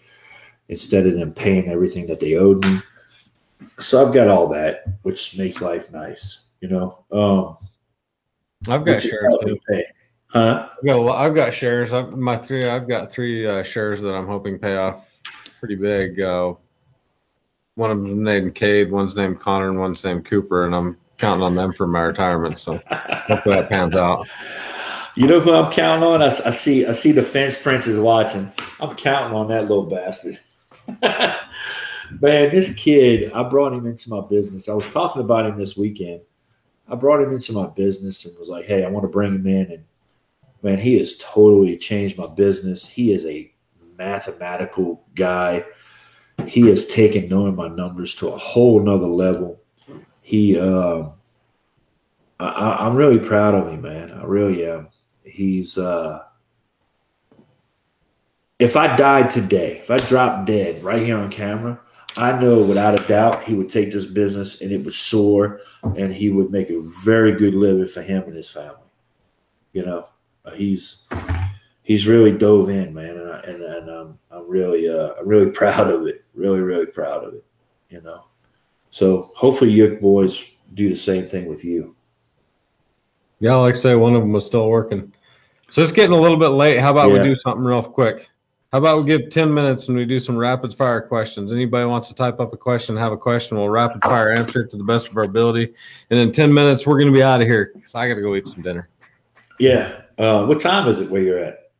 instead 0.69 1.07
of 1.07 1.15
them 1.15 1.32
paying 1.32 1.69
everything 1.69 2.07
that 2.07 2.20
they 2.20 2.35
owed 2.35 2.65
me. 2.65 2.81
So 3.78 4.05
I've 4.05 4.15
got 4.15 4.28
all 4.28 4.49
that, 4.49 4.85
which 5.03 5.36
makes 5.36 5.61
life 5.61 5.91
nice, 5.91 6.41
you 6.61 6.69
know. 6.69 7.05
Um, 7.12 7.57
I've 8.69 8.85
got 8.85 9.01
shares. 9.01 9.35
Huh? 10.35 10.69
I've 10.77 10.85
got, 10.85 11.16
I've 11.16 11.35
got 11.35 11.55
shares. 11.55 11.93
I've, 11.93 12.12
my 12.12 12.36
three. 12.36 12.69
I've 12.69 12.89
got 12.89 13.11
three 13.11 13.47
uh, 13.47 13.62
shares 13.62 14.01
that 14.01 14.15
I'm 14.15 14.27
hoping 14.27 14.59
pay 14.59 14.77
off 14.77 15.09
pretty 15.61 15.77
big. 15.77 16.20
Uh, 16.20 16.55
one 17.77 17.90
of 17.90 17.98
them 17.98 18.23
named 18.23 18.55
Cade, 18.55 18.90
one's 18.90 19.16
named 19.16 19.40
Connor, 19.40 19.70
and 19.70 19.78
one's 19.78 20.05
named 20.05 20.27
Cooper, 20.27 20.66
and 20.66 20.74
I'm 20.74 20.97
counting 21.19 21.44
on 21.44 21.55
them 21.55 21.73
for 21.73 21.86
my 21.86 22.01
retirement. 22.01 22.59
So 22.59 22.81
hopefully 22.89 23.55
that 23.55 23.69
pans 23.69 23.94
out. 23.94 24.27
You 25.16 25.28
know 25.28 25.39
who 25.39 25.52
I'm 25.52 25.70
counting 25.70 26.05
on? 26.06 26.20
I, 26.20 26.36
I 26.44 26.51
see. 26.51 26.85
I 26.85 26.93
see 26.93 27.12
the 27.12 27.23
fence 27.23 27.61
prince 27.61 27.86
is 27.86 27.98
watching. 27.98 28.52
I'm 28.81 28.97
counting 28.97 29.36
on 29.36 29.47
that 29.48 29.69
little 29.69 29.86
bastard. 29.86 30.40
Man, 31.01 32.51
this 32.51 32.74
kid, 32.74 33.32
I 33.32 33.44
brought 33.44 33.73
him 33.73 33.86
into 33.86 34.11
my 34.11 34.20
business. 34.28 34.69
I 34.69 34.74
was 34.74 34.86
talking 34.89 35.23
about 35.23 35.47
him 35.47 35.56
this 35.56 35.77
weekend. 35.77 36.20
I 36.89 36.97
brought 36.97 37.23
him 37.23 37.32
into 37.32 37.52
my 37.52 37.66
business 37.69 38.24
and 38.24 38.36
was 38.36 38.48
like, 38.48 38.65
"Hey, 38.65 38.85
I 38.85 38.90
want 38.90 39.05
to 39.05 39.09
bring 39.09 39.35
him 39.35 39.47
in." 39.47 39.70
And 39.70 39.85
man, 40.65 40.78
he 40.78 40.99
has 40.99 41.16
totally 41.19 41.77
changed 41.77 42.19
my 42.19 42.27
business. 42.27 42.86
He 42.86 43.12
is 43.12 43.24
a 43.27 43.53
mathematical 43.97 45.05
guy. 45.15 45.65
He 46.47 46.62
has 46.62 46.89
taken 46.89 47.28
knowing 47.28 47.55
my 47.55 47.69
numbers 47.69 48.16
to 48.16 48.28
a 48.28 48.36
whole 48.36 48.82
nother 48.82 49.07
level. 49.07 49.61
He, 50.23 50.59
um, 50.59 51.12
I, 52.41 52.78
I'm 52.81 52.97
really 52.97 53.20
proud 53.20 53.55
of 53.55 53.69
him, 53.69 53.82
man. 53.82 54.11
I 54.11 54.24
really 54.24 54.66
am 54.66 54.89
he's 55.24 55.78
uh 55.78 56.23
if 58.61 58.77
I 58.77 58.95
died 58.95 59.31
today, 59.31 59.78
if 59.78 59.91
I 59.91 59.97
dropped 59.97 60.47
dead 60.47 60.82
right 60.85 61.03
here 61.03 61.19
on 61.19 61.28
camera, 61.28 61.81
I 62.16 62.39
know 62.39 62.62
without 62.62 62.99
a 62.99 63.07
doubt 63.09 63.43
he 63.43 63.55
would 63.55 63.69
take 63.69 63.93
this 63.93 64.07
business 64.07 64.61
and 64.61 64.70
it 64.70 64.85
would 64.85 64.95
soar 64.95 65.61
and 65.82 66.15
he 66.15 66.31
would 66.31 66.53
make 66.53 66.70
a 66.70 66.81
very 66.81 67.32
good 67.32 67.55
living 67.55 67.86
for 67.86 68.01
him 68.01 68.23
and 68.23 68.36
his 68.36 68.49
family. 68.49 68.77
You 69.73 69.85
know, 69.85 69.99
uh, 69.99 70.07
he's 70.53 71.03
he's 71.83 72.07
really 72.07 72.33
dove 72.33 72.69
in, 72.71 72.93
man, 72.93 73.16
and 73.16 73.31
I, 73.31 73.41
and, 73.41 73.62
and 73.62 73.91
um, 73.91 74.19
I'm 74.31 74.49
really 74.49 74.89
uh, 74.89 75.15
I'm 75.19 75.29
really 75.29 75.51
proud 75.51 75.91
of 75.91 76.07
it. 76.07 76.25
Really, 76.35 76.61
really 76.61 76.87
proud 76.87 77.25
of 77.25 77.35
it. 77.35 77.45
You 77.89 78.01
know, 78.03 78.25
so 78.91 79.31
hopefully 79.37 79.73
your 79.73 79.97
boys 79.97 80.43
do 80.75 80.89
the 80.89 80.97
same 80.97 81.27
thing 81.27 81.47
with 81.47 81.65
you. 81.65 81.95
Yeah, 83.41 83.55
like 83.57 83.75
I 83.75 83.79
say, 83.79 83.95
one 83.95 84.15
of 84.15 84.23
them 84.23 84.33
was 84.33 84.47
still 84.47 84.69
working. 84.69 85.12
So 85.69 85.83
it's 85.83 85.93
getting 85.93 86.16
a 86.16 86.21
little 86.21 86.39
bit 86.39 86.49
late. 86.49 86.79
How 86.79 86.91
about 86.91 87.11
Yeah. 87.11 87.23
we 87.23 87.29
do 87.29 87.37
something 87.37 87.65
real 87.65 87.83
quick? 87.83 88.29
How 88.73 88.79
about 88.79 89.05
we 89.05 89.09
give 89.09 89.31
10 89.31 89.55
minutes 89.55 89.87
and 89.89 89.97
we 89.97 90.05
do 90.05 90.19
some 90.19 90.37
rapid 90.37 90.75
fire 90.75 91.01
questions? 91.01 91.53
Anybody 91.53 91.87
wants 91.87 92.09
to 92.09 92.15
type 92.15 92.41
up 92.41 92.53
a 92.53 92.57
question, 92.57 92.97
have 92.97 93.12
a 93.12 93.16
question, 93.16 93.57
we'll 93.57 93.69
rapid 93.69 94.03
fire 94.03 94.33
answer 94.33 94.62
it 94.62 94.71
to 94.73 94.77
the 94.77 94.83
best 94.83 95.09
of 95.09 95.16
our 95.16 95.23
ability. 95.23 95.73
And 96.11 96.19
in 96.19 96.33
10 96.33 96.53
minutes, 96.53 96.85
we're 96.85 96.99
going 96.99 97.12
to 97.12 97.16
be 97.16 97.23
out 97.23 97.41
of 97.41 97.47
here 97.47 97.71
because 97.75 97.95
I 97.95 98.09
got 98.09 98.16
to 98.16 98.21
go 98.21 98.35
eat 98.35 98.49
some 98.49 98.62
dinner. 98.62 98.89
Yeah. 99.59 100.03
Uh, 100.19 100.47
what 100.47 100.61
time 100.61 100.89
is 100.89 101.01
it 101.01 101.11
where 101.11 101.23
you're 101.23 101.39
at? 101.39 101.71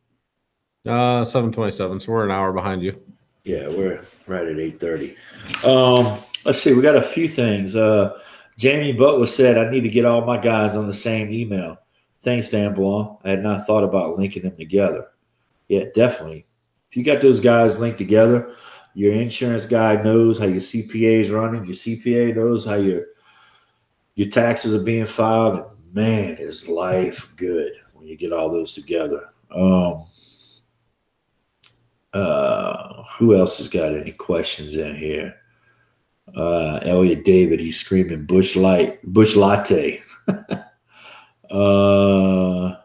Uh, 0.85 1.25
727. 1.25 1.99
So 1.99 2.11
we're 2.11 2.25
an 2.25 2.31
hour 2.31 2.53
behind 2.53 2.81
you. 2.81 3.01
Yeah, 3.45 3.67
we're 3.67 4.01
right 4.25 4.47
at 4.47 4.59
eight 4.59 4.79
thirty. 4.79 5.15
Um, 5.63 6.17
let's 6.45 6.59
see, 6.59 6.73
we 6.73 6.81
got 6.81 6.95
a 6.95 7.01
few 7.01 7.27
things. 7.27 7.75
Uh, 7.75 8.19
Jamie 8.57 8.91
Butler 8.91 9.27
said 9.27 9.59
I 9.59 9.69
need 9.69 9.81
to 9.81 9.89
get 9.89 10.03
all 10.03 10.25
my 10.25 10.37
guys 10.37 10.75
on 10.75 10.87
the 10.87 10.93
same 10.93 11.31
email. 11.31 11.77
Thanks, 12.21 12.49
Dan 12.49 12.73
Blanc. 12.73 13.19
I 13.23 13.29
had 13.29 13.43
not 13.43 13.67
thought 13.67 13.83
about 13.83 14.17
linking 14.17 14.41
them 14.43 14.57
together. 14.57 15.09
Yeah, 15.67 15.83
definitely. 15.93 16.47
If 16.89 16.97
you 16.97 17.03
got 17.03 17.21
those 17.21 17.39
guys 17.39 17.79
linked 17.79 17.99
together, 17.99 18.55
your 18.95 19.13
insurance 19.13 19.65
guy 19.65 20.01
knows 20.01 20.39
how 20.39 20.45
your 20.45 20.61
CPA 20.61 21.21
is 21.21 21.29
running. 21.29 21.65
Your 21.65 21.75
CPA 21.75 22.35
knows 22.35 22.65
how 22.65 22.75
your 22.75 23.05
your 24.15 24.29
taxes 24.29 24.73
are 24.73 24.83
being 24.83 25.05
filed. 25.05 25.74
Man, 25.95 26.35
is 26.39 26.67
life 26.67 27.33
good 27.37 27.71
when 27.93 28.05
you 28.05 28.17
get 28.17 28.33
all 28.33 28.51
those 28.51 28.73
together. 28.73 29.29
Um, 29.49 30.05
uh, 32.13 33.03
who 33.17 33.33
else 33.33 33.59
has 33.59 33.69
got 33.69 33.95
any 33.95 34.11
questions 34.11 34.75
in 34.75 34.97
here? 34.97 35.35
Uh, 36.35 36.79
Elliot 36.81 37.23
David, 37.23 37.61
he's 37.61 37.79
screaming 37.79 38.25
Busch 38.25 38.57
Light, 38.57 38.99
Busch 39.05 39.37
Latte. 39.37 40.03
uh, 41.49 42.75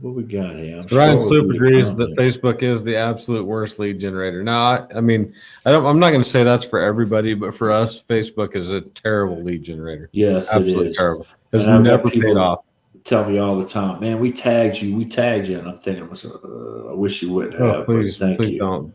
what 0.00 0.14
we 0.14 0.22
got 0.22 0.56
here? 0.56 0.80
I'm 0.80 0.86
Ryan 0.96 1.20
Sloop 1.20 1.50
agrees 1.54 1.94
that. 1.96 2.16
Facebook 2.16 2.62
is 2.62 2.82
the 2.82 2.96
absolute 2.96 3.44
worst 3.44 3.78
lead 3.78 4.00
generator. 4.00 4.42
Now, 4.42 4.62
I, 4.62 4.86
I 4.96 5.00
mean, 5.00 5.34
I 5.66 5.72
don't, 5.72 5.84
I'm 5.84 5.98
not 5.98 6.10
going 6.10 6.22
to 6.22 6.28
say 6.28 6.42
that's 6.42 6.64
for 6.64 6.80
everybody, 6.80 7.34
but 7.34 7.54
for 7.54 7.70
us, 7.70 8.02
Facebook 8.08 8.56
is 8.56 8.70
a 8.70 8.80
terrible 8.80 9.42
lead 9.42 9.62
generator. 9.62 10.08
Yes, 10.12 10.48
it 10.48 10.56
Absolutely 10.56 10.88
is. 10.90 10.96
terrible. 10.96 11.26
It's 11.52 11.66
And 11.66 11.84
never 11.84 12.08
paid 12.08 12.36
off. 12.36 12.64
Tell 13.04 13.28
me 13.28 13.38
all 13.38 13.58
the 13.60 13.68
time, 13.68 14.00
man. 14.00 14.18
We 14.18 14.32
tagged 14.32 14.80
you. 14.80 14.96
We 14.96 15.04
tagged 15.04 15.48
you, 15.48 15.58
and 15.58 15.68
I'm 15.68 15.76
thinking, 15.78 16.04
uh, 16.04 16.90
I 16.90 16.94
wish 16.94 17.20
you 17.20 17.30
wouldn't 17.32 17.54
have. 17.54 17.62
Oh, 17.62 17.78
but 17.80 17.86
please, 17.86 18.16
thank 18.16 18.38
please 18.38 18.52
you. 18.52 18.58
don't. 18.60 18.94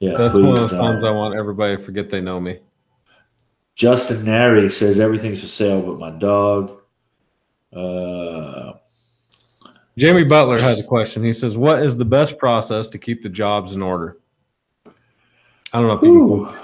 Yeah, 0.00 0.14
That's 0.16 0.34
one 0.34 0.44
of 0.46 0.54
those 0.56 0.70
don't. 0.72 0.80
times 0.80 1.04
I 1.04 1.10
want 1.10 1.36
everybody 1.36 1.76
to 1.76 1.82
forget 1.82 2.10
they 2.10 2.20
know 2.20 2.40
me. 2.40 2.58
Justin 3.76 4.24
Nary 4.24 4.68
says 4.70 4.98
everything's 4.98 5.40
for 5.40 5.46
sale 5.46 5.80
but 5.82 6.00
my 6.00 6.10
dog. 6.10 6.80
Uh, 7.72 8.72
Jamie 9.98 10.24
Butler 10.24 10.60
has 10.60 10.78
a 10.78 10.84
question. 10.84 11.24
He 11.24 11.32
says, 11.32 11.56
"What 11.56 11.82
is 11.82 11.96
the 11.96 12.04
best 12.04 12.36
process 12.36 12.86
to 12.88 12.98
keep 12.98 13.22
the 13.22 13.30
jobs 13.30 13.74
in 13.74 13.82
order?" 13.82 14.18
I 15.72 15.80
don't 15.80 15.88
know 15.88 15.94
if 15.94 16.02
you 16.02 16.44
can. 16.44 16.54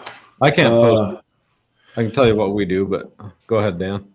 I 0.43 0.51
can't. 0.51 0.75
uh, 0.75 1.21
I 1.97 2.03
can 2.03 2.13
tell 2.13 2.27
you 2.27 2.37
what 2.37 2.55
we 2.55 2.67
do, 2.67 2.85
but 2.85 3.13
go 3.47 3.57
ahead, 3.57 3.79
Dan. 3.79 4.07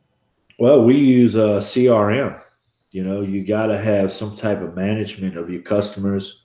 well, 0.59 0.83
we 0.83 0.97
use 0.97 1.35
uh, 1.35 1.59
CRM. 1.59 2.39
You 2.91 3.03
know, 3.03 3.21
you 3.21 3.45
got 3.45 3.67
to 3.67 3.77
have 3.77 4.11
some 4.11 4.35
type 4.35 4.61
of 4.61 4.75
management 4.75 5.35
of 5.35 5.49
your 5.49 5.61
customers, 5.61 6.41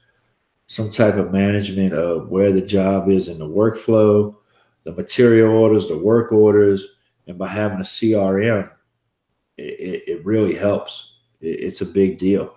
some 0.66 0.90
type 0.90 1.16
of 1.16 1.31
management 1.31 1.93
of 1.93 2.28
where 2.28 2.53
the 2.53 2.62
job 2.62 3.11
is 3.11 3.28
in 3.28 3.39
the 3.39 3.49
workflow, 3.49 4.35
the 4.85 4.93
material 4.93 5.55
orders, 5.57 5.89
the 5.89 5.97
work 5.97 6.32
orders, 6.32 6.86
and 7.27 7.39
by 7.39 7.49
having 7.49 7.78
a 7.78 7.82
CRM, 7.82 8.70
it, 9.59 9.62
it, 9.62 10.09
it 10.09 10.24
really 10.24 10.55
helps. 10.55 11.16
It, 11.40 11.61
it's 11.61 11.82
a 11.82 11.86
big 11.86 12.19
deal 12.19 12.55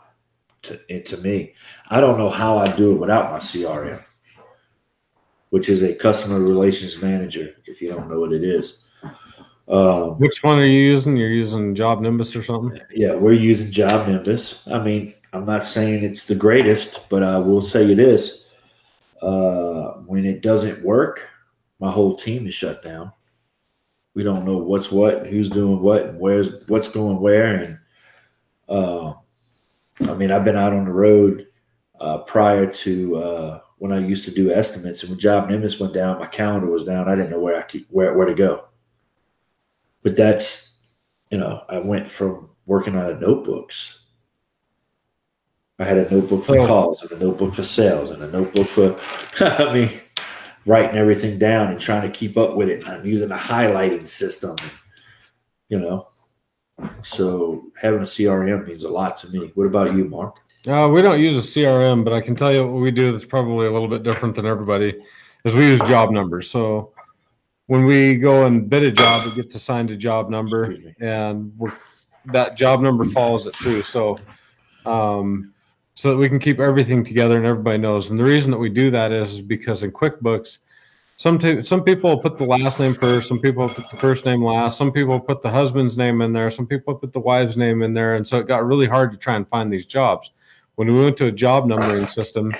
to, 0.66 1.02
to 1.04 1.18
me. 1.18 1.54
I 1.90 2.00
don't 2.00 2.18
know 2.18 2.30
how 2.30 2.58
I 2.58 2.72
do 2.76 2.92
it 2.92 3.00
without 3.00 3.32
my 3.32 3.40
CRM, 3.40 4.04
which 5.50 5.70
is 5.70 5.84
a 5.84 5.94
customer 5.94 6.40
relations 6.40 7.02
manager. 7.02 7.56
If 7.66 7.82
you 7.82 7.90
don't 7.90 8.10
know 8.10 8.20
what 8.20 8.34
it 8.34 8.44
is. 8.44 8.84
Um, 9.68 10.20
Which 10.20 10.44
one 10.44 10.60
are 10.60 10.66
you 10.66 10.80
using? 10.80 11.18
You're 11.18 11.30
using 11.30 11.74
JobNimbus 11.74 12.36
or 12.40 12.44
something? 12.44 12.80
yeah, 12.92 13.16
we're 13.16 13.34
using 13.34 13.72
JobNimbus. 13.72 14.60
I 14.72 14.84
mean, 14.84 15.16
I'm 15.34 15.46
not 15.46 15.64
saying 15.64 16.04
it's 16.04 16.26
the 16.26 16.36
greatest, 16.36 17.10
but 17.10 17.24
I 17.24 17.38
will 17.40 17.62
say 17.62 17.92
it 17.92 18.00
is. 18.00 18.46
Uh, 19.22 19.94
when 20.06 20.26
it 20.26 20.42
doesn't 20.42 20.84
work, 20.84 21.28
my 21.80 21.92
whole 21.92 22.16
team 22.16 22.48
is 22.48 22.54
shut 22.54 22.84
down. 22.84 23.12
We 24.14 24.24
don't 24.24 24.46
know 24.46 24.58
what's 24.58 24.92
what, 24.92 25.28
who's 25.28 25.50
doing 25.50 25.82
what, 25.82 26.04
and 26.04 26.20
where's 26.20 26.50
what's 26.68 26.88
going 26.88 27.20
where. 27.20 27.56
And 27.56 27.80
uh, 28.70 29.14
I 30.02 30.14
mean, 30.14 30.32
I've 30.32 30.44
been 30.46 30.58
out 30.58 30.74
on 30.74 30.86
the 30.86 30.92
road 30.92 31.48
uh, 32.00 32.20
prior 32.20 32.66
to 32.66 33.16
uh, 33.18 33.60
when 33.78 33.92
I 33.92 34.00
used 34.00 34.26
to 34.26 34.32
do 34.32 34.52
estimates, 34.52 35.02
and 35.04 35.10
when 35.12 35.20
JobNimbus 35.20 35.80
went 35.80 35.94
down, 35.94 36.20
my 36.20 36.28
calendar 36.28 36.68
was 36.68 36.84
down. 36.84 37.08
I 37.08 37.16
didn't 37.16 37.32
know 37.32 37.40
where 37.40 37.56
I 37.58 37.62
could 37.62 37.86
where 37.90 38.14
where 38.18 38.28
to 38.28 38.34
go. 38.34 38.66
But 40.04 40.16
that's 40.18 40.80
you 41.32 41.38
know, 41.38 41.64
I 41.70 41.80
went 41.80 42.10
from 42.10 42.50
working 42.66 42.96
out 42.96 43.10
of 43.12 43.20
notebooks. 43.22 44.00
I 45.80 45.84
had 45.84 45.98
a 45.98 46.10
notebook 46.10 46.46
for 46.46 46.58
Oh. 46.60 46.68
calls 46.68 47.02
and 47.04 47.12
a 47.12 47.24
notebook 47.26 47.54
for 47.54 47.64
sales 47.64 48.10
and 48.12 48.24
a 48.24 48.28
notebook 48.28 48.70
for, 48.70 48.98
I 49.42 49.74
mean, 49.74 49.90
writing 50.66 50.96
everything 50.98 51.38
down 51.38 51.70
and 51.72 51.80
trying 51.80 52.04
to 52.04 52.18
keep 52.18 52.38
up 52.38 52.56
with 52.56 52.70
it. 52.70 52.84
And 52.84 52.88
I'm 52.94 53.06
using 53.06 53.32
a 53.32 53.36
highlighting 53.38 54.08
system, 54.08 54.56
you 55.68 55.80
know. 55.80 56.08
So 57.04 57.72
having 57.80 58.00
a 58.00 58.04
CRM 58.04 58.68
means 58.68 58.84
a 58.84 58.90
lot 58.90 59.18
to 59.18 59.30
me. 59.30 59.52
What 59.56 59.66
about 59.66 59.96
you, 59.96 60.06
Mark? 60.06 60.38
Uh, 60.68 60.88
we 60.88 61.02
don't 61.02 61.20
use 61.22 61.38
a 61.38 61.60
CRM, 61.60 62.04
but 62.04 62.14
I 62.14 62.22
can 62.22 62.36
tell 62.36 62.52
you 62.52 62.66
what 62.66 62.82
we 62.82 62.92
do 62.92 63.12
that's 63.12 63.26
probably 63.26 63.68
a 63.68 63.72
little 63.72 63.88
bit 63.88 64.04
different 64.04 64.36
than 64.36 64.46
everybody 64.46 65.00
is 65.44 65.54
we 65.54 65.66
use 65.66 65.80
job 65.82 66.10
numbers. 66.12 66.50
So 66.50 66.92
when 67.68 67.86
we 67.86 68.16
go 68.16 68.46
and 68.46 68.68
bid 68.68 68.84
a 68.84 68.92
job, 68.92 69.28
it 69.28 69.36
gets 69.36 69.56
assigned 69.56 69.92
a 69.92 69.96
job 69.96 70.30
number 70.30 70.76
and 71.00 71.54
we're, 71.58 71.74
that 72.26 72.58
job 72.58 72.82
number 72.82 73.06
follows 73.06 73.46
it 73.46 73.56
through. 73.56 73.84
So, 73.84 74.18
um, 74.86 75.54
so 75.94 76.10
that 76.10 76.18
we 76.18 76.28
can 76.28 76.40
keep 76.40 76.60
everything 76.60 77.06
together 77.06 77.38
and 77.38 77.46
everybody 77.46 77.78
knows. 77.78 78.10
And 78.10 78.20
the 78.20 78.24
reason 78.24 78.52
that 78.52 78.58
we 78.58 78.70
do 78.70 78.90
that 78.92 79.12
is 79.12 79.40
because 79.40 79.84
in 79.84 79.92
QuickBooks, 79.92 80.58
some 81.18 81.40
t- 81.40 81.64
some 81.64 81.84
people 81.84 82.18
put 82.18 82.38
the 82.38 82.46
last 82.46 82.80
name 82.80 82.94
first, 82.94 83.28
some 83.28 83.40
people 83.40 83.68
put 83.68 83.90
the 83.90 83.98
first 83.98 84.26
name 84.26 84.44
last, 84.44 84.78
some 84.78 84.92
people 84.92 85.20
put 85.20 85.42
the 85.42 85.50
husband's 85.50 85.98
name 85.98 86.22
in 86.22 86.34
there, 86.34 86.52
some 86.52 86.68
people 86.68 86.94
put 86.96 87.14
the 87.14 87.20
wife's 87.20 87.56
name 87.56 87.82
in 87.84 87.94
there, 87.94 88.16
and 88.16 88.28
so 88.28 88.38
it 88.38 88.48
got 88.48 88.66
really 88.66 88.86
hard 88.86 89.12
to 89.12 89.18
try 89.18 89.36
and 89.36 89.48
find 89.48 89.72
these 89.72 89.86
jobs. 89.86 90.32
When 90.76 90.94
we 90.94 91.02
went 91.02 91.16
to 91.18 91.28
a 91.28 91.32
job 91.32 91.68
numbering 91.68 92.06
system, 92.08 92.52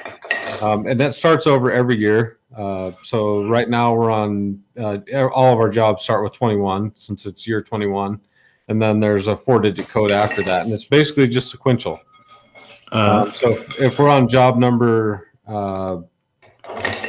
um, 0.62 0.88
and 0.88 0.98
that 1.02 1.14
starts 1.14 1.48
over 1.48 1.70
every 1.70 1.98
year. 1.98 2.40
Uh, 2.56 2.92
so 3.04 3.46
right 3.50 3.70
now 3.70 3.94
we're 3.94 4.10
on 4.10 4.58
uh, 4.80 5.00
all 5.34 5.52
of 5.52 5.60
our 5.60 5.70
jobs 5.70 6.04
start 6.04 6.24
with 6.24 6.32
21 6.32 6.94
since 6.96 7.26
it's 7.26 7.46
year 7.46 7.62
21, 7.62 8.18
and 8.70 8.82
then 8.82 9.02
there's 9.02 9.28
a 9.28 9.36
four-digit 9.36 9.90
code 9.90 10.12
after 10.12 10.42
that, 10.44 10.64
and 10.66 10.74
it's 10.74 10.86
basically 10.86 11.28
just 11.28 11.50
sequential. 11.52 12.00
Uh, 12.94 13.26
Um, 13.26 13.32
so 13.32 13.50
if 13.80 14.00
we're 14.00 14.08
on 14.08 14.30
job 14.30 14.58
number 14.58 15.32
uh, 15.46 15.98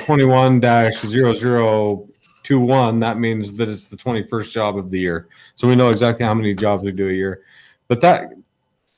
21 0.07 0.61
0021, 0.61 3.01
that 3.01 3.19
means 3.19 3.53
that 3.55 3.69
it's 3.69 3.89
the 3.89 3.97
21st 3.97 4.53
job 4.53 4.78
of 4.78 4.89
the 4.89 5.01
year. 5.01 5.27
So 5.57 5.66
we 5.66 5.74
know 5.74 5.91
exactly 5.91 6.24
how 6.24 6.33
many 6.33 6.55
jobs 6.55 6.85
we 6.85 6.93
do 6.93 7.09
a 7.09 7.12
year. 7.12 7.43
But 7.89 8.01
that, 8.03 8.31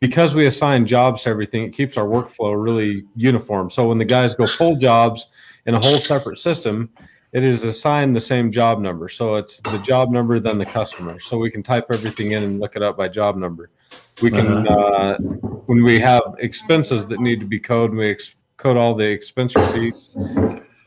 because 0.00 0.34
we 0.34 0.46
assign 0.46 0.86
jobs 0.86 1.22
to 1.22 1.30
everything, 1.30 1.64
it 1.64 1.70
keeps 1.70 1.96
our 1.96 2.04
workflow 2.04 2.62
really 2.62 3.04
uniform. 3.16 3.70
So 3.70 3.88
when 3.88 3.96
the 3.96 4.04
guys 4.04 4.34
go 4.34 4.46
pull 4.46 4.76
jobs 4.76 5.28
in 5.64 5.74
a 5.74 5.80
whole 5.80 5.96
separate 5.96 6.40
system, 6.40 6.90
it 7.32 7.42
is 7.42 7.64
assigned 7.64 8.14
the 8.14 8.20
same 8.20 8.52
job 8.52 8.78
number. 8.78 9.08
So 9.08 9.36
it's 9.36 9.62
the 9.62 9.78
job 9.78 10.10
number, 10.10 10.38
then 10.40 10.58
the 10.58 10.66
customer. 10.66 11.18
So 11.20 11.38
we 11.38 11.50
can 11.50 11.62
type 11.62 11.86
everything 11.90 12.32
in 12.32 12.42
and 12.42 12.60
look 12.60 12.76
it 12.76 12.82
up 12.82 12.98
by 12.98 13.08
job 13.08 13.38
number. 13.38 13.70
We 14.20 14.30
can, 14.30 14.68
uh, 14.68 15.16
when 15.64 15.82
we 15.82 16.00
have 16.00 16.34
expenses 16.38 17.06
that 17.06 17.18
need 17.18 17.40
to 17.40 17.46
be 17.46 17.58
coded, 17.58 17.96
we 17.96 18.10
ex- 18.10 18.34
code 18.58 18.76
all 18.76 18.94
the 18.94 19.08
expense 19.08 19.56
receipts 19.56 20.14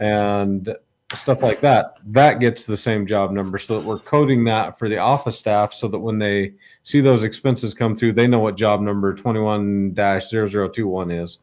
and 0.01 0.75
stuff 1.13 1.43
like 1.43 1.61
that. 1.61 1.95
That 2.07 2.39
gets 2.39 2.65
the 2.65 2.75
same 2.75 3.05
job 3.05 3.31
number 3.31 3.57
so 3.57 3.79
that 3.79 3.85
we're 3.85 3.99
coding 3.99 4.43
that 4.45 4.77
for 4.77 4.89
the 4.89 4.97
office 4.97 5.37
staff 5.37 5.73
so 5.73 5.87
that 5.87 5.99
when 5.99 6.17
they 6.17 6.53
see 6.83 7.01
those 7.01 7.23
expenses 7.23 7.73
come 7.73 7.95
through, 7.95 8.13
they 8.13 8.27
know 8.27 8.39
what 8.39 8.55
job 8.55 8.81
number 8.81 9.13
21 9.13 9.93
0021 9.93 11.11
is. 11.11 11.37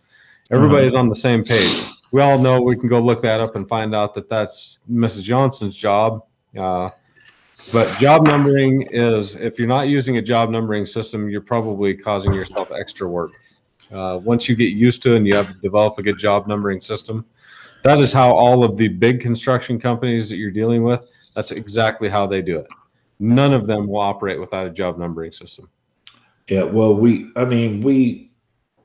Everybody's 0.50 0.94
on 0.94 1.08
the 1.08 1.16
same 1.16 1.44
page. 1.44 1.84
We 2.10 2.22
all 2.22 2.38
know 2.38 2.60
we 2.60 2.76
can 2.76 2.88
go 2.88 2.98
look 2.98 3.20
that 3.22 3.40
up 3.40 3.54
and 3.54 3.68
find 3.68 3.94
out 3.94 4.14
that 4.14 4.30
that's 4.30 4.78
Mrs. 4.90 5.22
Johnson's 5.22 5.76
job. 5.76 6.24
Uh, 6.58 6.88
but 7.70 7.98
job 7.98 8.26
numbering 8.26 8.88
is, 8.90 9.34
if 9.34 9.58
you're 9.58 9.68
not 9.68 9.88
using 9.88 10.16
a 10.16 10.22
job 10.22 10.48
numbering 10.48 10.86
system, 10.86 11.28
you're 11.28 11.42
probably 11.42 11.94
causing 11.94 12.32
yourself 12.32 12.72
extra 12.72 13.06
work. 13.06 13.32
Uh, 13.92 14.18
once 14.22 14.48
you 14.48 14.56
get 14.56 14.72
used 14.72 15.02
to 15.02 15.12
it 15.12 15.18
and 15.18 15.26
you 15.26 15.34
have 15.34 15.48
to 15.48 15.58
develop 15.60 15.98
a 15.98 16.02
good 16.02 16.18
job 16.18 16.46
numbering 16.46 16.80
system, 16.80 17.26
that 17.88 18.00
is 18.00 18.12
how 18.12 18.30
all 18.30 18.64
of 18.64 18.76
the 18.76 18.88
big 18.88 19.18
construction 19.18 19.80
companies 19.80 20.28
that 20.28 20.36
you're 20.36 20.50
dealing 20.50 20.82
with, 20.82 21.06
that's 21.34 21.52
exactly 21.52 22.10
how 22.10 22.26
they 22.26 22.42
do 22.42 22.58
it. 22.58 22.66
None 23.18 23.54
of 23.54 23.66
them 23.66 23.88
will 23.88 24.00
operate 24.00 24.38
without 24.38 24.66
a 24.66 24.70
job 24.70 24.98
numbering 24.98 25.32
system. 25.32 25.70
yeah. 26.48 26.64
Well, 26.64 26.94
we. 26.94 27.30
I 27.34 27.46
mean, 27.46 27.80
we 27.80 28.30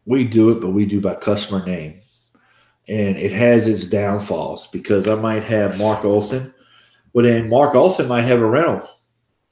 we 0.06 0.24
do 0.24 0.50
it, 0.50 0.62
but 0.62 0.70
we 0.70 0.86
do 0.86 1.02
by 1.02 1.16
customer 1.16 1.66
name, 1.66 2.00
and 2.88 3.18
it 3.18 3.34
has 3.34 3.68
its 3.68 3.88
downfalls 3.88 4.68
because 4.68 5.06
I 5.08 5.16
might 5.16 5.44
have 5.44 5.78
Mark 5.78 6.06
Olson, 6.06 6.54
but 7.14 7.24
then 7.24 7.50
Mark 7.50 7.76
Olson 7.76 8.08
might 8.08 8.24
have 8.24 8.40
a 8.40 8.46
rental, 8.46 8.88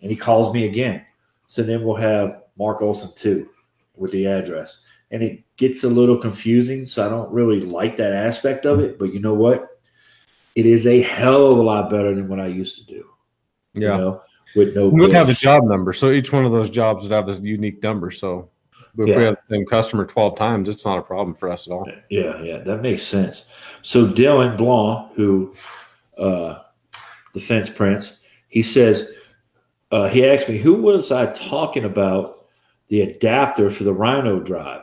and 0.01 0.09
he 0.09 0.15
calls 0.15 0.53
me 0.53 0.65
again. 0.65 1.05
So 1.47 1.61
then 1.61 1.83
we'll 1.83 1.95
have 1.97 2.43
Mark 2.57 2.81
Olson 2.81 3.11
two 3.15 3.49
with 3.97 4.11
the 4.11 4.27
address, 4.27 4.83
and 5.11 5.21
it 5.21 5.43
gets 5.61 5.83
a 5.83 5.87
little 5.87 6.17
confusing. 6.17 6.87
So 6.87 7.05
I 7.05 7.09
don't 7.09 7.31
really 7.31 7.61
like 7.61 7.95
that 7.97 8.13
aspect 8.13 8.65
of 8.65 8.79
it. 8.79 8.97
But 8.97 9.13
you 9.13 9.19
know 9.19 9.35
what? 9.35 9.79
It 10.55 10.65
is 10.65 10.87
a 10.87 11.01
hell 11.01 11.51
of 11.51 11.59
a 11.59 11.61
lot 11.61 11.91
better 11.91 12.15
than 12.15 12.27
what 12.27 12.39
I 12.39 12.47
used 12.47 12.79
to 12.79 12.85
do. 12.85 13.05
You 13.75 13.87
Yeah. 13.87 13.97
know, 13.97 14.21
with 14.55 14.75
no. 14.75 14.89
We 14.89 15.01
would 15.01 15.13
have 15.13 15.29
a 15.29 15.33
job 15.33 15.63
number. 15.63 15.93
So 15.93 16.11
each 16.11 16.33
one 16.33 16.45
of 16.45 16.51
those 16.51 16.71
jobs 16.71 17.03
would 17.03 17.11
have 17.11 17.29
a 17.29 17.33
unique 17.33 17.81
number. 17.83 18.09
So 18.09 18.49
if 18.97 19.07
Yeah. 19.07 19.17
we 19.17 19.23
have 19.23 19.35
the 19.35 19.55
same 19.55 19.65
customer 19.67 20.03
12 20.03 20.35
times, 20.35 20.67
it's 20.67 20.83
not 20.83 20.97
a 20.97 21.03
problem 21.03 21.35
for 21.35 21.47
us 21.49 21.67
at 21.67 21.73
all. 21.73 21.87
Yeah, 22.09 22.41
yeah, 22.41 22.57
that 22.57 22.81
makes 22.81 23.03
sense. 23.03 23.45
So 23.83 24.07
Dylan 24.07 24.57
Blanc, 24.57 25.13
who 25.15 25.53
uh 26.17 26.55
the 27.33 27.39
fence 27.39 27.69
prince, 27.69 28.19
he 28.47 28.63
says 28.63 29.13
uh 29.91 30.07
he 30.07 30.25
asked 30.25 30.49
me 30.49 30.57
who 30.57 30.73
was 30.73 31.11
I 31.11 31.27
talking 31.27 31.85
about 31.85 32.47
the 32.89 33.01
adapter 33.01 33.69
for 33.69 33.83
the 33.85 33.93
Rhino 33.93 34.39
drive 34.39 34.81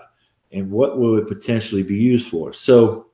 and 0.53 0.71
what 0.71 0.99
will 0.99 1.19
it 1.19 1.29
potentially 1.29 1.83
be 1.83 1.97
used 1.97 2.29
for? 2.29 2.53
So 2.53 3.09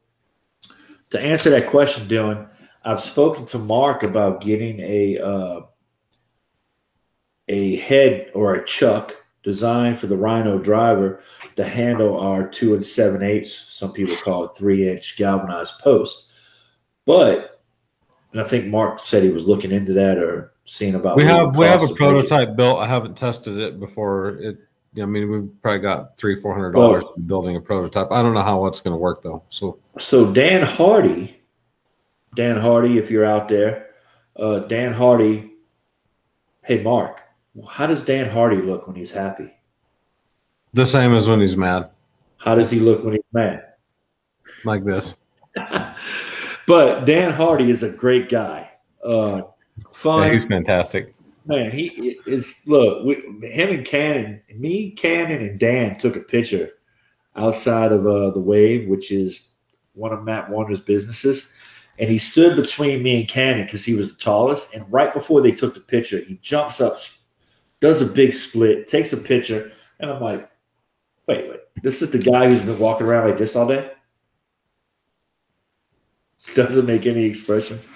to 1.11 1.21
answer 1.21 1.51
that 1.51 1.69
question, 1.69 2.07
Dylan, 2.07 2.49
I've 2.85 3.01
spoken 3.01 3.47
to 3.47 3.59
Mark 3.59 4.03
about 4.03 4.41
getting 4.41 4.81
a 4.81 5.19
uh 5.19 5.61
a 7.49 7.77
head 7.77 8.31
or 8.35 8.55
a 8.55 8.65
chuck 8.65 9.15
designed 9.43 9.99
for 9.99 10.07
the 10.07 10.17
Rhino 10.17 10.59
driver 10.59 11.21
to 11.57 11.65
handle 11.65 12.19
our 12.19 12.49
two 12.49 12.75
and 12.75 12.85
seven 12.85 13.23
eighths, 13.23 13.67
some 13.69 13.93
people 13.93 14.17
call 14.17 14.45
it 14.45 14.53
three 14.57 14.89
inch 14.89 15.17
galvanized 15.17 15.79
post. 15.81 16.31
But, 17.05 17.63
and 18.33 18.41
I 18.41 18.45
think 18.45 18.67
Mark 18.67 19.01
said 19.01 19.23
he 19.23 19.29
was 19.29 19.47
looking 19.47 19.71
into 19.71 19.93
that 19.93 20.19
or 20.19 20.55
seeing 20.65 20.95
about. 20.95 21.17
We 21.17 21.25
have 21.27 21.57
we 21.57 21.67
have 21.67 21.83
a 21.83 21.87
to 21.87 21.93
make 21.93 21.93
it. 21.93 21.99
prototype 21.99 22.57
built. 22.57 22.79
I 22.79 22.87
haven't 22.87 23.17
tested 23.17 23.59
it 23.59 23.79
before. 23.79 24.31
It 24.41 24.59
I 25.01 25.05
mean 25.07 25.31
we've 25.31 25.63
probably 25.63 25.81
got 25.81 26.17
three 26.17 26.41
four 26.41 26.55
hundred 26.55 26.73
dollars 26.73 27.05
building 27.27 27.57
a 27.57 27.61
prototype. 27.61 28.11
I 28.13 28.23
don't 28.23 28.35
know 28.35 28.43
how 28.43 28.67
it's 28.67 28.81
going 28.81 28.93
to 28.95 28.99
work 28.99 29.23
though. 29.23 29.43
So 29.49 29.79
So 29.99 30.33
Dan 30.33 30.63
Hardy, 30.63 31.41
Dan 32.35 32.57
Hardy, 32.59 32.99
if 32.99 33.11
you're 33.11 33.25
out 33.25 33.49
there, 33.49 33.89
uh, 34.37 34.61
Dan 34.61 34.93
Hardy. 34.93 35.51
Hey 36.63 36.83
Mark, 36.83 37.21
how 37.69 37.87
does 37.87 38.03
Dan 38.03 38.29
Hardy 38.31 38.57
look 38.63 38.87
when 38.87 38.97
he's 38.97 39.11
happy? 39.11 39.51
the 40.73 40.85
same 40.87 41.15
as 41.15 41.29
when 41.29 41.41
he's 41.41 41.57
mad, 41.57 41.89
How 42.39 42.55
does 42.57 42.69
he 42.71 42.81
look 42.81 43.05
when 43.05 43.13
he's 43.15 43.23
mad? 43.33 43.65
like 44.65 44.85
this. 44.85 45.15
but 46.67 47.05
Dan 47.05 47.33
Hardy 47.33 47.71
is 47.71 47.83
a 47.83 47.91
great 47.91 48.29
guy. 48.29 48.71
Uh, 49.05 49.43
fun. 49.93 50.27
Yeah, 50.29 50.35
he's 50.35 50.45
fantastic. 50.47 51.15
Man, 51.47 51.71
he 51.71 52.19
is. 52.27 52.63
Look, 52.67 53.05
we, 53.05 53.15
him 53.49 53.71
and 53.71 53.85
Cannon, 53.85 54.41
me, 54.55 54.93
Cannon, 54.93 55.43
and 55.43 55.59
Dan 55.59 55.97
took 55.97 56.17
a 56.17 56.21
picture 56.21 56.71
outside 57.37 57.93
of 57.93 58.07
uh, 58.07 58.31
the 58.31 58.41
Wave, 58.41 58.89
which 58.89 59.11
is 59.11 59.49
one 59.93 60.13
of 60.13 60.25
Matt 60.25 60.49
Warner's 60.49 60.81
businesses. 60.81 61.53
And 61.99 62.11
he 62.11 62.19
stood 62.19 62.57
between 62.57 63.03
me 63.03 63.21
and 63.21 63.29
Cannon 63.29 63.67
because 63.67 63.85
he 63.85 63.95
was 63.95 64.09
the 64.09 64.15
tallest. 64.15 64.75
And 64.75 64.91
right 64.93 65.13
before 65.13 65.43
they 65.43 65.53
took 65.53 65.75
the 65.75 65.81
picture, 65.81 66.19
he 66.19 66.39
jumps 66.43 66.81
up, 66.81 66.97
does 67.81 68.01
a 68.01 68.07
big 68.07 68.35
split, 68.35 68.89
takes 68.89 69.13
a 69.13 69.17
picture, 69.17 69.71
and 70.01 70.11
I'm 70.11 70.23
like, 70.23 70.51
"Wait, 71.29 71.49
wait, 71.49 71.61
this 71.83 72.03
is 72.03 72.11
the 72.11 72.19
guy 72.19 72.49
who's 72.49 72.63
been 72.63 72.79
walking 72.79 73.07
around 73.07 73.29
like 73.29 73.39
this 73.39 73.55
all 73.55 73.69
day." 73.69 73.91
Doesn't 76.55 76.87
make 76.87 77.07
any 77.07 77.25
expressions. 77.25 77.87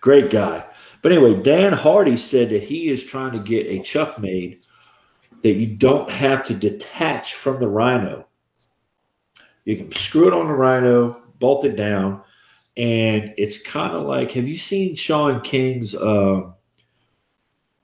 Great 0.00 0.30
guy. 0.30 0.64
But 1.02 1.12
anyway, 1.12 1.42
Dan 1.42 1.72
Hardy 1.72 2.16
said 2.16 2.50
that 2.50 2.62
he 2.62 2.88
is 2.88 3.04
trying 3.04 3.32
to 3.32 3.38
get 3.38 3.66
a 3.66 3.80
chuck 3.80 4.18
made 4.18 4.58
that 5.42 5.52
you 5.52 5.66
don't 5.66 6.10
have 6.10 6.44
to 6.44 6.54
detach 6.54 7.34
from 7.34 7.60
the 7.60 7.68
rhino. 7.68 8.26
You 9.64 9.76
can 9.76 9.92
screw 9.92 10.26
it 10.26 10.34
on 10.34 10.48
the 10.48 10.54
rhino, 10.54 11.22
bolt 11.38 11.64
it 11.64 11.76
down, 11.76 12.22
and 12.76 13.34
it's 13.36 13.62
kind 13.62 13.92
of 13.92 14.06
like 14.06 14.32
have 14.32 14.48
you 14.48 14.56
seen 14.56 14.96
Sean 14.96 15.40
King's 15.42 15.94
um 15.94 16.54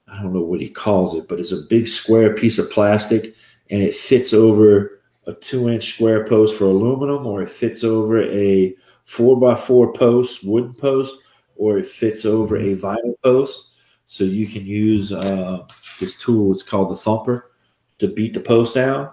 I 0.07 0.23
don't 0.23 0.32
know 0.32 0.43
what 0.43 0.61
he 0.61 0.69
calls 0.69 1.15
it, 1.16 1.27
but 1.28 1.41
it's 1.41 1.53
a 1.53 1.66
big 1.69 1.89
square 1.89 2.35
piece 2.35 2.59
of 2.59 2.70
plastic 2.70 3.35
and 3.70 3.82
it 3.82 3.95
fits 3.95 4.32
over 4.32 5.01
a 5.27 5.32
two 5.32 5.69
inch 5.69 5.95
square 5.95 6.24
post 6.27 6.57
for 6.57 6.65
aluminum 6.65 7.27
or 7.27 7.43
it 7.43 7.49
fits 7.49 7.82
over 7.82 8.23
a 8.23 8.74
four 9.05 9.39
by 9.39 9.55
four 9.55 9.93
post, 9.93 10.45
wooden 10.45 10.74
post, 10.74 11.16
or 11.56 11.78
it 11.78 11.86
fits 11.86 12.24
over 12.24 12.56
a 12.56 12.76
vinyl 12.76 13.14
post. 13.22 13.72
So 14.06 14.24
you 14.24 14.47
can 14.47 14.66
use 14.66 15.12
uh, 15.12 15.66
this 15.98 16.18
tool. 16.18 16.52
It's 16.52 16.62
called 16.62 16.90
the 16.90 16.97
thumper 16.97 17.52
to 17.98 18.09
beat 18.09 18.35
the 18.35 18.40
post 18.40 18.74
down. 18.74 19.10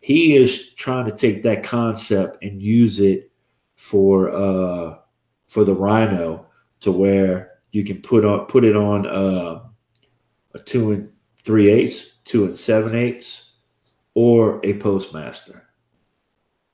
He 0.00 0.36
is 0.36 0.74
trying 0.74 1.06
to 1.06 1.16
take 1.16 1.42
that 1.42 1.64
concept 1.64 2.42
and 2.42 2.62
use 2.62 3.00
it 3.00 3.30
for 3.76 4.30
uh, 4.30 4.98
for 5.48 5.64
the 5.64 5.74
Rhino 5.74 6.46
to 6.80 6.92
where 6.92 7.58
you 7.72 7.84
can 7.84 8.00
put 8.00 8.24
on 8.24 8.46
put 8.46 8.64
it 8.64 8.76
on 8.76 9.06
uh, 9.06 9.64
a 10.54 10.58
two 10.60 10.92
and 10.92 11.10
three 11.44 11.70
eighths, 11.70 12.18
two 12.24 12.44
and 12.44 12.56
seven 12.56 12.94
eighths, 12.94 13.52
or 14.14 14.60
a 14.64 14.74
postmaster. 14.74 15.64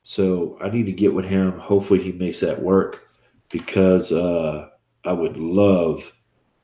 So 0.02 0.58
I 0.60 0.68
need 0.68 0.84
to 0.86 0.92
get 0.92 1.14
with 1.14 1.24
him. 1.24 1.58
Hopefully, 1.58 2.02
he 2.02 2.12
makes 2.12 2.40
that 2.40 2.60
work 2.60 3.08
because 3.50 4.12
uh, 4.12 4.68
I 5.04 5.12
would 5.12 5.36
love 5.36 6.12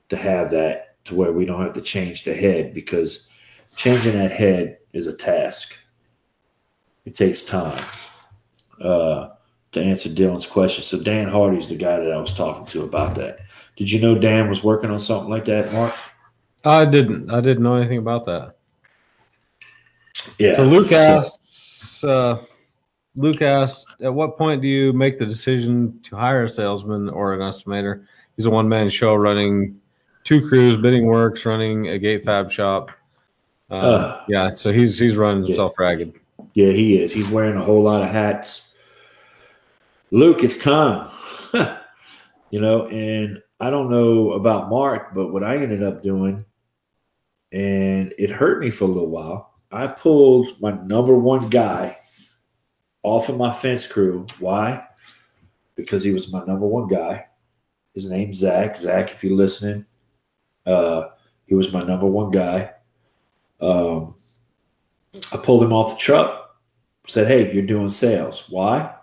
to 0.09 0.17
have 0.17 0.51
that 0.51 1.03
to 1.05 1.15
where 1.15 1.33
we 1.33 1.45
don't 1.45 1.63
have 1.63 1.73
to 1.75 1.81
change 1.81 2.25
the 2.25 2.35
head 2.35 2.75
because 2.75 3.29
changing 3.77 4.19
that 4.19 4.33
head 4.33 4.79
is 4.93 5.07
a 5.07 5.17
task. 5.17 5.75
It 7.05 7.15
takes 7.15 7.43
time. 7.43 7.85
Uh, 8.81 9.31
to 9.73 9.81
answer 9.81 10.09
Dylan's 10.09 10.47
question, 10.47 10.83
so 10.83 11.01
Dan 11.01 11.29
Hardy's 11.29 11.69
the 11.69 11.77
guy 11.77 12.01
that 12.01 12.11
I 12.11 12.19
was 12.19 12.35
talking 12.35 12.67
to 12.67 12.83
about 12.83 13.15
that. 13.17 13.41
Did 13.77 13.91
you 13.91 14.01
know 14.01 14.19
Dan 14.19 14.49
was 14.49 14.65
working 14.65 14.91
on 14.91 14.99
something 14.99 15.31
like 15.31 15.45
that, 15.45 15.73
Mark? 15.73 15.95
I 16.65 16.85
didn't. 16.85 17.31
I 17.31 17.41
didn't 17.41 17.63
know 17.63 17.77
anything 17.77 17.99
about 17.99 18.27
that. 18.27 18.57
Yeah. 20.39 20.55
So 20.55 20.65
Luke 20.65 20.93
asks, 20.93 22.03
uh, 22.05 22.43
Luke 23.17 23.43
asks, 23.43 23.85
at 24.03 24.13
what 24.13 24.37
point 24.37 24.61
do 24.61 24.69
you 24.69 24.93
make 24.93 25.19
the 25.19 25.27
decision 25.27 26.01
to 26.05 26.17
hire 26.17 26.45
a 26.45 26.51
salesman 26.51 27.09
or 27.09 27.35
an 27.35 27.41
estimator? 27.41 28.07
He's 28.41 28.47
a 28.47 28.51
one 28.51 28.71
man 28.71 28.89
show 28.89 29.15
running 29.17 29.79
two 30.25 30.49
crews, 30.49 30.79
bidding 30.79 31.05
works, 31.05 31.45
running 31.45 31.89
a 31.89 31.99
gate 31.99 32.25
fab 32.25 32.51
shop. 32.51 32.91
Uh, 33.71 33.75
Uh. 33.75 34.25
yeah, 34.29 34.55
so 34.55 34.73
he's 34.73 34.99
he's 34.99 35.15
running 35.15 35.43
Yeah. 35.43 35.49
himself 35.49 35.75
ragged. 35.79 36.15
Yeah, 36.55 36.71
he 36.71 36.97
is. 37.03 37.13
He's 37.13 37.29
wearing 37.29 37.59
a 37.59 37.63
whole 37.63 37.83
lot 37.83 38.01
of 38.01 38.09
hats. 38.09 38.73
Luke, 40.11 40.43
it's 40.43 40.57
time. 40.57 41.11
you 42.51 42.63
know, 42.63 42.87
and 42.87 43.43
I 43.61 43.69
don't 43.69 43.91
know 43.91 44.33
about 44.33 44.71
Mark, 44.71 45.15
but 45.15 45.35
what 45.35 45.45
I 45.45 45.59
ended 45.59 45.83
up 45.83 46.03
doing, 46.03 46.43
and 47.53 48.15
it 48.17 48.31
hurt 48.31 48.61
me 48.63 48.71
for 48.71 48.85
a 48.85 48.89
little 48.89 49.11
while, 49.11 49.53
I 49.71 49.87
pulled 49.87 50.59
my 50.63 50.71
number 50.71 51.13
one 51.15 51.51
guy 51.51 51.99
off 53.03 53.29
of 53.29 53.37
my 53.37 53.53
fence 53.53 53.87
crew. 53.87 54.27
Why? 54.39 54.83
Because 55.77 56.03
he 56.03 56.11
was 56.11 56.33
my 56.33 56.43
number 56.47 56.65
one 56.67 56.89
guy. 56.89 57.27
His 57.95 58.11
name's 58.11 58.39
Zach. 58.39 58.79
Zach, 58.79 59.13
if 59.13 59.25
you're 59.25 59.37
listening, 59.37 59.85
uh, 60.67 61.09
he 61.47 61.55
was 61.55 61.73
my 61.73 61.83
number 61.83 62.07
one 62.07 62.31
guy. 62.31 62.71
Um, 63.61 64.15
I 65.33 65.37
pulled 65.37 65.63
him 65.63 65.73
off 65.73 65.95
the 65.95 65.99
truck, 65.99 66.57
said, 67.07 67.27
Hey, 67.27 67.53
you're 67.53 67.67
doing 67.67 67.89
sales. 67.89 68.45
Why? 68.49 68.95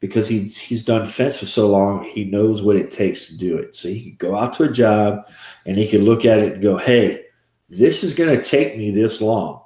Because 0.00 0.28
he's 0.28 0.56
he's 0.56 0.82
done 0.82 1.06
fence 1.06 1.38
for 1.38 1.46
so 1.46 1.68
long, 1.68 2.04
he 2.04 2.24
knows 2.24 2.60
what 2.60 2.76
it 2.76 2.90
takes 2.90 3.26
to 3.26 3.36
do 3.36 3.56
it. 3.56 3.74
So 3.74 3.88
he 3.88 4.10
could 4.10 4.18
go 4.18 4.36
out 4.36 4.52
to 4.54 4.64
a 4.64 4.72
job 4.72 5.24
and 5.64 5.76
he 5.76 5.88
could 5.88 6.02
look 6.02 6.24
at 6.24 6.40
it 6.40 6.54
and 6.54 6.62
go, 6.62 6.76
Hey, 6.76 7.26
this 7.70 8.02
is 8.04 8.12
gonna 8.12 8.42
take 8.42 8.76
me 8.76 8.90
this 8.90 9.20
long 9.20 9.62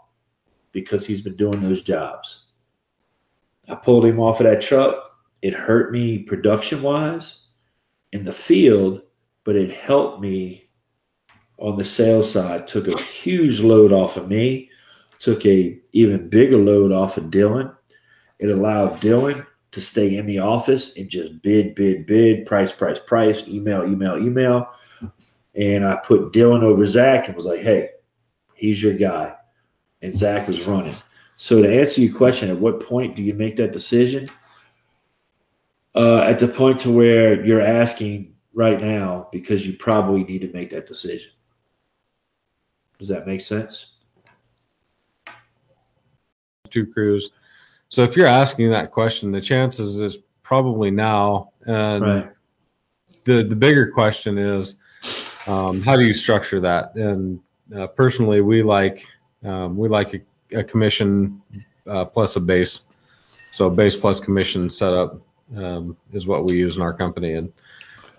because 0.73 1.07
he's 1.07 1.23
been 1.23 1.37
doing 1.37 1.63
those 1.63 1.83
jobs. 1.83 2.45
I 3.69 3.75
pulled 3.75 4.05
him 4.05 4.21
off 4.21 4.41
of 4.41 4.45
that 4.45 4.63
truck. 4.63 4.95
It 5.43 5.55
hurt 5.55 5.93
me 5.93 6.19
production 6.19 6.83
wise 6.83 7.48
in 8.13 8.25
the 8.25 8.33
field, 8.33 9.03
but 9.45 9.57
it 9.57 9.71
helped 9.71 10.21
me 10.21 10.71
on 11.59 11.77
the 11.77 11.85
sales 11.85 12.31
side, 12.31 12.69
took 12.69 12.89
a 12.89 13.03
huge 13.03 13.61
load 13.61 13.93
off 13.93 14.17
of 14.17 14.29
me 14.29 14.71
took 15.19 15.45
a 15.47 15.79
even 15.93 16.29
bigger 16.29 16.57
load 16.57 16.93
off 16.93 17.17
of 17.17 17.25
Dylan. 17.25 17.75
It 18.39 18.51
allowed 18.51 19.01
Dylan 19.01 19.47
to 19.73 19.81
stay 19.81 20.17
in 20.17 20.27
the 20.27 20.39
office 20.39 20.97
and 20.97 21.09
just 21.09 21.43
bid, 21.43 21.75
bid, 21.75 22.07
bid, 22.07 22.47
price, 22.47 22.73
price, 22.73 22.99
price, 22.99 23.47
email, 23.49 23.85
email, 23.85 24.17
email. 24.17 24.69
And 25.55 25.85
I 25.85 25.97
put 25.97 26.33
Dylan 26.33 26.63
over 26.63 26.87
Zach 26.87 27.27
and 27.27 27.35
was 27.35 27.47
like, 27.47 27.61
hey, 27.61 27.91
he's 28.55 28.83
your 28.83 28.95
guy. 28.95 29.35
And 30.03 30.15
Zach 30.15 30.47
was 30.47 30.67
running. 30.67 30.97
So 31.37 31.61
to 31.61 31.81
answer 31.81 32.01
your 32.01 32.17
question, 32.17 32.51
at 32.51 32.59
what 32.59 32.81
point 32.81 33.17
do 33.17 33.23
you 33.23 33.35
make 33.35 33.57
that 33.57 33.73
decision? 33.73 34.29
Uh, 35.99 36.21
at 36.21 36.39
the 36.39 36.47
point 36.47 36.79
to 36.79 36.93
where 36.93 37.45
you're 37.45 37.61
asking 37.61 38.33
right 38.55 38.81
now 38.81 39.29
because 39.33 39.67
you 39.67 39.73
probably 39.77 40.23
need 40.23 40.41
to 40.41 40.53
make 40.53 40.71
that 40.71 40.87
decision. 40.87 41.33
Does 43.01 43.09
that 43.09 43.27
make 43.27 43.41
sense? 43.41 43.95
two 46.71 46.87
crews. 46.87 47.33
So 47.89 48.03
if 48.03 48.17
you're 48.17 48.27
asking 48.27 48.71
that 48.71 48.93
question, 48.93 49.33
the 49.33 49.41
chances 49.41 50.01
is 50.01 50.19
probably 50.43 50.91
now. 50.91 51.53
And 51.67 52.03
Right. 52.05 52.31
the 53.25 53.43
the 53.43 53.57
bigger 53.57 53.91
question 53.91 54.39
is, 54.39 54.77
um, 55.47 55.81
how 55.83 55.97
do 55.97 56.05
you 56.05 56.15
structure 56.15 56.61
that? 56.61 56.95
And 56.95 57.41
uh, 57.75 57.87
personally, 57.89 58.41
we 58.41 58.63
like 58.63 59.07
um, 59.45 59.77
we 59.77 59.89
like 59.89 60.15
a, 60.15 60.21
a 60.59 60.63
commission 60.63 61.41
uh, 61.87 62.05
plus 62.05 62.37
a 62.37 62.41
base. 62.41 62.83
So 63.51 63.71
base 63.71 63.97
plus 63.97 64.21
commission 64.21 64.69
setup 64.71 65.21
um, 65.57 65.97
is 66.13 66.27
what 66.27 66.45
we 66.45 66.57
use 66.57 66.77
in 66.77 66.83
our 66.83 66.93
company. 66.93 67.35
And 67.35 67.53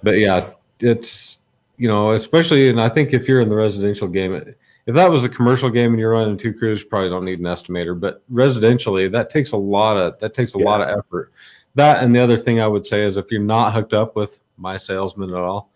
but 0.03 0.17
yeah, 0.17 0.51
it's 0.79 1.39
you 1.77 1.87
know 1.87 2.11
especially 2.11 2.69
and 2.69 2.81
I 2.81 2.89
think 2.89 3.13
if 3.13 3.27
you're 3.27 3.41
in 3.41 3.49
the 3.49 3.55
residential 3.55 4.07
game. 4.07 4.33
It, 4.33 4.57
if 4.85 4.95
that 4.95 5.11
was 5.11 5.23
a 5.23 5.29
commercial 5.29 5.69
game 5.69 5.91
and 5.91 5.99
you're 5.99 6.13
running 6.13 6.35
two 6.35 6.51
crews, 6.51 6.81
you 6.81 6.87
probably 6.87 7.09
don't 7.09 7.23
need 7.23 7.37
an 7.37 7.45
estimator. 7.45 7.99
But 7.99 8.23
residentially, 8.31 9.11
that 9.11 9.29
takes 9.29 9.51
a 9.51 9.57
lot 9.57 9.97
of 9.97 10.17
that 10.19 10.33
takes 10.33 10.55
a 10.55 10.57
Yeah. 10.57 10.65
lot 10.65 10.81
of 10.81 10.97
effort. 10.97 11.31
That 11.75 12.03
and 12.03 12.15
the 12.15 12.19
other 12.19 12.37
thing 12.37 12.59
I 12.59 12.65
would 12.65 12.87
say 12.87 13.03
is 13.03 13.15
if 13.15 13.29
you're 13.29 13.39
not 13.41 13.73
hooked 13.73 13.93
up 13.93 14.15
with 14.15 14.39
my 14.57 14.77
salesman 14.77 15.29
at 15.29 15.35
all, 15.35 15.69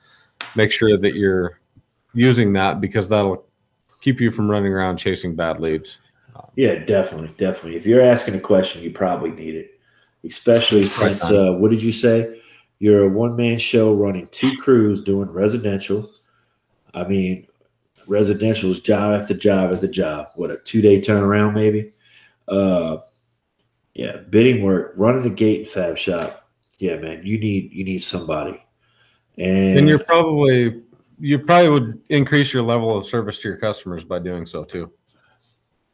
make 0.56 0.72
sure 0.72 0.98
that 0.98 1.14
you're 1.14 1.60
using 2.16 2.54
that 2.54 2.82
because 2.82 3.08
that'll 3.08 3.46
keep 4.02 4.20
you 4.20 4.32
from 4.32 4.50
running 4.50 4.74
around 4.74 4.98
chasing 4.98 5.36
bad 5.36 5.60
leads. 5.60 6.00
Yeah, 6.56 6.76
definitely, 6.76 7.30
definitely. 7.38 7.76
If 7.76 7.86
you're 7.86 8.02
asking 8.02 8.34
a 8.36 8.40
question, 8.40 8.82
you 8.82 8.90
probably 8.92 9.30
need 9.30 9.56
it, 9.56 9.73
especially 10.28 10.88
since 10.88 11.24
uh, 11.24 11.54
what 11.54 11.72
did 11.72 11.82
you 11.82 11.92
say? 11.92 12.42
You're 12.80 13.06
a 13.06 13.10
one 13.10 13.36
man 13.36 13.58
show 13.58 13.94
running 13.94 14.28
two 14.28 14.58
crews 14.58 15.02
doing 15.02 15.30
residential. 15.30 16.10
I 16.94 17.06
mean, 17.06 17.48
residential 18.08 18.72
is 18.72 18.82
job 18.82 19.20
after 19.20 19.34
job 19.34 19.74
after 19.74 19.88
job. 19.88 20.30
What 20.36 20.52
a 20.52 20.58
two 20.58 20.82
day 20.82 21.02
turnaround, 21.02 21.54
maybe. 21.54 21.92
Uh, 22.48 22.98
yeah, 23.94 24.18
bidding 24.30 24.64
work, 24.64 24.94
running 24.98 25.26
a 25.26 25.30
gate 25.30 25.60
and 25.60 25.68
fab 25.68 25.98
shop. 25.98 26.50
Yeah, 26.80 26.98
man, 26.98 27.22
you 27.24 27.40
need 27.40 27.72
you 27.72 27.84
need 27.84 28.00
somebody, 28.00 28.62
and, 29.38 29.78
And 29.78 29.88
you're 29.88 30.00
probably 30.00 30.82
you 31.20 31.40
probably 31.40 31.70
would 31.70 32.02
increase 32.10 32.54
your 32.54 32.64
level 32.64 32.98
of 32.98 33.06
service 33.06 33.40
to 33.40 33.48
your 33.48 33.58
customers 33.58 34.04
by 34.04 34.20
doing 34.20 34.46
so 34.46 34.64
too, 34.64 34.92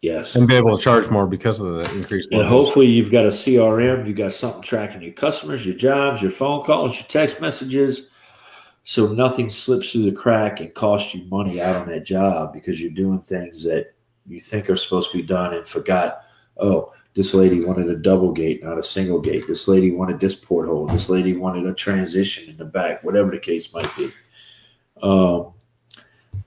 yes, 0.01 0.35
and 0.35 0.47
be 0.47 0.55
able 0.55 0.77
to 0.77 0.83
charge 0.83 1.09
more 1.09 1.27
because 1.27 1.59
of 1.59 1.67
the 1.67 1.91
increased. 1.95 2.29
And 2.31 2.41
levels. 2.41 2.65
hopefully 2.65 2.87
you've 2.87 3.11
got 3.11 3.25
a 3.25 3.29
CRM, 3.29 4.07
you 4.07 4.13
got 4.13 4.33
something 4.33 4.61
tracking 4.61 5.01
your 5.01 5.13
customers, 5.13 5.65
your 5.65 5.75
jobs, 5.75 6.21
your 6.21 6.31
phone 6.31 6.63
calls, 6.63 6.95
your 6.95 7.07
text 7.07 7.41
messages. 7.41 8.07
So 8.83 9.07
nothing 9.07 9.49
slips 9.49 9.91
through 9.91 10.05
the 10.05 10.11
crack 10.11 10.61
and 10.61 10.73
costs 10.73 11.13
you 11.13 11.23
money 11.25 11.61
out 11.61 11.75
on 11.75 11.87
that 11.89 12.05
job 12.05 12.53
because 12.53 12.81
you're 12.81 12.91
doing 12.91 13.21
things 13.21 13.63
that 13.63 13.93
you 14.27 14.39
think 14.39 14.69
are 14.69 14.75
supposed 14.75 15.11
to 15.11 15.17
be 15.17 15.23
done 15.23 15.53
and 15.53 15.67
forgot, 15.67 16.21
oh, 16.57 16.91
this 17.15 17.33
lady 17.33 17.63
wanted 17.63 17.89
a 17.89 17.95
double 17.95 18.31
gate, 18.31 18.63
not 18.63 18.77
a 18.77 18.83
single 18.83 19.19
gate. 19.19 19.45
This 19.47 19.67
lady 19.67 19.91
wanted 19.91 20.19
this 20.19 20.35
porthole. 20.35 20.87
This 20.87 21.09
lady 21.09 21.35
wanted 21.35 21.65
a 21.65 21.73
transition 21.73 22.49
in 22.49 22.57
the 22.57 22.65
back, 22.65 23.03
whatever 23.03 23.31
the 23.31 23.39
case 23.39 23.73
might 23.73 23.95
be. 23.97 24.11
Um, 25.01 25.53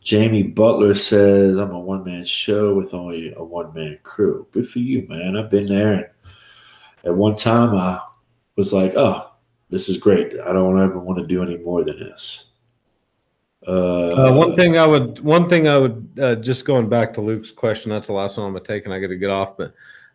Jamie 0.02 0.42
Butler 0.42 0.94
says, 0.94 1.56
I'm 1.56 1.70
a 1.70 1.78
one 1.78 2.04
man 2.04 2.24
show 2.24 2.74
with 2.74 2.92
only 2.92 3.32
a 3.36 3.44
one 3.44 3.72
man 3.72 3.98
crew. 4.02 4.46
Good 4.50 4.68
for 4.68 4.80
you, 4.80 5.06
man. 5.08 5.36
I've 5.36 5.50
been 5.50 5.66
there. 5.66 5.92
And 5.92 6.06
at 7.04 7.14
one 7.14 7.36
time, 7.36 7.74
I 7.74 8.00
was 8.56 8.72
like, 8.72 8.94
oh, 8.96 9.30
this 9.70 9.88
is 9.88 9.96
great. 9.96 10.38
I 10.40 10.52
don't 10.52 10.80
ever 10.80 10.98
want 10.98 11.18
to 11.18 11.26
do 11.26 11.42
any 11.42 11.56
more 11.56 11.84
than 11.84 11.98
this. 11.98 12.44
Uh, 13.66 14.12
Uh, 14.28 14.32
one 14.32 14.56
thing 14.56 14.76
I 14.76 14.86
would, 14.86 15.20
one 15.20 15.48
thing 15.48 15.68
I 15.68 15.78
would, 15.78 16.18
uh, 16.20 16.34
just 16.36 16.64
going 16.64 16.88
back 16.88 17.14
to 17.14 17.20
Luke's 17.20 17.52
question, 17.52 17.90
that's 17.90 18.08
the 18.08 18.12
last 18.12 18.36
one 18.36 18.46
I'm 18.46 18.52
gonna 18.52 18.64
take, 18.64 18.84
and 18.84 18.92
I 18.92 18.98
got 18.98 19.08
to 19.08 19.16
get 19.16 19.30
off. 19.30 19.56
But 19.56 19.72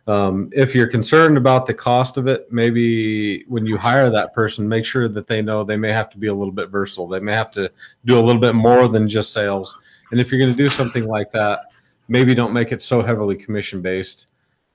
um, 0.08 0.48
if 0.52 0.74
you're 0.74 0.86
concerned 0.86 1.36
about 1.36 1.66
the 1.66 1.74
cost 1.74 2.16
of 2.16 2.26
it, 2.26 2.50
maybe 2.50 3.44
when 3.44 3.66
you 3.66 3.76
hire 3.76 4.08
that 4.08 4.32
person, 4.32 4.66
make 4.66 4.86
sure 4.86 5.06
that 5.06 5.26
they 5.26 5.42
know 5.42 5.62
they 5.62 5.76
may 5.76 5.92
have 5.92 6.08
to 6.10 6.18
be 6.18 6.28
a 6.28 6.34
little 6.34 6.52
bit 6.52 6.70
versatile. 6.70 7.06
They 7.06 7.20
may 7.20 7.34
have 7.34 7.50
to 7.52 7.70
do 8.06 8.18
a 8.18 8.22
little 8.22 8.40
bit 8.40 8.54
more 8.54 8.88
than 8.88 9.06
just 9.06 9.34
sales. 9.34 9.76
And 10.10 10.18
if 10.18 10.32
you're 10.32 10.40
going 10.40 10.52
to 10.52 10.56
do 10.56 10.70
something 10.70 11.04
like 11.04 11.30
that, 11.32 11.60
maybe 12.08 12.34
don't 12.34 12.54
make 12.54 12.72
it 12.72 12.82
so 12.82 13.02
heavily 13.02 13.36
commission 13.36 13.82
based. 13.82 14.28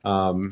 Um, 0.06 0.52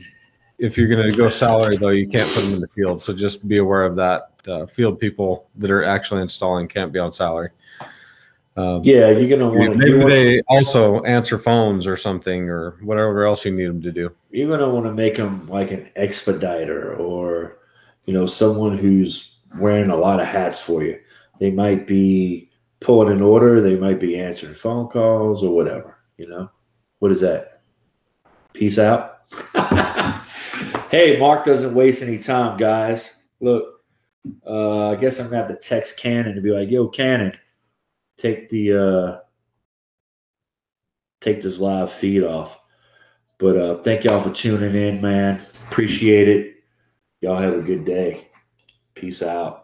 if 0.58 0.80
you're 0.80 0.88
going 0.88 1.08
to 1.08 1.16
go 1.16 1.30
salary, 1.30 1.78
though, 1.78 1.90
you 1.90 2.08
can't 2.08 2.32
put 2.34 2.42
them 2.42 2.56
in 2.56 2.60
the 2.60 2.68
field. 2.70 3.04
So 3.04 3.14
just 3.14 3.48
be 3.48 3.58
aware 3.58 3.84
of 3.84 3.96
that. 3.98 4.32
Uh, 4.48 4.66
field 4.66 5.00
people 5.00 5.48
that 5.58 5.70
are 5.70 5.84
actually 5.84 6.24
installing 6.24 6.68
can't 6.68 6.92
be 6.92 6.98
on 6.98 7.12
salary. 7.12 7.52
Um, 8.58 8.82
yeah, 8.84 9.10
you're 9.10 9.28
want 9.56 9.74
to. 9.74 9.78
Maybe 9.78 10.10
they 10.10 10.42
also 10.48 11.04
answer 11.04 11.38
phones 11.38 11.86
or 11.86 11.96
something 11.96 12.50
or 12.50 12.78
whatever 12.82 13.26
else 13.26 13.46
you 13.46 13.52
need 13.52 13.68
them 13.68 13.82
to 13.84 13.92
do. 13.92 14.12
You're 14.32 14.50
gonna 14.50 14.74
want 14.74 14.86
to 14.86 14.94
make 14.94 15.18
them 15.18 15.48
like 15.48 15.72
an 15.72 15.90
expediter 15.96 16.96
or 16.96 17.60
you 18.06 18.14
know 18.14 18.26
someone 18.26 18.78
who's 18.78 19.36
wearing 19.60 19.90
a 19.90 19.96
lot 19.96 20.20
of 20.20 20.28
hats 20.28 20.62
for 20.62 20.84
you 20.84 21.00
they 21.40 21.52
might 21.52 21.86
be 21.86 22.50
pulling 22.80 23.12
an 23.12 23.22
order 23.22 23.62
they 23.62 23.76
might 23.76 24.00
be 24.00 24.20
answering 24.20 24.54
phone 24.54 24.88
calls 24.88 25.44
or 25.44 25.54
whatever 25.54 25.98
you 26.18 26.28
know 26.28 26.50
what 27.00 27.12
is 27.12 27.20
that 27.20 27.62
peace 28.54 28.80
out 28.80 29.12
hey, 30.90 31.18
Mark 31.18 31.46
doesn't 31.46 31.74
waste 31.74 32.04
any 32.04 32.18
time, 32.18 32.58
guys. 32.58 33.10
Look, 33.40 33.82
uh, 34.46 34.90
I 34.90 34.96
guess 34.96 35.20
I'm 35.20 35.26
gonna 35.26 35.38
have 35.38 35.48
to 35.48 35.56
text 35.56 35.98
Cannon 35.98 36.36
to 36.36 36.42
be 36.42 36.52
like, 36.52 36.70
"Yo, 36.70 36.88
Cannon, 36.88 37.34
take 38.18 38.50
the 38.50 38.74
uh, 38.74 39.20
take 41.22 41.42
this 41.42 41.60
live 41.60 41.92
feed 41.92 42.24
off." 42.24 42.61
But 43.42 43.58
uh, 43.58 43.82
thank 43.82 44.04
y'all 44.04 44.22
for 44.22 44.30
tuning 44.30 44.76
in, 44.76 45.02
man. 45.02 45.42
Appreciate 45.68 46.30
it. 46.30 46.58
Y'all 47.22 47.42
have 47.42 47.56
a 47.56 47.62
good 47.62 47.86
day. 47.86 48.28
Peace 48.94 49.24
out. 49.24 49.61